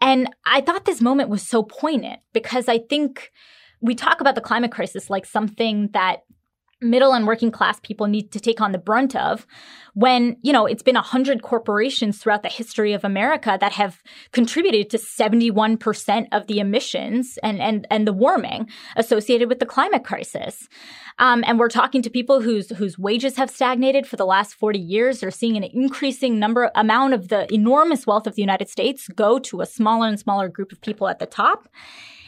And 0.00 0.28
I 0.44 0.60
thought 0.60 0.84
this 0.84 1.00
moment 1.00 1.30
was 1.30 1.42
so 1.46 1.62
poignant 1.62 2.20
because 2.32 2.68
I 2.68 2.78
think 2.78 3.32
we 3.80 3.94
talk 3.94 4.20
about 4.20 4.34
the 4.34 4.40
climate 4.40 4.72
crisis 4.72 5.10
like 5.10 5.26
something 5.26 5.90
that 5.92 6.24
middle 6.84 7.12
and 7.12 7.26
working 7.26 7.50
class 7.50 7.80
people 7.80 8.06
need 8.06 8.30
to 8.30 8.40
take 8.40 8.60
on 8.60 8.72
the 8.72 8.78
brunt 8.78 9.16
of 9.16 9.46
when 9.94 10.36
you 10.42 10.52
know 10.52 10.66
it's 10.66 10.82
been 10.82 10.94
100 10.94 11.42
corporations 11.42 12.18
throughout 12.18 12.42
the 12.42 12.48
history 12.48 12.92
of 12.92 13.04
america 13.04 13.56
that 13.60 13.72
have 13.72 14.02
contributed 14.32 14.90
to 14.90 14.98
71% 14.98 16.26
of 16.32 16.46
the 16.46 16.58
emissions 16.58 17.38
and 17.42 17.60
and 17.60 17.86
and 17.90 18.06
the 18.06 18.12
warming 18.12 18.68
associated 18.96 19.48
with 19.48 19.58
the 19.58 19.66
climate 19.66 20.04
crisis. 20.04 20.68
Um, 21.18 21.44
and 21.46 21.58
we're 21.58 21.68
talking 21.68 22.02
to 22.02 22.10
people 22.10 22.40
whose 22.40 22.70
whose 22.70 22.98
wages 22.98 23.36
have 23.36 23.50
stagnated 23.50 24.06
for 24.06 24.16
the 24.16 24.26
last 24.26 24.54
40 24.54 24.78
years. 24.78 25.20
They're 25.20 25.30
seeing 25.30 25.56
an 25.56 25.64
increasing 25.64 26.38
number 26.38 26.70
amount 26.74 27.14
of 27.14 27.28
the 27.28 27.52
enormous 27.52 28.06
wealth 28.06 28.26
of 28.26 28.34
the 28.34 28.42
united 28.42 28.68
states 28.68 29.08
go 29.08 29.38
to 29.38 29.60
a 29.60 29.66
smaller 29.66 30.08
and 30.08 30.18
smaller 30.18 30.48
group 30.48 30.72
of 30.72 30.80
people 30.80 31.08
at 31.08 31.18
the 31.18 31.26
top 31.26 31.68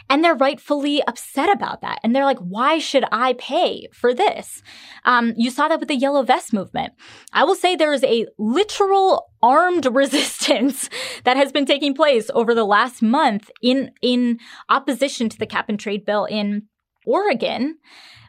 and 0.09 0.23
they're 0.23 0.35
rightfully 0.35 1.03
upset 1.07 1.51
about 1.51 1.81
that. 1.81 1.99
And 2.03 2.15
they're 2.15 2.25
like, 2.25 2.39
why 2.39 2.79
should 2.79 3.05
I 3.11 3.35
pay 3.35 3.89
for 3.93 4.15
this? 4.15 4.63
Um, 5.05 5.35
you 5.37 5.51
saw 5.51 5.69
that 5.69 5.81
with 5.81 5.89
the 5.89 5.97
Yellow 5.97 6.23
Vest 6.23 6.53
movement. 6.53 6.93
I 7.33 7.45
will 7.45 7.55
say 7.55 7.75
there 7.75 7.93
is 7.93 8.05
a 8.05 8.27
literal 8.39 9.27
armed 9.43 9.87
resistance 9.91 10.89
that 11.25 11.37
has 11.37 11.53
been 11.53 11.67
taking 11.67 11.95
place 11.95 12.31
over 12.35 12.55
the 12.55 12.65
last 12.65 13.03
month 13.03 13.51
in, 13.63 13.91
in 14.03 14.39
opposition 14.69 15.29
to 15.29 15.39
the 15.39 15.47
cap 15.47 15.69
and 15.69 15.79
trade 15.79 16.05
bill 16.05 16.25
in 16.25 16.63
Oregon 17.05 17.79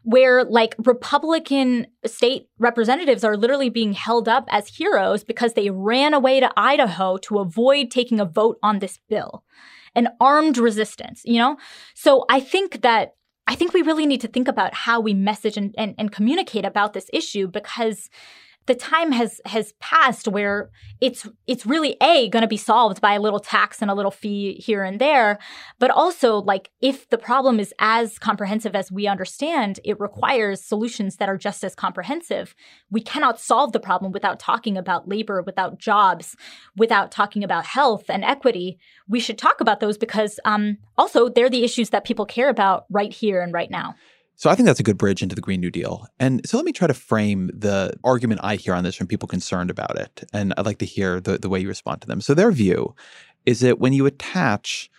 where 0.03 0.45
like 0.45 0.73
Republican 0.85 1.85
state 2.05 2.47
representatives 2.59 3.25
are 3.25 3.35
literally 3.35 3.69
being 3.69 3.91
held 3.91 4.29
up 4.29 4.45
as 4.49 4.69
heroes 4.69 5.21
because 5.25 5.53
they 5.53 5.69
ran 5.69 6.13
away 6.13 6.39
to 6.39 6.49
Idaho 6.55 7.17
to 7.17 7.39
avoid 7.39 7.91
taking 7.91 8.21
a 8.21 8.25
vote 8.25 8.57
on 8.63 8.79
this 8.79 8.99
bill 9.09 9.43
an 9.95 10.09
armed 10.19 10.57
resistance, 10.57 11.21
you 11.25 11.39
know? 11.39 11.57
So 11.93 12.25
I 12.29 12.39
think 12.39 12.81
that 12.81 13.13
I 13.47 13.55
think 13.55 13.73
we 13.73 13.81
really 13.81 14.05
need 14.05 14.21
to 14.21 14.27
think 14.27 14.49
about 14.49 14.73
how 14.73 14.99
we 14.99 15.13
message 15.13 15.55
and, 15.55 15.73
and, 15.77 15.95
and 15.97 16.11
communicate 16.11 16.65
about 16.65 16.91
this 16.91 17.09
issue 17.13 17.47
because 17.47 18.09
the 18.67 18.75
time 18.75 19.11
has 19.11 19.41
has 19.45 19.73
passed 19.79 20.27
where 20.27 20.69
it's 21.01 21.27
it's 21.47 21.65
really 21.65 21.95
a 22.01 22.29
going 22.29 22.41
to 22.41 22.47
be 22.47 22.57
solved 22.57 23.01
by 23.01 23.13
a 23.13 23.21
little 23.21 23.39
tax 23.39 23.81
and 23.81 23.89
a 23.89 23.93
little 23.93 24.11
fee 24.11 24.61
here 24.63 24.83
and 24.83 24.99
there 24.99 25.39
but 25.79 25.89
also 25.89 26.37
like 26.37 26.69
if 26.81 27.09
the 27.09 27.17
problem 27.17 27.59
is 27.59 27.73
as 27.79 28.19
comprehensive 28.19 28.75
as 28.75 28.91
we 28.91 29.07
understand 29.07 29.79
it 29.83 29.99
requires 29.99 30.61
solutions 30.61 31.15
that 31.15 31.29
are 31.29 31.37
just 31.37 31.63
as 31.63 31.75
comprehensive. 31.75 32.55
We 32.91 33.01
cannot 33.01 33.39
solve 33.39 33.71
the 33.71 33.79
problem 33.79 34.11
without 34.11 34.39
talking 34.39 34.77
about 34.77 35.07
labor 35.07 35.41
without 35.41 35.79
jobs 35.79 36.35
without 36.75 37.11
talking 37.11 37.43
about 37.43 37.65
health 37.65 38.05
and 38.09 38.23
equity. 38.23 38.77
We 39.07 39.19
should 39.19 39.37
talk 39.37 39.61
about 39.61 39.79
those 39.79 39.97
because 39.97 40.39
um, 40.45 40.77
also 40.97 41.29
they're 41.29 41.49
the 41.49 41.63
issues 41.63 41.89
that 41.91 42.05
people 42.05 42.25
care 42.25 42.49
about 42.49 42.85
right 42.89 43.13
here 43.13 43.41
and 43.41 43.53
right 43.53 43.71
now 43.71 43.95
so 44.37 44.51
I 44.51 44.55
think 44.55 44.67
that's 44.67 44.79
a 44.79 44.83
good 44.83 44.99
bridge 44.99 45.23
into 45.23 45.33
the 45.33 45.41
Green 45.41 45.59
New 45.59 45.71
Deal. 45.71 46.07
And 46.19 46.47
so 46.47 46.57
let 46.57 46.65
me 46.65 46.71
try 46.71 46.85
to 46.85 46.93
frame 46.93 47.49
the 47.51 47.93
argument 48.03 48.41
I 48.43 48.55
hear 48.55 48.75
on 48.75 48.83
this 48.83 48.95
from 48.95 49.07
people 49.07 49.27
concerned 49.27 49.71
about 49.71 49.97
it. 49.99 50.23
And 50.31 50.53
I'd 50.55 50.65
like 50.65 50.77
to 50.77 50.85
hear 50.85 51.19
the, 51.19 51.39
the 51.39 51.49
way 51.49 51.59
you 51.59 51.67
respond 51.67 52.01
to 52.01 52.07
them. 52.07 52.21
So 52.21 52.35
their 52.35 52.51
view 52.51 52.95
is 53.47 53.61
that 53.61 53.79
when 53.79 53.93
you 53.93 54.05
attach 54.05 54.91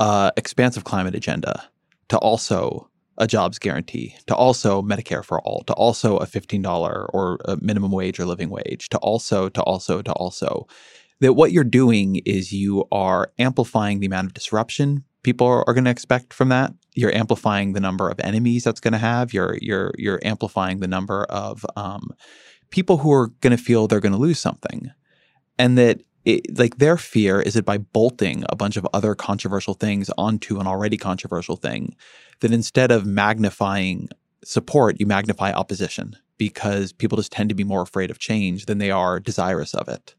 uh, 0.00 0.32
expansive 0.36 0.82
climate 0.82 1.14
agenda 1.14 1.62
to 2.08 2.18
also 2.18 2.90
a 3.16 3.28
jobs 3.28 3.60
guarantee, 3.60 4.16
to 4.26 4.34
also 4.34 4.82
Medicare 4.82 5.24
for 5.24 5.40
all, 5.42 5.62
to 5.68 5.72
also 5.74 6.16
a 6.16 6.26
$15 6.26 7.10
or 7.12 7.38
a 7.44 7.56
minimum 7.58 7.92
wage 7.92 8.18
or 8.18 8.26
living 8.26 8.50
wage, 8.50 8.88
to 8.88 8.98
also, 8.98 9.48
to 9.50 9.62
also, 9.62 10.02
to 10.02 10.12
also, 10.14 10.66
that 11.20 11.34
what 11.34 11.52
you're 11.52 11.62
doing 11.62 12.16
is 12.26 12.52
you 12.52 12.88
are 12.90 13.30
amplifying 13.38 14.00
the 14.00 14.06
amount 14.06 14.26
of 14.26 14.34
disruption 14.34 15.04
people 15.24 15.46
are, 15.46 15.68
are 15.68 15.74
going 15.74 15.84
to 15.84 15.90
expect 15.90 16.32
from 16.32 16.50
that. 16.50 16.72
You're 16.94 17.14
amplifying 17.14 17.72
the 17.72 17.80
number 17.80 18.08
of 18.08 18.20
enemies 18.20 18.62
that's 18.62 18.80
going 18.80 18.92
to 18.92 18.98
have. 18.98 19.32
You're 19.32 19.58
you're 19.60 19.92
you're 19.98 20.20
amplifying 20.22 20.78
the 20.78 20.86
number 20.86 21.24
of 21.24 21.66
um, 21.74 22.10
people 22.70 22.98
who 22.98 23.12
are 23.12 23.28
going 23.40 23.56
to 23.56 23.62
feel 23.62 23.88
they're 23.88 24.00
going 24.00 24.12
to 24.12 24.18
lose 24.18 24.38
something, 24.38 24.92
and 25.58 25.76
that 25.76 26.00
it, 26.24 26.56
like 26.56 26.78
their 26.78 26.96
fear 26.96 27.40
is 27.40 27.54
that 27.54 27.64
by 27.64 27.78
bolting 27.78 28.44
a 28.48 28.56
bunch 28.56 28.76
of 28.76 28.86
other 28.92 29.14
controversial 29.14 29.74
things 29.74 30.10
onto 30.16 30.60
an 30.60 30.66
already 30.66 30.96
controversial 30.96 31.56
thing, 31.56 31.96
that 32.40 32.52
instead 32.52 32.92
of 32.92 33.04
magnifying 33.04 34.08
support, 34.44 35.00
you 35.00 35.06
magnify 35.06 35.50
opposition 35.52 36.16
because 36.38 36.92
people 36.92 37.16
just 37.16 37.32
tend 37.32 37.48
to 37.48 37.54
be 37.54 37.64
more 37.64 37.82
afraid 37.82 38.10
of 38.10 38.18
change 38.18 38.66
than 38.66 38.78
they 38.78 38.90
are 38.90 39.20
desirous 39.20 39.74
of 39.74 39.88
it. 39.88 40.14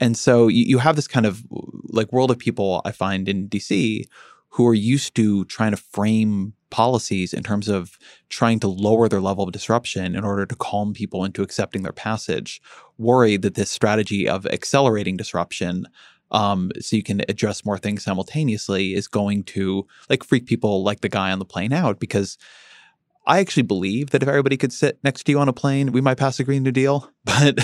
And 0.00 0.16
so 0.16 0.48
you, 0.48 0.64
you 0.64 0.78
have 0.78 0.96
this 0.96 1.08
kind 1.08 1.26
of 1.26 1.42
like 1.90 2.12
world 2.12 2.30
of 2.30 2.38
people 2.38 2.82
I 2.84 2.92
find 2.92 3.28
in 3.28 3.48
DC 3.48 4.04
who 4.50 4.66
are 4.66 4.74
used 4.74 5.14
to 5.16 5.44
trying 5.46 5.72
to 5.72 5.76
frame 5.76 6.54
policies 6.70 7.32
in 7.32 7.42
terms 7.42 7.68
of 7.68 7.98
trying 8.28 8.60
to 8.60 8.68
lower 8.68 9.08
their 9.08 9.20
level 9.20 9.44
of 9.44 9.52
disruption 9.52 10.14
in 10.14 10.24
order 10.24 10.44
to 10.46 10.54
calm 10.56 10.92
people 10.92 11.24
into 11.24 11.42
accepting 11.42 11.82
their 11.82 11.92
passage, 11.92 12.60
worried 12.98 13.42
that 13.42 13.54
this 13.54 13.70
strategy 13.70 14.28
of 14.28 14.46
accelerating 14.46 15.16
disruption 15.16 15.86
um, 16.30 16.70
so 16.78 16.96
you 16.96 17.02
can 17.02 17.22
address 17.28 17.64
more 17.64 17.78
things 17.78 18.04
simultaneously 18.04 18.94
is 18.94 19.08
going 19.08 19.44
to 19.44 19.86
like 20.10 20.24
freak 20.24 20.46
people 20.46 20.82
like 20.82 21.00
the 21.00 21.08
guy 21.08 21.32
on 21.32 21.38
the 21.38 21.44
plane 21.44 21.72
out 21.72 21.98
because 21.98 22.36
I 23.28 23.40
actually 23.40 23.64
believe 23.64 24.10
that 24.10 24.22
if 24.22 24.28
everybody 24.28 24.56
could 24.56 24.72
sit 24.72 24.98
next 25.04 25.24
to 25.24 25.32
you 25.32 25.38
on 25.38 25.48
a 25.48 25.52
plane, 25.52 25.92
we 25.92 26.00
might 26.00 26.16
pass 26.16 26.40
a 26.40 26.44
Green 26.44 26.62
New 26.62 26.72
Deal. 26.72 27.10
But 27.24 27.58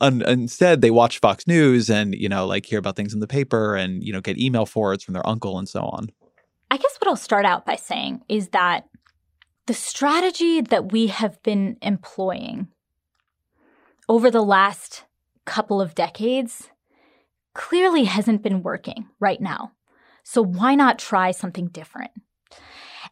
instead, 0.00 0.80
they 0.80 0.92
watch 0.92 1.18
Fox 1.18 1.46
News 1.48 1.90
and 1.90 2.14
you 2.14 2.28
know, 2.28 2.46
like 2.46 2.64
hear 2.64 2.78
about 2.78 2.94
things 2.94 3.12
in 3.12 3.18
the 3.18 3.26
paper 3.26 3.74
and 3.74 4.02
you 4.02 4.12
know, 4.12 4.20
get 4.20 4.38
email 4.38 4.64
forwards 4.64 5.02
from 5.02 5.14
their 5.14 5.28
uncle 5.28 5.58
and 5.58 5.68
so 5.68 5.82
on. 5.82 6.10
I 6.70 6.76
guess 6.76 6.96
what 7.00 7.08
I'll 7.08 7.16
start 7.16 7.44
out 7.44 7.66
by 7.66 7.74
saying 7.74 8.22
is 8.28 8.50
that 8.50 8.84
the 9.66 9.74
strategy 9.74 10.60
that 10.60 10.92
we 10.92 11.08
have 11.08 11.42
been 11.42 11.76
employing 11.82 12.68
over 14.08 14.30
the 14.30 14.42
last 14.42 15.04
couple 15.44 15.80
of 15.80 15.96
decades 15.96 16.70
clearly 17.54 18.04
hasn't 18.04 18.42
been 18.42 18.62
working 18.62 19.08
right 19.18 19.40
now. 19.40 19.72
So 20.22 20.42
why 20.42 20.76
not 20.76 20.98
try 20.98 21.32
something 21.32 21.68
different? 21.68 22.12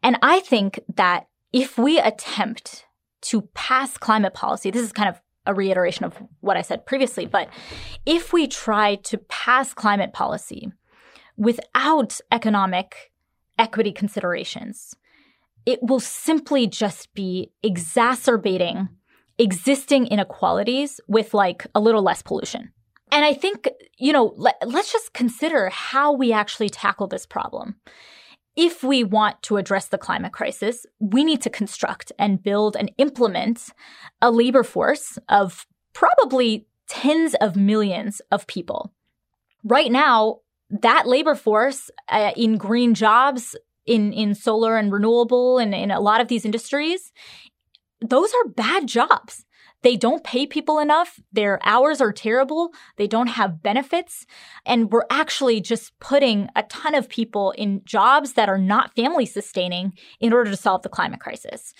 And 0.03 0.19
I 0.23 0.41
think 0.41 0.81
that 0.95 1.27
if 1.53 1.79
we 1.79 1.99
attempt 1.99 2.85
to 3.23 3.43
pass 3.55 3.97
climate 3.97 4.35
policy, 4.35 4.71
this 4.71 4.83
is 4.83 4.93
kind 4.93 5.09
of 5.09 5.21
a 5.47 5.55
reiteration 5.55 6.05
of 6.05 6.15
what 6.41 6.57
I 6.57 6.63
said 6.63 6.87
previously, 6.87 7.27
but 7.27 7.49
if 8.05 8.33
we 8.33 8.47
try 8.47 8.97
to 8.97 9.19
pass 9.19 9.73
climate 9.73 10.13
policy 10.13 10.73
without 11.37 12.21
economic 12.33 13.13
equity 13.59 13.93
considerations, 13.93 14.95
it 15.65 15.79
will 15.83 16.01
simply 16.01 16.67
just 16.67 17.13
be 17.15 17.53
exacerbating 17.63 18.89
existing 19.39 20.07
inequalities 20.07 21.01
with 21.09 21.35
like 21.35 21.67
a 21.75 21.81
little 21.81 22.03
less 22.03 22.23
pollution. 22.23 22.73
And 23.13 23.25
I 23.25 23.35
think, 23.35 23.69
you 23.99 24.13
know, 24.13 24.33
let, 24.37 24.57
us 24.63 24.91
just 24.91 25.13
consider 25.13 25.69
how 25.69 26.13
we 26.13 26.33
actually 26.33 26.71
tackle 26.71 27.07
this 27.07 27.27
problem 27.27 27.77
if 28.57 28.83
we 28.83 29.05
want 29.05 29.43
to 29.43 29.59
address 29.59 29.89
the 29.89 29.99
climate 29.99 30.33
crisis, 30.33 30.87
we 30.99 31.25
need 31.25 31.43
to 31.43 31.51
construct 31.51 32.11
and 32.19 32.43
build 32.43 32.77
and 32.77 32.91
implement 32.99 33.69
a 34.23 34.31
labor 34.31 34.63
force 34.63 35.19
of 35.29 35.67
probably 35.93 36.67
tens 36.89 37.35
of 37.37 37.57
millions 37.57 38.21
of 38.31 38.47
people. 38.47 38.93
Right 39.65 39.91
now, 39.91 40.41
that 40.71 41.07
labor 41.07 41.35
force 41.35 41.91
uh, 42.09 42.33
in 42.37 42.57
green 42.57 42.95
jobs, 42.95 43.57
in, 43.85 44.13
in 44.13 44.35
solar 44.35 44.77
and 44.77 44.93
renewable, 44.93 45.59
and 45.59 45.75
in 45.75 45.91
a 45.91 46.01
lot 46.01 46.21
of 46.21 46.29
these 46.29 46.45
industries, 46.45 47.13
those 48.01 48.31
are 48.33 48.51
bad 48.51 48.87
jobs. 48.87 49.46
They 49.87 49.97
don't 49.97 50.25
pay 50.25 50.49
people 50.49 50.81
enough. 50.81 51.21
Their 51.33 51.61
hours 51.63 52.01
are 52.01 52.11
terrible. 52.11 52.73
They 52.97 53.07
don't 53.07 53.29
have 53.29 53.63
benefits. 53.63 54.27
And 54.65 54.91
we're 54.91 55.07
actually 55.11 55.61
just 55.61 55.97
putting 56.01 56.49
a 56.57 56.65
ton 56.65 56.97
of 56.97 57.09
people 57.09 57.53
in 57.53 57.83
jobs 57.85 58.33
that 58.33 58.49
are 58.49 58.59
not 58.59 58.97
family 58.97 59.27
sustaining 59.27 59.93
in 60.19 60.33
order 60.33 60.51
to 60.51 60.57
solve 60.57 60.83
the 60.83 60.89
climate 60.89 61.21
crisis. 61.21 61.73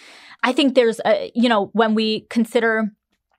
I 0.45 0.53
think 0.53 0.77
there's 0.77 1.01
a, 1.05 1.33
you 1.35 1.49
know, 1.49 1.71
when 1.73 1.97
we 1.97 2.29
consider 2.31 2.93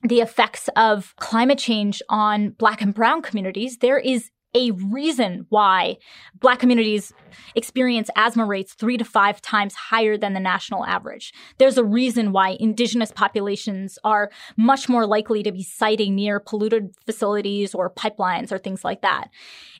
the 0.03 0.19
effects 0.19 0.67
of 0.75 1.15
climate 1.17 1.59
change 1.59 2.01
on 2.09 2.49
black 2.49 2.81
and 2.81 2.93
brown 2.93 3.21
communities, 3.21 3.77
there 3.77 3.97
is 3.97 4.31
a 4.53 4.71
reason 4.71 5.45
why 5.49 5.97
Black 6.39 6.59
communities 6.59 7.13
experience 7.55 8.09
asthma 8.15 8.45
rates 8.45 8.73
three 8.73 8.97
to 8.97 9.05
five 9.05 9.41
times 9.41 9.75
higher 9.75 10.17
than 10.17 10.33
the 10.33 10.39
national 10.39 10.85
average. 10.85 11.33
There's 11.57 11.77
a 11.77 11.83
reason 11.83 12.31
why 12.31 12.57
Indigenous 12.59 13.11
populations 13.11 13.99
are 14.03 14.31
much 14.55 14.89
more 14.89 15.05
likely 15.05 15.43
to 15.43 15.51
be 15.51 15.63
siting 15.63 16.15
near 16.15 16.39
polluted 16.39 16.95
facilities 17.05 17.75
or 17.75 17.89
pipelines 17.89 18.51
or 18.51 18.57
things 18.57 18.83
like 18.83 19.01
that. 19.01 19.29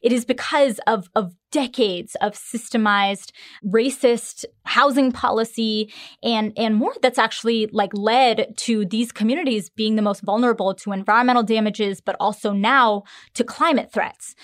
It 0.02 0.12
is 0.12 0.26
because 0.26 0.80
of, 0.86 1.10
of 1.16 1.34
decades 1.52 2.16
of 2.16 2.34
systemized 2.34 3.32
racist 3.64 4.46
housing 4.66 5.12
policy 5.12 5.92
and 6.22 6.52
and 6.58 6.76
more 6.76 6.94
that's 7.02 7.18
actually 7.18 7.68
like 7.72 7.92
led 7.94 8.54
to 8.58 8.86
these 8.86 9.12
communities 9.12 9.70
being 9.70 9.96
the 9.96 10.02
most 10.02 10.22
vulnerable 10.22 10.74
to 10.74 10.92
environmental 10.92 11.44
damages 11.44 12.02
but 12.02 12.16
also 12.20 12.52
now 12.52 13.04
to 13.34 13.44
climate 13.44 13.92
threats. 13.92 14.36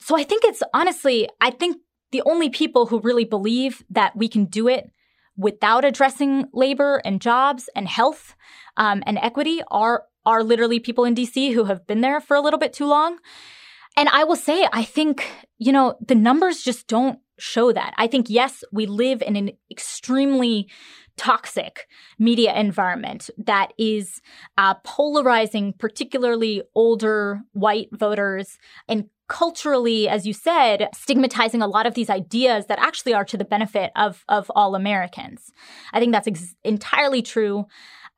So 0.00 0.16
I 0.16 0.22
think 0.22 0.44
it's 0.44 0.62
honestly 0.74 1.28
I 1.40 1.50
think 1.50 1.78
the 2.12 2.22
only 2.26 2.50
people 2.50 2.86
who 2.86 3.00
really 3.00 3.24
believe 3.24 3.84
that 3.90 4.16
we 4.16 4.28
can 4.28 4.44
do 4.44 4.68
it 4.68 4.90
without 5.36 5.84
addressing 5.84 6.46
labor 6.52 7.00
and 7.04 7.20
jobs 7.20 7.70
and 7.74 7.88
health 7.88 8.34
um, 8.76 9.02
and 9.06 9.18
equity 9.18 9.62
are 9.70 10.04
are 10.26 10.44
literally 10.44 10.78
people 10.78 11.04
in 11.04 11.14
DC 11.14 11.54
who 11.54 11.64
have 11.64 11.86
been 11.86 12.02
there 12.02 12.20
for 12.20 12.36
a 12.36 12.40
little 12.40 12.58
bit 12.58 12.74
too 12.74 12.86
long. 12.86 13.18
And 13.96 14.08
I 14.08 14.24
will 14.24 14.36
say, 14.36 14.66
I 14.72 14.84
think, 14.84 15.28
you 15.58 15.72
know, 15.72 15.96
the 16.00 16.14
numbers 16.14 16.62
just 16.62 16.86
don't 16.86 17.18
show 17.38 17.72
that. 17.72 17.94
I 17.96 18.06
think, 18.06 18.28
yes, 18.28 18.62
we 18.72 18.86
live 18.86 19.22
in 19.22 19.36
an 19.36 19.50
extremely 19.70 20.68
toxic 21.16 21.86
media 22.18 22.54
environment 22.54 23.28
that 23.36 23.72
is 23.78 24.20
uh, 24.56 24.74
polarizing, 24.84 25.74
particularly 25.78 26.62
older 26.74 27.40
white 27.52 27.88
voters 27.92 28.58
and 28.88 29.06
culturally, 29.28 30.08
as 30.08 30.26
you 30.26 30.32
said, 30.32 30.88
stigmatizing 30.94 31.62
a 31.62 31.66
lot 31.66 31.86
of 31.86 31.94
these 31.94 32.10
ideas 32.10 32.66
that 32.66 32.78
actually 32.80 33.14
are 33.14 33.24
to 33.24 33.36
the 33.36 33.44
benefit 33.44 33.92
of, 33.96 34.24
of 34.28 34.50
all 34.54 34.74
Americans. 34.74 35.52
I 35.92 36.00
think 36.00 36.12
that's 36.12 36.26
ex- 36.26 36.54
entirely 36.64 37.22
true. 37.22 37.66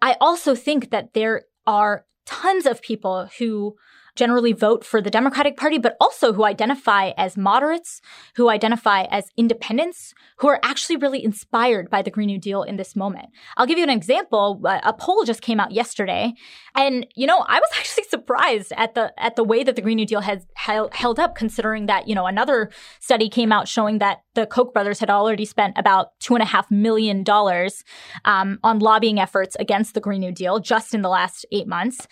I 0.01 0.17
also 0.21 0.55
think 0.55 0.91
that 0.91 1.13
there 1.13 1.43
are 1.67 2.07
tons 2.25 2.67
of 2.67 2.83
people 2.83 3.29
who 3.39 3.77
generally 4.15 4.53
vote 4.53 4.85
for 4.85 5.01
the 5.01 5.11
Democratic 5.11 5.57
Party, 5.57 5.79
but 5.79 5.97
also 6.01 6.33
who 6.33 6.45
identify 6.45 7.13
as 7.17 7.37
moderates, 7.37 8.01
who 8.37 8.49
identify 8.49 9.03
as 9.05 9.31
independents, 9.37 10.15
who 10.39 10.49
are 10.49 10.61
actually 10.63 10.97
really 10.97 11.25
inspired 11.25 11.89
by 11.89 12.03
the 12.03 12.11
Green 12.11 12.27
New 12.27 12.39
Deal 12.39 12.63
in 12.63 12.77
this 12.77 12.95
moment. 12.95 13.29
I'll 13.57 13.67
give 13.67 13.79
you 13.79 13.85
an 13.85 13.91
example. 13.91 14.61
A 14.65 14.93
poll 14.93 15.25
just 15.25 15.41
came 15.41 15.61
out 15.61 15.73
yesterday, 15.73 16.35
and 16.75 17.07
you 17.15 17.27
know, 17.27 17.39
I 17.39 17.59
was 17.59 17.71
actually 17.77 18.05
surprised 18.05 18.73
at 18.77 18.95
the 18.95 19.13
at 19.17 19.37
the 19.37 19.45
way 19.45 19.65
that 19.65 19.77
the 19.77 19.83
Green 19.83 19.97
New 19.97 20.07
Deal 20.07 20.21
has 20.21 20.47
held, 20.55 20.95
held 20.95 21.19
up, 21.19 21.35
considering 21.35 21.87
that 21.87 22.09
you 22.09 22.15
know 22.15 22.27
another 22.27 22.71
study 23.01 23.29
came 23.29 23.53
out 23.53 23.69
showing 23.69 23.99
that 23.99 24.19
the 24.35 24.47
Koch 24.47 24.73
brothers 24.73 24.99
had 24.99 25.11
already 25.11 25.45
spent 25.45 25.79
about 25.79 26.19
two 26.21 26.35
and 26.35 26.43
a 26.43 26.47
half 26.47 26.71
million 26.71 27.23
dollars 27.23 27.85
um, 28.25 28.59
on 28.63 28.79
lobbying 28.79 29.19
efforts 29.19 29.57
against 29.59 29.95
the 29.95 30.01
Green 30.01 30.21
New 30.21 30.33
Deal 30.33 30.59
just 30.59 30.95
in 30.95 31.03
the 31.03 31.09
last 31.09 31.47
eight 31.53 31.67
months. 31.67 32.07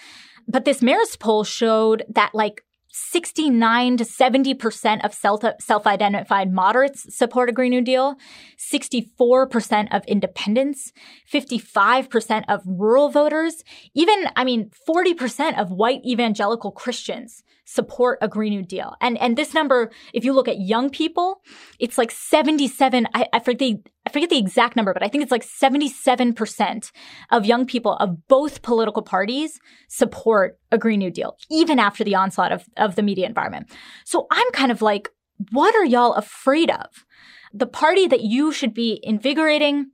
But 0.51 0.65
this 0.65 0.81
Marist 0.81 1.21
poll 1.21 1.45
showed 1.45 2.05
that 2.09 2.35
like 2.35 2.65
69 2.93 3.99
to 3.99 4.05
70% 4.05 5.05
of 5.05 5.15
self 5.15 5.87
identified 5.87 6.53
moderates 6.53 7.17
support 7.17 7.49
a 7.49 7.53
Green 7.53 7.71
New 7.71 7.83
Deal, 7.83 8.17
64% 8.59 9.95
of 9.95 10.05
independents, 10.07 10.93
55% 11.33 12.45
of 12.49 12.63
rural 12.67 13.11
voters, 13.11 13.63
even, 13.95 14.25
I 14.35 14.43
mean, 14.43 14.71
40% 14.89 15.57
of 15.57 15.71
white 15.71 16.05
evangelical 16.05 16.73
Christians 16.73 17.45
support 17.71 18.19
a 18.21 18.27
Green 18.27 18.53
New 18.53 18.63
Deal. 18.63 18.97
And 19.01 19.17
and 19.19 19.37
this 19.37 19.55
number, 19.55 19.91
if 20.13 20.25
you 20.25 20.33
look 20.33 20.49
at 20.49 20.61
young 20.61 20.91
people, 20.91 21.41
it's 21.79 21.97
like 21.97 22.11
77, 22.11 23.07
I, 23.15 23.27
I 23.33 23.39
forget 23.39 23.59
the 23.59 23.83
I 24.07 24.11
forget 24.11 24.31
the 24.31 24.39
exact 24.39 24.77
number, 24.77 24.93
but 24.93 25.05
I 25.05 25.09
think 25.09 25.23
it's 25.23 25.31
like 25.31 25.47
77% 25.47 26.91
of 27.31 27.45
young 27.45 27.67
people 27.67 27.97
of 27.97 28.27
both 28.27 28.63
political 28.63 29.03
parties 29.03 29.61
support 29.89 30.59
a 30.73 30.79
Green 30.79 30.99
New 30.99 31.11
Deal, 31.11 31.37
even 31.51 31.79
after 31.79 32.03
the 32.03 32.15
onslaught 32.15 32.51
of, 32.51 32.65
of 32.77 32.97
the 32.97 33.03
media 33.03 33.27
environment. 33.27 33.71
So 34.05 34.27
I'm 34.31 34.51
kind 34.53 34.73
of 34.73 34.83
like, 34.83 35.11
what 35.53 35.75
are 35.77 35.85
y'all 35.85 36.15
afraid 36.15 36.71
of? 36.71 37.05
the 37.53 37.67
party 37.67 38.07
that 38.07 38.23
you 38.23 38.53
should 38.53 38.75
be 38.75 39.01
invigorating, 39.03 39.91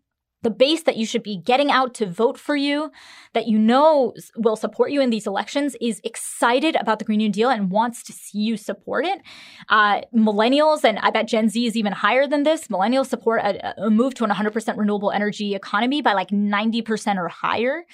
the 0.46 0.50
base 0.50 0.84
that 0.84 0.96
you 0.96 1.04
should 1.04 1.24
be 1.24 1.36
getting 1.36 1.72
out 1.72 1.92
to 1.92 2.06
vote 2.06 2.38
for 2.38 2.54
you, 2.54 2.92
that 3.32 3.48
you 3.48 3.58
know 3.58 4.14
will 4.36 4.54
support 4.54 4.92
you 4.92 5.00
in 5.00 5.10
these 5.10 5.26
elections, 5.26 5.74
is 5.80 6.00
excited 6.04 6.76
about 6.76 7.00
the 7.00 7.04
Green 7.04 7.18
New 7.18 7.30
Deal 7.30 7.50
and 7.50 7.68
wants 7.68 8.04
to 8.04 8.12
see 8.12 8.38
you 8.38 8.56
support 8.56 9.04
it. 9.04 9.20
Uh, 9.68 10.02
millennials, 10.14 10.84
and 10.84 11.00
I 11.00 11.10
bet 11.10 11.26
Gen 11.26 11.48
Z 11.48 11.66
is 11.66 11.76
even 11.76 11.92
higher 11.92 12.28
than 12.28 12.44
this, 12.44 12.68
millennials 12.68 13.06
support 13.06 13.40
a, 13.40 13.86
a 13.86 13.90
move 13.90 14.14
to 14.14 14.24
an 14.24 14.30
100% 14.30 14.76
renewable 14.76 15.10
energy 15.10 15.56
economy 15.56 16.00
by 16.00 16.12
like 16.12 16.28
90% 16.28 17.16
or 17.16 17.26
higher. 17.26 17.84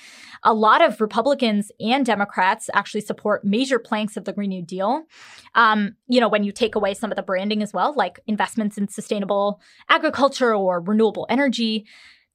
A 0.43 0.53
lot 0.53 0.85
of 0.85 1.01
Republicans 1.01 1.73
and 1.81 2.05
Democrats 2.05 2.69
actually 2.75 3.01
support 3.01 3.47
major 3.47 3.79
planks 3.79 4.19
of 4.19 4.27
the 4.27 4.35
Green 4.35 4.51
New 4.51 4.63
Deal. 4.63 5.05
Um, 5.55 5.97
you 6.07 6.21
know, 6.21 6.29
when 6.29 6.45
you 6.45 6.53
take 6.53 6.75
away 6.75 6.93
some 6.93 7.11
of 7.11 7.17
the 7.17 7.23
branding 7.23 7.63
as 7.63 7.73
well, 7.73 7.95
like 7.97 8.21
investments 8.27 8.77
in 8.77 8.89
sustainable 8.89 9.63
agriculture 9.89 10.55
or 10.55 10.83
renewable 10.83 11.27
energy 11.31 11.87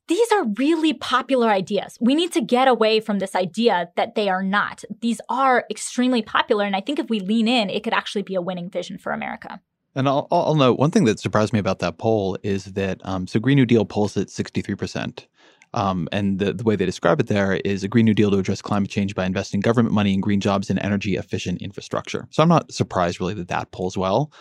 these 0.07 0.31
are 0.31 0.45
really 0.57 0.93
popular 0.93 1.49
ideas. 1.49 1.97
We 1.99 2.15
need 2.15 2.31
to 2.34 2.41
get 2.41 2.67
away 2.67 2.99
from 2.99 3.19
this 3.19 3.35
idea 3.35 3.89
that 3.95 4.15
they 4.15 4.29
are 4.29 4.43
not. 4.43 4.84
These 5.01 5.19
are 5.29 5.65
extremely 5.69 6.21
popular. 6.21 6.65
And 6.65 6.75
I 6.75 6.81
think 6.81 6.99
if 6.99 7.09
we 7.09 7.19
lean 7.19 7.47
in, 7.47 7.69
it 7.69 7.84
could 7.84 7.93
actually 7.93 8.21
be 8.21 8.35
a 8.35 8.41
winning 8.41 8.69
vision 8.69 8.97
for 8.97 9.11
America. 9.11 9.61
And 9.95 10.07
I'll, 10.07 10.27
I'll 10.31 10.55
note 10.55 10.77
one 10.77 10.91
thing 10.91 11.05
that 11.05 11.19
surprised 11.19 11.53
me 11.53 11.59
about 11.59 11.79
that 11.79 11.97
poll 11.97 12.38
is 12.43 12.65
that 12.73 13.01
um, 13.03 13.27
so 13.27 13.39
Green 13.39 13.55
New 13.55 13.65
Deal 13.65 13.84
polls 13.84 14.15
at 14.15 14.27
63%. 14.27 15.25
Um, 15.73 16.07
and 16.11 16.39
the, 16.39 16.53
the 16.53 16.63
way 16.63 16.75
they 16.75 16.85
describe 16.85 17.19
it 17.19 17.27
there 17.27 17.55
is 17.65 17.84
a 17.84 17.88
Green 17.88 18.05
New 18.05 18.13
Deal 18.13 18.31
to 18.31 18.38
address 18.38 18.61
climate 18.61 18.89
change 18.89 19.15
by 19.15 19.25
investing 19.25 19.59
government 19.59 19.93
money 19.93 20.13
in 20.13 20.21
green 20.21 20.39
jobs 20.39 20.69
and 20.69 20.79
energy 20.79 21.17
efficient 21.17 21.61
infrastructure. 21.61 22.27
So 22.31 22.41
I'm 22.41 22.49
not 22.49 22.71
surprised 22.71 23.19
really 23.19 23.34
that 23.34 23.49
that 23.49 23.71
polls 23.71 23.97
well 23.97 24.31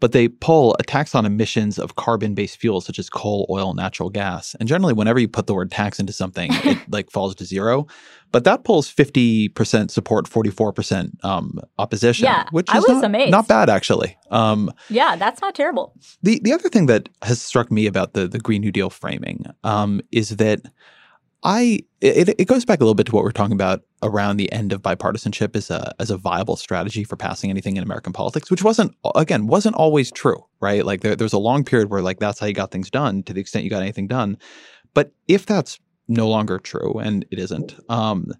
but 0.00 0.12
they 0.12 0.28
pull 0.28 0.76
a 0.78 0.82
tax 0.82 1.14
on 1.14 1.24
emissions 1.24 1.78
of 1.78 1.96
carbon-based 1.96 2.58
fuels 2.58 2.84
such 2.84 2.98
as 2.98 3.08
coal, 3.08 3.46
oil, 3.48 3.74
natural 3.74 4.10
gas. 4.10 4.54
And 4.60 4.68
generally, 4.68 4.92
whenever 4.92 5.18
you 5.18 5.28
put 5.28 5.46
the 5.46 5.54
word 5.54 5.70
tax 5.70 5.98
into 5.98 6.12
something, 6.12 6.50
it 6.64 6.78
like 6.90 7.10
falls 7.10 7.34
to 7.36 7.44
zero. 7.44 7.86
But 8.32 8.44
that 8.44 8.64
pulls 8.64 8.88
fifty 8.88 9.48
percent 9.48 9.90
support, 9.90 10.28
forty-four 10.28 10.72
percent 10.72 11.18
um, 11.22 11.60
opposition. 11.78 12.24
Yeah, 12.24 12.44
which 12.50 12.68
is 12.74 12.86
not, 12.86 13.04
amazed. 13.04 13.30
not 13.30 13.48
bad 13.48 13.70
actually. 13.70 14.16
Um, 14.30 14.70
yeah, 14.90 15.16
that's 15.16 15.40
not 15.40 15.54
terrible. 15.54 15.94
The 16.22 16.40
the 16.42 16.52
other 16.52 16.68
thing 16.68 16.86
that 16.86 17.08
has 17.22 17.40
struck 17.40 17.70
me 17.70 17.86
about 17.86 18.12
the 18.12 18.28
the 18.28 18.38
Green 18.38 18.60
New 18.60 18.72
Deal 18.72 18.90
framing 18.90 19.46
um, 19.64 20.00
is 20.12 20.36
that 20.36 20.60
I 21.46 21.78
it, 22.00 22.28
it 22.40 22.48
goes 22.48 22.64
back 22.64 22.80
a 22.80 22.84
little 22.84 22.96
bit 22.96 23.06
to 23.06 23.12
what 23.12 23.22
we 23.22 23.28
are 23.28 23.32
talking 23.32 23.54
about 23.54 23.82
around 24.02 24.36
the 24.36 24.50
end 24.50 24.72
of 24.72 24.82
bipartisanship 24.82 25.54
as 25.54 25.70
a 25.70 25.94
as 26.00 26.10
a 26.10 26.16
viable 26.16 26.56
strategy 26.56 27.04
for 27.04 27.16
passing 27.16 27.50
anything 27.50 27.76
in 27.76 27.84
American 27.84 28.12
politics, 28.12 28.50
which 28.50 28.64
wasn't 28.64 28.94
again 29.14 29.46
wasn't 29.46 29.76
always 29.76 30.10
true, 30.10 30.44
right? 30.60 30.84
Like 30.84 31.02
there, 31.02 31.14
there's 31.14 31.32
a 31.32 31.38
long 31.38 31.62
period 31.62 31.88
where 31.88 32.02
like 32.02 32.18
that's 32.18 32.40
how 32.40 32.46
you 32.46 32.52
got 32.52 32.72
things 32.72 32.90
done 32.90 33.22
to 33.22 33.32
the 33.32 33.40
extent 33.40 33.62
you 33.62 33.70
got 33.70 33.82
anything 33.82 34.08
done. 34.08 34.38
But 34.92 35.12
if 35.28 35.46
that's 35.46 35.78
no 36.08 36.28
longer 36.28 36.58
true, 36.58 36.94
and 36.98 37.24
it 37.30 37.38
isn't, 37.38 37.76
um, 37.88 38.32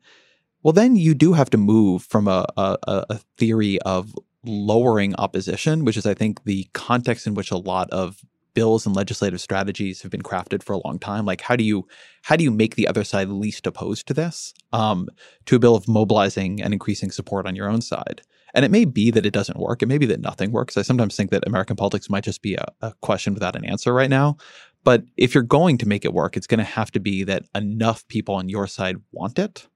well 0.65 0.73
then 0.73 0.97
you 0.97 1.15
do 1.15 1.33
have 1.33 1.51
to 1.51 1.59
move 1.59 2.03
from 2.03 2.27
a, 2.27 2.45
a, 2.57 2.77
a 2.89 3.21
theory 3.39 3.81
of 3.83 4.17
lowering 4.45 5.15
opposition, 5.15 5.85
which 5.85 5.97
is 5.97 6.07
I 6.07 6.15
think 6.15 6.43
the 6.43 6.67
context 6.73 7.29
in 7.29 7.35
which 7.35 7.53
a 7.53 7.57
lot 7.57 7.89
of 7.91 8.21
bills 8.57 8.87
and 8.87 8.97
legislative 8.97 9.41
strategies 9.41 10.01
have 10.01 10.11
been 10.11 10.23
crafted 10.23 10.63
for 10.63 10.73
a 10.73 10.81
long 10.87 10.99
time. 10.99 11.27
Like 11.27 11.43
how 11.43 11.55
do 11.55 11.63
you 11.63 11.87
how 12.23 12.35
do 12.35 12.43
you 12.43 12.51
make 12.51 12.75
the 12.75 12.89
other 12.89 13.05
side 13.05 13.29
least 13.29 13.67
opposed 13.67 14.09
to 14.09 14.15
this? 14.15 14.55
Um, 14.73 15.09
to 15.45 15.57
a 15.57 15.59
bill 15.59 15.77
of 15.77 15.87
mobilizing 15.87 16.63
and 16.63 16.73
increasing 16.73 17.11
support 17.11 17.47
on 17.47 17.55
your 17.55 17.69
own 17.69 17.83
side. 17.83 18.23
And 18.55 18.65
it 18.65 18.71
may 18.71 18.87
be 18.87 19.11
that 19.11 19.27
it 19.27 19.35
doesn't 19.35 19.59
work. 19.59 19.83
It 19.83 19.87
may 19.87 19.99
be 19.99 20.07
that 20.07 20.23
nothing 20.23 20.51
works. 20.51 20.79
I 20.79 20.83
sometimes 20.83 21.15
think 21.15 21.31
that 21.31 21.47
American 21.47 21.77
politics 21.77 22.09
might 22.09 22.25
just 22.25 22.41
be 22.41 22.55
a, 22.55 22.67
a 22.81 22.95
question 23.03 23.35
without 23.35 23.55
an 23.55 23.67
answer 23.67 23.93
right 23.93 24.09
now. 24.09 24.39
But 24.83 25.05
if 25.19 25.35
you're 25.35 25.43
going 25.43 25.77
to 25.79 25.89
make 25.89 26.07
it 26.07 26.15
work, 26.15 26.37
it's 26.37 26.47
going 26.47 26.59
to 26.59 26.65
have 26.65 26.91
to 26.93 27.01
be 27.01 27.25
that 27.25 27.45
enough 27.55 28.09
people 28.09 28.35
on 28.35 28.49
your 28.49 28.67
side 28.67 28.97
want 29.13 29.39
it, 29.39 29.69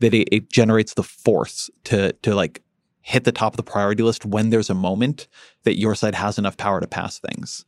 that 0.00 0.12
it, 0.12 0.28
it 0.30 0.52
generates 0.52 0.92
the 0.92 1.02
force 1.02 1.70
to 1.84 2.12
to 2.12 2.34
like 2.34 2.62
hit 3.00 3.24
the 3.24 3.32
top 3.32 3.52
of 3.52 3.56
the 3.56 3.62
priority 3.62 4.02
list 4.02 4.26
when 4.26 4.50
there's 4.50 4.68
a 4.68 4.74
moment 4.74 5.28
that 5.62 5.78
your 5.78 5.94
side 5.94 6.16
has 6.16 6.38
enough 6.38 6.56
power 6.56 6.80
to 6.80 6.88
pass 6.88 7.20
things. 7.20 7.64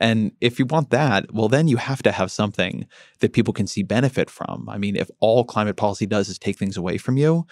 And 0.00 0.32
if 0.40 0.58
you 0.58 0.66
want 0.66 0.90
that, 0.90 1.32
well, 1.32 1.48
then 1.48 1.68
you 1.68 1.76
have 1.76 2.02
to 2.02 2.12
have 2.12 2.30
something 2.30 2.86
that 3.20 3.32
people 3.32 3.54
can 3.54 3.66
see 3.66 3.82
benefit 3.82 4.28
from. 4.28 4.68
I 4.68 4.78
mean, 4.78 4.96
if 4.96 5.10
all 5.20 5.44
climate 5.44 5.76
policy 5.76 6.06
does 6.06 6.28
is 6.28 6.38
take 6.38 6.58
things 6.58 6.76
away 6.76 6.98
from 6.98 7.16
you, 7.16 7.46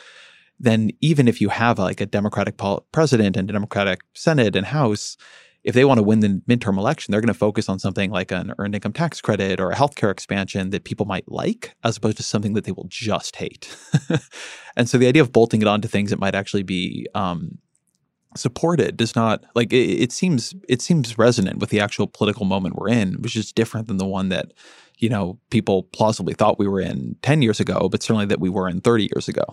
then 0.59 0.91
even 1.01 1.29
if 1.29 1.41
you 1.41 1.49
have 1.49 1.79
like 1.79 2.01
a 2.01 2.07
Democratic 2.07 2.61
president 2.93 3.37
and 3.37 3.49
a 3.49 3.53
Democratic 3.53 4.01
Senate 4.15 4.57
and 4.57 4.67
House, 4.67 5.17
if 5.63 5.75
they 5.75 5.85
want 5.85 5.99
to 5.99 6.03
win 6.03 6.21
the 6.21 6.43
midterm 6.49 6.79
election, 6.79 7.13
they're 7.13 7.21
going 7.21 7.29
to 7.29 7.35
focus 7.35 7.69
on 7.69 7.79
something 7.79 8.11
like 8.11 8.31
an 8.31 8.53
earned 8.59 8.75
income 8.75 8.93
tax 8.93 9.21
credit 9.21 9.61
or 9.61 9.71
a 9.71 9.75
healthcare 9.75 10.11
expansion 10.11 10.71
that 10.71 10.85
people 10.85 11.07
might 11.07 11.31
like, 11.31 11.75
as 11.85 11.97
opposed 11.97 12.17
to 12.17 12.23
something 12.23 12.55
that 12.55 12.65
they 12.65 12.73
will 12.73 12.87
just 12.89 13.37
hate. 13.37 13.77
and 14.77 14.89
so 14.89 14.97
the 14.97 15.07
idea 15.07 15.23
of 15.23 15.33
bolting 15.33 15.61
it 15.61 15.69
onto 15.69 15.89
things 15.89 16.11
that 16.11 16.19
might 16.19 16.35
actually 16.35 16.63
be 16.63 17.07
um, 17.15 17.59
supported 18.37 18.97
does 18.97 19.17
not 19.17 19.45
like 19.55 19.73
it, 19.73 19.77
it, 19.77 20.13
seems 20.13 20.55
it 20.69 20.81
seems 20.81 21.19
resonant 21.19 21.59
with 21.59 21.71
the 21.71 21.81
actual 21.81 22.07
political 22.07 22.47
moment 22.47 22.77
we're 22.77 22.89
in 22.89 23.15
which 23.23 23.35
is 23.37 23.53
different 23.53 23.89
than 23.89 23.97
the 23.97 24.07
one 24.07 24.29
that 24.29 24.53
you 24.99 25.09
know 25.09 25.39
people 25.51 25.85
plausibly 25.85 26.35
thought 26.35 26.59
we 26.59 26.69
were 26.69 26.81
in 26.81 27.17
10 27.23 27.43
years 27.43 27.59
ago 27.59 27.89
but 27.89 28.03
certainly 28.03 28.27
that 28.27 28.41
we 28.41 28.49
were 28.49 28.69
in 28.69 28.81
30 28.81 29.09
years 29.15 29.29
ago 29.29 29.45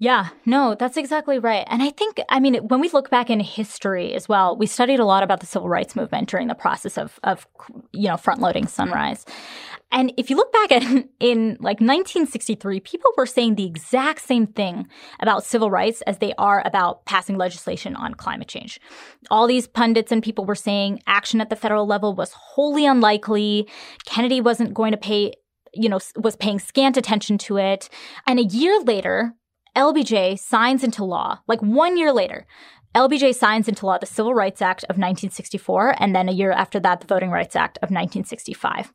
yeah, 0.00 0.28
no, 0.46 0.76
that's 0.78 0.96
exactly 0.96 1.40
right. 1.40 1.66
And 1.68 1.82
I 1.82 1.90
think, 1.90 2.20
I 2.28 2.38
mean, 2.38 2.54
when 2.68 2.80
we 2.80 2.88
look 2.90 3.10
back 3.10 3.30
in 3.30 3.40
history 3.40 4.14
as 4.14 4.28
well, 4.28 4.56
we 4.56 4.66
studied 4.66 5.00
a 5.00 5.04
lot 5.04 5.24
about 5.24 5.40
the 5.40 5.46
civil 5.46 5.68
rights 5.68 5.96
movement 5.96 6.28
during 6.28 6.46
the 6.46 6.54
process 6.54 6.96
of, 6.96 7.18
of 7.24 7.48
you 7.92 8.08
know, 8.08 8.16
front 8.16 8.40
loading 8.40 8.68
Sunrise. 8.68 9.26
And 9.90 10.12
if 10.16 10.30
you 10.30 10.36
look 10.36 10.52
back 10.52 10.72
at 10.72 10.82
in 11.18 11.56
like 11.60 11.80
1963, 11.80 12.78
people 12.80 13.10
were 13.16 13.26
saying 13.26 13.56
the 13.56 13.66
exact 13.66 14.20
same 14.20 14.46
thing 14.46 14.86
about 15.18 15.44
civil 15.44 15.70
rights 15.70 16.00
as 16.02 16.18
they 16.18 16.32
are 16.38 16.62
about 16.64 17.04
passing 17.04 17.36
legislation 17.36 17.96
on 17.96 18.14
climate 18.14 18.48
change. 18.48 18.80
All 19.32 19.48
these 19.48 19.66
pundits 19.66 20.12
and 20.12 20.22
people 20.22 20.44
were 20.44 20.54
saying 20.54 21.02
action 21.08 21.40
at 21.40 21.50
the 21.50 21.56
federal 21.56 21.86
level 21.86 22.14
was 22.14 22.32
wholly 22.32 22.86
unlikely. 22.86 23.68
Kennedy 24.04 24.40
wasn't 24.40 24.74
going 24.74 24.92
to 24.92 24.98
pay 24.98 25.32
you 25.74 25.88
know, 25.88 25.98
was 26.16 26.34
paying 26.34 26.58
scant 26.58 26.96
attention 26.96 27.36
to 27.36 27.58
it. 27.58 27.90
And 28.26 28.38
a 28.38 28.44
year 28.44 28.80
later, 28.80 29.34
LBJ 29.78 30.40
signs 30.40 30.82
into 30.82 31.04
law, 31.04 31.38
like 31.46 31.62
one 31.62 31.96
year 31.96 32.12
later, 32.12 32.48
LBJ 32.96 33.32
signs 33.32 33.68
into 33.68 33.86
law 33.86 33.96
the 33.96 34.06
Civil 34.06 34.34
Rights 34.34 34.60
Act 34.60 34.82
of 34.84 34.96
1964, 34.96 35.94
and 36.02 36.16
then 36.16 36.28
a 36.28 36.32
year 36.32 36.50
after 36.50 36.80
that, 36.80 37.00
the 37.00 37.06
Voting 37.06 37.30
Rights 37.30 37.54
Act 37.54 37.78
of 37.78 37.90
1965. 37.90 38.92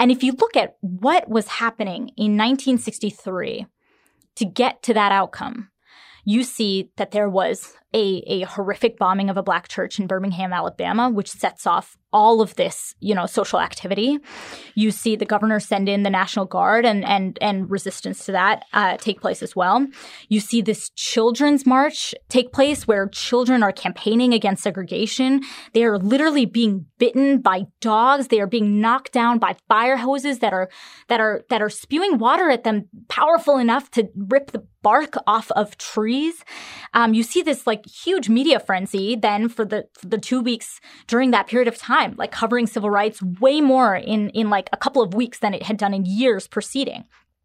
And 0.00 0.10
if 0.10 0.24
you 0.24 0.32
look 0.32 0.56
at 0.56 0.76
what 0.80 1.28
was 1.28 1.46
happening 1.46 2.08
in 2.16 2.36
1963 2.36 3.66
to 4.34 4.44
get 4.44 4.82
to 4.82 4.94
that 4.94 5.12
outcome, 5.12 5.70
you 6.24 6.42
see 6.42 6.90
that 6.96 7.12
there 7.12 7.28
was 7.28 7.74
a, 7.94 8.24
a 8.26 8.40
horrific 8.42 8.98
bombing 8.98 9.30
of 9.30 9.36
a 9.36 9.44
black 9.44 9.68
church 9.68 10.00
in 10.00 10.08
Birmingham, 10.08 10.52
Alabama, 10.52 11.08
which 11.08 11.30
sets 11.30 11.68
off 11.68 11.96
all 12.16 12.40
of 12.40 12.54
this, 12.54 12.94
you 12.98 13.14
know, 13.14 13.26
social 13.26 13.60
activity. 13.60 14.18
You 14.74 14.90
see 14.90 15.16
the 15.16 15.26
governor 15.26 15.60
send 15.60 15.86
in 15.86 16.02
the 16.02 16.08
National 16.08 16.46
Guard 16.46 16.86
and 16.86 17.04
and 17.04 17.36
and 17.42 17.70
resistance 17.70 18.24
to 18.24 18.32
that 18.32 18.64
uh, 18.72 18.96
take 18.96 19.20
place 19.20 19.42
as 19.42 19.54
well. 19.54 19.86
You 20.30 20.40
see 20.40 20.62
this 20.62 20.88
children's 20.96 21.66
march 21.66 22.14
take 22.30 22.54
place 22.54 22.88
where 22.88 23.06
children 23.08 23.62
are 23.62 23.70
campaigning 23.70 24.32
against 24.32 24.62
segregation. 24.62 25.42
They 25.74 25.84
are 25.84 25.98
literally 25.98 26.46
being 26.46 26.86
bitten 26.98 27.42
by 27.42 27.66
dogs. 27.82 28.28
They 28.28 28.40
are 28.40 28.46
being 28.46 28.80
knocked 28.80 29.12
down 29.12 29.38
by 29.38 29.54
fire 29.68 29.98
hoses 29.98 30.38
that 30.38 30.54
are 30.54 30.70
that 31.08 31.20
are 31.20 31.44
that 31.50 31.60
are 31.60 31.68
spewing 31.68 32.16
water 32.16 32.48
at 32.48 32.64
them, 32.64 32.88
powerful 33.08 33.58
enough 33.58 33.90
to 33.90 34.08
rip 34.16 34.52
the 34.52 34.64
bark 34.86 35.16
off 35.26 35.50
of 35.50 35.76
trees. 35.78 36.44
Um, 36.94 37.12
you 37.12 37.24
see 37.24 37.42
this 37.42 37.66
like 37.66 37.84
huge 37.84 38.28
media 38.28 38.60
frenzy 38.60 39.16
then 39.16 39.48
for 39.48 39.64
the 39.64 39.88
for 39.98 40.06
the 40.06 40.16
two 40.28 40.40
weeks 40.40 40.80
during 41.08 41.32
that 41.32 41.48
period 41.48 41.66
of 41.66 41.76
time, 41.76 42.05
like 42.16 42.32
covering 42.32 42.66
civil 42.66 42.90
rights 42.90 43.22
way 43.40 43.60
more 43.60 43.96
in 43.96 44.30
in 44.30 44.50
like 44.50 44.68
a 44.72 44.76
couple 44.76 45.02
of 45.02 45.14
weeks 45.14 45.38
than 45.38 45.54
it 45.54 45.62
had 45.62 45.76
done 45.76 45.94
in 45.94 46.04
years 46.04 46.46
preceding. 46.46 47.04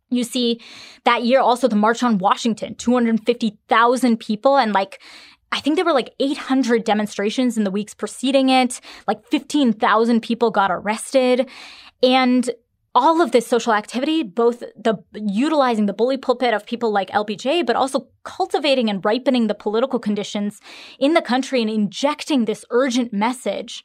You 0.09 0.23
see 0.23 0.59
that 1.05 1.23
year 1.23 1.39
also 1.39 1.67
the 1.67 1.75
March 1.75 2.03
on 2.03 2.17
Washington, 2.17 2.75
250,000 2.75 4.19
people 4.19 4.57
and 4.57 4.73
like 4.73 5.01
I 5.53 5.59
think 5.59 5.75
there 5.75 5.85
were 5.85 5.93
like 5.93 6.13
800 6.19 6.83
demonstrations 6.83 7.57
in 7.57 7.65
the 7.65 7.71
weeks 7.71 7.93
preceding 7.93 8.49
it. 8.49 8.79
Like 9.07 9.25
15,000 9.27 10.21
people 10.21 10.49
got 10.49 10.71
arrested. 10.71 11.49
And 12.01 12.49
all 12.93 13.22
of 13.22 13.31
this 13.31 13.47
social 13.47 13.73
activity, 13.73 14.22
both 14.22 14.59
the 14.59 14.97
utilizing 15.13 15.85
the 15.85 15.93
bully 15.93 16.18
pulpit 16.18 16.53
of 16.53 16.65
people 16.65 16.91
like 16.91 17.09
LBJ, 17.11 17.65
but 17.65 17.76
also 17.76 18.07
cultivating 18.23 18.89
and 18.89 19.03
ripening 19.05 19.47
the 19.47 19.55
political 19.55 19.97
conditions 19.99 20.59
in 20.99 21.13
the 21.13 21.22
country 21.22 21.61
and 21.61 21.69
injecting 21.69 22.45
this 22.45 22.65
urgent 22.69 23.13
message 23.13 23.84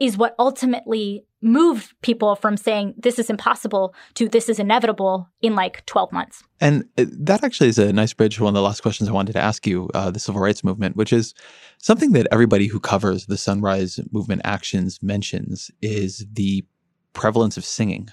is 0.00 0.16
what 0.16 0.34
ultimately 0.38 1.24
moved 1.40 1.94
people 2.02 2.34
from 2.34 2.56
saying 2.56 2.94
this 2.98 3.16
is 3.18 3.30
impossible 3.30 3.94
to 4.14 4.28
this 4.28 4.48
is 4.48 4.58
inevitable 4.58 5.28
in 5.40 5.54
like 5.54 5.86
12 5.86 6.10
months. 6.10 6.42
And 6.60 6.84
uh, 6.98 7.04
that 7.12 7.44
actually 7.44 7.68
is 7.68 7.78
a 7.78 7.92
nice 7.92 8.12
bridge 8.12 8.36
to 8.36 8.42
one 8.42 8.50
of 8.50 8.54
the 8.54 8.62
last 8.62 8.80
questions 8.80 9.08
I 9.08 9.12
wanted 9.12 9.34
to 9.34 9.40
ask 9.40 9.66
you 9.66 9.88
uh, 9.94 10.10
the 10.10 10.18
civil 10.18 10.40
rights 10.40 10.64
movement, 10.64 10.96
which 10.96 11.12
is 11.12 11.34
something 11.78 12.10
that 12.12 12.26
everybody 12.32 12.66
who 12.66 12.80
covers 12.80 13.26
the 13.26 13.36
Sunrise 13.36 14.00
Movement 14.10 14.42
actions 14.44 15.00
mentions 15.00 15.70
is 15.80 16.26
the 16.32 16.64
prevalence 17.12 17.56
of 17.56 17.64
singing 17.64 18.08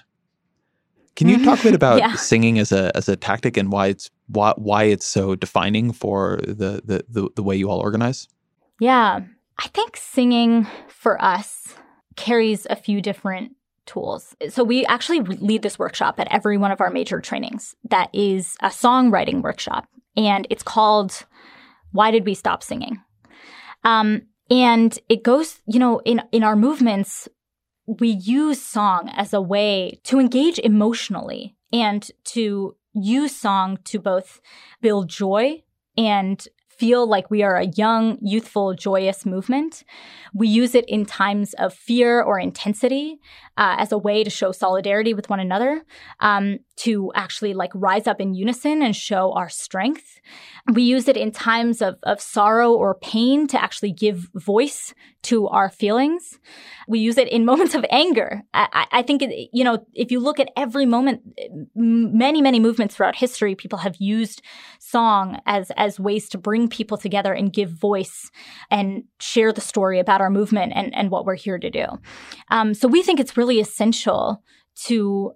can 1.16 1.28
you 1.28 1.44
talk 1.44 1.60
a 1.60 1.62
bit 1.64 1.74
about 1.82 1.98
yeah. 1.98 2.14
singing 2.14 2.58
as 2.58 2.72
a 2.72 2.94
as 2.96 3.08
a 3.08 3.16
tactic 3.16 3.56
and 3.56 3.72
why 3.72 3.88
it's 3.88 4.10
why 4.28 4.52
why 4.56 4.84
it's 4.84 5.06
so 5.06 5.34
defining 5.34 5.92
for 5.92 6.38
the, 6.42 6.82
the 6.84 7.04
the 7.08 7.28
the 7.34 7.42
way 7.42 7.56
you 7.56 7.68
all 7.70 7.80
organize? 7.80 8.28
Yeah. 8.80 9.20
I 9.58 9.68
think 9.68 9.96
singing 9.96 10.66
for 10.88 11.22
us 11.22 11.74
carries 12.14 12.66
a 12.68 12.76
few 12.76 13.00
different 13.00 13.52
tools. 13.86 14.36
So 14.50 14.62
we 14.62 14.84
actually 14.84 15.20
lead 15.20 15.62
this 15.62 15.78
workshop 15.78 16.20
at 16.20 16.28
every 16.30 16.58
one 16.58 16.72
of 16.72 16.80
our 16.80 16.90
major 16.90 17.20
trainings. 17.20 17.74
That 17.88 18.10
is 18.12 18.56
a 18.60 18.68
songwriting 18.68 19.42
workshop 19.42 19.88
and 20.16 20.46
it's 20.50 20.62
called 20.62 21.24
Why 21.92 22.10
Did 22.10 22.26
We 22.26 22.34
Stop 22.34 22.62
Singing? 22.62 23.00
Um, 23.84 24.22
and 24.50 24.98
it 25.08 25.22
goes, 25.22 25.60
you 25.66 25.78
know, 25.78 26.00
in 26.04 26.22
in 26.32 26.42
our 26.42 26.56
movements, 26.56 27.28
we 27.86 28.08
use 28.08 28.60
song 28.60 29.10
as 29.14 29.32
a 29.32 29.40
way 29.40 30.00
to 30.04 30.18
engage 30.18 30.58
emotionally 30.58 31.56
and 31.72 32.10
to 32.24 32.76
use 32.92 33.34
song 33.34 33.78
to 33.84 33.98
both 33.98 34.40
build 34.80 35.08
joy 35.08 35.62
and 35.96 36.46
feel 36.68 37.08
like 37.08 37.30
we 37.30 37.42
are 37.42 37.56
a 37.56 37.66
young, 37.66 38.18
youthful, 38.20 38.74
joyous 38.74 39.24
movement. 39.24 39.82
We 40.34 40.48
use 40.48 40.74
it 40.74 40.84
in 40.88 41.06
times 41.06 41.54
of 41.54 41.72
fear 41.72 42.20
or 42.20 42.38
intensity 42.38 43.18
uh, 43.56 43.76
as 43.78 43.92
a 43.92 43.98
way 43.98 44.22
to 44.22 44.30
show 44.30 44.52
solidarity 44.52 45.14
with 45.14 45.30
one 45.30 45.40
another, 45.40 45.84
um, 46.20 46.58
to 46.76 47.10
actually 47.14 47.54
like 47.54 47.70
rise 47.74 48.06
up 48.06 48.20
in 48.20 48.34
unison 48.34 48.82
and 48.82 48.94
show 48.94 49.32
our 49.32 49.48
strength. 49.48 50.20
We 50.72 50.82
use 50.82 51.08
it 51.08 51.16
in 51.16 51.32
times 51.32 51.80
of, 51.80 51.96
of 52.02 52.20
sorrow 52.20 52.72
or 52.72 52.96
pain 52.96 53.46
to 53.48 53.62
actually 53.62 53.92
give 53.92 54.28
voice 54.34 54.92
to 55.22 55.48
our 55.48 55.70
feelings. 55.70 56.38
We 56.86 56.98
use 56.98 57.16
it 57.16 57.28
in 57.28 57.44
moments 57.46 57.74
of 57.74 57.86
anger. 57.90 58.42
I, 58.52 58.86
I 58.92 59.02
think, 59.02 59.22
it, 59.22 59.48
you 59.52 59.64
know, 59.64 59.86
if 59.94 60.10
you 60.10 60.20
look 60.20 60.38
at 60.38 60.50
every 60.54 60.84
moment, 60.84 61.22
many, 61.74 62.42
many 62.42 62.60
movements 62.60 62.94
throughout 62.94 63.16
history, 63.16 63.54
people 63.54 63.78
have 63.78 63.96
used 63.98 64.42
song 64.78 65.40
as, 65.46 65.72
as 65.78 65.98
ways 65.98 66.28
to 66.30 66.38
bring 66.38 66.68
people 66.68 66.98
together 66.98 67.32
and 67.32 67.52
give 67.52 67.70
voice 67.70 68.30
and 68.70 69.04
share 69.18 69.52
the 69.52 69.62
story 69.62 69.98
about 69.98 70.20
our 70.20 70.30
movement 70.30 70.74
and, 70.76 70.94
and 70.94 71.10
what 71.10 71.24
we're 71.24 71.36
here 71.36 71.58
to 71.58 71.70
do. 71.70 71.86
Um, 72.50 72.74
so 72.74 72.86
we 72.86 73.02
think 73.02 73.18
it's 73.18 73.36
really 73.36 73.60
essential 73.60 74.42
to 74.84 75.32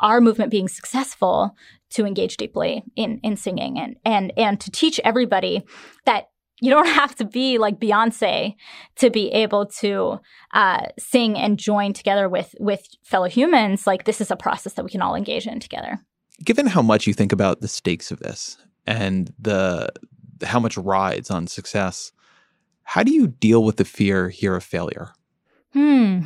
our 0.00 0.20
movement 0.20 0.50
being 0.50 0.68
successful 0.68 1.56
to 1.90 2.06
engage 2.06 2.36
deeply 2.36 2.84
in 2.96 3.18
in 3.22 3.36
singing 3.36 3.78
and 3.78 3.96
and 4.04 4.32
and 4.36 4.60
to 4.60 4.70
teach 4.70 5.00
everybody 5.04 5.64
that 6.04 6.28
you 6.60 6.70
don't 6.70 6.88
have 7.02 7.14
to 7.16 7.24
be 7.24 7.58
like 7.58 7.78
Beyonce 7.78 8.54
to 8.96 9.10
be 9.10 9.28
able 9.30 9.66
to 9.66 10.20
uh, 10.52 10.86
sing 10.98 11.38
and 11.38 11.58
join 11.58 11.92
together 11.92 12.28
with 12.28 12.54
with 12.60 12.86
fellow 13.02 13.28
humans. 13.28 13.86
Like 13.86 14.04
this 14.04 14.20
is 14.20 14.30
a 14.30 14.36
process 14.36 14.74
that 14.74 14.84
we 14.84 14.90
can 14.90 15.02
all 15.02 15.14
engage 15.14 15.46
in 15.46 15.60
together. 15.60 16.00
Given 16.44 16.66
how 16.66 16.82
much 16.82 17.06
you 17.06 17.14
think 17.14 17.32
about 17.32 17.60
the 17.60 17.68
stakes 17.68 18.10
of 18.10 18.20
this 18.20 18.58
and 18.86 19.32
the 19.38 19.88
how 20.44 20.60
much 20.60 20.76
rides 20.76 21.30
on 21.30 21.46
success, 21.46 22.12
how 22.84 23.02
do 23.02 23.12
you 23.12 23.26
deal 23.26 23.64
with 23.64 23.76
the 23.76 23.84
fear 23.84 24.28
here 24.28 24.54
of 24.54 24.62
failure? 24.62 25.10
Hmm. 25.72 26.20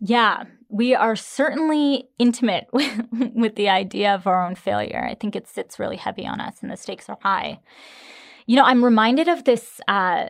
Yeah, 0.00 0.44
we 0.70 0.94
are 0.94 1.16
certainly 1.16 2.08
intimate 2.18 2.68
with, 2.72 3.02
with 3.34 3.56
the 3.56 3.68
idea 3.68 4.14
of 4.14 4.26
our 4.26 4.46
own 4.46 4.54
failure. 4.54 5.04
I 5.04 5.14
think 5.14 5.36
it 5.36 5.48
sits 5.48 5.78
really 5.78 5.96
heavy 5.96 6.26
on 6.26 6.40
us, 6.40 6.62
and 6.62 6.70
the 6.70 6.76
stakes 6.76 7.08
are 7.08 7.18
high. 7.20 7.60
You 8.46 8.56
know, 8.56 8.64
I'm 8.64 8.84
reminded 8.84 9.28
of 9.28 9.44
this. 9.44 9.80
Uh, 9.86 10.28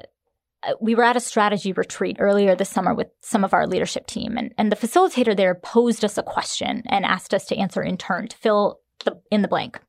uh, 0.63 0.75
we 0.79 0.95
were 0.95 1.05
at 1.05 1.17
a 1.17 1.21
strategy 1.21 1.73
retreat 1.73 2.19
earlier 2.21 2.55
this 2.55 2.69
summer 2.69 2.93
with 2.93 3.07
some 3.23 3.45
of 3.45 3.55
our 3.55 3.67
leadership 3.67 4.07
team, 4.07 4.37
and, 4.37 4.53
and 4.59 4.71
the 4.71 4.77
facilitator 4.77 5.37
there 5.37 5.55
posed 5.55 6.05
us 6.05 6.19
a 6.19 6.23
question 6.23 6.83
and 6.87 7.05
asked 7.05 7.33
us 7.33 7.47
to 7.47 7.57
answer 7.57 7.83
in 7.83 7.97
turn 7.97 8.29
to 8.29 8.37
fill 8.37 8.81
the, 9.05 9.19
in 9.31 9.41
the 9.43 9.49
blank. 9.49 9.81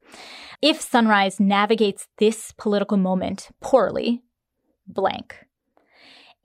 If 0.62 0.80
Sunrise 0.80 1.40
navigates 1.40 2.08
this 2.20 2.54
political 2.58 2.96
moment 2.96 3.50
poorly, 3.60 4.22
blank. 4.88 5.36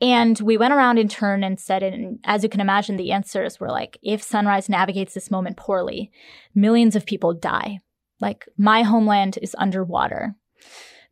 And 0.01 0.39
we 0.41 0.59
went 0.59 0.75
around 0.75 0.99
in 0.99 1.09
turn 1.09 1.43
and 1.43 1.59
said, 1.59 1.83
and 1.83 2.19
as 2.25 2.43
you 2.43 2.51
can 2.51 2.61
imagine, 2.61 2.97
the 2.97 3.13
answers 3.13 3.59
were 3.59 3.71
like, 3.71 3.99
if 4.03 4.23
Sunrise 4.23 4.69
navigates 4.69 5.15
this 5.15 5.31
moment 5.31 5.57
poorly, 5.57 6.11
millions 6.55 6.95
of 6.97 7.07
people 7.07 7.33
die. 7.33 7.79
Like, 8.21 8.47
my 8.59 8.83
homeland 8.83 9.39
is 9.41 9.57
underwater. 9.59 10.35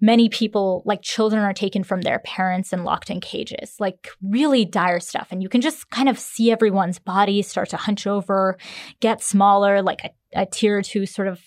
Many 0.01 0.29
people, 0.29 0.83
like 0.85 1.01
children, 1.01 1.43
are 1.43 1.55
taken 1.55 1.83
from 1.83 2.03
their 2.03 2.19
parents 2.19 2.73
and 2.73 2.85
locked 2.85 3.09
in 3.09 3.21
cages, 3.21 3.77
like 3.79 4.09
really 4.21 4.67
dire 4.67 5.01
stuff. 5.01 5.29
And 5.31 5.43
you 5.43 5.49
can 5.49 5.63
just 5.63 5.89
kind 5.91 6.09
of 6.09 6.19
see 6.19 6.51
everyone's 6.51 6.99
body 6.99 7.41
start 7.41 7.71
to 7.71 7.79
hunch 7.79 8.07
over, 8.07 8.59
get 9.01 9.23
smaller, 9.23 9.81
like 9.81 10.05
a, 10.05 10.43
a 10.43 10.47
tear 10.47 10.79
or 10.79 10.83
two 10.83 11.07
sort 11.07 11.29
of 11.29 11.41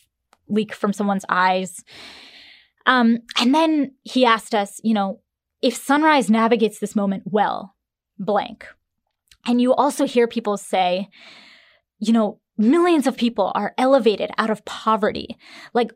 leak 0.47 0.73
from 0.73 0.93
someone's 0.93 1.25
eyes. 1.29 1.83
Um, 2.87 3.19
and 3.37 3.53
then 3.53 3.91
he 4.03 4.25
asked 4.25 4.55
us, 4.55 4.79
you 4.83 4.93
know, 4.93 5.19
if 5.61 5.75
Sunrise 5.75 6.29
navigates 6.29 6.79
this 6.79 6.95
moment 6.95 7.23
well, 7.25 7.75
blank. 8.19 8.67
And 9.45 9.61
you 9.61 9.73
also 9.73 10.05
hear 10.05 10.27
people 10.27 10.57
say, 10.57 11.09
you 11.99 12.13
know, 12.13 12.39
millions 12.57 13.07
of 13.07 13.17
people 13.17 13.51
are 13.55 13.73
elevated 13.77 14.31
out 14.37 14.49
of 14.49 14.65
poverty. 14.65 15.37
Like, 15.73 15.91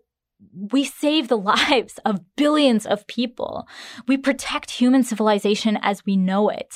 we 0.72 0.84
save 0.84 1.28
the 1.28 1.38
lives 1.38 2.00
of 2.06 2.22
billions 2.36 2.86
of 2.86 3.06
people. 3.08 3.68
We 4.08 4.18
protect 4.18 4.72
human 4.72 5.04
civilization 5.04 5.78
as 5.82 6.06
we 6.06 6.18
know 6.18 6.50
it. 6.50 6.76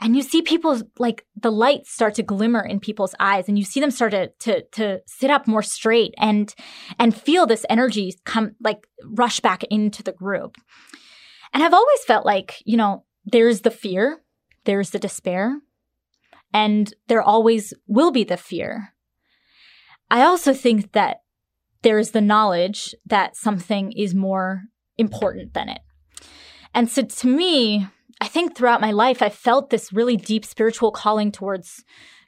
And 0.00 0.16
you 0.16 0.22
see 0.22 0.42
people 0.42 0.82
like 0.98 1.24
the 1.36 1.52
lights 1.52 1.90
start 1.90 2.14
to 2.14 2.22
glimmer 2.22 2.64
in 2.64 2.80
people's 2.80 3.14
eyes 3.18 3.48
and 3.48 3.58
you 3.58 3.64
see 3.64 3.80
them 3.80 3.90
start 3.90 4.12
to, 4.12 4.28
to, 4.40 4.62
to 4.72 5.00
sit 5.06 5.30
up 5.30 5.46
more 5.46 5.62
straight 5.62 6.14
and, 6.18 6.54
and 6.98 7.16
feel 7.16 7.46
this 7.46 7.64
energy 7.70 8.14
come 8.24 8.54
like 8.60 8.86
rush 9.04 9.40
back 9.40 9.64
into 9.64 10.02
the 10.02 10.12
group. 10.12 10.56
And 11.52 11.62
I've 11.62 11.74
always 11.74 12.04
felt 12.04 12.26
like, 12.26 12.62
you 12.64 12.76
know, 12.76 13.04
there's 13.24 13.62
the 13.62 13.70
fear, 13.70 14.22
there's 14.64 14.90
the 14.90 14.98
despair, 14.98 15.60
and 16.52 16.92
there 17.08 17.22
always 17.22 17.74
will 17.86 18.10
be 18.10 18.24
the 18.24 18.36
fear. 18.36 18.94
I 20.10 20.22
also 20.22 20.54
think 20.54 20.92
that 20.92 21.18
there 21.82 21.98
is 21.98 22.10
the 22.10 22.20
knowledge 22.20 22.94
that 23.06 23.36
something 23.36 23.92
is 23.92 24.14
more 24.14 24.62
important 24.96 25.54
than 25.54 25.68
it. 25.68 25.80
And 26.74 26.90
so 26.90 27.02
to 27.02 27.26
me, 27.26 27.86
I 28.20 28.26
think 28.26 28.56
throughout 28.56 28.80
my 28.80 28.90
life, 28.90 29.22
I 29.22 29.28
felt 29.28 29.70
this 29.70 29.92
really 29.92 30.16
deep 30.16 30.44
spiritual 30.44 30.90
calling 30.90 31.30
towards 31.30 31.84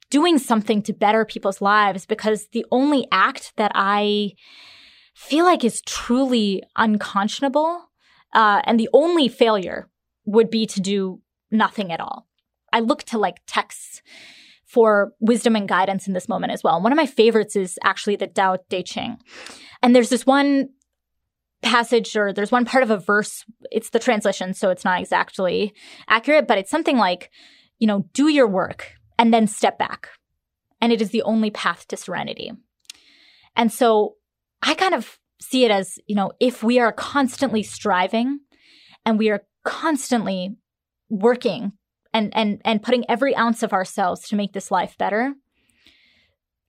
doing 0.09 0.39
something 0.39 0.83
to 0.83 0.93
better 0.93 1.25
people's 1.25 1.61
lives 1.61 2.07
because 2.07 2.49
the 2.53 2.67
only 2.71 3.07
act 3.13 3.53
that 3.57 3.73
I 3.75 4.33
feel 5.15 5.45
like 5.45 5.65
is 5.65 5.83
truly 5.83 6.63
unconscionable 6.77 7.90
uh, 8.33 8.63
and 8.65 8.79
the 8.79 8.89
only 8.93 9.29
failure 9.29 9.89
would 10.25 10.51
be 10.51 10.67
to 10.67 10.81
do 10.81 11.21
nothing 11.51 11.93
at 11.93 12.01
all. 12.01 12.27
I 12.73 12.81
look 12.81 13.03
to 13.05 13.19
like 13.19 13.39
texts 13.47 14.03
for 14.65 15.13
wisdom 15.19 15.57
and 15.57 15.69
guidance 15.69 16.07
in 16.07 16.15
this 16.15 16.29
moment 16.29 16.53
as 16.53 16.63
well. 16.63 16.77
And 16.77 16.85
one 16.85 16.93
of 16.93 16.97
my 16.97 17.07
favorites 17.07 17.57
is 17.57 17.79
actually 17.83 18.17
the 18.17 18.29
Tao 18.29 18.59
Te 18.69 18.85
Ching. 18.85 19.19
And 19.83 19.97
there's 19.97 20.11
this 20.11 20.25
one 20.25 20.69
passage 21.63 22.17
or 22.17 22.33
there's 22.33 22.53
one 22.53 22.65
part 22.65 22.83
of 22.83 22.91
a 22.91 22.97
verse, 22.97 23.45
it's 23.71 23.91
the 23.91 23.99
translation, 23.99 24.55
so 24.55 24.71
it's 24.71 24.85
not 24.85 25.01
exactly 25.01 25.75
accurate, 26.09 26.47
but 26.47 26.59
it's 26.59 26.71
something 26.71 26.97
like, 26.97 27.31
you 27.79 27.87
know, 27.87 28.07
do 28.13 28.29
your 28.29 28.47
work 28.47 28.93
and 29.19 29.35
then 29.35 29.47
step 29.47 29.79
back. 29.79 30.09
And 30.81 30.93
it 30.93 31.03
is 31.03 31.11
the 31.11 31.23
only 31.23 31.51
path 31.51 31.87
to 31.89 31.97
serenity. 31.97 32.53
And 33.57 33.73
so 33.73 34.15
I 34.63 34.75
kind 34.75 34.95
of 34.95 35.19
see 35.41 35.65
it 35.65 35.71
as, 35.71 35.99
you 36.07 36.15
know, 36.15 36.33
if 36.41 36.63
we 36.63 36.79
are 36.79 36.93
constantly 36.93 37.63
striving 37.63 38.41
and 39.05 39.19
we 39.19 39.31
are 39.31 39.43
constantly 39.65 40.57
working 41.09 41.73
and 42.13 42.33
and 42.37 42.61
and 42.65 42.83
putting 42.83 43.05
every 43.09 43.35
ounce 43.37 43.63
of 43.63 43.73
ourselves 43.73 44.29
to 44.29 44.37
make 44.37 44.53
this 44.53 44.71
life 44.71 44.97
better, 44.99 45.35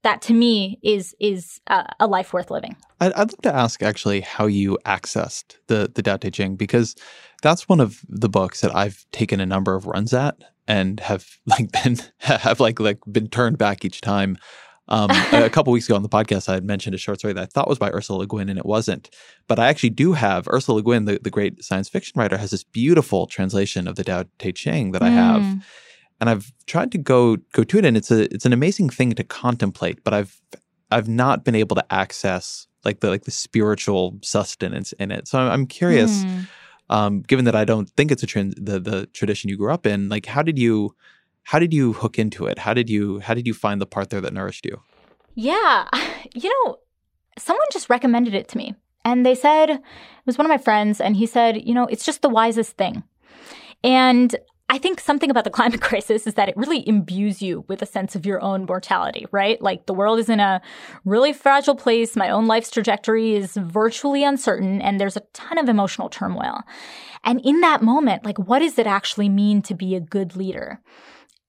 that 0.03 0.21
to 0.23 0.33
me 0.33 0.79
is 0.83 1.15
is 1.19 1.59
a, 1.67 2.07
life 2.07 2.33
worth 2.33 2.51
living. 2.51 2.75
I'd, 2.99 3.13
I'd, 3.13 3.31
love 3.31 3.41
to 3.43 3.53
ask 3.53 3.83
actually 3.83 4.21
how 4.21 4.47
you 4.47 4.77
accessed 4.85 5.57
the 5.67 5.91
the 5.93 6.01
Tao 6.01 6.17
Te 6.17 6.31
Ching 6.31 6.55
because 6.55 6.95
that's 7.41 7.67
one 7.67 7.79
of 7.79 8.01
the 8.07 8.29
books 8.29 8.61
that 8.61 8.75
I've 8.75 9.05
taken 9.11 9.39
a 9.39 9.45
number 9.45 9.75
of 9.75 9.87
runs 9.87 10.13
at 10.13 10.35
and 10.67 10.99
have 11.01 11.27
like 11.45 11.71
been 11.83 11.97
have 12.19 12.59
like 12.59 12.79
like 12.79 12.99
been 13.11 13.27
turned 13.27 13.57
back 13.57 13.83
each 13.85 14.01
time 14.01 14.37
Um, 14.87 15.09
a 15.31 15.49
couple 15.49 15.71
weeks 15.71 15.85
ago 15.87 15.95
on 15.95 16.03
the 16.03 16.09
podcast, 16.09 16.49
I 16.49 16.53
had 16.55 16.65
mentioned 16.65 16.93
a 16.95 16.97
short 16.97 17.19
story 17.19 17.33
that 17.33 17.41
I 17.41 17.45
thought 17.45 17.67
was 17.69 17.79
by 17.79 17.89
Ursula 17.91 18.19
Le 18.19 18.27
Guin, 18.27 18.49
and 18.49 18.57
it 18.59 18.65
wasn't. 18.65 19.09
But 19.47 19.59
I 19.59 19.67
actually 19.67 19.91
do 19.91 20.13
have 20.13 20.47
Ursula 20.47 20.77
Le 20.77 20.83
Guin, 20.83 21.05
the, 21.05 21.19
the 21.21 21.29
great 21.29 21.63
science 21.63 21.87
fiction 21.89 22.19
writer, 22.19 22.37
has 22.37 22.51
this 22.51 22.63
beautiful 22.63 23.27
translation 23.27 23.87
of 23.87 23.95
the 23.95 24.03
Tao 24.03 24.25
Te 24.39 24.51
Ching 24.51 24.91
that 24.91 25.01
I 25.03 25.09
have, 25.09 25.41
Mm. 25.41 25.61
and 26.19 26.29
I've 26.29 26.51
tried 26.67 26.91
to 26.91 26.97
go 26.97 27.37
go 27.53 27.63
to 27.63 27.77
it, 27.77 27.85
and 27.85 27.95
it's 27.95 28.11
a 28.11 28.23
it's 28.33 28.45
an 28.45 28.53
amazing 28.53 28.89
thing 28.89 29.13
to 29.13 29.23
contemplate. 29.23 30.03
But 30.03 30.13
I've 30.13 30.41
I've 30.89 31.07
not 31.07 31.45
been 31.45 31.55
able 31.55 31.75
to 31.77 31.85
access 31.93 32.67
like 32.83 32.99
the 32.99 33.09
like 33.09 33.23
the 33.23 33.31
spiritual 33.31 34.17
sustenance 34.23 34.91
in 34.93 35.11
it. 35.11 35.27
So 35.27 35.39
I'm, 35.39 35.51
I'm 35.51 35.65
curious 35.67 36.25
Mm. 36.25 36.47
um, 36.89 37.21
given 37.21 37.45
that 37.45 37.55
I 37.55 37.63
don't 37.63 37.89
think 37.89 38.11
it's 38.11 38.23
a 38.23 38.27
trend, 38.27 38.55
the 38.57 38.79
the 38.79 39.05
tradition 39.07 39.49
you 39.49 39.57
grew 39.57 39.71
up 39.71 39.85
in, 39.85 40.09
like 40.09 40.25
how 40.25 40.41
did 40.41 40.57
you 40.59 40.95
how 41.43 41.59
did 41.59 41.73
you 41.73 41.93
hook 41.93 42.19
into 42.19 42.45
it? 42.45 42.59
How 42.59 42.73
did 42.73 42.89
you 42.89 43.19
how 43.19 43.33
did 43.33 43.47
you 43.47 43.53
find 43.53 43.81
the 43.81 43.85
part 43.85 44.09
there 44.09 44.21
that 44.21 44.33
nourished 44.33 44.65
you? 44.65 44.81
Yeah. 45.35 45.87
You 46.33 46.49
know, 46.49 46.77
someone 47.37 47.65
just 47.73 47.89
recommended 47.89 48.33
it 48.33 48.47
to 48.49 48.57
me. 48.57 48.75
And 49.03 49.25
they 49.25 49.35
said, 49.35 49.69
it 49.69 49.81
was 50.25 50.37
one 50.37 50.45
of 50.45 50.49
my 50.49 50.57
friends, 50.57 51.01
and 51.01 51.15
he 51.15 51.25
said, 51.25 51.67
you 51.67 51.73
know, 51.73 51.87
it's 51.87 52.05
just 52.05 52.21
the 52.21 52.29
wisest 52.29 52.77
thing. 52.77 53.03
And 53.83 54.33
I 54.69 54.77
think 54.77 55.01
something 55.01 55.29
about 55.29 55.43
the 55.43 55.49
climate 55.59 55.81
crisis 55.81 56.25
is 56.25 56.35
that 56.35 56.47
it 56.47 56.55
really 56.55 56.87
imbues 56.87 57.41
you 57.41 57.65
with 57.67 57.81
a 57.81 57.85
sense 57.85 58.15
of 58.15 58.25
your 58.25 58.41
own 58.41 58.65
mortality, 58.65 59.25
right? 59.31 59.61
Like 59.61 59.87
the 59.87 59.93
world 59.93 60.19
is 60.19 60.29
in 60.29 60.39
a 60.39 60.61
really 61.03 61.33
fragile 61.33 61.75
place. 61.75 62.15
My 62.15 62.29
own 62.29 62.47
life's 62.47 62.71
trajectory 62.71 63.35
is 63.35 63.57
virtually 63.57 64.23
uncertain, 64.23 64.81
and 64.81 64.99
there's 64.99 65.17
a 65.17 65.23
ton 65.33 65.57
of 65.57 65.67
emotional 65.67 66.07
turmoil. 66.07 66.61
And 67.23 67.41
in 67.43 67.59
that 67.61 67.81
moment, 67.81 68.23
like, 68.23 68.39
what 68.39 68.59
does 68.59 68.79
it 68.79 68.87
actually 68.87 69.27
mean 69.27 69.61
to 69.63 69.73
be 69.73 69.95
a 69.95 69.99
good 69.99 70.37
leader? 70.37 70.79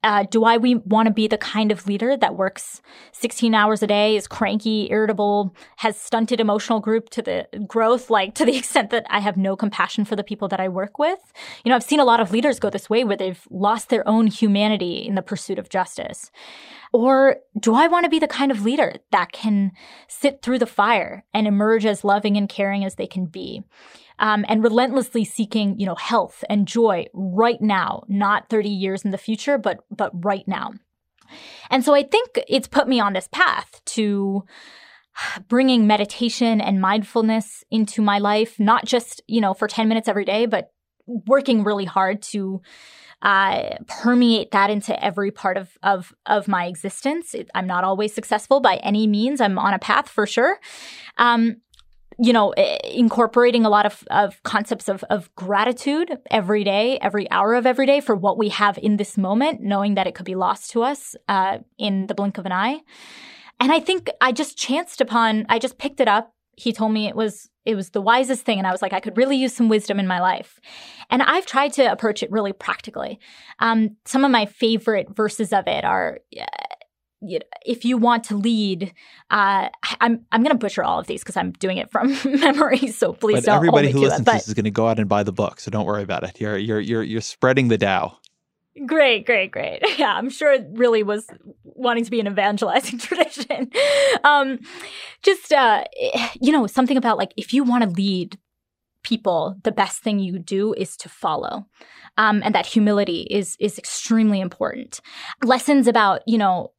Uh, 0.02 0.24
do 0.30 0.44
I 0.44 0.56
we 0.56 0.76
want 0.76 1.06
to 1.06 1.12
be 1.12 1.28
the 1.28 1.38
kind 1.38 1.70
of 1.70 1.86
leader 1.86 2.16
that 2.16 2.36
works 2.36 2.82
16 3.12 3.54
hours 3.54 3.82
a 3.82 3.86
day, 3.86 4.16
is 4.16 4.26
cranky, 4.26 4.90
irritable, 4.90 5.54
has 5.76 5.96
stunted 5.96 6.40
emotional 6.40 6.80
group 6.80 7.08
to 7.10 7.22
the 7.22 7.46
growth, 7.66 8.10
like 8.10 8.34
to 8.34 8.44
the 8.44 8.56
extent 8.58 8.90
that 8.90 9.06
I 9.10 9.20
have 9.20 9.36
no 9.36 9.54
compassion 9.56 10.04
for 10.04 10.16
the 10.16 10.24
people 10.24 10.48
that 10.48 10.60
I 10.60 10.68
work 10.68 10.98
with? 10.98 11.20
You 11.64 11.70
know, 11.70 11.76
I've 11.76 11.82
seen 11.82 12.00
a 12.00 12.04
lot 12.04 12.20
of 12.20 12.32
leaders 12.32 12.58
go 12.58 12.70
this 12.70 12.90
way 12.90 13.04
where 13.04 13.16
they've 13.16 13.46
lost 13.50 13.88
their 13.88 14.06
own 14.08 14.26
humanity 14.26 14.98
in 14.98 15.14
the 15.14 15.22
pursuit 15.22 15.58
of 15.58 15.68
justice. 15.68 16.30
Or 16.92 17.36
do 17.58 17.74
I 17.74 17.88
want 17.88 18.04
to 18.04 18.10
be 18.10 18.18
the 18.18 18.28
kind 18.28 18.52
of 18.52 18.64
leader 18.64 18.96
that 19.12 19.32
can 19.32 19.72
sit 20.08 20.42
through 20.42 20.58
the 20.58 20.66
fire 20.66 21.24
and 21.32 21.46
emerge 21.46 21.86
as 21.86 22.04
loving 22.04 22.36
and 22.36 22.48
caring 22.48 22.84
as 22.84 22.96
they 22.96 23.06
can 23.06 23.26
be? 23.26 23.62
Um, 24.18 24.44
and 24.48 24.62
relentlessly 24.62 25.24
seeking, 25.24 25.78
you 25.78 25.86
know, 25.86 25.94
health 25.94 26.44
and 26.48 26.66
joy 26.66 27.06
right 27.12 27.60
now, 27.60 28.02
not 28.08 28.48
30 28.48 28.68
years 28.68 29.04
in 29.04 29.10
the 29.10 29.18
future, 29.18 29.58
but 29.58 29.80
but 29.90 30.10
right 30.24 30.46
now. 30.46 30.72
And 31.70 31.84
so 31.84 31.94
I 31.94 32.02
think 32.02 32.40
it's 32.48 32.68
put 32.68 32.88
me 32.88 33.00
on 33.00 33.12
this 33.12 33.28
path 33.32 33.80
to 33.86 34.44
bringing 35.48 35.86
meditation 35.86 36.60
and 36.60 36.80
mindfulness 36.80 37.64
into 37.70 38.02
my 38.02 38.18
life, 38.18 38.58
not 38.58 38.84
just, 38.84 39.22
you 39.26 39.40
know, 39.40 39.54
for 39.54 39.68
10 39.68 39.88
minutes 39.88 40.08
every 40.08 40.24
day, 40.24 40.46
but 40.46 40.72
working 41.06 41.64
really 41.64 41.84
hard 41.84 42.22
to 42.22 42.60
uh, 43.20 43.76
permeate 43.86 44.50
that 44.50 44.68
into 44.68 45.04
every 45.04 45.30
part 45.30 45.56
of 45.56 45.78
of 45.82 46.12
of 46.26 46.48
my 46.48 46.66
existence. 46.66 47.34
It, 47.34 47.50
I'm 47.54 47.68
not 47.68 47.84
always 47.84 48.12
successful 48.12 48.60
by 48.60 48.76
any 48.76 49.06
means. 49.06 49.40
I'm 49.40 49.58
on 49.58 49.74
a 49.74 49.78
path 49.78 50.08
for 50.08 50.26
sure. 50.26 50.58
Um, 51.18 51.58
you 52.18 52.32
know, 52.32 52.52
incorporating 52.52 53.64
a 53.64 53.70
lot 53.70 53.86
of, 53.86 54.04
of 54.10 54.42
concepts 54.42 54.88
of, 54.88 55.04
of 55.10 55.34
gratitude 55.34 56.18
every 56.30 56.64
day, 56.64 56.98
every 57.00 57.30
hour 57.30 57.54
of 57.54 57.66
every 57.66 57.86
day 57.86 58.00
for 58.00 58.14
what 58.14 58.38
we 58.38 58.48
have 58.50 58.78
in 58.78 58.96
this 58.96 59.16
moment, 59.16 59.60
knowing 59.60 59.94
that 59.94 60.06
it 60.06 60.14
could 60.14 60.26
be 60.26 60.34
lost 60.34 60.70
to 60.72 60.82
us 60.82 61.16
uh, 61.28 61.58
in 61.78 62.06
the 62.06 62.14
blink 62.14 62.38
of 62.38 62.46
an 62.46 62.52
eye. 62.52 62.80
And 63.60 63.72
I 63.72 63.80
think 63.80 64.10
I 64.20 64.32
just 64.32 64.56
chanced 64.56 65.00
upon, 65.00 65.46
I 65.48 65.58
just 65.58 65.78
picked 65.78 66.00
it 66.00 66.08
up. 66.08 66.34
He 66.56 66.72
told 66.72 66.92
me 66.92 67.08
it 67.08 67.16
was 67.16 67.48
it 67.64 67.76
was 67.76 67.90
the 67.90 68.00
wisest 68.00 68.44
thing, 68.44 68.58
and 68.58 68.66
I 68.66 68.72
was 68.72 68.82
like, 68.82 68.92
I 68.92 68.98
could 68.98 69.16
really 69.16 69.36
use 69.36 69.54
some 69.54 69.68
wisdom 69.68 70.00
in 70.00 70.06
my 70.08 70.20
life. 70.20 70.58
And 71.10 71.22
I've 71.22 71.46
tried 71.46 71.72
to 71.74 71.90
approach 71.90 72.22
it 72.22 72.30
really 72.30 72.52
practically. 72.52 73.20
Um, 73.60 73.96
some 74.04 74.24
of 74.24 74.32
my 74.32 74.46
favorite 74.46 75.14
verses 75.14 75.52
of 75.52 75.68
it 75.68 75.84
are. 75.84 76.18
You 77.24 77.38
know, 77.38 77.44
if 77.64 77.84
you 77.84 77.96
want 77.96 78.24
to 78.24 78.36
lead, 78.36 78.92
uh, 79.30 79.68
I'm 80.00 80.26
I'm 80.32 80.42
going 80.42 80.54
to 80.54 80.58
butcher 80.58 80.82
all 80.82 80.98
of 80.98 81.06
these 81.06 81.22
because 81.22 81.36
I'm 81.36 81.52
doing 81.52 81.78
it 81.78 81.90
from 81.90 82.16
memory. 82.24 82.88
So 82.88 83.12
please 83.12 83.36
but 83.36 83.44
don't 83.44 83.56
everybody 83.56 83.90
who 83.90 84.00
listens 84.00 84.26
to 84.26 84.32
this 84.32 84.48
is 84.48 84.54
going 84.54 84.64
to 84.64 84.70
go 84.70 84.88
out 84.88 84.98
and 84.98 85.08
buy 85.08 85.22
the 85.22 85.32
book, 85.32 85.60
so 85.60 85.70
don't 85.70 85.86
worry 85.86 86.02
about 86.02 86.24
it. 86.24 86.40
You're 86.40 86.58
you're 86.58 86.80
you're 86.80 87.02
you're 87.02 87.20
spreading 87.20 87.68
the 87.68 87.78
Tao. 87.78 88.18
Great, 88.86 89.26
great, 89.26 89.50
great. 89.50 89.82
Yeah, 89.98 90.14
I'm 90.14 90.30
sure 90.30 90.52
it 90.52 90.66
really 90.72 91.02
was 91.02 91.26
wanting 91.62 92.04
to 92.04 92.10
be 92.10 92.20
an 92.20 92.26
evangelizing 92.26 92.98
tradition. 92.98 93.70
um, 94.24 94.58
just, 95.22 95.52
uh, 95.52 95.84
you 96.40 96.50
know, 96.52 96.66
something 96.66 96.96
about 96.96 97.18
like 97.18 97.32
if 97.36 97.52
you 97.52 97.62
want 97.64 97.84
to 97.84 97.90
lead 97.90 98.38
people, 99.02 99.56
the 99.62 99.72
best 99.72 100.02
thing 100.02 100.18
you 100.18 100.38
do 100.38 100.72
is 100.72 100.96
to 100.96 101.08
follow. 101.08 101.66
Um, 102.16 102.42
and 102.44 102.54
that 102.54 102.66
humility 102.66 103.26
is 103.30 103.56
is 103.60 103.78
extremely 103.78 104.40
important. 104.40 105.00
Lessons 105.42 105.86
about, 105.86 106.22
you 106.26 106.38
know, 106.38 106.72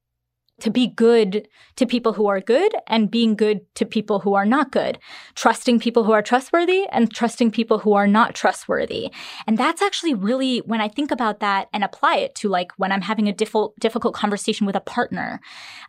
to 0.62 0.70
be 0.70 0.88
good 0.88 1.48
to 1.76 1.86
people 1.86 2.14
who 2.14 2.28
are 2.28 2.40
good 2.40 2.74
and 2.88 3.10
being 3.10 3.36
good 3.36 3.62
to 3.76 3.86
people 3.86 4.20
who 4.20 4.36
are 4.36 4.46
not 4.46 4.72
good, 4.72 5.00
trusting 5.36 5.80
people 5.80 6.04
who 6.04 6.12
are 6.12 6.22
trustworthy 6.22 6.86
and 6.92 7.14
trusting 7.14 7.52
people 7.52 7.80
who 7.80 7.94
are 7.94 8.08
not 8.08 8.36
trustworthy. 8.36 9.12
And 9.48 9.58
that's 9.58 9.82
actually 9.82 10.14
really, 10.14 10.60
when 10.60 10.80
I 10.80 10.88
think 10.88 11.12
about 11.12 11.40
that 11.40 11.68
and 11.74 11.84
apply 11.84 12.18
it 12.18 12.36
to 12.36 12.50
like 12.50 12.72
when 12.78 12.92
I'm 12.92 13.02
having 13.02 13.28
a 13.28 13.34
difficult, 13.34 13.74
difficult 13.80 14.14
conversation 14.14 14.68
with 14.68 14.76
a 14.76 14.82
partner, 14.82 15.40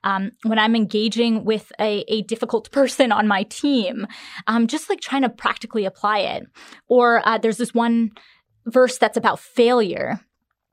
um, 0.03 0.33
when 0.45 0.59
I'm 0.59 0.75
engaging 0.75 1.45
with 1.45 1.71
a, 1.79 2.05
a 2.09 2.23
difficult 2.23 2.71
person 2.71 3.13
on 3.13 3.29
my 3.29 3.43
team, 3.45 4.07
um, 4.47 4.67
just 4.67 4.89
like 4.89 5.01
trying 5.01 5.23
to 5.23 5.29
practically 5.29 5.85
apply 5.85 6.21
it. 6.21 6.45
Or 6.89 7.27
uh, 7.27 7.39
there's 7.39 7.59
this 7.59 7.75
one 7.75 8.13
verse 8.67 8.97
that's 8.97 9.19
about 9.19 9.41
failure 9.41 10.21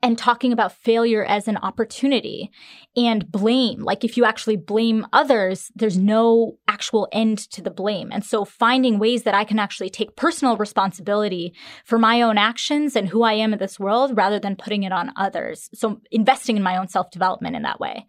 and 0.02 0.18
talking 0.18 0.52
about 0.52 0.72
failure 0.72 1.24
as 1.24 1.46
an 1.46 1.56
opportunity 1.58 2.50
and 2.96 3.30
blame. 3.30 3.82
Like 3.82 4.02
if 4.02 4.16
you 4.16 4.24
actually 4.24 4.56
blame 4.56 5.06
others, 5.12 5.70
there's 5.76 5.96
no 5.96 6.58
actual 6.66 7.08
end 7.12 7.38
to 7.52 7.62
the 7.62 7.70
blame. 7.70 8.10
And 8.10 8.24
so 8.24 8.44
finding 8.44 8.98
ways 8.98 9.22
that 9.22 9.34
I 9.34 9.44
can 9.44 9.60
actually 9.60 9.90
take 9.90 10.16
personal 10.16 10.56
responsibility 10.56 11.54
for 11.84 11.98
my 11.98 12.20
own 12.20 12.36
actions 12.36 12.96
and 12.96 13.08
who 13.08 13.22
I 13.22 13.34
am 13.34 13.52
in 13.52 13.60
this 13.60 13.78
world 13.78 14.16
rather 14.16 14.40
than 14.40 14.56
putting 14.56 14.82
it 14.82 14.92
on 14.92 15.12
others. 15.16 15.70
So 15.72 16.00
investing 16.10 16.56
in 16.56 16.62
my 16.62 16.76
own 16.76 16.88
self 16.88 17.10
development 17.10 17.54
in 17.54 17.62
that 17.62 17.78
way. 17.78 18.06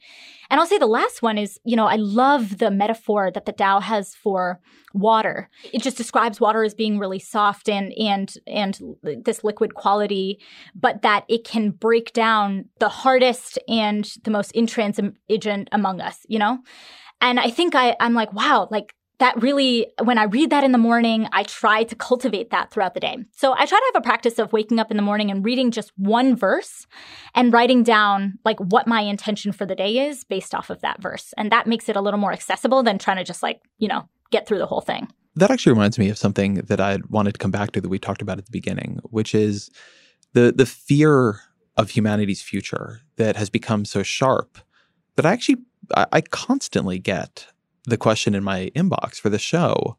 And 0.53 0.59
I'll 0.59 0.67
say 0.67 0.77
the 0.77 0.85
last 0.85 1.23
one 1.23 1.39
is, 1.39 1.59
you 1.65 1.75
know, 1.75 1.88
I 1.88 1.95
love 1.95 2.59
the 2.59 2.69
metaphor 2.69 3.31
that 3.34 3.47
the 3.47 3.51
Tao 3.51 3.80
has 3.80 4.13
for 4.13 4.59
water. 4.93 5.49
It 5.73 5.81
just 5.81 5.97
describes 5.97 6.39
water 6.39 6.63
as 6.63 6.75
being 6.75 6.99
really 6.99 7.17
soft 7.17 7.67
and 7.67 7.91
and 7.93 8.31
and 8.45 8.80
this 9.01 9.43
liquid 9.43 9.73
quality, 9.73 10.39
but 10.75 11.01
that 11.01 11.25
it 11.27 11.43
can 11.43 11.71
break 11.71 12.13
down 12.13 12.65
the 12.77 12.88
hardest 12.88 13.57
and 13.67 14.07
the 14.25 14.30
most 14.30 14.51
intransigent 14.51 15.69
among 15.71 16.01
us, 16.01 16.19
you 16.27 16.38
know? 16.38 16.59
And 17.19 17.39
I 17.39 17.49
think 17.49 17.73
I, 17.73 17.95
I'm 17.99 18.13
like, 18.13 18.31
wow, 18.31 18.67
like 18.69 18.93
that 19.19 19.41
really, 19.41 19.88
when 20.03 20.18
I 20.18 20.23
read 20.23 20.49
that 20.49 20.64
in 20.64 20.72
the 20.72 20.77
morning, 20.77 21.27
I 21.31 21.44
try 21.44 21.84
to 21.84 21.95
cultivate 21.95 22.49
that 22.49 22.72
throughout 22.72 22.94
the 22.94 22.99
day. 22.99 23.18
So 23.31 23.53
I 23.53 23.65
try 23.65 23.77
to 23.77 23.91
have 23.94 24.02
a 24.02 24.03
practice 24.03 24.40
of 24.40 24.52
waking 24.52 24.80
up 24.80 24.91
in 24.91 24.98
the 24.98 25.03
morning 25.03 25.30
and 25.30 25.45
reading 25.45 25.72
just 25.72 25.91
one 25.98 26.35
verse 26.35 26.88
and 27.35 27.53
writing 27.53 27.84
down 27.84 28.40
like 28.44 28.60
what 28.60 28.88
my 28.88 29.02
intention 29.02 29.52
for 29.52 29.65
the 29.65 29.76
day 29.76 30.10
is 30.10 30.23
based 30.23 30.56
off 30.56 30.69
of 30.69 30.81
that 30.81 31.02
verse. 31.02 31.34
And 31.38 31.52
that 31.52 31.68
makes 31.68 31.90
it 31.90 31.95
a 31.95 32.02
little 32.02 32.19
more 32.19 32.34
accessible 32.34 32.81
than 32.84 32.98
trying 32.98 33.18
to 33.18 33.23
just 33.23 33.44
like, 33.44 33.61
you 33.77 33.88
know, 33.88 34.10
get 34.31 34.48
through 34.48 34.60
the 34.60 34.65
whole 34.65 34.81
thing. 34.81 35.07
That 35.35 35.52
actually 35.52 35.73
reminds 35.73 35.98
me 35.98 36.10
of 36.10 36.18
something 36.18 36.56
that 36.56 36.80
I 36.80 36.99
wanted 37.10 37.34
to 37.34 37.40
come 37.40 37.52
back 37.52 37.72
to 37.72 37.81
that 37.81 37.90
we 37.90 37.99
talked 37.99 38.22
about 38.22 38.38
at 38.38 38.45
the 38.45 38.52
beginning, 38.52 38.99
which 39.03 39.34
is 39.34 39.69
the 40.34 40.52
the 40.56 40.65
fear 40.65 41.40
of 41.77 41.91
humanity's 41.91 42.41
future 42.41 43.02
that 43.15 43.35
has 43.35 43.49
become 43.49 43.85
so 43.85 44.03
sharp 44.03 44.60
that 45.15 45.26
I 45.26 45.31
actually 45.31 45.57
I, 45.95 46.06
I 46.11 46.22
constantly 46.22 46.99
get 46.99 47.48
the 47.85 47.97
question 47.97 48.35
in 48.35 48.43
my 48.43 48.72
inbox 48.76 49.15
for 49.15 49.30
the 49.30 49.39
show. 49.39 49.97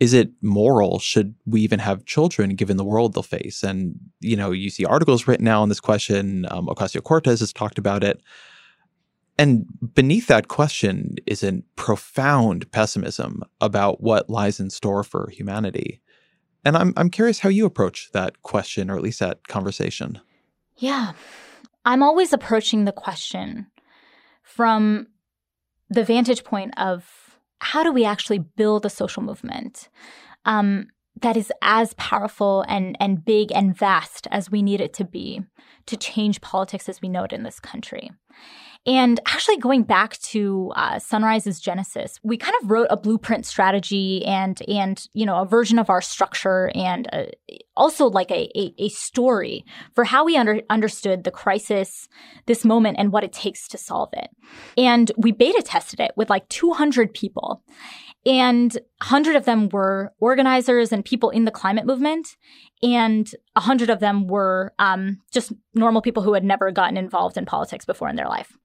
Is 0.00 0.12
it 0.12 0.30
moral? 0.42 1.00
Should 1.00 1.34
we 1.44 1.60
even 1.62 1.80
have 1.80 2.04
children 2.04 2.54
given 2.54 2.76
the 2.76 2.84
world 2.84 3.14
they'll 3.14 3.22
face? 3.22 3.62
And 3.62 3.98
you 4.20 4.36
know 4.36 4.52
you 4.52 4.70
see 4.70 4.84
articles 4.84 5.26
written 5.26 5.44
now 5.44 5.62
on 5.62 5.68
this 5.68 5.80
question. 5.80 6.46
Um, 6.50 6.66
ocasio-cortez 6.66 7.40
has 7.40 7.52
talked 7.52 7.78
about 7.78 8.04
it. 8.04 8.20
And 9.38 9.66
beneath 9.94 10.26
that 10.26 10.48
question 10.48 11.14
is 11.26 11.44
a 11.44 11.62
profound 11.76 12.70
pessimism 12.72 13.44
about 13.60 14.00
what 14.00 14.28
lies 14.28 14.58
in 14.58 14.68
store 14.68 15.04
for 15.04 15.30
humanity. 15.30 16.00
And 16.64 16.76
i'm, 16.76 16.92
I'm 16.96 17.08
curious 17.08 17.38
how 17.38 17.48
you 17.48 17.64
approach 17.64 18.10
that 18.12 18.42
question 18.42 18.90
or 18.90 18.96
at 18.96 19.02
least 19.02 19.20
that 19.20 19.46
conversation. 19.46 20.20
Yeah. 20.76 21.12
I'm 21.84 22.02
always 22.02 22.32
approaching 22.32 22.84
the 22.84 22.92
question 22.92 23.68
from 24.42 25.06
the 25.90 26.04
vantage 26.04 26.44
point 26.44 26.78
of 26.78 27.38
how 27.60 27.82
do 27.82 27.92
we 27.92 28.04
actually 28.04 28.38
build 28.38 28.86
a 28.86 28.90
social 28.90 29.22
movement? 29.22 29.88
Um, 30.44 30.88
that 31.20 31.36
is 31.36 31.52
as 31.62 31.94
powerful 31.94 32.64
and, 32.68 32.96
and 33.00 33.24
big 33.24 33.50
and 33.52 33.76
vast 33.76 34.28
as 34.30 34.50
we 34.50 34.62
need 34.62 34.80
it 34.80 34.92
to 34.94 35.04
be 35.04 35.42
to 35.86 35.96
change 35.96 36.40
politics 36.40 36.88
as 36.88 37.02
we 37.02 37.08
know 37.08 37.24
it 37.24 37.32
in 37.32 37.42
this 37.42 37.58
country. 37.58 38.10
And 38.86 39.20
actually, 39.26 39.58
going 39.58 39.82
back 39.82 40.18
to 40.18 40.72
uh, 40.74 40.98
Sunrise's 40.98 41.60
genesis, 41.60 42.18
we 42.22 42.36
kind 42.36 42.54
of 42.62 42.70
wrote 42.70 42.86
a 42.90 42.96
blueprint 42.96 43.44
strategy 43.44 44.24
and 44.24 44.60
and 44.68 45.04
you 45.12 45.26
know 45.26 45.40
a 45.40 45.46
version 45.46 45.78
of 45.78 45.90
our 45.90 46.00
structure 46.00 46.70
and 46.74 47.08
uh, 47.12 47.24
also 47.76 48.06
like 48.06 48.30
a, 48.30 48.50
a, 48.58 48.74
a 48.78 48.88
story 48.88 49.64
for 49.94 50.04
how 50.04 50.24
we 50.24 50.36
under, 50.36 50.60
understood 50.68 51.24
the 51.24 51.30
crisis, 51.30 52.08
this 52.46 52.64
moment, 52.64 52.96
and 52.98 53.12
what 53.12 53.24
it 53.24 53.32
takes 53.32 53.68
to 53.68 53.78
solve 53.78 54.10
it. 54.12 54.30
And 54.76 55.10
we 55.16 55.32
beta 55.32 55.62
tested 55.64 56.00
it 56.00 56.12
with 56.16 56.28
like 56.28 56.48
200 56.48 57.14
people. 57.14 57.62
And 58.26 58.72
100 59.00 59.36
of 59.36 59.44
them 59.44 59.68
were 59.68 60.12
organizers 60.18 60.92
and 60.92 61.04
people 61.04 61.30
in 61.30 61.44
the 61.44 61.50
climate 61.50 61.86
movement. 61.86 62.36
And 62.82 63.30
100 63.54 63.90
of 63.90 64.00
them 64.00 64.26
were 64.26 64.74
um, 64.78 65.20
just 65.32 65.52
normal 65.72 66.02
people 66.02 66.22
who 66.22 66.34
had 66.34 66.44
never 66.44 66.70
gotten 66.70 66.96
involved 66.96 67.36
in 67.36 67.46
politics 67.46 67.84
before 67.84 68.08
in 68.08 68.16
their 68.16 68.28
life. 68.28 68.58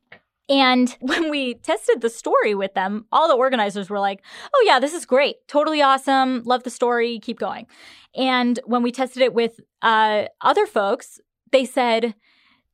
And 0.49 0.95
when 0.99 1.29
we 1.29 1.55
tested 1.55 2.01
the 2.01 2.09
story 2.09 2.55
with 2.55 2.73
them, 2.73 3.05
all 3.11 3.27
the 3.27 3.35
organizers 3.35 3.89
were 3.89 3.99
like, 3.99 4.21
oh, 4.53 4.63
yeah, 4.65 4.79
this 4.79 4.93
is 4.93 5.05
great. 5.05 5.47
Totally 5.47 5.81
awesome. 5.81 6.43
Love 6.43 6.63
the 6.63 6.69
story. 6.69 7.19
Keep 7.19 7.39
going. 7.39 7.67
And 8.15 8.59
when 8.65 8.83
we 8.83 8.91
tested 8.91 9.23
it 9.23 9.33
with 9.33 9.59
uh, 9.81 10.25
other 10.41 10.65
folks, 10.65 11.19
they 11.51 11.65
said, 11.65 12.15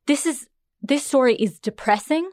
this 0.06 0.26
is 0.26 0.46
this 0.82 1.04
story 1.04 1.34
is 1.34 1.58
depressing. 1.58 2.30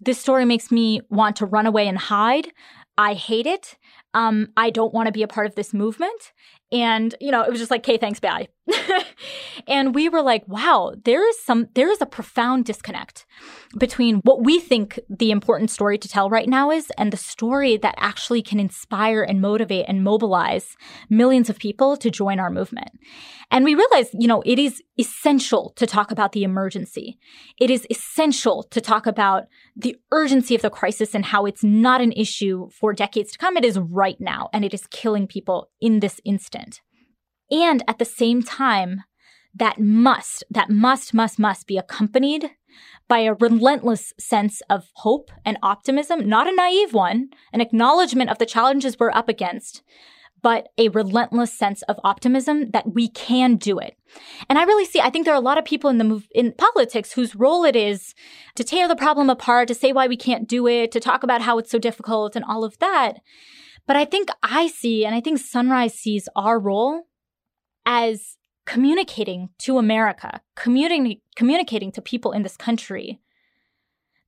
This 0.00 0.18
story 0.18 0.46
makes 0.46 0.70
me 0.70 1.02
want 1.10 1.36
to 1.36 1.46
run 1.46 1.66
away 1.66 1.86
and 1.86 1.98
hide. 1.98 2.48
I 2.96 3.14
hate 3.14 3.46
it. 3.46 3.76
Um, 4.14 4.48
I 4.56 4.70
don't 4.70 4.92
want 4.92 5.06
to 5.06 5.12
be 5.12 5.22
a 5.22 5.28
part 5.28 5.46
of 5.46 5.54
this 5.54 5.72
movement. 5.74 6.32
And, 6.72 7.14
you 7.20 7.32
know, 7.32 7.42
it 7.42 7.50
was 7.50 7.58
just 7.58 7.70
like, 7.70 7.80
okay, 7.80 7.98
thanks, 7.98 8.20
bye. 8.20 8.48
and 9.66 9.94
we 9.94 10.08
were 10.08 10.22
like, 10.22 10.46
wow, 10.46 10.94
there 11.04 11.28
is 11.28 11.42
some, 11.42 11.66
there 11.74 11.90
is 11.90 12.00
a 12.00 12.06
profound 12.06 12.64
disconnect 12.64 13.26
between 13.76 14.16
what 14.18 14.44
we 14.44 14.60
think 14.60 14.98
the 15.08 15.32
important 15.32 15.70
story 15.70 15.98
to 15.98 16.08
tell 16.08 16.30
right 16.30 16.48
now 16.48 16.70
is 16.70 16.92
and 16.96 17.12
the 17.12 17.16
story 17.16 17.76
that 17.76 17.94
actually 17.98 18.42
can 18.42 18.60
inspire 18.60 19.22
and 19.22 19.40
motivate 19.40 19.86
and 19.88 20.04
mobilize 20.04 20.76
millions 21.08 21.50
of 21.50 21.58
people 21.58 21.96
to 21.96 22.10
join 22.10 22.38
our 22.38 22.50
movement. 22.50 22.90
And 23.50 23.64
we 23.64 23.74
realized, 23.74 24.10
you 24.18 24.28
know, 24.28 24.42
it 24.46 24.58
is 24.60 24.80
essential 24.98 25.72
to 25.76 25.86
talk 25.86 26.12
about 26.12 26.32
the 26.32 26.44
emergency. 26.44 27.18
It 27.58 27.70
is 27.70 27.86
essential 27.90 28.62
to 28.70 28.80
talk 28.80 29.06
about 29.06 29.44
the 29.74 29.96
urgency 30.12 30.54
of 30.54 30.62
the 30.62 30.70
crisis 30.70 31.14
and 31.14 31.24
how 31.24 31.46
it's 31.46 31.64
not 31.64 32.00
an 32.00 32.12
issue 32.12 32.68
for 32.70 32.92
decades 32.92 33.32
to 33.32 33.38
come. 33.38 33.56
It 33.56 33.64
is 33.64 33.78
right 33.78 34.20
now 34.20 34.50
and 34.52 34.64
it 34.64 34.72
is 34.72 34.86
killing 34.88 35.26
people 35.26 35.68
in 35.80 35.98
this 35.98 36.20
instant. 36.24 36.59
And 37.50 37.82
at 37.88 37.98
the 37.98 38.04
same 38.04 38.42
time, 38.42 39.02
that 39.54 39.80
must, 39.80 40.44
that 40.50 40.70
must, 40.70 41.12
must, 41.12 41.38
must 41.38 41.66
be 41.66 41.76
accompanied 41.76 42.50
by 43.08 43.20
a 43.20 43.34
relentless 43.34 44.12
sense 44.18 44.62
of 44.70 44.88
hope 44.94 45.30
and 45.44 45.58
optimism, 45.62 46.28
not 46.28 46.46
a 46.46 46.54
naive 46.54 46.94
one, 46.94 47.30
an 47.52 47.60
acknowledgement 47.60 48.30
of 48.30 48.38
the 48.38 48.46
challenges 48.46 48.98
we're 48.98 49.10
up 49.10 49.28
against, 49.28 49.82
but 50.42 50.68
a 50.78 50.88
relentless 50.88 51.52
sense 51.52 51.82
of 51.82 51.98
optimism 52.04 52.70
that 52.70 52.94
we 52.94 53.08
can 53.08 53.56
do 53.56 53.78
it. 53.78 53.96
And 54.48 54.58
I 54.58 54.64
really 54.64 54.84
see, 54.84 55.00
I 55.00 55.10
think 55.10 55.24
there 55.24 55.34
are 55.34 55.38
a 55.38 55.40
lot 55.40 55.58
of 55.58 55.64
people 55.64 55.90
in 55.90 55.98
the 55.98 56.04
move, 56.04 56.28
in 56.32 56.52
politics 56.52 57.12
whose 57.12 57.34
role 57.34 57.64
it 57.64 57.76
is 57.76 58.14
to 58.54 58.64
tear 58.64 58.88
the 58.88 58.96
problem 58.96 59.28
apart, 59.28 59.68
to 59.68 59.74
say 59.74 59.92
why 59.92 60.06
we 60.06 60.16
can't 60.16 60.48
do 60.48 60.66
it, 60.66 60.92
to 60.92 61.00
talk 61.00 61.22
about 61.22 61.42
how 61.42 61.58
it's 61.58 61.70
so 61.70 61.78
difficult 61.78 62.36
and 62.36 62.44
all 62.44 62.64
of 62.64 62.78
that. 62.78 63.20
But 63.90 63.96
I 63.96 64.04
think 64.04 64.28
I 64.44 64.68
see, 64.68 65.04
and 65.04 65.16
I 65.16 65.20
think 65.20 65.40
Sunrise 65.40 65.94
sees 65.94 66.28
our 66.36 66.60
role 66.60 67.08
as 67.84 68.36
communicating 68.64 69.48
to 69.58 69.78
America, 69.78 70.42
communicating, 70.54 71.90
to 71.90 72.00
people 72.00 72.30
in 72.30 72.44
this 72.44 72.56
country 72.56 73.18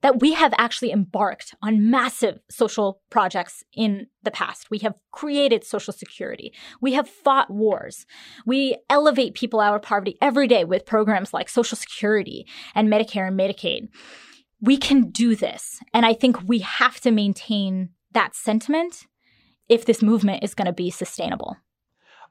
that 0.01 0.19
we 0.19 0.33
have 0.33 0.53
actually 0.59 0.91
embarked 0.91 1.55
on 1.63 1.89
massive 1.93 2.41
social 2.51 3.03
projects 3.09 3.63
in 3.73 4.09
the 4.25 4.33
past. 4.33 4.69
We 4.69 4.79
have 4.79 4.95
created 5.13 5.63
Social 5.63 5.93
Security. 5.93 6.53
We 6.81 6.95
have 6.95 7.09
fought 7.09 7.49
wars. 7.49 8.05
We 8.45 8.79
elevate 8.91 9.35
people 9.35 9.61
out 9.61 9.77
of 9.77 9.83
poverty 9.83 10.19
every 10.21 10.49
day 10.49 10.65
with 10.65 10.87
programs 10.87 11.33
like 11.33 11.49
Social 11.49 11.77
Security 11.77 12.49
and 12.75 12.89
Medicare 12.89 13.29
and 13.29 13.39
Medicaid. 13.39 13.91
We 14.61 14.77
can 14.77 15.11
do 15.11 15.37
this. 15.37 15.79
And 15.95 16.05
I 16.05 16.15
think 16.15 16.49
we 16.49 16.59
have 16.59 16.99
to 17.03 17.13
maintain 17.13 17.91
that 18.11 18.35
sentiment 18.35 19.07
if 19.73 19.87
this 19.87 20.03
movement 20.03 20.45
is 20.45 20.55
going 20.55 20.67
to 20.67 20.73
be 20.73 20.91
sustainable. 20.91 21.57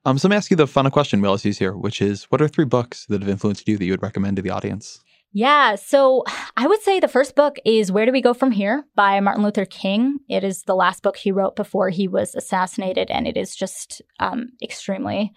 Um, 0.05 0.17
so 0.17 0.27
let 0.27 0.31
me 0.31 0.37
ask 0.37 0.51
you 0.51 0.57
the 0.57 0.67
final 0.67 0.91
question 0.91 1.21
we 1.21 1.27
always 1.27 1.43
use 1.43 1.57
here, 1.57 1.75
which 1.75 2.01
is 2.01 2.25
what 2.25 2.41
are 2.41 2.47
three 2.47 2.65
books 2.65 3.05
that 3.07 3.21
have 3.21 3.29
influenced 3.29 3.67
you 3.67 3.77
that 3.77 3.85
you 3.85 3.93
would 3.93 4.03
recommend 4.03 4.35
to 4.35 4.41
the 4.41 4.51
audience? 4.51 5.03
Yeah, 5.33 5.75
so 5.75 6.23
I 6.57 6.67
would 6.67 6.81
say 6.81 6.99
the 6.99 7.07
first 7.07 7.35
book 7.35 7.57
is 7.65 7.91
Where 7.91 8.05
Do 8.05 8.11
We 8.11 8.21
Go 8.21 8.33
From 8.33 8.51
Here 8.51 8.83
by 8.95 9.19
Martin 9.21 9.43
Luther 9.43 9.65
King. 9.65 10.19
It 10.27 10.43
is 10.43 10.63
the 10.63 10.75
last 10.75 11.03
book 11.03 11.17
he 11.17 11.31
wrote 11.31 11.55
before 11.55 11.89
he 11.89 12.07
was 12.07 12.35
assassinated, 12.35 13.09
and 13.09 13.27
it 13.27 13.37
is 13.37 13.55
just 13.55 14.01
um, 14.19 14.49
extremely. 14.61 15.31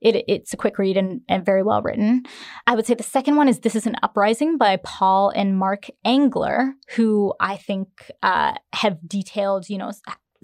It, 0.00 0.24
it's 0.26 0.54
a 0.54 0.56
quick 0.56 0.78
read 0.78 0.96
and, 0.96 1.20
and, 1.28 1.44
very 1.44 1.62
well 1.62 1.82
written. 1.82 2.24
I 2.66 2.74
would 2.74 2.86
say 2.86 2.94
the 2.94 3.02
second 3.02 3.36
one 3.36 3.48
is 3.48 3.60
This 3.60 3.74
is 3.74 3.86
an 3.86 3.96
Uprising 4.02 4.56
by 4.56 4.76
Paul 4.76 5.30
and 5.30 5.58
Mark 5.58 5.86
Engler, 6.04 6.74
who 6.94 7.34
I 7.38 7.56
think 7.56 7.88
uh, 8.22 8.54
have 8.72 8.98
detailed, 9.06 9.68
you 9.68 9.78
know, 9.78 9.90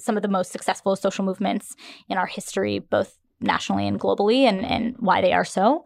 some 0.02 0.16
of 0.16 0.22
the 0.22 0.28
most 0.28 0.52
successful 0.52 0.96
social 0.96 1.24
movements 1.24 1.76
in 2.08 2.18
our 2.18 2.26
history, 2.26 2.78
both 2.78 3.18
nationally 3.40 3.86
and 3.86 3.98
globally, 4.00 4.42
and, 4.42 4.64
and 4.64 4.96
why 4.98 5.20
they 5.20 5.32
are 5.32 5.44
so. 5.44 5.84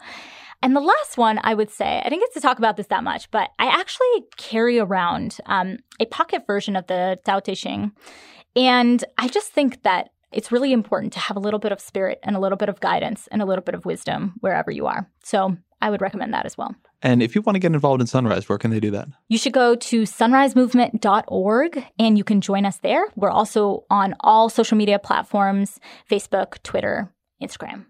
And 0.62 0.74
the 0.74 0.80
last 0.80 1.16
one, 1.16 1.38
I 1.42 1.54
would 1.54 1.70
say, 1.70 2.00
I 2.04 2.08
didn't 2.08 2.22
get 2.22 2.34
to 2.34 2.40
talk 2.40 2.58
about 2.58 2.76
this 2.76 2.86
that 2.88 3.04
much, 3.04 3.30
but 3.30 3.50
I 3.58 3.66
actually 3.66 4.24
carry 4.36 4.78
around 4.78 5.38
um, 5.46 5.78
a 6.00 6.06
pocket 6.06 6.44
version 6.46 6.76
of 6.76 6.86
the 6.86 7.18
Tao 7.24 7.40
Te 7.40 7.54
Ching. 7.54 7.92
And 8.54 9.04
I 9.18 9.28
just 9.28 9.52
think 9.52 9.82
that 9.82 10.10
it's 10.36 10.52
really 10.52 10.72
important 10.72 11.14
to 11.14 11.18
have 11.18 11.36
a 11.36 11.40
little 11.40 11.58
bit 11.58 11.72
of 11.72 11.80
spirit 11.80 12.20
and 12.22 12.36
a 12.36 12.38
little 12.38 12.58
bit 12.58 12.68
of 12.68 12.78
guidance 12.80 13.26
and 13.32 13.40
a 13.40 13.46
little 13.46 13.64
bit 13.64 13.74
of 13.74 13.86
wisdom 13.86 14.34
wherever 14.40 14.70
you 14.70 14.86
are. 14.86 15.10
So 15.24 15.56
I 15.80 15.88
would 15.88 16.02
recommend 16.02 16.34
that 16.34 16.44
as 16.44 16.58
well. 16.58 16.74
And 17.00 17.22
if 17.22 17.34
you 17.34 17.40
want 17.40 17.56
to 17.56 17.60
get 17.60 17.72
involved 17.72 18.02
in 18.02 18.06
Sunrise, 18.06 18.46
where 18.48 18.58
can 18.58 18.70
they 18.70 18.80
do 18.80 18.90
that? 18.90 19.08
You 19.28 19.38
should 19.38 19.54
go 19.54 19.74
to 19.74 20.02
sunrisemovement.org 20.02 21.84
and 21.98 22.18
you 22.18 22.24
can 22.24 22.40
join 22.42 22.66
us 22.66 22.78
there. 22.78 23.06
We're 23.16 23.30
also 23.30 23.84
on 23.88 24.14
all 24.20 24.50
social 24.50 24.76
media 24.76 24.98
platforms 24.98 25.80
Facebook, 26.10 26.62
Twitter, 26.62 27.10
Instagram. 27.42 27.86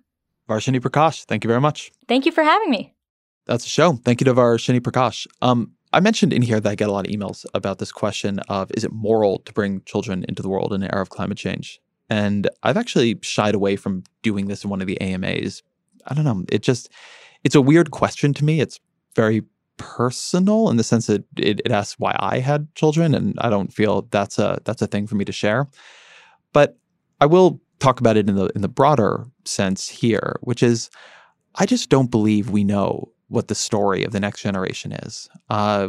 Varshini 0.48 0.80
Prakash, 0.80 1.24
thank 1.24 1.42
you 1.42 1.48
very 1.48 1.60
much. 1.60 1.90
Thank 2.06 2.26
you 2.26 2.32
for 2.32 2.44
having 2.44 2.70
me. 2.70 2.94
That's 3.46 3.66
a 3.66 3.68
show. 3.68 3.94
Thank 4.04 4.20
you 4.20 4.24
to 4.26 4.34
Varshini 4.34 4.80
Prakash. 4.80 5.26
Um, 5.42 5.72
I 5.92 6.00
mentioned 6.00 6.32
in 6.32 6.42
here 6.42 6.60
that 6.60 6.68
I 6.68 6.74
get 6.74 6.88
a 6.88 6.92
lot 6.92 7.06
of 7.06 7.12
emails 7.12 7.44
about 7.54 7.78
this 7.78 7.90
question 7.90 8.38
of 8.48 8.70
is 8.74 8.84
it 8.84 8.92
moral 8.92 9.40
to 9.40 9.52
bring 9.52 9.82
children 9.84 10.24
into 10.28 10.42
the 10.42 10.48
world 10.48 10.72
in 10.72 10.82
an 10.82 10.90
era 10.92 11.02
of 11.02 11.10
climate 11.10 11.38
change? 11.38 11.80
And 12.08 12.48
I've 12.62 12.76
actually 12.76 13.18
shied 13.22 13.54
away 13.54 13.76
from 13.76 14.04
doing 14.22 14.46
this 14.46 14.64
in 14.64 14.70
one 14.70 14.80
of 14.80 14.86
the 14.86 15.00
AMAs. 15.00 15.62
I 16.06 16.14
don't 16.14 16.24
know. 16.24 16.44
It 16.50 16.62
just, 16.62 16.88
it's 17.42 17.54
a 17.54 17.60
weird 17.60 17.90
question 17.90 18.32
to 18.34 18.44
me. 18.44 18.60
It's 18.60 18.78
very 19.14 19.42
personal 19.76 20.70
in 20.70 20.76
the 20.76 20.84
sense 20.84 21.06
that 21.06 21.24
it, 21.36 21.60
it 21.64 21.70
asks 21.70 21.98
why 21.98 22.14
I 22.18 22.38
had 22.38 22.72
children, 22.74 23.14
and 23.14 23.34
I 23.38 23.50
don't 23.50 23.72
feel 23.72 24.08
that's 24.10 24.38
a 24.38 24.58
that's 24.64 24.82
a 24.82 24.86
thing 24.86 25.06
for 25.06 25.16
me 25.16 25.24
to 25.24 25.32
share. 25.32 25.68
But 26.52 26.78
I 27.20 27.26
will 27.26 27.60
talk 27.78 28.00
about 28.00 28.16
it 28.16 28.28
in 28.28 28.36
the 28.36 28.46
in 28.54 28.62
the 28.62 28.68
broader 28.68 29.26
sense 29.44 29.88
here, 29.88 30.36
which 30.42 30.62
is 30.62 30.90
I 31.56 31.66
just 31.66 31.88
don't 31.88 32.10
believe 32.10 32.50
we 32.50 32.64
know 32.64 33.12
what 33.28 33.48
the 33.48 33.54
story 33.54 34.04
of 34.04 34.12
the 34.12 34.20
next 34.20 34.42
generation 34.42 34.92
is. 34.92 35.28
Uh, 35.50 35.88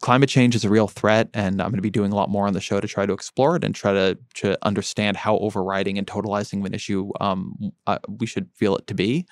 climate 0.00 0.28
change 0.28 0.54
is 0.54 0.64
a 0.64 0.70
real 0.70 0.88
threat, 0.88 1.28
and 1.34 1.60
I'm 1.60 1.68
going 1.68 1.76
to 1.78 1.82
be 1.82 1.90
doing 1.90 2.12
a 2.12 2.16
lot 2.16 2.30
more 2.30 2.46
on 2.46 2.52
the 2.52 2.60
show 2.60 2.80
to 2.80 2.88
try 2.88 3.06
to 3.06 3.12
explore 3.12 3.56
it 3.56 3.64
and 3.64 3.74
try 3.74 3.92
to 3.92 4.18
to 4.34 4.58
understand 4.62 5.16
how 5.16 5.38
overriding 5.38 5.98
and 5.98 6.06
totalizing 6.06 6.60
of 6.60 6.66
an 6.66 6.74
issue 6.74 7.10
um, 7.20 7.72
uh, 7.86 7.98
we 8.08 8.26
should 8.26 8.48
feel 8.54 8.76
it 8.76 8.86
to 8.86 8.94
be. 8.94 9.26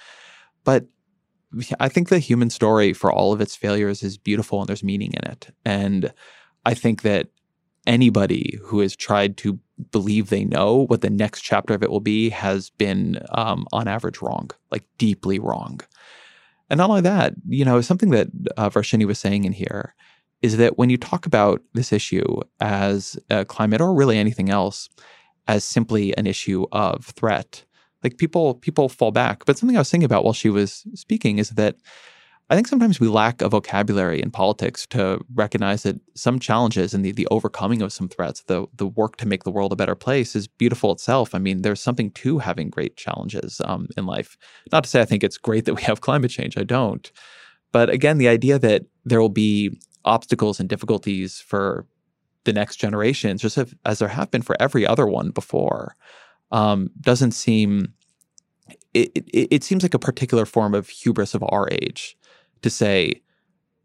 But 0.65 0.87
I 1.81 1.89
think 1.89 2.09
the 2.09 2.19
human 2.19 2.51
story, 2.51 2.93
for 2.93 3.13
all 3.13 3.33
of 3.33 3.41
its 3.41 3.57
failures, 3.57 4.03
is 4.03 4.17
beautiful 4.17 4.61
and 4.61 4.69
there's 4.69 4.85
meaning 4.85 5.13
in 5.13 5.31
it. 5.31 5.51
And 5.65 6.13
I 6.65 6.75
think 6.75 7.03
that 7.03 7.29
anybody 7.87 8.59
who 8.63 8.81
has 8.81 8.97
tried 8.97 9.37
to 9.39 9.59
believe 9.91 10.29
they 10.29 10.45
know 10.45 10.87
what 10.87 11.01
the 11.01 11.11
next 11.11 11.43
chapter 11.43 11.75
of 11.75 11.83
it 11.83 11.91
will 11.91 12.01
be 12.01 12.31
has 12.31 12.71
been, 12.71 13.21
um, 13.31 13.67
on 13.73 13.89
average, 13.89 14.23
wrong, 14.23 14.51
like 14.71 14.85
deeply 14.99 15.39
wrong. 15.39 15.81
And 16.71 16.79
not 16.79 16.89
only 16.89 17.03
that, 17.03 17.35
you 17.49 17.65
know, 17.65 17.81
something 17.81 18.11
that 18.11 18.29
uh, 18.57 18.71
Varshini 18.71 19.07
was 19.07 19.19
saying 19.19 19.45
in 19.45 19.53
here 19.53 19.95
is 20.43 20.57
that 20.57 20.77
when 20.77 20.91
you 20.91 20.97
talk 20.97 21.27
about 21.27 21.63
this 21.75 21.93
issue 21.93 22.41
as 22.61 23.17
climate 23.49 23.81
or 23.81 23.95
really 23.95 24.19
anything 24.19 24.51
else 24.51 24.89
as 25.49 25.65
simply 25.65 26.17
an 26.17 26.27
issue 26.27 26.67
of 26.73 27.07
threat, 27.07 27.65
like 28.03 28.19
people 28.19 28.55
people 28.55 28.89
fall 28.89 29.13
back. 29.13 29.45
But 29.45 29.59
something 29.59 29.77
I 29.77 29.81
was 29.81 29.91
thinking 29.91 30.05
about 30.05 30.25
while 30.25 30.33
she 30.33 30.51
was 30.51 30.85
speaking 30.95 31.39
is 31.39 31.51
that 31.51 31.77
I 32.51 32.55
think 32.55 32.69
sometimes 32.69 33.01
we 33.01 33.09
lack 33.09 33.41
a 33.41 33.49
vocabulary 33.49 34.21
in 34.21 34.31
politics 34.31 34.87
to 34.89 35.21
recognize 35.33 35.85
that 35.85 35.99
some 36.15 36.39
challenges 36.39 36.93
and 36.93 37.03
the, 37.03 37.13
the 37.13 37.27
overcoming 37.31 37.81
of 37.81 37.93
some 37.93 38.09
threats, 38.09 38.43
the 38.43 38.67
the 38.75 38.87
work 38.87 39.17
to 39.19 39.27
make 39.27 39.45
the 39.45 39.51
world 39.51 39.73
a 39.73 39.77
better 39.77 39.95
place 39.95 40.37
is 40.37 40.49
beautiful 40.49 40.93
itself. 40.93 41.35
I 41.35 41.39
mean, 41.39 41.63
there's 41.63 41.81
something 41.81 42.11
to 42.11 42.39
having 42.39 42.69
great 42.69 42.97
challenges 42.97 43.61
um, 43.65 43.89
in 43.97 44.07
life. 44.07 44.37
Not 44.71 44.85
to 44.85 44.91
say 44.91 45.01
I 45.01 45.07
think 45.07 45.25
it's 45.25 45.39
great 45.39 45.65
that 45.65 45.75
we 45.75 45.83
have 45.83 46.01
climate 46.01 46.31
change. 46.31 46.59
I 46.59 46.65
don't. 46.65 47.11
But 47.73 47.89
again, 47.89 48.19
the 48.19 48.29
idea 48.29 48.59
that 48.59 48.83
there 49.05 49.21
will 49.21 49.31
be 49.31 49.81
obstacles 50.05 50.61
and 50.61 50.69
difficulties 50.69 51.41
for 51.41 51.87
the 52.45 52.53
next 52.53 52.77
generations, 52.77 53.41
just 53.41 53.59
as, 53.59 53.75
as 53.85 53.99
there 53.99 54.09
have 54.09 54.31
been 54.31 54.43
for 54.43 54.57
every 54.61 54.87
other 54.87 55.07
one 55.07 55.31
before, 55.31 55.97
um, 56.51 56.91
doesn't 57.01 57.33
seem. 57.33 57.95
It, 58.95 59.11
it, 59.17 59.49
it 59.51 59.65
seems 59.65 59.83
like 59.83 59.95
a 59.95 59.99
particular 59.99 60.45
form 60.45 60.75
of 60.75 60.89
hubris 60.89 61.35
of 61.35 61.43
our 61.49 61.69
age 61.71 62.17
to 62.61 62.69
say, 62.69 63.23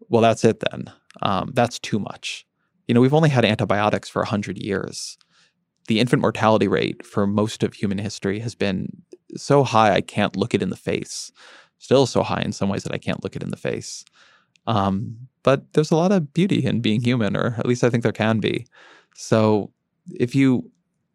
well, 0.10 0.22
that's 0.22 0.44
it 0.44 0.62
then. 0.72 0.92
Um, 1.22 1.52
that's 1.54 1.80
too 1.80 2.00
much. 2.00 2.46
You 2.88 2.94
know, 2.94 3.02
we've 3.02 3.14
only 3.14 3.30
had 3.30 3.46
antibiotics 3.46 4.10
for 4.10 4.22
100 4.22 4.58
years. 4.58 5.18
The 5.88 6.00
infant 6.00 6.22
mortality 6.22 6.68
rate 6.68 7.06
for 7.06 7.26
most 7.26 7.64
of 7.64 7.74
human 7.74 7.98
history 7.98 8.40
has 8.40 8.56
been 8.56 9.02
so 9.36 9.64
high, 9.64 9.94
I 9.94 10.02
can't 10.02 10.36
look 10.36 10.54
it 10.54 10.62
in 10.62 10.70
the 10.70 10.76
face. 10.76 11.32
Still 11.80 12.06
so 12.06 12.24
high 12.24 12.42
in 12.42 12.52
some 12.52 12.70
ways 12.70 12.84
that 12.84 12.94
I 12.94 12.98
can't 12.98 13.24
look 13.24 13.36
it 13.36 13.44
in 13.44 13.50
the 13.50 13.58
face. 13.58 14.04
Um, 14.66 15.28
but 15.48 15.72
there's 15.72 15.92
a 15.92 15.96
lot 15.96 16.12
of 16.12 16.34
beauty 16.34 16.66
in 16.66 16.82
being 16.82 17.02
human, 17.02 17.38
or 17.38 17.56
at 17.58 17.66
least 17.66 17.82
I 17.82 17.90
think 17.90 18.04
there 18.04 18.12
can 18.12 18.42
be. 18.42 18.68
So 19.16 19.72
if 20.14 20.36
you 20.36 20.70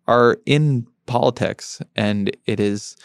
are 0.08 0.38
in 0.46 0.86
politics 1.04 1.82
and 1.96 2.34
it 2.46 2.58
is 2.58 2.96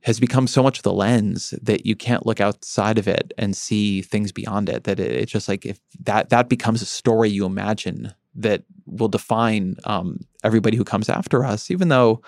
has 0.00 0.18
become 0.18 0.46
so 0.46 0.62
much 0.62 0.80
the 0.80 0.94
lens 0.94 1.52
that 1.60 1.84
you 1.84 1.94
can't 1.94 2.24
look 2.24 2.40
outside 2.40 2.96
of 2.96 3.06
it 3.06 3.34
and 3.36 3.54
see 3.54 4.00
things 4.00 4.32
beyond 4.32 4.70
it. 4.70 4.84
That 4.84 4.98
it, 4.98 5.26
just 5.26 5.46
like 5.46 5.66
if 5.66 5.78
that 6.00 6.30
that 6.30 6.48
becomes 6.48 6.80
a 6.80 6.86
story 6.86 7.28
you 7.28 7.44
imagine 7.44 8.14
that 8.34 8.62
will 8.86 9.08
define 9.08 9.76
um, 9.84 10.20
everybody 10.42 10.78
who 10.78 10.84
comes 10.84 11.10
after 11.10 11.44
us, 11.44 11.70
even 11.70 11.88
though 11.88 12.22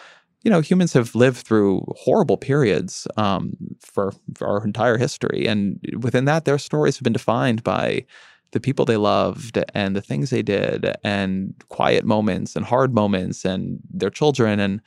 you 0.46 0.50
know 0.50 0.60
humans 0.60 0.92
have 0.92 1.16
lived 1.16 1.38
through 1.38 1.84
horrible 1.96 2.36
periods 2.36 3.08
um, 3.16 3.56
for, 3.80 4.12
for 4.36 4.46
our 4.46 4.64
entire 4.64 4.96
history, 4.96 5.44
and 5.44 5.80
within 6.00 6.24
that, 6.26 6.44
their 6.44 6.56
stories 6.56 6.96
have 6.96 7.02
been 7.02 7.12
defined 7.12 7.64
by 7.64 8.06
the 8.52 8.60
people 8.60 8.84
they 8.84 8.96
loved 8.96 9.58
and 9.74 9.96
the 9.96 10.00
things 10.00 10.30
they 10.30 10.42
did 10.42 10.94
and 11.02 11.52
quiet 11.68 12.04
moments 12.04 12.54
and 12.54 12.64
hard 12.64 12.94
moments 12.94 13.44
and 13.44 13.80
their 13.92 14.08
children 14.08 14.60
and 14.60 14.80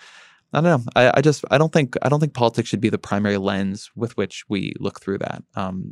I 0.54 0.62
don't 0.62 0.86
know. 0.86 0.92
I, 0.96 1.12
I, 1.18 1.22
just 1.22 1.44
I 1.52 1.58
don't 1.58 1.74
think 1.74 1.96
I 2.02 2.08
don't 2.08 2.22
think 2.22 2.34
politics 2.34 2.70
should 2.70 2.80
be 2.80 2.90
the 2.90 2.98
primary 2.98 3.38
lens 3.38 3.92
with 3.98 4.16
which 4.16 4.46
we 4.48 4.74
look 4.80 5.02
through 5.02 5.18
that. 5.18 5.44
Um, 5.56 5.92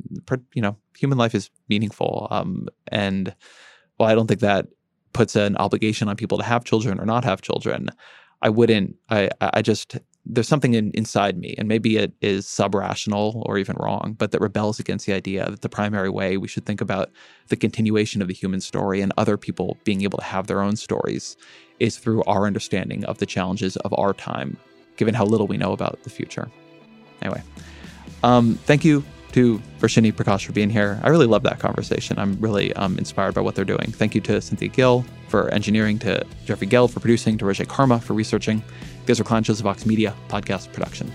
you 0.54 0.62
know, 0.62 0.78
human 0.98 1.18
life 1.18 1.36
is 1.36 1.52
meaningful, 1.68 2.30
um, 2.32 2.68
and 2.88 3.36
while 3.98 4.10
I 4.10 4.16
don't 4.16 4.28
think 4.28 4.40
that 4.40 4.68
puts 5.12 5.36
an 5.36 5.58
obligation 5.58 6.08
on 6.08 6.16
people 6.16 6.38
to 6.38 6.44
have 6.46 6.64
children 6.64 7.00
or 7.00 7.06
not 7.06 7.26
have 7.26 7.42
children, 7.42 7.90
I 8.42 8.50
wouldn't. 8.50 8.96
I 9.10 9.30
I 9.40 9.62
just 9.62 9.98
there's 10.30 10.48
something 10.48 10.74
in, 10.74 10.92
inside 10.92 11.38
me, 11.38 11.56
and 11.58 11.68
maybe 11.68 11.96
it 11.98 12.12
is 12.22 12.46
sub-rational 12.48 13.44
or 13.46 13.58
even 13.58 13.78
wrong, 13.80 14.16
but 14.18 14.32
that 14.32 14.42
rebels 14.42 14.78
against 14.78 15.06
the 15.06 15.14
idea 15.14 15.50
that 15.50 15.62
the 15.62 15.70
primary 15.70 16.10
way 16.10 16.36
we 16.36 16.50
should 16.50 16.66
think 16.66 16.82
about 16.82 17.12
the 17.48 17.56
continuation 17.56 18.22
of 18.22 18.28
the 18.28 18.34
human 18.34 18.60
story 18.60 19.00
and 19.00 19.14
other 19.18 19.38
people 19.38 19.78
being 19.86 20.02
able 20.02 20.18
to 20.18 20.26
have 20.26 20.48
their 20.48 20.62
own 20.62 20.76
stories 20.76 21.38
is 21.80 21.98
through 21.98 22.24
our 22.24 22.46
understanding 22.46 23.06
of 23.06 23.20
the 23.20 23.26
challenges 23.26 23.78
of 23.78 23.94
our 23.98 24.14
time, 24.14 24.58
given 24.98 25.14
how 25.14 25.24
little 25.24 25.48
we 25.48 25.56
know 25.56 25.72
about 25.72 26.04
the 26.04 26.10
future. 26.10 26.50
Anyway, 27.22 27.42
um, 28.24 28.56
thank 28.66 28.84
you 28.84 29.04
to 29.38 29.62
Varshini 29.80 30.12
Prakash 30.12 30.48
for 30.48 30.52
being 30.52 30.72
here. 30.72 31.00
I 31.04 31.10
really 31.10 31.28
love 31.28 31.44
that 31.44 31.60
conversation. 31.60 32.18
I'm 32.18 32.40
really 32.40 32.74
um, 32.74 32.98
inspired 32.98 33.36
by 33.36 33.42
what 33.42 33.54
they're 33.54 33.66
doing. 33.66 33.92
Thank 33.92 34.16
you 34.16 34.22
to 34.22 34.42
Cynthia 34.42 34.68
Gill 34.68 35.06
for 35.28 35.50
engineering, 35.50 36.00
to 36.00 36.26
Jeffrey 36.46 36.66
Geld 36.66 36.92
for 36.92 37.02
producing, 37.02 37.38
to 37.38 37.46
Roger 37.46 37.64
Karma 37.66 38.00
for 38.00 38.16
researching. 38.16 38.64
These 39.06 39.22
are 39.22 39.44
Shows 39.44 39.62
Vox 39.62 39.86
Media 39.86 40.16
podcast 40.28 40.74
production. 40.74 41.12